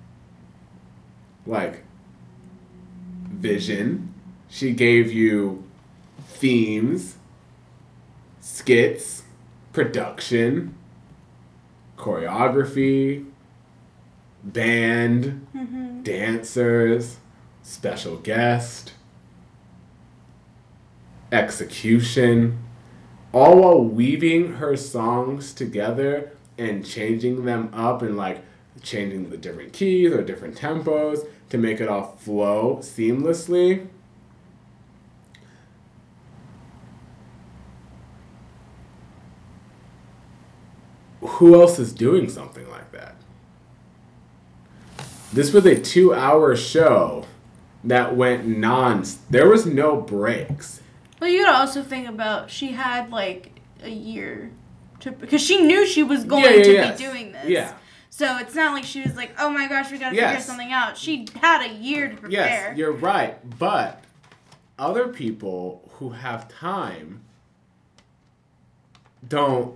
like, 1.46 1.84
vision. 3.30 4.12
She 4.50 4.72
gave 4.74 5.12
you 5.14 5.64
themes, 6.28 7.18
skits, 8.42 9.24
production, 9.74 10.76
choreography, 11.98 13.26
band, 14.44 15.48
Mm-hmm. 15.56 16.02
dancers, 16.02 17.18
special 17.62 18.18
guest, 18.18 18.94
execution, 21.32 22.58
all 23.32 23.60
while 23.62 23.84
weaving 23.84 24.54
her 24.56 24.76
songs 24.76 25.54
together 25.54 26.32
and 26.58 26.86
changing 26.86 27.46
them 27.46 27.70
up 27.74 28.02
and 28.02 28.18
like 28.18 28.44
changing 28.82 29.30
the 29.30 29.38
different 29.38 29.74
keys 29.74 30.12
or 30.12 30.22
different 30.24 30.56
tempos 30.56 31.28
to 31.50 31.58
make 31.58 31.80
it 31.80 31.88
all 31.88 32.16
flow 32.18 32.78
seamlessly. 32.82 33.88
Who 41.22 41.60
else 41.60 41.80
is 41.80 41.94
doing 41.94 42.30
something 42.30 42.70
like 42.70 42.92
that? 42.92 43.16
This 45.32 45.54
was 45.54 45.66
a 45.66 45.80
two 45.80 46.14
hour 46.14 46.56
show 46.56 47.26
that 47.84 48.16
went 48.16 48.46
non. 48.46 49.04
There 49.30 49.50
was 49.50 49.66
no 49.66 50.00
breaks. 50.00 50.82
Well, 51.20 51.30
you 51.30 51.44
gotta 51.44 51.58
also 51.58 51.82
think 51.82 52.08
about 52.08 52.50
she 52.50 52.74
had 52.74 53.10
like 53.10 53.60
a 53.82 53.90
year 53.90 54.52
to 55.04 55.12
because 55.12 55.42
she 55.42 55.62
knew 55.62 55.86
she 55.86 56.04
was 56.04 56.24
going 56.24 56.44
Yeah, 56.44 56.50
yeah, 56.52 56.64
to 56.64 56.72
yes. 56.74 56.98
be 56.98 57.06
doing 57.06 57.32
this. 57.32 57.46
Yeah. 57.46 57.74
So 58.10 58.38
it's 58.38 58.54
not 58.54 58.74
like 58.74 58.84
she 58.84 59.02
was 59.02 59.16
like, 59.16 59.34
"Oh 59.40 59.50
my 59.50 59.68
gosh, 59.68 59.92
we 59.92 59.98
gotta 59.98 60.16
figure 60.16 60.40
something 60.40 60.72
out." 60.72 60.98
She 60.98 61.28
had 61.42 61.64
a 61.70 61.74
year 61.74 62.10
to 62.10 62.16
prepare. 62.16 62.30
Yes, 62.70 62.78
you're 62.78 62.92
right. 62.92 63.38
But 63.58 64.04
other 64.78 65.08
people 65.08 65.90
who 65.94 66.10
have 66.10 66.48
time 66.48 67.22
don't 69.28 69.76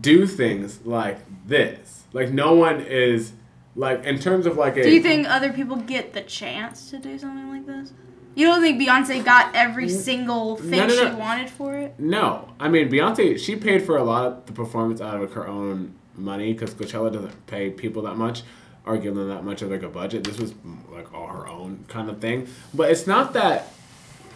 do 0.00 0.26
things 0.26 0.80
like 0.84 1.18
this. 1.46 2.04
Like 2.12 2.30
no 2.30 2.54
one 2.54 2.80
is 2.80 3.32
like 3.76 4.04
in 4.04 4.18
terms 4.18 4.46
of 4.46 4.56
like 4.56 4.76
a 4.76 4.82
Do 4.82 4.90
you 4.90 5.02
think 5.02 5.28
other 5.28 5.52
people 5.52 5.76
get 5.76 6.12
the 6.12 6.22
chance 6.22 6.90
to 6.90 6.98
do 6.98 7.18
something 7.18 7.48
like 7.48 7.66
this? 7.66 7.92
You 8.38 8.46
don't 8.46 8.60
think 8.60 8.80
Beyonce 8.80 9.24
got 9.24 9.52
every 9.56 9.88
single 9.88 10.54
thing 10.58 10.70
no, 10.70 10.86
no. 10.86 11.10
she 11.10 11.16
wanted 11.16 11.50
for 11.50 11.76
it? 11.76 11.98
No, 11.98 12.48
I 12.60 12.68
mean 12.68 12.88
Beyonce. 12.88 13.36
She 13.36 13.56
paid 13.56 13.82
for 13.82 13.96
a 13.96 14.04
lot 14.04 14.26
of 14.26 14.46
the 14.46 14.52
performance 14.52 15.00
out 15.00 15.20
of 15.20 15.32
her 15.32 15.48
own 15.48 15.96
money 16.14 16.52
because 16.52 16.72
Coachella 16.72 17.12
doesn't 17.12 17.48
pay 17.48 17.68
people 17.70 18.02
that 18.02 18.14
much, 18.14 18.44
or 18.86 18.96
give 18.96 19.16
them 19.16 19.28
that 19.28 19.42
much 19.42 19.60
of 19.62 19.72
like 19.72 19.82
a 19.82 19.88
budget. 19.88 20.22
This 20.22 20.38
was 20.38 20.54
like 20.92 21.12
all 21.12 21.26
her 21.26 21.48
own 21.48 21.84
kind 21.88 22.08
of 22.08 22.20
thing. 22.20 22.46
But 22.72 22.92
it's 22.92 23.08
not 23.08 23.32
that. 23.32 23.72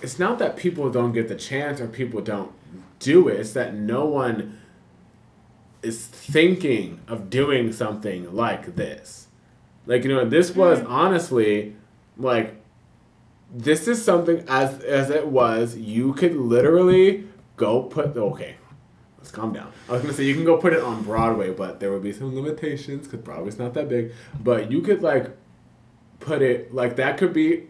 It's 0.01 0.19
not 0.19 0.41
that 0.41 0.57
people 0.57 0.91
don't 0.91 1.13
get 1.13 1.29
the 1.29 1.37
chance 1.37 1.81
or 1.81 1.87
people 1.87 2.21
don't 2.23 2.51
do 2.99 3.29
it. 3.29 3.39
It's 3.39 3.53
that 3.53 3.73
no 3.73 4.05
one 4.05 4.59
is 5.81 6.05
thinking 6.07 6.99
of 7.07 7.31
doing 7.31 7.73
something 7.73 8.35
like 8.35 8.75
this. 8.75 9.29
Like 9.87 10.03
you 10.03 10.13
know, 10.13 10.25
this 10.25 10.57
was 10.57 10.81
mm-hmm. 10.81 10.91
honestly 10.91 11.77
like 12.17 12.62
this 13.53 13.87
is 13.87 14.03
something 14.03 14.45
as 14.49 14.81
as 14.83 15.11
it 15.11 15.27
was 15.29 15.77
you 15.77 16.15
could 16.15 16.35
literally 16.35 17.27
go 17.57 17.83
put 17.83 18.17
okay 18.17 18.57
let's 19.19 19.31
calm 19.31 19.53
down 19.53 19.71
i 19.89 19.93
was 19.93 20.01
gonna 20.03 20.15
say 20.15 20.25
you 20.25 20.35
can 20.35 20.45
go 20.45 20.57
put 20.57 20.73
it 20.73 20.81
on 20.83 21.03
broadway 21.03 21.53
but 21.53 21.79
there 21.79 21.93
would 21.93 22.03
be 22.03 22.13
some 22.13 22.35
limitations 22.35 23.07
because 23.07 23.21
broadway's 23.21 23.59
not 23.59 23.75
that 23.75 23.89
big 23.89 24.11
but 24.43 24.71
you 24.71 24.81
could 24.81 25.03
like 25.03 25.31
put 26.21 26.41
it 26.41 26.73
like 26.75 26.97
that 26.97 27.19
could 27.19 27.33
be 27.35 27.65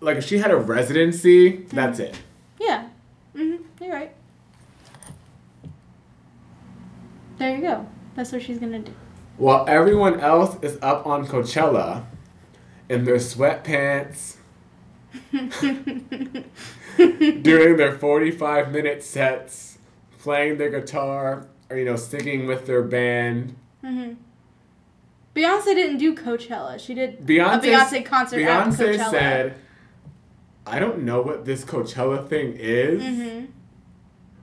like 0.00 0.18
if 0.18 0.24
she 0.24 0.38
had 0.38 0.50
a 0.50 0.56
residency 0.56 1.56
that's 1.72 1.98
it 1.98 2.16
Yeah. 2.60 2.88
Mhm. 3.34 3.58
You're 3.80 3.92
right. 3.92 4.12
There 7.38 7.54
you 7.56 7.60
go. 7.62 7.86
That's 8.14 8.30
what 8.32 8.42
she's 8.42 8.58
gonna 8.58 8.78
do. 8.78 8.92
while 9.36 9.64
everyone 9.68 10.20
else 10.20 10.56
is 10.62 10.78
up 10.80 11.06
on 11.06 11.26
coachella 11.26 12.04
in 12.88 13.04
their 13.04 13.16
sweatpants 13.16 14.36
doing 17.42 17.76
their 17.76 17.98
45 17.98 18.72
minute 18.72 19.02
sets, 19.02 19.78
playing 20.18 20.58
their 20.58 20.70
guitar, 20.70 21.46
or, 21.70 21.76
you 21.76 21.84
know, 21.84 21.96
singing 21.96 22.46
with 22.46 22.66
their 22.66 22.82
band. 22.82 23.56
hmm 23.80 24.12
Beyonce 25.34 25.74
didn't 25.74 25.98
do 25.98 26.14
Coachella. 26.14 26.78
She 26.78 26.94
did 26.94 27.26
Beyonce, 27.26 27.56
a 27.56 27.60
Beyonce 27.66 28.06
concert 28.06 28.40
at 28.40 28.68
Beyonce 28.68 28.94
Coachella. 28.96 29.10
said, 29.10 29.54
I 30.64 30.78
don't 30.78 31.02
know 31.02 31.22
what 31.22 31.44
this 31.44 31.64
Coachella 31.64 32.28
thing 32.28 32.54
is, 32.56 33.02
Mhm. 33.02 33.48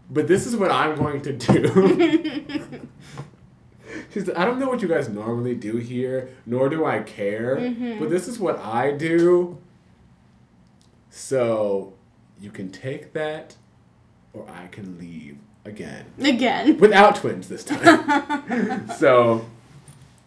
but 0.09 0.27
this 0.27 0.45
is 0.45 0.57
what 0.57 0.69
I'm 0.69 0.95
going 0.97 1.21
to 1.21 1.31
do. 1.33 2.81
She 4.13 4.21
said, 4.21 4.35
I 4.35 4.45
don't 4.45 4.59
know 4.59 4.67
what 4.69 4.81
you 4.81 4.87
guys 4.87 5.09
normally 5.09 5.55
do 5.55 5.75
here, 5.77 6.29
nor 6.45 6.69
do 6.69 6.85
I 6.85 6.99
care, 6.99 7.55
Mhm. 7.57 7.99
but 7.99 8.09
this 8.09 8.27
is 8.27 8.39
what 8.39 8.57
I 8.59 8.91
do. 8.91 9.57
So, 11.11 11.93
you 12.39 12.49
can 12.49 12.71
take 12.71 13.13
that, 13.13 13.55
or 14.33 14.47
I 14.49 14.67
can 14.67 14.97
leave 14.97 15.37
again 15.65 16.05
Again. 16.19 16.77
without 16.79 17.17
twins 17.17 17.47
this 17.47 17.63
time. 17.63 18.89
so, 18.97 19.45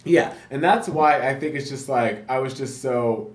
yeah, 0.04 0.34
and 0.50 0.62
that's 0.62 0.88
why 0.88 1.26
I 1.28 1.34
think 1.34 1.54
it's 1.56 1.68
just 1.68 1.88
like 1.88 2.28
I 2.30 2.38
was 2.38 2.54
just 2.54 2.80
so 2.82 3.32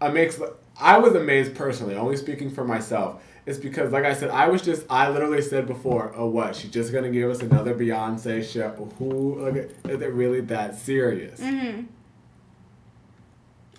amazed. 0.00 0.40
I 0.80 0.98
was 0.98 1.14
amazed 1.14 1.54
personally, 1.54 1.96
only 1.96 2.16
speaking 2.16 2.50
for 2.50 2.64
myself. 2.64 3.22
It's 3.46 3.58
because, 3.58 3.92
like 3.92 4.04
I 4.04 4.14
said, 4.14 4.30
I 4.30 4.48
was 4.48 4.62
just 4.62 4.86
I 4.88 5.10
literally 5.10 5.42
said 5.42 5.66
before, 5.66 6.12
oh 6.16 6.28
what? 6.28 6.54
She's 6.56 6.70
just 6.70 6.92
gonna 6.92 7.10
give 7.10 7.28
us 7.28 7.40
another 7.42 7.74
Beyonce 7.74 8.42
show? 8.50 8.70
Who? 8.98 9.40
Like, 9.50 9.54
is 9.86 10.00
it 10.00 10.12
really 10.12 10.40
that 10.42 10.76
serious? 10.78 11.40
hmm 11.40 11.82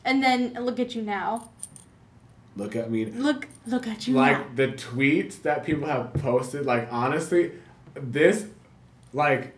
And 0.03 0.21
then 0.21 0.53
look 0.59 0.79
at 0.79 0.93
you 0.93 1.01
now. 1.01 1.49
Look 2.55 2.75
at 2.75 2.89
me. 2.89 3.05
Look, 3.05 3.47
look 3.67 3.85
at 3.87 4.07
you 4.07 4.13
now. 4.13 4.19
like 4.21 4.55
the 4.55 4.67
tweets 4.69 5.41
that 5.41 5.65
people 5.65 5.87
have 5.87 6.13
posted 6.13 6.65
like 6.65 6.87
honestly 6.91 7.51
this 7.95 8.45
like 9.13 9.53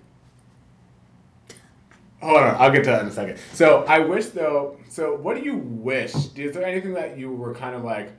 hold 2.21 2.37
on 2.37 2.55
i'll 2.55 2.71
get 2.71 2.83
to 2.83 2.89
that 2.89 3.01
in 3.01 3.07
a 3.07 3.11
second 3.11 3.37
so 3.53 3.83
i 3.85 3.99
wish 3.99 4.27
though 4.27 4.77
so 4.89 5.15
what 5.15 5.35
do 5.35 5.43
you 5.43 5.55
wish 5.57 6.13
is 6.35 6.53
there 6.53 6.65
anything 6.65 6.93
that 6.93 7.17
you 7.17 7.31
were 7.31 7.53
kind 7.53 7.75
of 7.75 7.83
like 7.83 8.11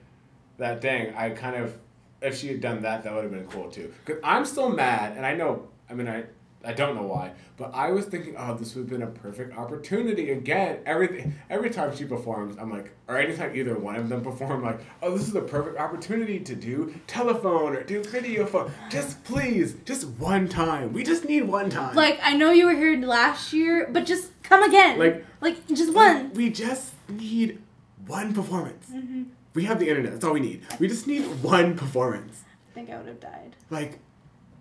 that 0.58 0.80
dang 0.80 1.14
i 1.14 1.30
kind 1.30 1.56
of 1.56 1.76
if 2.20 2.36
she 2.36 2.48
had 2.48 2.60
done 2.60 2.82
that 2.82 3.02
that 3.04 3.12
would 3.14 3.22
have 3.22 3.32
been 3.32 3.46
cool 3.46 3.70
too 3.70 3.92
because 4.04 4.20
i'm 4.24 4.44
still 4.44 4.68
mad 4.68 5.16
and 5.16 5.24
i 5.24 5.34
know 5.34 5.68
i 5.90 5.94
mean 5.94 6.08
i 6.08 6.24
I 6.64 6.72
don't 6.72 6.96
know 6.96 7.04
why, 7.04 7.32
but 7.56 7.72
I 7.72 7.92
was 7.92 8.06
thinking, 8.06 8.34
oh, 8.36 8.54
this 8.54 8.74
would 8.74 8.82
have 8.82 8.90
been 8.90 9.02
a 9.02 9.06
perfect 9.10 9.56
opportunity 9.56 10.32
again. 10.32 10.80
Everything, 10.86 11.34
every 11.48 11.70
time 11.70 11.94
she 11.96 12.04
performs, 12.04 12.56
I'm 12.58 12.68
like, 12.70 12.90
or 13.06 13.16
anytime 13.16 13.54
either 13.54 13.78
one 13.78 13.94
of 13.94 14.08
them 14.08 14.22
perform, 14.22 14.64
like, 14.64 14.80
oh, 15.00 15.16
this 15.16 15.28
is 15.28 15.34
a 15.36 15.40
perfect 15.40 15.78
opportunity 15.78 16.40
to 16.40 16.54
do 16.56 16.92
telephone 17.06 17.76
or 17.76 17.84
do 17.84 18.02
video 18.02 18.44
phone. 18.44 18.72
Just 18.90 19.22
please, 19.22 19.74
just 19.84 20.08
one 20.18 20.48
time. 20.48 20.92
We 20.92 21.04
just 21.04 21.24
need 21.24 21.42
one 21.44 21.70
time. 21.70 21.94
Like 21.94 22.18
I 22.22 22.34
know 22.34 22.50
you 22.50 22.66
were 22.66 22.74
here 22.74 22.96
last 23.06 23.52
year, 23.52 23.88
but 23.92 24.04
just 24.04 24.30
come 24.42 24.62
again. 24.64 24.98
Like- 24.98 25.24
like 25.40 25.64
just 25.68 25.94
one. 25.94 26.32
We 26.34 26.50
just 26.50 26.92
need 27.08 27.62
one 28.08 28.34
performance. 28.34 28.88
Mm-hmm. 28.92 29.22
We 29.54 29.64
have 29.64 29.78
the 29.78 29.88
internet. 29.88 30.12
That's 30.14 30.24
all 30.24 30.32
we 30.32 30.40
need. 30.40 30.62
We 30.80 30.88
just 30.88 31.06
need 31.06 31.22
one 31.42 31.76
performance. 31.76 32.42
I 32.70 32.74
think 32.74 32.90
I 32.90 32.96
would 32.96 33.06
have 33.06 33.20
died. 33.20 33.54
Like, 33.70 34.00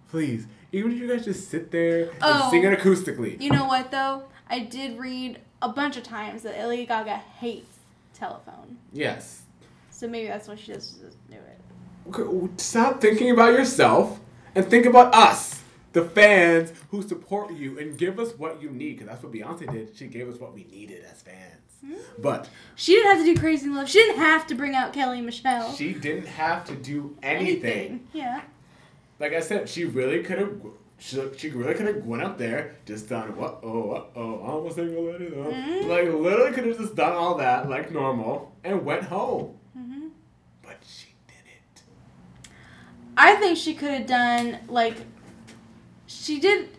please. 0.10 0.46
Even 0.72 0.92
if 0.92 0.98
you 1.00 1.08
guys 1.08 1.24
just 1.26 1.50
sit 1.50 1.72
there 1.72 2.04
and 2.10 2.18
Oh. 2.22 2.50
sing 2.52 2.64
it 2.64 2.78
acoustically. 2.78 3.40
You 3.42 3.52
know 3.52 3.66
what 3.66 3.92
though? 3.92 4.24
I 4.50 4.60
did 4.60 4.98
read 5.00 5.40
a 5.62 5.70
bunch 5.70 5.98
of 5.98 6.04
times 6.04 6.44
that 6.44 6.68
Lady 6.68 6.86
Gaga 6.86 7.16
hates 7.40 7.80
telephone. 8.14 8.78
Yes. 8.92 9.42
So 9.92 10.08
maybe 10.08 10.28
that's 10.28 10.48
why 10.48 10.56
she 10.56 10.74
doesn't 10.74 11.02
just 11.04 11.18
do 11.30 11.36
it. 11.38 11.60
Okay, 12.16 12.48
Stop 12.58 13.02
thinking 13.02 13.32
about 13.32 13.54
yourself 13.54 14.20
and 14.56 14.66
think 14.70 14.86
about 14.86 15.14
us, 15.16 15.62
the 15.94 16.04
fans 16.04 16.72
who 16.92 17.02
support 17.02 17.54
you 17.54 17.80
and 17.80 17.98
give 17.98 18.20
us 18.20 18.34
what 18.38 18.62
you 18.62 18.70
need. 18.70 18.94
Because 19.00 19.08
that's 19.08 19.24
what 19.24 19.32
Beyonce 19.34 19.72
did. 19.72 19.96
She 19.96 20.08
gave 20.08 20.30
us 20.30 20.40
what 20.40 20.54
we 20.54 20.64
needed 20.66 21.04
as 21.12 21.22
fans. 21.22 21.62
Hmm. 21.86 21.96
But 22.22 22.50
She 22.76 22.94
didn't 22.94 23.16
have 23.18 23.26
to 23.26 23.34
do 23.34 23.40
Crazy 23.40 23.68
Love. 23.70 23.90
She 23.90 24.00
didn't 24.00 24.20
have 24.20 24.48
to 24.48 24.56
bring 24.56 24.76
out 24.76 24.94
Kelly 24.94 25.18
and 25.18 25.26
Michelle. 25.26 25.74
she 25.74 25.94
didn't 25.94 26.28
have 26.28 26.66
to 26.66 26.76
do 26.76 27.16
anything. 27.24 28.08
Yeah. 28.14 28.42
Like 29.20 29.34
I 29.34 29.40
said, 29.40 29.68
she 29.70 29.86
really 29.86 30.24
could 30.24 30.38
have. 30.40 30.52
She, 31.00 31.22
she 31.38 31.50
really 31.52 31.76
could 31.76 31.86
have 31.88 32.06
went 32.06 32.24
up 32.24 32.38
there, 32.40 32.76
just 32.86 33.08
done 33.08 33.36
what 33.36 33.60
oh 33.62 33.86
what 33.88 34.12
oh 34.16 34.62
I'm 34.64 34.66
a 34.72 34.74
single 34.74 35.04
lady 35.12 35.30
though. 35.30 35.52
Mhm. 35.52 35.88
Like 35.88 36.06
literally 36.12 36.52
could 36.54 36.66
have 36.66 36.78
just 36.78 36.96
done 36.96 37.14
all 37.14 37.36
that 37.36 37.70
like 37.70 37.92
normal 37.92 38.56
and 38.64 38.84
went 38.84 39.04
home. 39.04 39.58
hmm 39.76 40.08
But 40.64 40.78
she 40.88 41.10
didn't. 41.28 41.84
I 43.16 43.36
think 43.36 43.58
she 43.58 43.76
could 43.76 43.92
have 43.92 44.08
done 44.08 44.60
like 44.68 44.96
she 46.08 46.40
did 46.40 46.70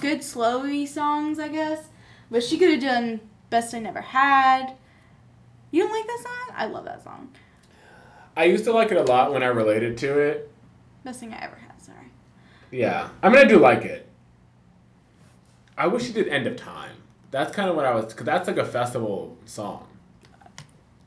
good 0.00 0.20
slowy 0.20 0.86
songs, 0.86 1.38
I 1.38 1.48
guess, 1.48 1.88
but 2.30 2.42
she 2.44 2.58
could 2.58 2.70
have 2.70 2.80
done 2.80 3.20
Best 3.50 3.74
I 3.74 3.80
Never 3.80 4.00
Had. 4.00 4.74
You 5.72 5.82
don't 5.82 5.92
like 5.92 6.06
that 6.06 6.20
song? 6.22 6.56
I 6.56 6.66
love 6.66 6.84
that 6.84 7.02
song. 7.02 7.30
I 8.36 8.44
used 8.44 8.64
to 8.64 8.72
like 8.72 8.90
it 8.92 8.96
a 8.96 9.02
lot 9.02 9.32
when 9.32 9.42
I 9.42 9.46
related 9.46 9.98
to 9.98 10.18
it. 10.20 10.50
Best 11.04 11.18
thing 11.20 11.32
I 11.32 11.44
ever. 11.44 11.58
Yeah, 12.74 13.08
I 13.22 13.28
mean, 13.28 13.38
I 13.38 13.44
do 13.44 13.58
like 13.58 13.84
it. 13.84 14.08
I 15.78 15.86
wish 15.86 16.04
she 16.06 16.12
did 16.12 16.28
"End 16.28 16.46
of 16.46 16.56
Time." 16.56 16.92
That's 17.30 17.54
kind 17.54 17.68
of 17.68 17.76
what 17.76 17.84
I 17.84 17.94
was, 17.94 18.12
cause 18.14 18.24
that's 18.26 18.46
like 18.48 18.58
a 18.58 18.64
festival 18.64 19.36
song. 19.44 19.86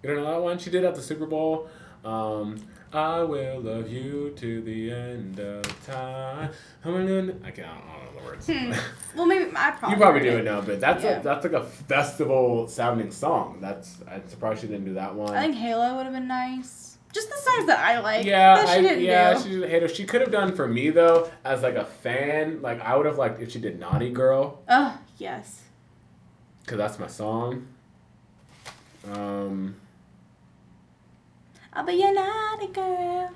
You 0.04 0.10
don't 0.10 0.18
know 0.24 0.32
that 0.32 0.42
one? 0.42 0.58
She 0.60 0.70
did 0.70 0.84
at 0.86 0.96
the 0.96 1.02
Super 1.02 1.26
Bowl. 1.26 1.68
Um, 2.06 2.58
I 2.94 3.22
will 3.22 3.60
love 3.62 3.90
you 3.90 4.34
to 4.38 4.62
the 4.62 4.92
end 4.92 5.40
of 5.40 5.64
time. 5.86 6.52
I 6.86 6.88
can't. 6.88 6.96
I 6.96 7.06
don't, 7.06 7.44
I 7.44 7.50
don't 7.52 8.14
know 8.16 8.20
the 8.22 8.26
words. 8.26 8.48
Hmm. 8.48 8.74
Well, 9.18 9.26
maybe 9.26 9.46
I 9.56 9.72
probably. 9.72 9.90
you 9.90 10.02
probably 10.02 10.20
heard 10.22 10.32
do 10.32 10.38
it 10.38 10.44
now, 10.46 10.62
but 10.62 10.80
that's 10.80 11.04
Yeah. 11.04 11.20
a, 11.20 11.24
that's 11.24 11.44
like 11.44 11.54
a 11.54 11.64
festival 11.64 12.68
sounding 12.68 13.12
song. 13.12 13.58
That's 13.60 13.98
I'm 14.10 14.28
surprised 14.30 14.62
she 14.62 14.68
didn't 14.68 14.86
do 14.86 14.94
that 14.94 15.16
one. 15.16 15.36
I 15.36 15.42
think 15.42 15.56
Halo 15.56 15.96
would 15.98 16.04
have 16.06 16.14
been 16.14 16.28
nice. 16.28 16.87
Just 17.18 17.30
the 17.32 17.38
songs 17.38 17.66
that 17.66 17.80
I 17.80 18.00
like. 18.00 18.26
Yeah, 18.28 18.64
I, 18.68 18.80
didn't 18.80 19.04
yeah, 19.04 19.34
do. 19.34 19.42
she 19.42 19.50
did 19.50 19.70
hate 19.72 19.82
her. 19.82 19.88
She 19.88 20.06
could 20.06 20.22
have 20.22 20.32
done 20.32 20.56
for 20.56 20.68
me 20.68 20.92
though, 20.92 21.32
as 21.44 21.64
like 21.64 21.74
a 21.74 21.86
fan. 21.86 22.62
Like 22.62 22.80
I 22.82 22.96
would 22.96 23.08
have 23.08 23.18
liked 23.18 23.42
if 23.42 23.52
she 23.52 23.60
did 23.60 23.80
"Naughty 23.80 24.12
Girl," 24.12 24.62
Oh 24.70 25.00
yes. 25.18 25.64
cause 26.68 26.78
that's 26.78 27.00
my 27.00 27.08
song. 27.08 27.66
Um, 29.12 29.78
I'll 31.74 31.86
be 31.86 31.94
your 31.94 32.14
naughty 32.14 32.68
girl. 32.68 33.32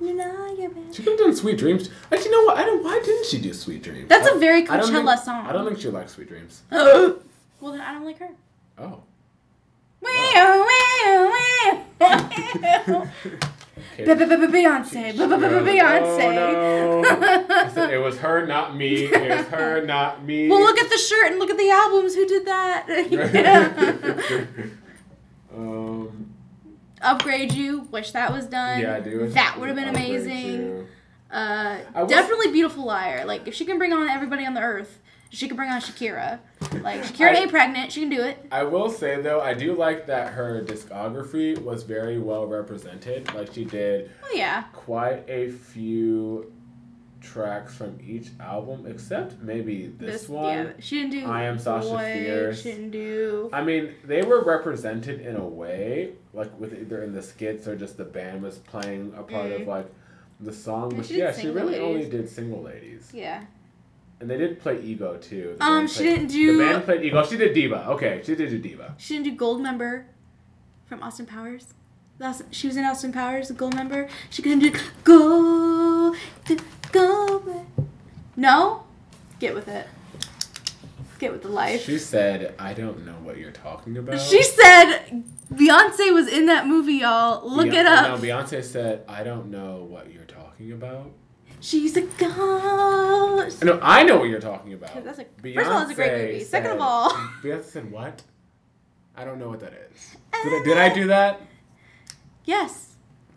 You 0.00 0.14
know 0.14 0.54
you 0.56 0.72
she 0.92 1.02
could 1.02 1.12
have 1.12 1.18
done 1.18 1.34
"Sweet 1.34 1.58
Dreams." 1.58 1.90
Actually, 2.12 2.26
you 2.26 2.30
know 2.32 2.44
what? 2.44 2.56
I 2.58 2.66
don't. 2.66 2.84
Why 2.84 3.00
didn't 3.04 3.26
she 3.26 3.40
do 3.40 3.52
"Sweet 3.52 3.82
Dreams"? 3.82 4.08
That's 4.08 4.28
I- 4.28 4.36
a 4.36 4.38
very 4.38 4.62
I 4.62 4.66
Coachella 4.78 5.14
think- 5.14 5.24
song. 5.24 5.46
I 5.46 5.52
don't 5.52 5.66
think 5.66 5.80
she 5.80 5.88
likes 5.88 6.12
"Sweet 6.12 6.28
Dreams." 6.28 6.62
well, 6.70 7.18
then 7.72 7.80
I 7.80 7.94
don't 7.94 8.04
like 8.04 8.18
her. 8.20 8.28
Oh. 8.78 9.02
Beyonce. 14.56 15.12
Beyonce. 15.64 17.76
I 17.76 17.92
it 17.92 17.98
was 17.98 18.18
her, 18.18 18.46
not 18.46 18.76
me. 18.76 19.04
It 19.04 19.28
was 19.30 19.46
her, 19.48 19.84
not 19.84 20.24
me. 20.24 20.48
Well, 20.48 20.60
look 20.60 20.78
at 20.78 20.90
the 20.90 20.98
shirt 20.98 21.30
and 21.30 21.38
look 21.38 21.50
at 21.50 21.58
the 21.58 21.70
albums. 21.70 22.14
Who 22.14 22.26
did 22.26 22.46
that? 22.46 22.86
um, 25.56 26.34
Upgrade 27.00 27.52
you. 27.52 27.80
Wish 27.90 28.12
that 28.12 28.32
was 28.32 28.46
done. 28.46 28.80
yeah, 28.80 29.00
dude. 29.00 29.32
That 29.34 29.58
would 29.58 29.68
have 29.68 29.76
been 29.76 29.88
amazing. 29.88 30.86
Uh, 31.30 31.78
I 31.94 32.02
was- 32.02 32.10
definitely 32.10 32.52
beautiful 32.52 32.84
liar. 32.84 33.24
Like 33.26 33.46
if 33.48 33.54
she 33.54 33.64
can 33.64 33.78
bring 33.78 33.92
on 33.92 34.08
everybody 34.08 34.46
on 34.46 34.54
the 34.54 34.62
earth, 34.62 34.98
she 35.30 35.48
can 35.48 35.56
bring 35.56 35.70
on 35.70 35.80
Shakira. 35.80 36.38
Like 36.82 37.02
Shakira 37.02 37.30
I- 37.34 37.36
ain't 37.40 37.50
pregnant. 37.50 37.92
She 37.92 38.00
can 38.00 38.10
do 38.10 38.22
it. 38.22 38.44
I 38.50 38.62
will 38.64 38.90
say 38.90 39.20
though, 39.20 39.40
I 39.40 39.54
do 39.54 39.74
like 39.74 40.06
that 40.06 40.32
her 40.34 40.62
discography 40.64 41.58
was 41.60 41.82
very 41.82 42.18
well 42.18 42.46
represented. 42.46 43.32
Like 43.34 43.52
she 43.52 43.64
did 43.64 44.10
Oh 44.24 44.32
yeah. 44.34 44.64
quite 44.72 45.28
a 45.28 45.50
few 45.50 46.52
tracks 47.20 47.74
from 47.74 47.98
each 48.06 48.28
album, 48.38 48.86
except 48.86 49.40
maybe 49.42 49.88
this, 49.98 50.28
one. 50.28 50.52
Yeah, 50.52 50.72
she 50.78 50.96
didn't 51.02 51.10
do. 51.10 51.26
I 51.26 51.42
Am 51.44 51.58
Sasha 51.58 51.88
Boy, 51.88 52.12
Fierce. 52.12 52.62
She 52.62 52.70
didn't 52.70 52.90
do. 52.90 53.50
I 53.52 53.64
mean, 53.64 53.94
they 54.04 54.22
were 54.22 54.44
represented 54.44 55.20
in 55.20 55.34
a 55.36 55.44
way, 55.44 56.12
like 56.32 56.56
with 56.60 56.72
either 56.78 57.02
in 57.02 57.12
the 57.12 57.22
skits 57.22 57.66
or 57.66 57.74
just 57.74 57.96
the 57.96 58.04
band 58.04 58.42
was 58.42 58.58
playing 58.58 59.12
a 59.16 59.22
part 59.24 59.50
of 59.50 59.62
Mm. 59.62 59.66
like 59.66 59.86
the 60.40 60.52
song. 60.52 60.90
Yeah, 60.92 60.96
But 60.98 61.06
she 61.06 61.18
yeah, 61.18 61.32
she 61.32 61.48
really 61.48 61.78
only 61.80 62.08
did 62.08 62.28
single 62.28 62.62
ladies, 62.62 63.10
Yeah. 63.12 63.42
And 64.20 64.30
they 64.30 64.38
did 64.38 64.60
play 64.60 64.80
Ego 64.80 65.18
too. 65.18 65.56
The 65.58 65.64
Um, 65.64 65.86
she 65.86 65.96
played- 66.04 66.14
didn't 66.14 66.28
do- 66.28 66.56
The 66.58 66.64
band 66.64 66.84
played 66.84 67.02
Ego. 67.02 67.24
She 67.26 67.36
did 67.36 67.52
Diva. 67.52 67.86
Okay, 67.90 68.22
she 68.24 68.34
did 68.34 68.48
do 68.50 68.58
Diva. 68.58 68.94
She 68.96 69.14
didn't 69.18 69.36
do 69.36 69.44
Goldmember 69.44 70.04
from 70.86 71.02
Austin 71.02 71.26
Powers. 71.26 71.74
She 72.50 72.66
was 72.66 72.78
in 72.78 72.84
Austin 72.84 73.12
Powers, 73.12 73.48
the 73.48 73.54
Goldmember. 73.54 74.08
She 74.30 74.40
couldn't 74.40 74.60
do 74.60 74.72
Gold, 75.04 76.16
Gold. 76.92 77.66
No? 78.36 78.84
Get 79.38 79.54
with 79.54 79.68
it. 79.68 79.86
Get 81.18 81.32
with 81.32 81.42
the 81.42 81.48
life. 81.48 81.84
She 81.84 81.98
said, 81.98 82.54
"I 82.58 82.72
don't 82.72 83.04
know 83.04 83.16
what 83.22 83.36
you're 83.38 83.50
talking 83.50 83.96
about." 83.98 84.18
She 84.20 84.42
said 84.42 85.24
Beyonce 85.52 86.12
was 86.12 86.26
in 86.28 86.46
that 86.46 86.66
movie, 86.66 86.94
y'all. 86.94 87.46
Look 87.48 87.68
Beyonce- 87.68 87.74
it 87.80 87.86
up. 87.86 88.20
No, 88.20 88.26
Beyonce 88.28 88.62
said, 88.64 89.02
"I 89.08 89.22
don't 89.22 89.50
know 89.50 89.86
what 89.88 90.10
you're 90.12 90.24
talking 90.24 90.72
about." 90.72 91.10
She's 91.66 91.96
a 91.96 92.02
ghost. 92.02 93.64
No, 93.64 93.80
I 93.82 94.04
know 94.04 94.18
what 94.18 94.28
you're 94.28 94.38
talking 94.38 94.72
about. 94.72 95.02
That's 95.04 95.18
a- 95.18 95.24
first 95.42 95.66
of 95.66 95.72
all, 95.72 95.82
it's 95.82 95.90
a 95.90 95.94
great 95.96 96.12
Beyonce 96.12 96.26
movie. 96.32 96.44
Second 96.44 96.70
of 96.70 96.80
all- 96.80 97.10
Beyonce 97.42 97.64
said 97.64 97.90
what? 97.90 98.22
I 99.16 99.24
don't 99.24 99.40
know 99.40 99.48
what 99.48 99.58
that 99.58 99.72
is. 99.72 100.16
Did 100.44 100.52
I, 100.52 100.62
did 100.64 100.78
I 100.78 100.94
do 100.94 101.06
that? 101.08 101.40
Yes. 102.44 102.94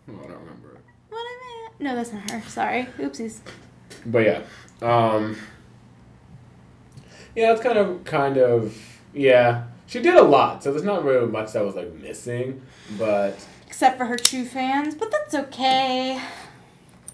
Oh, 0.08 0.12
I 0.12 0.28
don't 0.28 0.38
remember. 0.38 0.78
What 1.08 1.18
I 1.18 1.64
meant. 1.70 1.80
No, 1.80 1.96
that's 1.96 2.12
not 2.12 2.30
her. 2.30 2.40
Sorry. 2.48 2.86
Oopsies. 2.98 3.40
But 4.06 4.20
yeah, 4.20 4.42
um, 4.80 5.36
yeah, 7.34 7.50
it's 7.52 7.60
kind 7.62 7.78
of 7.78 8.04
kind 8.04 8.36
of 8.38 8.78
yeah. 9.12 9.64
She 9.88 10.00
did 10.00 10.14
a 10.14 10.22
lot, 10.22 10.62
so 10.62 10.70
there's 10.70 10.84
not 10.84 11.02
really 11.04 11.26
much 11.26 11.52
that 11.54 11.64
was 11.64 11.74
like 11.74 11.92
missing. 11.94 12.62
But 12.96 13.44
Except 13.66 13.98
for 13.98 14.04
her 14.04 14.16
true 14.16 14.44
fans, 14.44 14.94
but 14.94 15.10
that's 15.10 15.34
okay. 15.34 16.22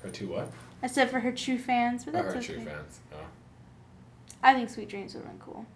Her 0.02 0.10
two 0.10 0.28
what? 0.28 0.50
Said 0.86 1.10
for 1.10 1.20
her 1.20 1.32
true 1.32 1.58
fans, 1.58 2.04
but 2.04 2.12
that's 2.14 2.32
her 2.34 2.38
okay. 2.40 2.54
true 2.54 2.64
fans. 2.64 3.00
Oh. 3.12 3.16
I 4.42 4.54
think 4.54 4.70
Sweet 4.70 4.88
Dreams 4.88 5.14
would 5.14 5.24
have 5.24 5.32
been 5.32 5.40
cool. 5.40 5.66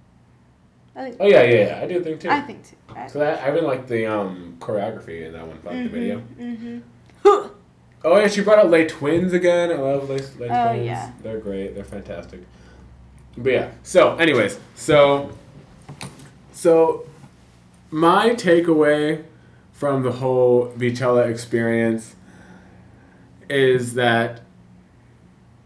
I 0.96 1.04
think. 1.04 1.16
oh 1.20 1.26
yeah, 1.26 1.42
yeah, 1.42 1.66
yeah. 1.66 1.80
I 1.82 1.86
do 1.86 2.02
think 2.02 2.20
too. 2.20 2.30
I 2.30 2.40
think 2.40 2.64
too. 2.68 2.76
I, 2.94 3.06
So 3.06 3.18
that, 3.20 3.42
I 3.42 3.50
even 3.50 3.64
like 3.64 3.86
the 3.86 4.06
um, 4.06 4.56
choreography 4.60 5.26
in 5.26 5.32
that 5.32 5.46
one, 5.46 5.58
like 5.64 5.84
the 5.84 5.88
video. 5.88 6.22
Mm-hmm. 6.38 6.78
Oh 8.02 8.18
yeah, 8.18 8.28
she 8.28 8.40
brought 8.40 8.58
up 8.58 8.70
Les 8.70 8.86
Twins 8.86 9.34
again. 9.34 9.70
I 9.70 9.74
love 9.74 10.08
Les, 10.08 10.34
Les 10.38 10.48
Oh, 10.50 10.68
Twins. 10.72 10.86
yeah. 10.86 11.12
They're 11.22 11.38
great. 11.38 11.74
They're 11.74 11.84
fantastic. 11.84 12.40
But 13.36 13.52
yeah. 13.52 13.70
So, 13.82 14.16
anyways, 14.16 14.58
so 14.74 15.36
so 16.52 17.06
my 17.90 18.30
takeaway 18.30 19.24
from 19.72 20.02
the 20.02 20.12
whole 20.12 20.68
Beychella 20.78 21.28
experience 21.28 22.16
is 23.50 23.92
that, 23.94 24.40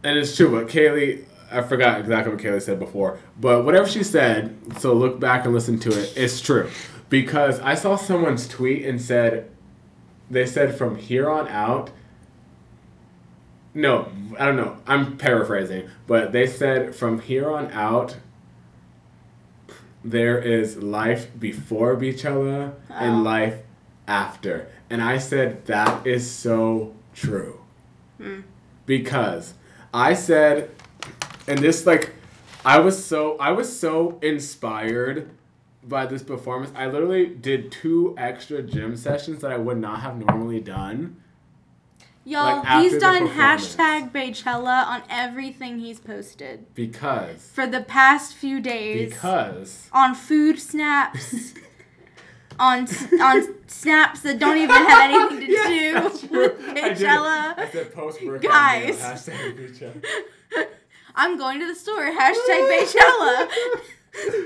and 0.04 0.18
it's 0.18 0.36
true. 0.36 0.50
but 0.50 0.68
Kaylee, 0.72 1.24
I 1.50 1.62
forgot 1.62 2.00
exactly 2.00 2.34
what 2.34 2.42
Kaylee 2.42 2.62
said 2.62 2.78
before, 2.78 3.18
but 3.40 3.64
whatever 3.64 3.88
she 3.88 4.02
said. 4.04 4.56
So 4.78 4.92
look 4.92 5.18
back 5.20 5.44
and 5.44 5.54
listen 5.54 5.78
to 5.80 5.90
it. 5.90 6.12
It's 6.16 6.40
true 6.40 6.70
because 7.10 7.60
I 7.60 7.74
saw 7.74 7.96
someone's 7.96 8.46
tweet 8.48 8.84
and 8.84 9.00
said 9.00 9.50
they 10.30 10.46
said 10.46 10.76
from 10.76 10.96
here 10.96 11.28
on 11.28 11.48
out. 11.48 11.90
No, 13.76 14.08
I 14.38 14.46
don't 14.46 14.56
know. 14.56 14.76
I'm 14.86 15.16
paraphrasing, 15.16 15.88
but 16.06 16.30
they 16.32 16.46
said 16.46 16.94
from 16.94 17.20
here 17.20 17.50
on 17.50 17.70
out, 17.72 18.16
there 20.04 20.38
is 20.38 20.76
life 20.76 21.28
before 21.38 21.96
Beychella 21.96 22.74
Oh. 22.90 22.94
and 22.94 23.24
life 23.24 23.56
after. 24.06 24.68
And 24.90 25.02
I 25.02 25.18
said 25.18 25.66
that 25.66 26.06
is 26.06 26.30
so 26.30 26.94
true. 27.14 27.60
Hmm. 28.18 28.40
Because 28.86 29.54
I 29.94 30.14
said, 30.14 30.70
and 31.46 31.60
this 31.60 31.86
like, 31.86 32.12
I 32.64 32.80
was 32.80 33.02
so 33.02 33.36
I 33.38 33.52
was 33.52 33.78
so 33.78 34.18
inspired 34.22 35.30
by 35.84 36.04
this 36.06 36.22
performance. 36.22 36.72
I 36.74 36.86
literally 36.86 37.26
did 37.26 37.70
two 37.70 38.14
extra 38.18 38.60
gym 38.62 38.96
sessions 38.96 39.40
that 39.42 39.52
I 39.52 39.56
would 39.56 39.78
not 39.78 40.00
have 40.00 40.16
normally 40.18 40.60
done. 40.60 41.16
Y'all, 42.26 42.62
Like, 42.64 42.82
he's 42.82 42.98
done 42.98 43.28
hashtag 43.28 44.10
Beychella 44.10 44.86
on 44.86 45.02
everything 45.10 45.78
he's 45.78 46.00
posted 46.00 46.64
Because 46.74 47.50
for 47.52 47.66
the 47.66 47.82
past 47.82 48.34
few 48.34 48.60
days. 48.60 49.12
because 49.12 49.90
on 49.92 50.14
food 50.14 50.58
snaps, 50.58 51.52
on 52.58 52.86
on 53.20 53.54
snaps 53.68 54.20
that 54.20 54.38
don't 54.38 54.56
even 54.58 54.74
have 54.76 55.10
anything 55.10 55.46
to 55.46 55.52
Yeah, 55.52 56.00
do 56.00 56.04
with 56.30 56.60
I 56.68 56.72
did. 56.88 56.98
Beychella. 56.98 57.58
I 57.58 57.68
said 57.72 57.92
post 57.94 58.18
Guys. 58.42 58.98
hashtag 58.98 60.04
I'm 61.16 61.36
going 61.38 61.60
to 61.60 61.66
the 61.66 61.74
store. 61.74 62.10
Hashtag 62.10 62.68
Beychella. 62.70 63.48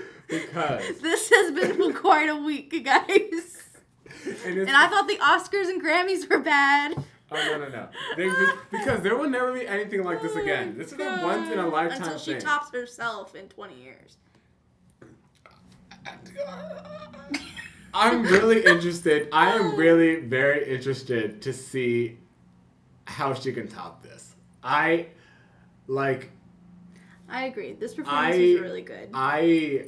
Because 0.28 1.01
this 1.01 1.30
has 1.30 1.52
been 1.52 1.94
quite 1.94 2.28
a 2.28 2.36
week, 2.36 2.85
guys. 2.85 3.62
and, 4.44 4.59
And 4.59 4.70
I 4.76 4.86
thought 4.86 5.09
the 5.09 5.16
Oscars 5.16 5.70
and 5.70 5.82
Grammys 5.82 6.28
were 6.28 6.39
bad. 6.40 6.93
oh 7.32 7.35
no 7.35 7.59
no 7.59 7.68
no 7.68 7.89
they, 8.14 8.28
because 8.70 9.01
there 9.01 9.16
will 9.16 9.30
never 9.30 9.55
be 9.55 9.66
anything 9.66 10.05
like 10.05 10.20
this 10.20 10.36
again. 10.36 10.72
Oh, 10.74 10.78
this 10.78 10.93
is 10.93 11.01
a 11.01 11.20
once 11.24 11.51
in 11.51 11.59
a 11.59 11.66
lifetime 11.66 12.02
Until 12.02 12.18
she 12.18 12.32
thing. 12.32 12.40
tops 12.43 12.70
herself 12.72 13.35
in 13.35 13.48
20 13.48 13.74
years. 13.82 14.18
Oh, 16.47 17.47
I'm 17.94 18.23
really 18.23 18.65
interested. 18.65 19.28
I 19.32 19.55
am 19.55 19.77
really 19.77 20.20
very 20.20 20.69
interested 20.74 21.43
to 21.43 21.52
see 21.52 22.19
how 23.06 23.35
she 23.35 23.52
can 23.52 23.69
top 23.69 24.02
this. 24.02 24.35
I 24.62 25.06
like 25.86 26.31
I 27.28 27.47
agree. 27.47 27.73
This 27.73 27.94
performance 27.94 28.36
I- 28.36 28.39
was 28.39 28.60
really 28.60 28.82
good. 28.82 29.10
I 29.15 29.86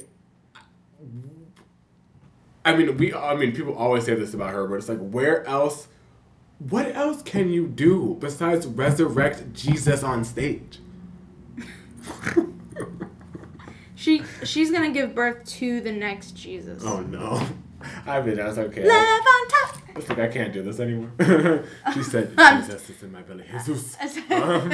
I 2.65 2.75
mean 2.75 2.97
we 2.97 3.13
I 3.13 3.35
mean 3.35 3.53
people 3.53 3.75
always 3.75 4.05
say 4.05 4.15
this 4.15 4.33
about 4.33 4.51
her, 4.51 4.67
but 4.67 4.75
it's 4.75 4.89
like 4.89 4.99
where 4.99 5.45
else 5.47 5.87
what 6.59 6.95
else 6.95 7.21
can 7.23 7.49
you 7.49 7.67
do 7.67 8.17
besides 8.19 8.67
resurrect 8.67 9.53
Jesus 9.53 10.03
on 10.03 10.23
stage? 10.23 10.79
She 14.01 14.23
she's 14.43 14.71
gonna 14.71 14.89
give 14.89 15.13
birth 15.13 15.45
to 15.59 15.79
the 15.79 15.91
next 15.91 16.31
Jesus. 16.31 16.81
Oh 16.83 17.01
no. 17.01 17.47
I 18.05 18.21
mean 18.21 18.35
that's 18.35 18.57
okay. 18.57 18.87
Love 18.87 19.21
on 19.21 19.47
top. 19.47 19.77
It's 19.95 20.07
like 20.09 20.19
I 20.19 20.27
can't 20.27 20.53
do 20.53 20.61
this 20.63 20.79
anymore. 20.79 21.11
she 21.93 22.03
said 22.03 22.35
Jesus 22.37 22.89
is 22.89 23.03
in 23.03 23.11
my 23.11 23.21
belly. 23.21 23.45
Jesus. 23.51 23.97
um, 24.31 24.71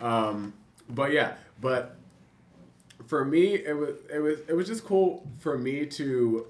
Um, 0.00 0.54
but 0.88 1.12
yeah, 1.12 1.34
but 1.60 1.96
for 3.06 3.24
me, 3.24 3.54
it 3.54 3.76
was 3.76 3.96
it 4.12 4.18
was 4.20 4.38
it 4.48 4.54
was 4.54 4.66
just 4.66 4.84
cool 4.84 5.26
for 5.38 5.58
me 5.58 5.86
to 5.86 6.46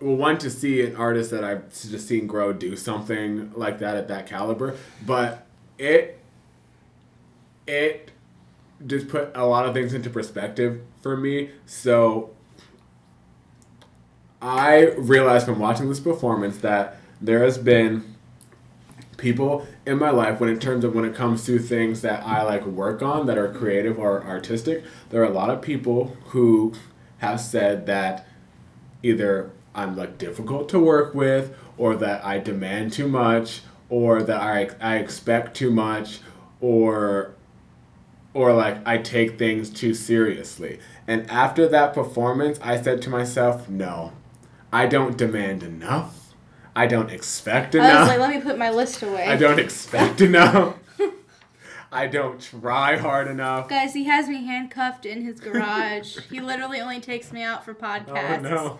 well, 0.00 0.16
one 0.16 0.38
to 0.38 0.50
see 0.50 0.82
an 0.82 0.96
artist 0.96 1.30
that 1.30 1.44
I've 1.44 1.68
just 1.70 2.06
seen 2.08 2.26
grow 2.26 2.52
do 2.52 2.76
something 2.76 3.52
like 3.54 3.78
that 3.78 3.96
at 3.96 4.08
that 4.08 4.26
caliber, 4.26 4.76
but 5.06 5.46
it 5.78 6.18
it 7.66 8.10
just 8.86 9.08
put 9.08 9.30
a 9.34 9.46
lot 9.46 9.64
of 9.66 9.72
things 9.72 9.94
into 9.94 10.10
perspective 10.10 10.82
for 11.00 11.16
me. 11.16 11.50
So 11.64 12.33
I 14.44 14.90
realized 14.98 15.46
from 15.46 15.58
watching 15.58 15.88
this 15.88 16.00
performance 16.00 16.58
that 16.58 16.98
there 17.18 17.42
has 17.42 17.56
been 17.56 18.14
people 19.16 19.66
in 19.86 19.98
my 19.98 20.10
life 20.10 20.38
when 20.38 20.50
in 20.50 20.58
terms 20.58 20.84
of 20.84 20.94
when 20.94 21.06
it 21.06 21.14
comes 21.14 21.46
to 21.46 21.58
things 21.58 22.02
that 22.02 22.22
I 22.26 22.42
like 22.42 22.66
work 22.66 23.00
on 23.00 23.24
that 23.24 23.38
are 23.38 23.50
creative 23.50 23.98
or 23.98 24.22
artistic, 24.22 24.84
there 25.08 25.22
are 25.22 25.24
a 25.24 25.30
lot 25.30 25.48
of 25.48 25.62
people 25.62 26.14
who 26.26 26.74
have 27.18 27.40
said 27.40 27.86
that 27.86 28.26
either 29.02 29.50
I'm 29.74 29.96
like 29.96 30.18
difficult 30.18 30.68
to 30.68 30.78
work 30.78 31.14
with 31.14 31.56
or 31.78 31.96
that 31.96 32.22
I 32.22 32.38
demand 32.38 32.92
too 32.92 33.08
much 33.08 33.62
or 33.88 34.22
that 34.22 34.42
I 34.42 34.68
I 34.78 34.98
expect 34.98 35.56
too 35.56 35.70
much 35.70 36.20
or 36.60 37.34
or 38.34 38.52
like 38.52 38.86
I 38.86 38.98
take 38.98 39.38
things 39.38 39.70
too 39.70 39.94
seriously. 39.94 40.80
And 41.08 41.30
after 41.30 41.66
that 41.68 41.94
performance, 41.94 42.58
I 42.60 42.78
said 42.78 43.00
to 43.02 43.08
myself, 43.08 43.70
no. 43.70 44.12
I 44.74 44.86
don't 44.86 45.16
demand 45.16 45.62
enough. 45.62 46.34
I 46.74 46.86
don't 46.86 47.08
expect 47.08 47.76
enough. 47.76 47.92
I 47.92 48.00
was 48.00 48.08
like, 48.08 48.18
let 48.18 48.30
me 48.30 48.40
put 48.40 48.58
my 48.58 48.70
list 48.70 49.02
away. 49.04 49.24
I 49.24 49.36
don't 49.36 49.60
expect 49.60 50.20
enough. 50.20 50.76
I 51.92 52.08
don't 52.08 52.40
try 52.40 52.96
hard 52.96 53.28
enough. 53.28 53.68
Guys, 53.68 53.94
he 53.94 54.02
has 54.04 54.28
me 54.28 54.44
handcuffed 54.44 55.06
in 55.06 55.22
his 55.22 55.38
garage. 55.38 56.18
he 56.28 56.40
literally 56.40 56.80
only 56.80 56.98
takes 56.98 57.32
me 57.32 57.40
out 57.42 57.64
for 57.64 57.72
podcasts. 57.72 58.44
Oh 58.46 58.50
no. 58.50 58.78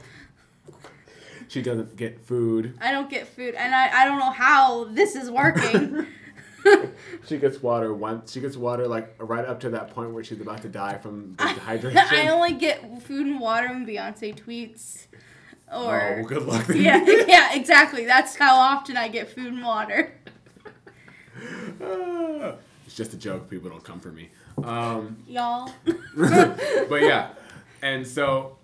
She 1.46 1.62
doesn't 1.62 1.94
get 1.94 2.18
food. 2.26 2.76
I 2.80 2.90
don't 2.90 3.08
get 3.08 3.28
food, 3.28 3.54
and 3.54 3.72
I, 3.72 4.02
I 4.02 4.04
don't 4.06 4.18
know 4.18 4.32
how 4.32 4.84
this 4.84 5.14
is 5.14 5.30
working. 5.30 6.06
She 7.26 7.36
gets 7.36 7.62
water 7.62 7.92
once. 7.92 8.32
She 8.32 8.40
gets 8.40 8.56
water 8.56 8.88
like 8.88 9.14
right 9.18 9.44
up 9.44 9.60
to 9.60 9.70
that 9.70 9.90
point 9.90 10.12
where 10.12 10.24
she's 10.24 10.40
about 10.40 10.62
to 10.62 10.68
die 10.70 10.96
from 10.96 11.34
dehydration. 11.36 11.96
I 12.10 12.28
only 12.28 12.54
get 12.54 13.02
food 13.02 13.26
and 13.26 13.38
water 13.38 13.68
when 13.68 13.86
Beyonce 13.86 14.34
tweets. 14.34 15.06
Or 15.72 16.18
oh, 16.20 16.22
good 16.24 16.42
luck. 16.42 16.66
then. 16.66 16.82
yeah, 16.82 17.04
yeah, 17.26 17.54
exactly. 17.54 18.04
That's 18.04 18.36
how 18.36 18.56
often 18.56 18.96
I 18.96 19.08
get 19.08 19.30
food 19.30 19.52
and 19.52 19.64
water. 19.64 20.12
Ah, 21.82 22.54
it's 22.86 22.94
just 22.94 23.12
a 23.14 23.16
joke. 23.16 23.50
People 23.50 23.70
don't 23.70 23.82
come 23.82 24.00
for 24.00 24.12
me. 24.12 24.30
Um, 24.62 25.16
Y'all. 25.26 25.70
but 26.16 27.02
yeah, 27.02 27.30
and 27.82 28.06
so, 28.06 28.58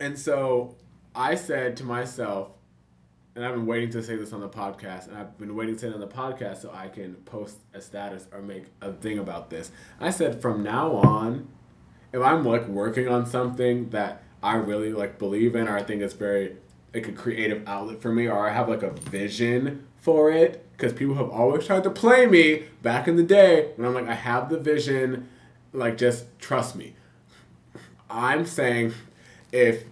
and 0.00 0.18
so, 0.18 0.76
I 1.14 1.34
said 1.34 1.76
to 1.78 1.84
myself, 1.84 2.50
and 3.34 3.44
I've 3.44 3.54
been 3.54 3.66
waiting 3.66 3.90
to 3.90 4.02
say 4.02 4.16
this 4.16 4.32
on 4.32 4.40
the 4.40 4.48
podcast, 4.48 5.08
and 5.08 5.16
I've 5.16 5.36
been 5.38 5.56
waiting 5.56 5.74
to 5.74 5.80
say 5.80 5.88
it 5.88 5.94
on 5.94 6.00
the 6.00 6.06
podcast 6.06 6.62
so 6.62 6.70
I 6.72 6.88
can 6.88 7.14
post 7.14 7.58
a 7.74 7.80
status 7.80 8.26
or 8.32 8.42
make 8.42 8.66
a 8.80 8.92
thing 8.92 9.18
about 9.18 9.50
this. 9.50 9.72
I 9.98 10.10
said 10.10 10.40
from 10.40 10.62
now 10.62 10.92
on, 10.92 11.48
if 12.12 12.20
I'm 12.20 12.44
like 12.44 12.68
working 12.68 13.08
on 13.08 13.26
something 13.26 13.88
that 13.90 14.22
I 14.42 14.56
really 14.56 14.92
like 14.92 15.18
believe 15.18 15.54
in, 15.54 15.68
or 15.68 15.76
I 15.76 15.82
think 15.82 16.02
it's 16.02 16.14
very 16.14 16.56
like 16.92 17.08
a 17.08 17.12
creative 17.12 17.66
outlet 17.66 18.02
for 18.02 18.12
me, 18.12 18.26
or 18.28 18.48
I 18.48 18.52
have 18.52 18.68
like 18.68 18.82
a 18.82 18.90
vision 18.90 19.86
for 19.98 20.30
it, 20.30 20.66
because 20.72 20.92
people 20.92 21.14
have 21.14 21.30
always 21.30 21.66
tried 21.66 21.84
to 21.84 21.90
play 21.90 22.26
me 22.26 22.64
back 22.82 23.06
in 23.06 23.16
the 23.16 23.22
day 23.22 23.72
when 23.76 23.86
I'm 23.86 23.94
like, 23.94 24.08
I 24.08 24.14
have 24.14 24.48
the 24.48 24.58
vision, 24.58 25.28
like 25.72 25.96
just 25.96 26.26
trust 26.38 26.74
me. 26.76 26.94
I'm 28.10 28.44
saying 28.44 28.92
if 29.52 29.84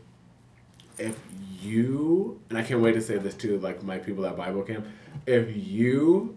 if 0.98 1.18
you 1.60 2.40
and 2.48 2.58
I 2.58 2.62
can't 2.62 2.80
wait 2.80 2.92
to 2.92 3.00
say 3.00 3.18
this 3.18 3.34
to 3.36 3.58
like 3.58 3.82
my 3.82 3.98
people 3.98 4.26
at 4.26 4.36
Bible 4.36 4.62
camp, 4.62 4.86
if 5.26 5.48
you 5.54 6.36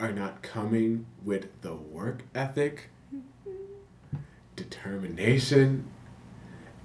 are 0.00 0.12
not 0.12 0.42
coming 0.42 1.06
with 1.24 1.48
the 1.62 1.74
work 1.74 2.24
ethic, 2.34 2.90
determination, 4.56 5.86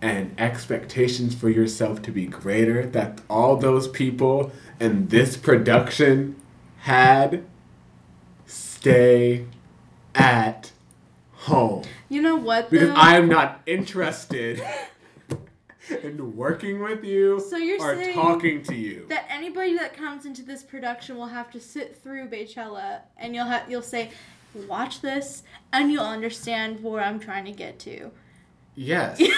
and 0.02 0.34
expectations 0.40 1.36
for 1.36 1.50
yourself 1.50 2.02
to 2.04 2.12
be 2.12 2.26
greater 2.26 2.86
that 2.86 3.22
all 3.30 3.58
those 3.58 3.88
people 3.88 4.52
in 4.80 5.08
this 5.08 5.36
production 5.36 6.36
had, 6.80 7.44
stay 8.46 9.46
at 10.16 10.72
home. 11.34 11.84
You 12.08 12.22
know 12.22 12.36
what? 12.36 12.70
Because 12.70 12.90
though? 12.90 12.96
I 12.96 13.16
am 13.16 13.28
not 13.28 13.62
interested 13.66 14.62
in 16.04 16.36
working 16.36 16.82
with 16.82 17.04
you 17.04 17.40
So 17.40 17.58
you're 17.58 17.82
or 17.82 17.96
saying 17.96 18.16
talking 18.16 18.64
to 18.64 18.76
you. 18.76 19.06
that 19.10 19.26
anybody 19.30 19.78
that 19.78 19.96
comes 19.96 20.26
into 20.26 20.44
this 20.44 20.64
production 20.64 21.18
will 21.18 21.28
have 21.28 21.52
to 21.52 21.60
sit 21.60 21.96
through 22.02 22.30
Beychella, 22.30 23.02
and 23.18 23.36
you'll 23.36 23.46
have 23.46 23.70
you'll 23.70 23.82
say, 23.82 24.12
"Watch 24.68 25.02
this," 25.02 25.44
and 25.74 25.92
you'll 25.92 26.04
understand 26.04 26.82
where 26.84 27.04
I'm 27.04 27.20
trying 27.20 27.46
to 27.46 27.52
get 27.52 27.80
to. 27.80 28.12
Yes. 28.76 29.22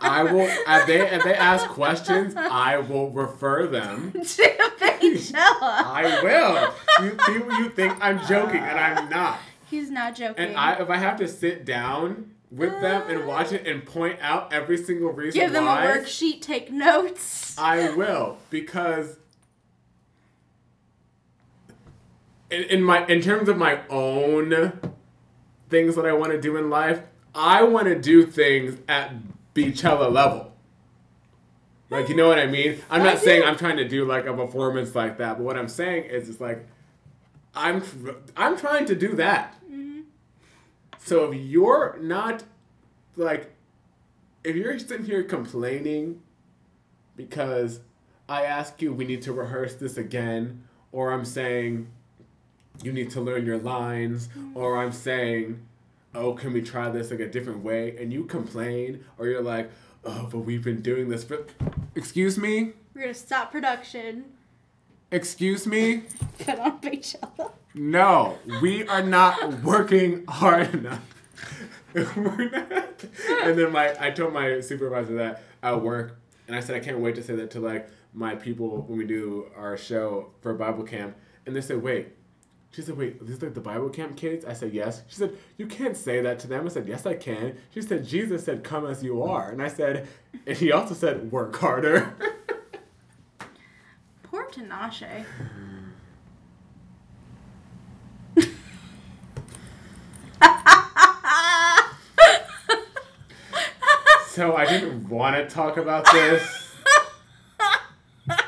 I 0.00 0.22
will. 0.22 0.48
If 0.48 0.86
they 0.86 1.14
if 1.14 1.24
they 1.24 1.34
ask 1.34 1.66
questions, 1.68 2.34
I 2.36 2.78
will 2.78 3.10
refer 3.10 3.66
them. 3.66 4.12
to 4.12 4.18
Beychella. 4.20 5.34
I 5.62 6.20
will. 6.22 7.04
You 7.04 7.10
people, 7.10 7.52
you 7.58 7.68
think 7.70 7.96
I'm 8.00 8.24
joking, 8.26 8.60
and 8.60 8.78
I'm 8.78 9.06
uh, 9.06 9.08
not. 9.08 9.38
He's 9.68 9.90
not 9.90 10.14
joking. 10.14 10.44
And 10.44 10.56
I, 10.56 10.74
if 10.74 10.88
I 10.88 10.96
have 10.96 11.18
to 11.18 11.28
sit 11.28 11.64
down 11.64 12.30
with 12.50 12.80
them 12.80 13.10
and 13.10 13.26
watch 13.26 13.52
it 13.52 13.66
and 13.66 13.84
point 13.84 14.18
out 14.22 14.52
every 14.52 14.78
single 14.78 15.10
reason 15.10 15.40
Give 15.40 15.52
them 15.52 15.66
why, 15.66 15.84
a 15.84 15.98
worksheet. 15.98 16.40
Take 16.40 16.70
notes. 16.70 17.58
I 17.58 17.90
will 17.94 18.38
because 18.50 19.18
in, 22.50 22.62
in 22.64 22.82
my 22.82 23.04
in 23.06 23.20
terms 23.20 23.48
of 23.48 23.56
my 23.56 23.80
own 23.90 24.72
things 25.68 25.96
that 25.96 26.06
I 26.06 26.12
want 26.12 26.32
to 26.32 26.40
do 26.40 26.56
in 26.56 26.70
life, 26.70 27.02
I 27.36 27.62
want 27.64 27.86
to 27.86 28.00
do 28.00 28.24
things 28.24 28.80
at 28.88 29.12
Beychella 29.54 30.10
level. 30.10 30.52
Like 31.90 32.08
you 32.08 32.16
know 32.16 32.28
what 32.28 32.38
I 32.38 32.46
mean? 32.46 32.80
I'm 32.90 33.04
not 33.04 33.18
saying. 33.18 33.44
I'm 33.44 33.56
trying 33.56 33.76
to 33.76 33.86
do 33.86 34.04
like 34.04 34.26
a 34.26 34.34
performance 34.34 34.94
like 34.94 35.18
that, 35.18 35.36
but 35.36 35.44
what 35.44 35.56
I'm 35.56 35.68
saying 35.68 36.04
is 36.04 36.28
it's 36.28 36.40
like 36.40 36.66
I'm 37.54 37.82
I'm 38.36 38.56
trying 38.56 38.86
to 38.86 38.96
do 38.96 39.14
that. 39.16 39.54
Mm-hmm. 39.64 40.00
So 40.98 41.30
if 41.30 41.38
you're 41.38 41.98
not 42.00 42.42
like 43.14 43.52
if 44.42 44.56
you're 44.56 44.78
sitting 44.78 45.06
here 45.06 45.22
complaining 45.22 46.22
because 47.16 47.80
I 48.28 48.44
ask 48.44 48.80
you 48.82 48.92
we 48.92 49.04
need 49.04 49.22
to 49.22 49.32
rehearse 49.32 49.74
this 49.74 49.96
again 49.96 50.64
or 50.90 51.12
I'm 51.12 51.24
saying 51.24 51.88
you 52.82 52.92
need 52.92 53.10
to 53.10 53.20
learn 53.20 53.46
your 53.46 53.58
lines 53.58 54.28
mm-hmm. 54.28 54.56
or 54.56 54.78
I'm 54.78 54.92
saying 54.92 55.65
oh 56.16 56.32
can 56.32 56.52
we 56.52 56.62
try 56.62 56.88
this 56.90 57.10
like 57.10 57.20
a 57.20 57.28
different 57.28 57.62
way 57.62 57.96
and 57.98 58.12
you 58.12 58.24
complain 58.24 59.04
or 59.18 59.26
you're 59.26 59.42
like 59.42 59.70
oh 60.04 60.28
but 60.30 60.38
we've 60.38 60.64
been 60.64 60.80
doing 60.82 61.08
this 61.08 61.22
for 61.24 61.44
excuse 61.94 62.36
me 62.38 62.72
We're 62.94 63.02
gonna 63.02 63.14
stop 63.14 63.52
production. 63.52 64.24
excuse 65.10 65.66
me 65.66 66.02
Put 66.38 66.58
on 66.58 66.80
Beychella. 66.80 67.52
No, 67.74 68.38
we 68.62 68.86
are 68.88 69.02
not 69.02 69.62
working 69.62 70.24
hard 70.26 70.72
enough. 70.74 71.02
We're 71.94 72.48
not. 72.50 73.04
And 73.42 73.58
then 73.58 73.70
my, 73.72 73.94
I 74.00 74.10
told 74.10 74.32
my 74.32 74.60
supervisor 74.60 75.14
that 75.16 75.42
at 75.62 75.82
work, 75.82 76.18
and 76.46 76.56
I 76.56 76.60
said 76.60 76.76
I 76.76 76.80
can't 76.80 77.00
wait 77.00 77.14
to 77.16 77.22
say 77.22 77.34
that 77.36 77.50
to 77.52 77.60
like 77.60 77.88
my 78.14 78.34
people 78.34 78.82
when 78.82 78.96
we 78.98 79.04
do 79.06 79.50
our 79.56 79.76
show 79.76 80.30
for 80.40 80.54
Bible 80.54 80.84
camp, 80.84 81.16
and 81.44 81.54
they 81.54 81.60
said, 81.60 81.82
wait. 81.82 82.08
She 82.76 82.82
said, 82.82 82.98
wait, 82.98 83.26
these 83.26 83.40
like 83.40 83.54
the 83.54 83.60
Bible 83.62 83.88
camp 83.88 84.18
kids? 84.18 84.44
I 84.44 84.52
said, 84.52 84.74
yes. 84.74 85.00
She 85.08 85.16
said, 85.16 85.34
you 85.56 85.66
can't 85.66 85.96
say 85.96 86.20
that 86.20 86.38
to 86.40 86.46
them. 86.46 86.66
I 86.66 86.68
said, 86.68 86.86
yes, 86.86 87.06
I 87.06 87.14
can. 87.14 87.56
She 87.72 87.80
said, 87.80 88.06
Jesus 88.06 88.44
said, 88.44 88.62
come 88.62 88.84
as 88.84 89.02
you 89.02 89.22
are. 89.22 89.48
And 89.50 89.62
I 89.62 89.68
said, 89.68 90.06
and 90.46 90.54
he 90.58 90.72
also 90.72 90.92
said, 90.92 91.32
work 91.32 91.56
harder. 91.56 92.14
Poor 94.24 94.44
Tinashe. 94.50 95.24
so 104.28 104.54
I 104.54 104.66
didn't 104.66 105.08
want 105.08 105.36
to 105.36 105.48
talk 105.48 105.78
about 105.78 106.04
this. 106.12 106.65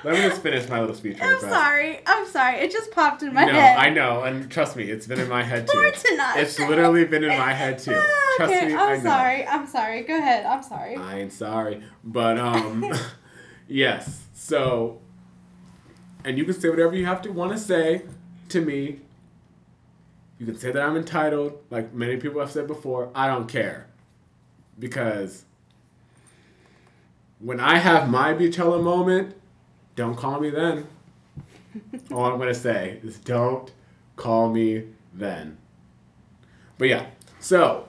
Let 0.08 0.16
me 0.16 0.22
just 0.22 0.40
finish 0.40 0.66
my 0.70 0.80
little 0.80 0.94
speech. 0.94 1.18
I'm 1.20 1.38
sorry. 1.38 2.00
I'm 2.06 2.26
sorry. 2.28 2.60
It 2.60 2.72
just 2.72 2.90
popped 2.92 3.22
in 3.22 3.34
my 3.34 3.42
head. 3.42 3.52
no, 3.52 3.60
head. 3.60 3.76
I 3.76 3.90
know, 3.90 4.22
and 4.22 4.50
trust 4.50 4.74
me, 4.74 4.84
it's 4.84 5.06
been 5.06 5.20
in 5.20 5.28
my 5.28 5.42
head 5.42 5.68
too. 5.68 5.78
It's 5.84 6.58
literally 6.58 7.04
been 7.04 7.24
in 7.24 7.36
my 7.36 7.52
head 7.52 7.78
too. 7.78 7.90
Trust 8.38 8.54
okay, 8.54 8.68
me, 8.68 8.74
I'm 8.74 9.02
sorry. 9.02 9.46
I'm 9.46 9.66
sorry. 9.66 10.04
Go 10.04 10.16
ahead. 10.16 10.46
I'm 10.46 10.62
sorry. 10.62 10.96
I 10.96 11.18
ain't 11.18 11.32
sorry, 11.32 11.82
but 12.02 12.38
um, 12.38 12.90
yes. 13.68 14.24
So, 14.32 14.98
and 16.24 16.38
you 16.38 16.46
can 16.46 16.58
say 16.58 16.70
whatever 16.70 16.96
you 16.96 17.04
have 17.04 17.20
to 17.22 17.30
want 17.30 17.52
to 17.52 17.58
say 17.58 18.04
to 18.48 18.62
me. 18.62 19.00
You 20.38 20.46
can 20.46 20.56
say 20.56 20.72
that 20.72 20.82
I'm 20.82 20.96
entitled, 20.96 21.58
like 21.68 21.92
many 21.92 22.16
people 22.16 22.40
have 22.40 22.50
said 22.50 22.66
before. 22.66 23.10
I 23.14 23.26
don't 23.26 23.46
care, 23.46 23.88
because 24.78 25.44
when 27.40 27.60
I 27.60 27.76
have 27.76 28.08
my 28.08 28.32
Beychella 28.32 28.82
moment, 28.82 29.34
don't 29.98 30.14
call 30.14 30.38
me 30.38 30.48
then. 30.48 30.86
All 32.12 32.24
I'm 32.24 32.38
gonna 32.38 32.54
say 32.54 33.00
is 33.02 33.18
don't 33.18 33.70
call 34.14 34.48
me 34.48 34.84
then. 35.12 35.58
But 36.78 36.88
yeah, 36.88 37.06
so 37.40 37.88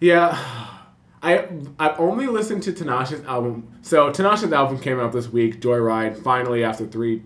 yeah, 0.00 0.38
I 1.24 1.48
I've 1.80 1.98
only 1.98 2.28
listened 2.28 2.62
to 2.62 2.72
Tinashe's 2.72 3.24
album. 3.24 3.68
So 3.82 4.10
Tinashe's 4.10 4.52
album 4.52 4.78
came 4.78 5.00
out 5.00 5.12
this 5.12 5.28
week, 5.28 5.60
Joyride. 5.60 6.22
Finally, 6.22 6.62
after 6.62 6.86
three 6.86 7.22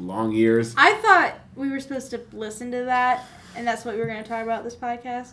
long 0.00 0.32
years. 0.32 0.74
I 0.76 0.94
thought 0.94 1.34
we 1.54 1.70
were 1.70 1.78
supposed 1.78 2.10
to 2.10 2.20
listen 2.32 2.72
to 2.72 2.84
that, 2.86 3.24
and 3.54 3.64
that's 3.64 3.84
what 3.84 3.94
we 3.94 4.00
were 4.00 4.06
going 4.08 4.22
to 4.22 4.28
talk 4.28 4.42
about 4.42 4.64
this 4.64 4.74
podcast. 4.74 5.32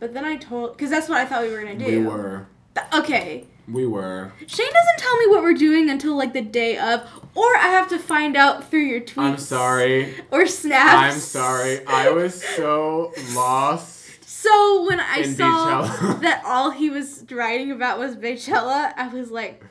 But 0.00 0.14
then 0.14 0.24
I 0.24 0.36
told, 0.36 0.76
because 0.76 0.90
that's 0.90 1.08
what 1.08 1.18
I 1.18 1.26
thought 1.26 1.42
we 1.42 1.50
were 1.50 1.60
going 1.60 1.78
to 1.78 1.84
do. 1.84 2.00
We 2.00 2.06
were, 2.06 2.46
Okay. 2.94 3.46
We 3.70 3.86
were. 3.86 4.32
Shane 4.46 4.72
doesn't 4.72 4.98
tell 4.98 5.16
me 5.18 5.26
what 5.28 5.42
we're 5.42 5.54
doing 5.54 5.90
until 5.90 6.16
like 6.16 6.32
the 6.32 6.42
day 6.42 6.78
of, 6.78 7.02
or 7.34 7.56
I 7.56 7.68
have 7.68 7.88
to 7.88 7.98
find 7.98 8.36
out 8.36 8.70
through 8.70 8.84
your 8.84 9.00
tweets. 9.00 9.22
I'm 9.22 9.38
sorry. 9.38 10.14
Or 10.30 10.46
snaps. 10.46 11.14
I'm 11.14 11.20
sorry. 11.20 11.86
I 11.86 12.10
was 12.10 12.42
so 12.42 13.12
lost. 13.34 14.24
So 14.24 14.86
when 14.88 15.00
I 15.00 15.22
saw 15.22 15.82
Beychella. 15.86 16.20
that 16.22 16.42
all 16.44 16.70
he 16.70 16.90
was 16.90 17.24
writing 17.30 17.70
about 17.70 17.98
was 17.98 18.16
Beychella, 18.16 18.92
I 18.96 19.08
was 19.08 19.30
like, 19.30 19.62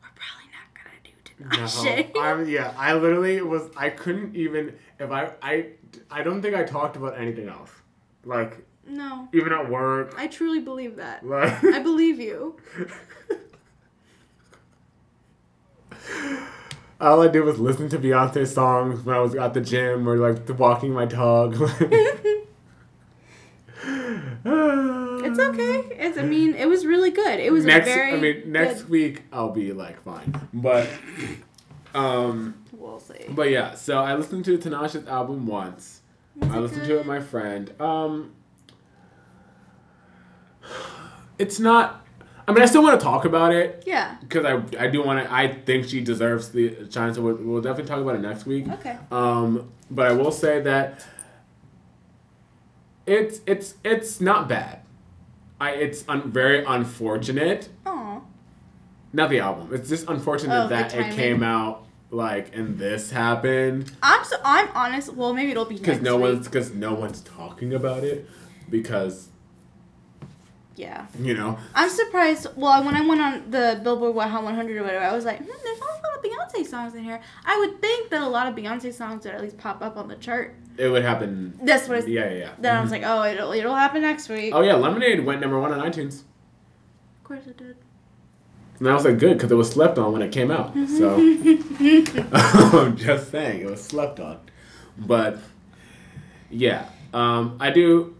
we're 0.00 0.08
probably 0.14 0.50
not 0.54 1.52
gonna 1.52 2.04
do 2.04 2.14
No, 2.14 2.20
I'm, 2.22 2.48
yeah, 2.48 2.72
I 2.78 2.94
literally 2.94 3.42
was. 3.42 3.70
I 3.76 3.90
couldn't 3.90 4.36
even. 4.36 4.74
If 4.98 5.10
I, 5.10 5.32
I, 5.42 5.66
I 6.10 6.22
don't 6.22 6.40
think 6.40 6.54
I 6.54 6.62
talked 6.62 6.96
about 6.96 7.18
anything 7.18 7.48
else. 7.48 7.70
Like 8.24 8.64
no, 8.86 9.28
even 9.32 9.52
at 9.52 9.68
work. 9.70 10.14
I 10.16 10.26
truly 10.26 10.60
believe 10.60 10.96
that. 10.96 11.26
Like, 11.26 11.62
I 11.64 11.78
believe 11.80 12.18
you. 12.20 12.56
all 17.00 17.22
I 17.22 17.28
did 17.28 17.40
was 17.42 17.58
listen 17.58 17.88
to 17.90 17.98
Beyonce 17.98 18.46
songs 18.46 19.04
when 19.04 19.14
I 19.16 19.20
was 19.20 19.34
at 19.34 19.54
the 19.54 19.60
gym 19.60 20.08
or 20.08 20.16
like 20.16 20.48
walking 20.58 20.92
my 20.92 21.04
dog. 21.06 21.56
It's 23.86 25.38
okay. 25.38 25.80
It's, 25.98 26.18
I 26.18 26.22
mean, 26.22 26.54
it 26.54 26.66
was 26.68 26.84
really 26.86 27.10
good. 27.10 27.40
It 27.40 27.50
was 27.52 27.64
next, 27.64 27.86
very. 27.86 28.12
I 28.12 28.16
mean, 28.20 28.52
next 28.52 28.82
good- 28.82 28.90
week 28.90 29.22
I'll 29.32 29.50
be 29.50 29.72
like 29.72 30.02
fine, 30.02 30.48
but, 30.52 30.88
um, 31.94 32.54
We'll 32.72 33.00
see. 33.00 33.24
but 33.30 33.50
yeah. 33.50 33.74
So 33.74 33.98
I 33.98 34.14
listened 34.14 34.44
to 34.44 34.58
Tinashe's 34.58 35.08
album 35.08 35.46
once. 35.46 36.02
Was 36.36 36.50
I 36.50 36.58
listened 36.58 36.82
good? 36.82 36.88
to 36.88 36.94
it 36.94 36.98
with 36.98 37.06
my 37.06 37.20
friend. 37.20 37.72
Um, 37.80 38.32
it's 41.38 41.58
not. 41.58 42.00
I 42.46 42.52
mean, 42.52 42.62
I 42.62 42.66
still 42.66 42.82
want 42.82 43.00
to 43.00 43.04
talk 43.04 43.24
about 43.24 43.54
it 43.54 43.84
Yeah. 43.86 44.16
because 44.20 44.44
I 44.44 44.62
I 44.78 44.88
do 44.88 45.02
want 45.02 45.24
to. 45.24 45.32
I 45.32 45.48
think 45.52 45.86
she 45.88 46.00
deserves 46.02 46.50
the 46.50 46.86
chance. 46.88 47.16
So 47.16 47.22
we'll, 47.22 47.36
we'll 47.36 47.62
definitely 47.62 47.88
talk 47.88 48.00
about 48.00 48.16
it 48.16 48.20
next 48.20 48.44
week. 48.46 48.68
Okay. 48.68 48.96
Um, 49.10 49.70
but 49.90 50.06
I 50.08 50.12
will 50.12 50.30
say 50.30 50.60
that 50.60 51.04
it's 53.06 53.40
it's 53.46 53.74
it's 53.84 54.20
not 54.20 54.48
bad. 54.48 54.80
I 55.60 55.70
it's 55.70 56.04
un, 56.08 56.30
very 56.30 56.64
unfortunate. 56.64 57.68
Aw. 57.86 58.20
Not 59.12 59.30
the 59.30 59.40
album. 59.40 59.70
It's 59.72 59.88
just 59.88 60.08
unfortunate 60.08 60.64
Oh, 60.64 60.68
that 60.68 60.94
it 60.94 61.14
came 61.14 61.42
out 61.42 61.86
like 62.10 62.54
and 62.56 62.78
this 62.78 63.10
happened 63.10 63.90
I'm 64.02 64.24
so 64.24 64.36
I'm 64.44 64.68
honest. 64.74 65.14
Well, 65.14 65.32
maybe 65.32 65.50
it'll 65.52 65.64
be 65.64 65.76
because 65.78 66.00
no 66.00 66.16
week. 66.16 66.22
one's 66.34 66.46
because 66.46 66.72
no 66.72 66.94
one's 66.94 67.20
talking 67.22 67.72
about 67.74 68.04
it 68.04 68.28
because 68.70 69.28
Yeah. 70.76 71.06
you 71.20 71.34
know 71.34 71.56
I'm 71.74 71.88
surprised. 71.88 72.48
Well, 72.56 72.84
when 72.84 72.96
I 72.96 73.00
went 73.06 73.20
on 73.20 73.50
the 73.50 73.80
Billboard 73.82 74.16
Hot 74.28 74.42
100 74.42 74.76
or 74.76 74.82
whatever, 74.82 75.04
I 75.04 75.12
was 75.12 75.24
like, 75.24 75.38
hmm, 75.38 75.44
there's 75.62 75.78
not 75.80 75.90
a 75.90 76.02
lot 76.06 76.16
of 76.18 76.22
Beyonce 76.24 76.66
songs 76.66 76.94
in 76.96 77.04
here. 77.04 77.20
I 77.44 77.58
would 77.60 77.80
think 77.80 78.10
that 78.10 78.22
a 78.22 78.26
lot 78.28 78.48
of 78.48 78.54
Beyonce 78.56 78.92
songs 78.92 79.24
would 79.24 79.34
at 79.34 79.40
least 79.40 79.56
pop 79.58 79.82
up 79.82 79.96
on 79.96 80.08
the 80.08 80.16
chart. 80.16 80.54
it 80.76 80.88
would 80.88 81.04
happen. 81.04 81.56
That's 81.62 81.86
what. 81.88 81.98
I, 81.98 82.06
Yeah, 82.06 82.28
yeah, 82.30 82.34
yeah. 82.38 82.50
Then 82.58 82.74
I 82.76 82.78
Mhm. 82.80 82.82
was 82.82 82.90
like, 82.90 83.02
oh, 83.04 83.22
it'll 83.24 83.52
it'll 83.52 83.74
happen 83.76 84.02
next 84.02 84.28
week. 84.28 84.52
oh 84.54 84.62
yeah, 84.62 84.74
Lemonade 84.74 85.24
went 85.24 85.40
number 85.40 85.60
one 85.60 85.72
on 85.72 85.78
iTunes. 85.88 86.22
Of 87.18 87.24
course 87.24 87.46
it 87.46 87.56
did. 87.56 87.76
And 88.80 88.88
I 88.88 88.94
was 88.94 89.04
like, 89.04 89.18
good, 89.20 89.34
because 89.38 89.52
it 89.52 89.54
was 89.54 89.70
slept 89.70 89.98
on 89.98 90.12
when 90.12 90.22
it 90.22 90.32
came 90.32 90.50
out. 90.50 90.74
So 90.88 91.14
I'm 92.32 92.96
just 92.96 93.30
saying, 93.30 93.60
it 93.60 93.70
was 93.70 93.82
slept 93.82 94.18
on. 94.18 94.40
But 94.98 95.38
yeah, 96.50 96.86
um, 97.12 97.56
I 97.60 97.70
do. 97.70 98.16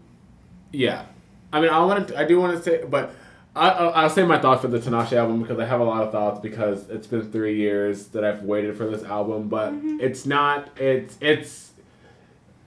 Yeah, 0.71 1.05
I 1.51 1.61
mean, 1.61 1.69
I 1.69 1.79
want 1.79 2.09
to. 2.09 2.19
I 2.19 2.25
do 2.25 2.39
want 2.39 2.57
to 2.57 2.63
say, 2.63 2.83
but 2.83 3.15
I, 3.55 3.69
I'll 3.69 4.09
say 4.09 4.23
my 4.23 4.39
thoughts 4.39 4.61
for 4.61 4.67
the 4.67 4.79
Tinashe 4.79 5.13
album 5.13 5.41
because 5.41 5.59
I 5.59 5.65
have 5.65 5.79
a 5.79 5.83
lot 5.83 6.03
of 6.03 6.11
thoughts 6.11 6.39
because 6.39 6.89
it's 6.89 7.07
been 7.07 7.31
three 7.31 7.55
years 7.55 8.07
that 8.07 8.25
I've 8.25 8.43
waited 8.43 8.77
for 8.77 8.85
this 8.89 9.03
album, 9.03 9.47
but 9.47 9.71
mm-hmm. 9.71 9.99
it's 10.01 10.25
not. 10.25 10.69
It's 10.77 11.17
it's 11.21 11.71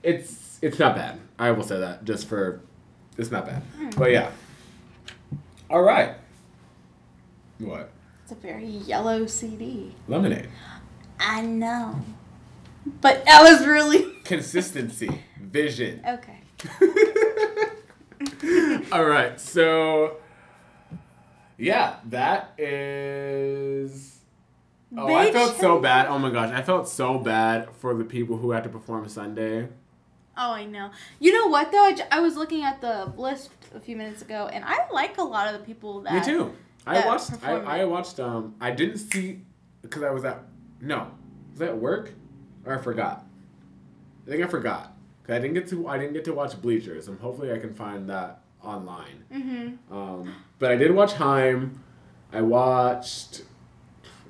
it's 0.01 0.57
it's 0.61 0.79
not 0.79 0.95
bad. 0.95 1.19
I 1.37 1.51
will 1.51 1.63
say 1.63 1.79
that 1.79 2.05
just 2.05 2.27
for 2.27 2.61
it's 3.17 3.29
not 3.29 3.45
bad. 3.45 3.61
Hmm. 3.77 3.89
But 3.97 4.11
yeah. 4.11 4.31
All 5.69 5.83
right. 5.83 6.15
What? 7.59 7.91
It's 8.23 8.31
a 8.31 8.35
very 8.35 8.65
yellow 8.65 9.27
CD. 9.27 9.93
Lemonade. 10.07 10.49
I 11.19 11.41
know. 11.41 11.99
But 13.01 13.25
that 13.25 13.43
was 13.43 13.67
really. 13.67 14.13
Consistency. 14.23 15.21
Vision. 15.39 16.01
Okay. 16.07 16.39
All 18.91 19.05
right. 19.05 19.39
So, 19.39 20.17
yeah, 21.57 21.97
that 22.05 22.53
is. 22.57 24.19
Oh, 24.97 25.13
I 25.13 25.31
felt 25.31 25.55
so 25.57 25.79
bad. 25.79 26.07
Oh 26.07 26.17
my 26.17 26.31
gosh, 26.31 26.51
I 26.51 26.61
felt 26.61 26.89
so 26.89 27.19
bad 27.19 27.69
for 27.75 27.93
the 27.93 28.03
people 28.03 28.37
who 28.37 28.51
had 28.51 28.63
to 28.63 28.69
perform 28.69 29.07
Sunday. 29.07 29.67
Oh, 30.35 30.51
I 30.53 30.65
know. 30.65 30.89
You 31.19 31.33
know 31.33 31.47
what 31.47 31.71
though? 31.71 31.83
I, 31.83 31.93
j- 31.93 32.07
I 32.11 32.21
was 32.21 32.35
looking 32.35 32.63
at 32.63 32.81
the 32.81 33.11
list 33.17 33.51
a 33.75 33.79
few 33.79 33.95
minutes 33.95 34.21
ago, 34.21 34.49
and 34.51 34.63
I 34.65 34.89
like 34.91 35.17
a 35.17 35.23
lot 35.23 35.53
of 35.53 35.59
the 35.59 35.65
people 35.65 36.01
that. 36.01 36.13
Me 36.13 36.33
too. 36.33 36.53
I 36.87 37.05
watched. 37.05 37.31
I, 37.43 37.51
I 37.81 37.85
watched. 37.85 38.19
Um, 38.19 38.55
I 38.59 38.71
didn't 38.71 38.97
see 38.97 39.41
because 39.81 40.01
I 40.01 40.09
was 40.09 40.25
at 40.25 40.39
no, 40.81 41.11
was 41.51 41.59
that 41.59 41.77
work 41.77 42.11
or 42.65 42.77
I 42.77 42.81
forgot. 42.81 43.25
I 44.25 44.31
think 44.31 44.43
I 44.43 44.47
forgot 44.47 44.93
I 45.31 45.39
didn't 45.39 45.53
get 45.53 45.67
to. 45.69 45.87
I 45.87 45.97
didn't 45.97 46.13
get 46.13 46.25
to 46.25 46.33
watch 46.33 46.61
Bleachers, 46.61 47.07
and 47.07 47.19
hopefully 47.19 47.51
I 47.51 47.57
can 47.57 47.73
find 47.73 48.09
that 48.09 48.41
online. 48.63 49.23
Mm-hmm. 49.31 49.93
Um, 49.93 50.35
but 50.57 50.71
I 50.71 50.75
did 50.75 50.91
watch 50.91 51.13
Haim. 51.13 51.83
I 52.31 52.41
watched. 52.41 53.43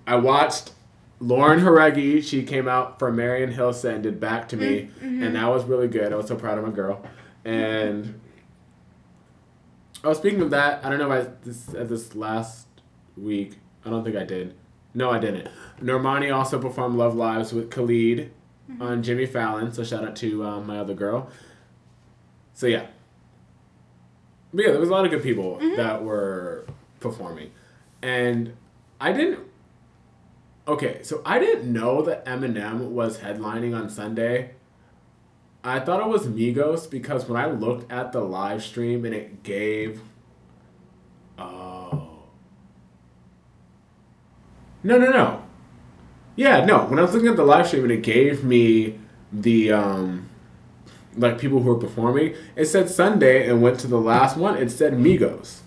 I 0.07 0.15
watched 0.15 0.71
Lauren 1.19 1.59
Jauregui. 1.59 2.23
She 2.23 2.43
came 2.43 2.67
out 2.67 2.99
for 2.99 3.11
Marian 3.11 3.53
Hilsa 3.53 3.93
and 3.93 4.03
did 4.03 4.19
Back 4.19 4.49
to 4.49 4.57
Me, 4.57 4.89
and 5.01 5.35
that 5.35 5.47
was 5.47 5.65
really 5.65 5.87
good. 5.87 6.11
I 6.11 6.15
was 6.15 6.27
so 6.27 6.35
proud 6.35 6.57
of 6.57 6.65
my 6.65 6.71
girl. 6.71 7.03
And 7.45 8.19
oh, 10.03 10.13
speaking 10.13 10.41
of 10.41 10.49
that, 10.51 10.83
I 10.83 10.89
don't 10.89 10.99
know 10.99 11.11
if 11.11 11.27
I 11.27 11.31
this 11.43 11.73
at 11.73 11.89
this 11.89 12.15
last 12.15 12.67
week. 13.17 13.57
I 13.85 13.89
don't 13.89 14.03
think 14.03 14.15
I 14.15 14.23
did. 14.23 14.55
No, 14.93 15.11
I 15.11 15.19
didn't. 15.19 15.47
Normani 15.81 16.35
also 16.35 16.59
performed 16.59 16.97
Love 16.97 17.15
Lies 17.15 17.53
with 17.53 17.69
Khalid 17.69 18.31
on 18.79 19.03
Jimmy 19.03 19.25
Fallon. 19.25 19.71
So 19.71 19.83
shout 19.83 20.03
out 20.03 20.15
to 20.17 20.43
um, 20.43 20.67
my 20.67 20.79
other 20.79 20.93
girl. 20.93 21.29
So 22.53 22.67
yeah. 22.67 22.87
But 24.53 24.65
yeah, 24.65 24.71
there 24.71 24.79
was 24.79 24.89
a 24.89 24.91
lot 24.91 25.05
of 25.05 25.11
good 25.11 25.23
people 25.23 25.59
that 25.75 26.03
were 26.03 26.65
performing. 26.99 27.51
And 28.01 28.55
I 28.99 29.11
didn't 29.11 29.49
Okay, 30.67 31.01
so 31.01 31.23
I 31.25 31.39
didn't 31.39 31.73
know 31.73 32.03
that 32.03 32.23
Eminem 32.25 32.89
was 32.89 33.17
headlining 33.17 33.75
on 33.75 33.89
Sunday. 33.89 34.51
I 35.63 35.79
thought 35.79 35.99
it 35.99 36.07
was 36.07 36.27
Migos 36.27 36.87
because 36.87 37.27
when 37.27 37.41
I 37.41 37.47
looked 37.47 37.91
at 37.91 38.11
the 38.11 38.21
live 38.21 38.61
stream 38.61 39.03
and 39.03 39.15
it 39.15 39.41
gave 39.41 40.01
Oh. 41.39 42.07
No, 44.83 44.97
no, 44.97 45.09
no. 45.09 45.43
Yeah, 46.39 46.63
no. 46.63 46.85
When 46.85 46.99
I 46.99 47.01
was 47.01 47.13
looking 47.13 47.27
at 47.27 47.35
the 47.35 47.43
live 47.43 47.67
stream 47.67 47.83
and 47.83 47.91
it 47.91 48.01
gave 48.01 48.45
me 48.45 48.97
the 49.33 49.73
um 49.73 50.29
like 51.17 51.37
people 51.37 51.59
who 51.61 51.69
were 51.73 51.79
performing, 51.79 52.33
it 52.55 52.65
said 52.65 52.89
Sunday 52.89 53.49
and 53.49 53.61
went 53.61 53.77
to 53.81 53.87
the 53.87 53.99
last 53.99 54.37
one, 54.37 54.55
it 54.57 54.69
said 54.71 54.93
Migos. 54.93 55.57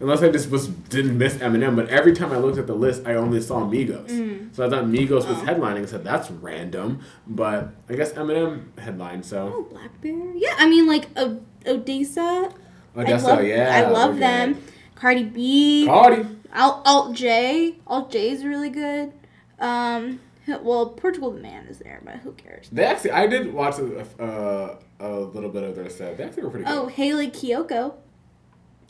Unless 0.00 0.22
I 0.22 0.30
just 0.30 0.48
was 0.50 0.68
didn't 0.68 1.18
miss 1.18 1.34
Eminem, 1.34 1.76
but 1.76 1.88
every 1.90 2.14
time 2.14 2.32
I 2.32 2.38
looked 2.38 2.56
at 2.56 2.66
the 2.66 2.74
list, 2.74 3.02
I 3.04 3.16
only 3.16 3.42
saw 3.42 3.60
Migos. 3.68 4.08
So 4.54 4.64
I 4.66 4.70
thought 4.70 4.84
Migos 4.84 5.28
was 5.28 5.38
headlining. 5.48 5.82
I 5.82 5.86
said 5.86 6.04
that's 6.04 6.30
random, 6.30 7.00
but 7.26 7.68
I 7.90 7.94
guess 7.94 8.12
Eminem 8.12 8.78
headlined. 8.78 9.26
So 9.26 9.66
Oh. 9.70 10.34
Yeah, 10.36 10.54
I 10.56 10.66
mean 10.70 10.86
like 10.86 11.08
o- 11.16 11.40
Odesza. 11.66 12.50
Odesza, 12.96 13.10
I 13.28 13.34
love, 13.34 13.44
yeah, 13.44 13.76
I 13.76 13.90
love 13.90 14.16
them. 14.18 14.56
Cardi 14.94 15.24
B. 15.24 15.84
Cardi. 15.84 16.24
Alt, 16.56 16.82
Alt 16.86 17.14
J. 17.14 17.74
Alt 17.86 18.10
J 18.10 18.30
is 18.30 18.42
really 18.44 18.70
good. 18.70 19.12
Um, 19.58 20.20
well, 20.62 20.86
Portugal 20.90 21.30
the 21.30 21.40
Man 21.40 21.66
is 21.66 21.78
there, 21.78 22.00
but 22.04 22.16
who 22.16 22.32
cares? 22.32 22.68
They 22.70 22.84
actually, 22.84 23.10
I 23.12 23.26
did 23.26 23.52
watch 23.52 23.78
a, 23.78 24.00
uh, 24.22 24.78
a 25.00 25.10
little 25.20 25.50
bit 25.50 25.62
of 25.62 25.76
their 25.76 25.90
set. 25.90 26.16
They 26.16 26.24
actually 26.24 26.44
were 26.44 26.50
pretty 26.50 26.64
good. 26.66 26.74
Oh, 26.74 26.86
Hayley 26.86 27.28
Kiyoko 27.30 27.94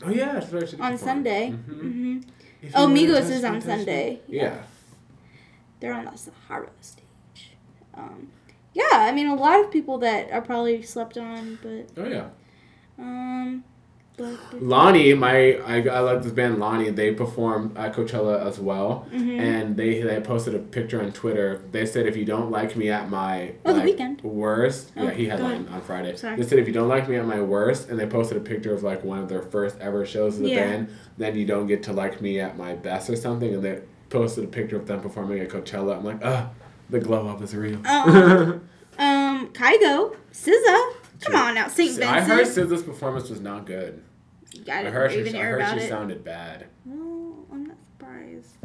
Oh 0.01 0.09
yeah, 0.09 0.33
that's 0.33 0.51
right. 0.53 0.67
she 0.69 0.75
on 0.77 0.93
perform. 0.93 0.97
Sunday. 0.97 1.49
Mhm. 1.51 1.81
hmm 1.81 2.19
Oh, 2.75 2.87
Migos 2.87 3.29
is 3.29 3.43
on. 3.43 3.59
Sunday. 3.61 4.19
Yeah. 4.27 4.55
They're 5.79 5.93
on 5.93 6.05
the 6.05 6.15
Sahara 6.17 6.69
stage. 6.81 7.03
Um, 7.93 8.29
yeah, 8.73 8.83
I 8.91 9.11
mean 9.11 9.27
a 9.27 9.35
lot 9.35 9.59
of 9.63 9.71
people 9.71 9.97
that 9.99 10.31
are 10.31 10.41
probably 10.41 10.81
slept 10.81 11.17
on, 11.17 11.57
but 11.61 11.87
Oh 12.01 12.07
yeah. 12.07 12.27
um, 12.97 13.63
but, 13.63 13.65
but- 13.65 13.78
LANY, 14.53 15.13
my 15.13 15.53
I, 15.65 15.81
I 15.87 15.99
like 15.99 16.21
this 16.23 16.31
band 16.31 16.59
LANY. 16.59 16.89
They 16.91 17.13
performed 17.13 17.77
at 17.77 17.93
Coachella 17.95 18.45
as 18.45 18.59
well, 18.59 19.05
Mm-hmm. 19.13 19.39
and 19.39 19.77
they 19.77 20.01
they 20.01 20.19
posted 20.19 20.55
a 20.55 20.59
picture 20.59 21.01
on 21.01 21.11
Twitter. 21.11 21.61
They 21.71 21.85
said 21.85 22.05
if 22.05 22.15
you 22.17 22.25
don't 22.25 22.51
like 22.51 22.75
me 22.75 22.89
at 22.89 23.09
my 23.09 23.53
Oh, 23.65 23.73
The 23.73 23.79
like, 23.79 23.97
Weeknd. 23.97 24.21
worst, 24.23 24.91
Oh, 24.97 25.03
yeah, 25.03 25.11
he 25.11 25.25
had 25.27 25.39
ahead. 25.39 25.67
on 25.71 25.81
Friday. 25.81 26.15
Sorry. 26.15 26.35
They 26.35 26.43
said 26.43 26.59
if 26.59 26.67
you 26.67 26.73
don't 26.73 26.87
like 26.89 27.07
me 27.09 27.15
at 27.15 27.25
my 27.25 27.41
worst, 27.41 27.89
and 27.89 27.97
they 27.99 28.05
posted 28.05 28.37
a 28.37 28.41
picture 28.41 28.73
of 28.73 28.83
like 28.83 29.03
one 29.03 29.19
of 29.19 29.29
their 29.29 29.41
first 29.41 29.77
ever 29.79 30.05
shows 30.05 30.35
of 30.37 30.43
the 30.43 30.49
Yeah. 30.49 30.65
band, 30.65 30.89
then 31.17 31.35
you 31.35 31.45
don't 31.45 31.67
get 31.67 31.83
to 31.83 31.93
like 31.93 32.21
me 32.21 32.39
at 32.39 32.57
my 32.57 32.73
best 32.75 33.09
or 33.09 33.15
something. 33.15 33.53
And 33.53 33.63
they 33.63 33.81
posted 34.09 34.43
a 34.43 34.47
picture 34.47 34.75
of 34.77 34.87
them 34.87 35.01
performing 35.01 35.39
at 35.39 35.49
Coachella. 35.49 35.97
I'm 35.97 36.03
like, 36.03 36.19
ah, 36.23 36.49
the 36.89 36.99
glow 36.99 37.27
up 37.27 37.41
is 37.41 37.55
real. 37.55 37.79
Oh. 37.85 38.59
um, 38.97 39.49
Kygo, 39.53 40.15
SZA. 40.33 40.93
Come 41.21 41.35
on 41.35 41.53
now, 41.55 41.67
Saint 41.67 41.89
Vincent. 41.91 42.09
I 42.09 42.21
heard 42.21 42.45
SZA's 42.47 42.81
performance 42.81 43.29
was 43.29 43.41
not 43.41 43.65
good. 43.65 44.01
I 44.69 44.87
I 44.87 44.89
heard 44.89 45.11
she, 45.11 45.19
even 45.19 45.35
I 45.35 45.37
hear 45.37 45.51
heard 45.51 45.61
about 45.61 45.77
she 45.77 45.83
it. 45.85 45.89
sounded 45.89 46.23
bad. 46.23 46.67
Well, 46.85 47.45
I'm 47.51 47.65
not 47.65 47.77
surprised. 47.85 48.57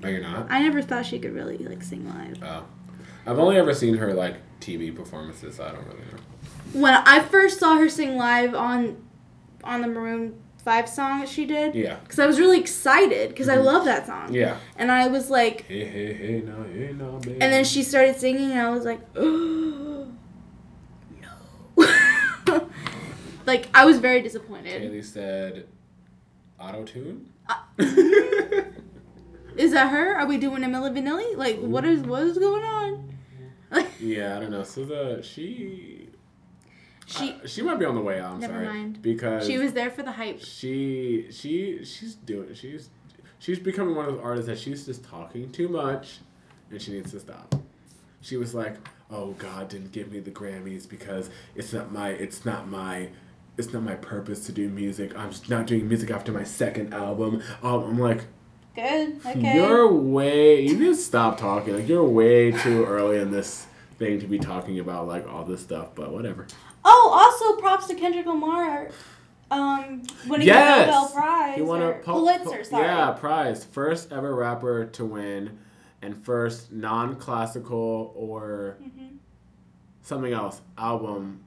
No, 0.00 0.08
you're 0.08 0.20
not. 0.20 0.46
I 0.50 0.62
never 0.62 0.80
thought 0.80 1.06
she 1.06 1.18
could 1.18 1.34
really 1.34 1.58
like 1.58 1.82
sing 1.82 2.08
live. 2.08 2.42
Oh. 2.42 2.64
I've 3.26 3.38
only 3.38 3.56
ever 3.56 3.74
seen 3.74 3.96
her 3.96 4.14
like 4.14 4.36
TV 4.60 4.94
performances. 4.94 5.56
So 5.56 5.64
I 5.64 5.72
don't 5.72 5.86
really 5.86 5.98
know. 6.00 6.18
When 6.80 6.94
I 6.94 7.20
first 7.20 7.58
saw 7.58 7.76
her 7.76 7.88
sing 7.88 8.16
live 8.16 8.54
on 8.54 9.02
on 9.64 9.80
the 9.82 9.88
Maroon 9.88 10.40
Five 10.64 10.88
song 10.88 11.20
that 11.20 11.28
she 11.28 11.46
did, 11.46 11.74
Yeah. 11.74 11.96
because 12.02 12.18
I 12.18 12.26
was 12.26 12.38
really 12.38 12.60
excited 12.60 13.30
because 13.30 13.48
I 13.48 13.56
mm-hmm. 13.56 13.66
love 13.66 13.84
that 13.86 14.06
song. 14.06 14.32
Yeah. 14.34 14.58
And 14.76 14.92
I 14.92 15.08
was 15.08 15.30
like, 15.30 15.62
Hey 15.62 15.84
hey 15.84 16.12
hey 16.12 16.42
no 16.44 16.62
hey 16.64 16.92
no 16.92 17.18
baby. 17.18 17.40
and 17.40 17.52
then 17.52 17.64
she 17.64 17.82
started 17.82 18.16
singing, 18.16 18.52
and 18.52 18.60
I 18.60 18.70
was 18.70 18.84
like, 18.84 19.00
no. 19.16 20.08
Like 23.48 23.68
I 23.74 23.84
was 23.86 23.98
very 23.98 24.22
disappointed. 24.22 24.82
Kaylee 24.82 25.04
said, 25.04 25.66
auto 26.60 26.84
tune. 26.84 27.32
Uh, 27.48 27.54
Is 29.56 29.72
that 29.72 29.90
her? 29.90 30.14
Are 30.14 30.26
we 30.26 30.36
doing 30.36 30.62
a 30.62 30.68
Milli 30.68 30.92
Vanilli? 30.96 31.36
Like, 31.36 31.58
what 31.58 31.84
is 31.84 32.02
what 32.02 32.22
is 32.22 32.38
going 32.38 32.62
on? 32.62 33.12
yeah, 34.00 34.36
I 34.36 34.40
don't 34.40 34.52
know. 34.52 34.60
SZA, 34.60 35.24
she 35.24 36.10
she 37.06 37.32
uh, 37.32 37.46
she 37.46 37.62
might 37.62 37.78
be 37.78 37.84
on 37.84 37.96
the 37.96 38.00
way 38.00 38.20
out. 38.20 38.34
I'm 38.34 38.40
Never 38.40 38.52
sorry 38.52 38.66
mind. 38.66 39.02
because 39.02 39.46
she 39.46 39.58
was 39.58 39.72
there 39.72 39.90
for 39.90 40.04
the 40.04 40.12
hype. 40.12 40.40
she 40.40 41.26
she 41.32 41.84
she's 41.84 42.14
doing 42.14 42.54
she's 42.54 42.90
she's 43.40 43.58
becoming 43.58 43.96
one 43.96 44.06
of 44.06 44.14
those 44.14 44.22
artists 44.22 44.46
that 44.48 44.58
she's 44.58 44.86
just 44.86 45.04
talking 45.04 45.50
too 45.50 45.68
much, 45.68 46.18
and 46.70 46.80
she 46.80 46.92
needs 46.92 47.10
to 47.10 47.18
stop. 47.18 47.54
She 48.20 48.36
was 48.36 48.54
like, 48.54 48.76
"Oh 49.10 49.32
God, 49.32 49.70
didn't 49.70 49.90
give 49.92 50.12
me 50.12 50.20
the 50.20 50.30
Grammys 50.30 50.88
because 50.88 51.30
it's 51.56 51.72
not 51.72 51.90
my 51.90 52.10
it's 52.10 52.44
not 52.44 52.68
my." 52.68 53.08
It's 53.58 53.72
not 53.72 53.82
my 53.82 53.96
purpose 53.96 54.46
to 54.46 54.52
do 54.52 54.68
music. 54.68 55.18
I'm 55.18 55.30
just 55.30 55.50
not 55.50 55.66
doing 55.66 55.88
music 55.88 56.10
after 56.10 56.30
my 56.32 56.44
second 56.44 56.94
album. 56.94 57.42
Um, 57.62 57.82
I'm 57.84 57.98
like, 57.98 58.24
Good. 58.76 59.20
Okay. 59.26 59.56
You're 59.56 59.92
way. 59.92 60.60
You 60.64 60.74
need 60.78 60.84
to 60.86 60.94
stop 60.94 61.36
talking. 61.38 61.74
Like 61.74 61.88
you're 61.88 62.04
way 62.04 62.52
too 62.52 62.84
early 62.84 63.18
in 63.18 63.32
this 63.32 63.66
thing 63.98 64.20
to 64.20 64.26
be 64.28 64.38
talking 64.38 64.78
about 64.78 65.08
like 65.08 65.26
all 65.28 65.44
this 65.44 65.60
stuff. 65.60 65.88
But 65.96 66.12
whatever. 66.12 66.46
Oh, 66.84 67.10
also 67.12 67.60
props 67.60 67.88
to 67.88 67.96
Kendrick 67.96 68.26
Lamar. 68.26 68.90
Um, 69.50 70.02
winning 70.28 70.46
Yes! 70.46 70.86
the 70.86 70.92
Nobel 70.92 71.08
Prize. 71.08 71.56
He 71.56 71.62
won 71.62 71.82
a 71.82 71.92
Pul- 71.94 72.14
Pulitzer. 72.20 72.62
Sorry. 72.62 72.86
Yeah, 72.86 73.10
prize. 73.12 73.64
First 73.64 74.12
ever 74.12 74.32
rapper 74.34 74.84
to 74.84 75.04
win, 75.04 75.58
and 76.00 76.24
first 76.24 76.70
non-classical 76.70 78.12
or 78.14 78.76
Mhm. 78.80 79.16
something 80.02 80.32
else 80.32 80.60
album 80.76 81.40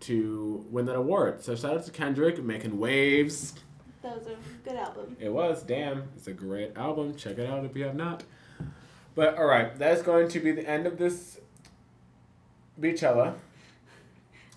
to 0.00 0.64
win 0.70 0.86
that 0.86 0.96
award. 0.96 1.42
So 1.42 1.54
shout 1.56 1.76
out 1.76 1.84
to 1.86 1.90
Kendrick 1.90 2.42
making 2.42 2.78
waves. 2.78 3.54
That 4.02 4.18
was 4.18 4.26
a 4.28 4.36
good 4.68 4.76
album. 4.76 5.16
It 5.18 5.30
was. 5.32 5.62
Damn. 5.62 6.04
It's 6.16 6.26
a 6.28 6.32
great 6.32 6.76
album. 6.76 7.16
Check 7.16 7.38
it 7.38 7.48
out 7.48 7.64
if 7.64 7.74
you 7.76 7.84
have 7.84 7.96
not. 7.96 8.22
But 9.14 9.36
all 9.38 9.46
right, 9.46 9.76
that's 9.78 10.02
going 10.02 10.28
to 10.28 10.40
be 10.40 10.52
the 10.52 10.68
end 10.68 10.86
of 10.86 10.98
this 10.98 11.40
Beychella 12.80 13.34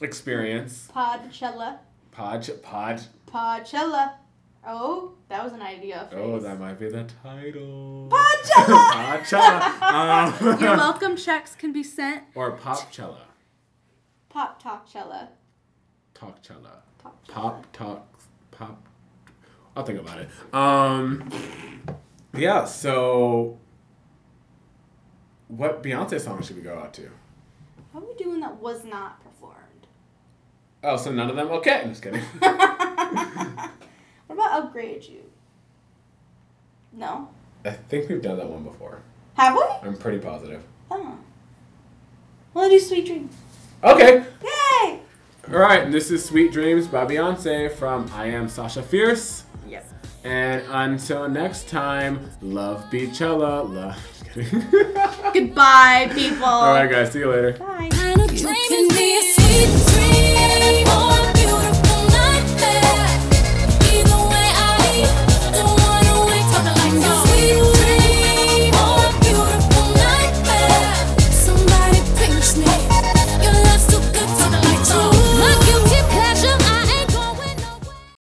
experience. 0.01 0.89
Podchella. 0.93 1.77
Pod, 2.11 2.49
pod. 2.61 3.01
Podchella. 3.27 4.13
Oh, 4.67 5.13
that 5.29 5.41
was 5.43 5.53
an 5.53 5.61
idea. 5.61 6.07
Phrase. 6.11 6.21
Oh, 6.23 6.39
that 6.39 6.59
might 6.59 6.77
be 6.77 6.89
the 6.89 7.05
title. 7.23 8.09
Podchella. 8.11 9.23
Podchella. 9.23 9.81
Um, 10.53 10.59
Your 10.61 10.75
welcome 10.75 11.15
checks 11.15 11.55
can 11.55 11.71
be 11.71 11.81
sent. 11.83 12.23
or 12.35 12.57
Popchella. 12.57 13.21
Pop 14.29 14.61
talk 14.61 14.87
Talkchella. 14.87 15.27
Talkchella. 16.13 16.81
Pop. 16.99 17.27
Pop 17.27 17.65
talk 17.73 18.19
pop. 18.51 18.87
I'll 19.75 19.83
think 19.83 19.99
about 19.99 20.19
it. 20.19 20.29
Um. 20.53 21.29
Yeah. 22.33 22.65
So. 22.65 23.57
What 25.47 25.81
Beyonce 25.81 26.21
song 26.21 26.43
should 26.43 26.57
we 26.57 26.61
go 26.61 26.77
out 26.77 26.93
to? 26.93 27.09
How 27.91 27.99
are 27.99 28.05
we 28.05 28.13
doing 28.23 28.39
that 28.41 28.57
was 28.57 28.85
not 28.85 29.23
performed? 29.23 29.87
Oh, 30.83 30.95
so 30.95 31.11
none 31.11 31.29
of 31.29 31.35
them. 31.35 31.47
Okay, 31.49 31.81
I'm 31.81 31.89
just 31.89 32.03
kidding. 32.03 32.21
what 32.39 33.71
about 34.29 34.63
upgrade 34.63 35.03
you? 35.05 35.23
No. 36.93 37.29
I 37.65 37.71
think 37.71 38.09
we've 38.09 38.21
done 38.21 38.37
that 38.37 38.47
one 38.47 38.63
before. 38.63 39.01
Have 39.33 39.55
we? 39.55 39.63
I'm 39.87 39.97
pretty 39.97 40.19
positive. 40.19 40.63
Oh. 40.91 41.17
Well, 42.53 42.69
do 42.69 42.79
sweet 42.79 43.07
dreams. 43.07 43.33
Okay. 43.83 44.23
Yay! 44.43 44.99
All 45.51 45.59
right. 45.59 45.83
And 45.83 45.93
this 45.93 46.11
is 46.11 46.23
Sweet 46.25 46.51
Dreams 46.51 46.87
by 46.87 47.05
Beyonce 47.05 47.71
from 47.71 48.09
I 48.13 48.27
Am 48.27 48.49
Sasha 48.49 48.81
Fierce. 48.83 49.43
Yes. 49.67 49.85
And 50.23 50.63
until 50.69 51.29
next 51.29 51.69
time, 51.69 52.29
love 52.41 52.83
Beychella. 52.91 53.73
Love. 53.73 53.95
Just 54.33 54.33
kidding. 54.33 54.61
Goodbye, 55.33 56.11
people. 56.13 56.43
All 56.45 56.73
right, 56.73 56.89
guys. 56.91 57.11
See 57.13 57.19
you 57.19 57.29
later. 57.31 57.53
Bye. 57.53 57.89
Kind 57.91 58.19
of 58.21 58.27
dreaming 58.35 58.88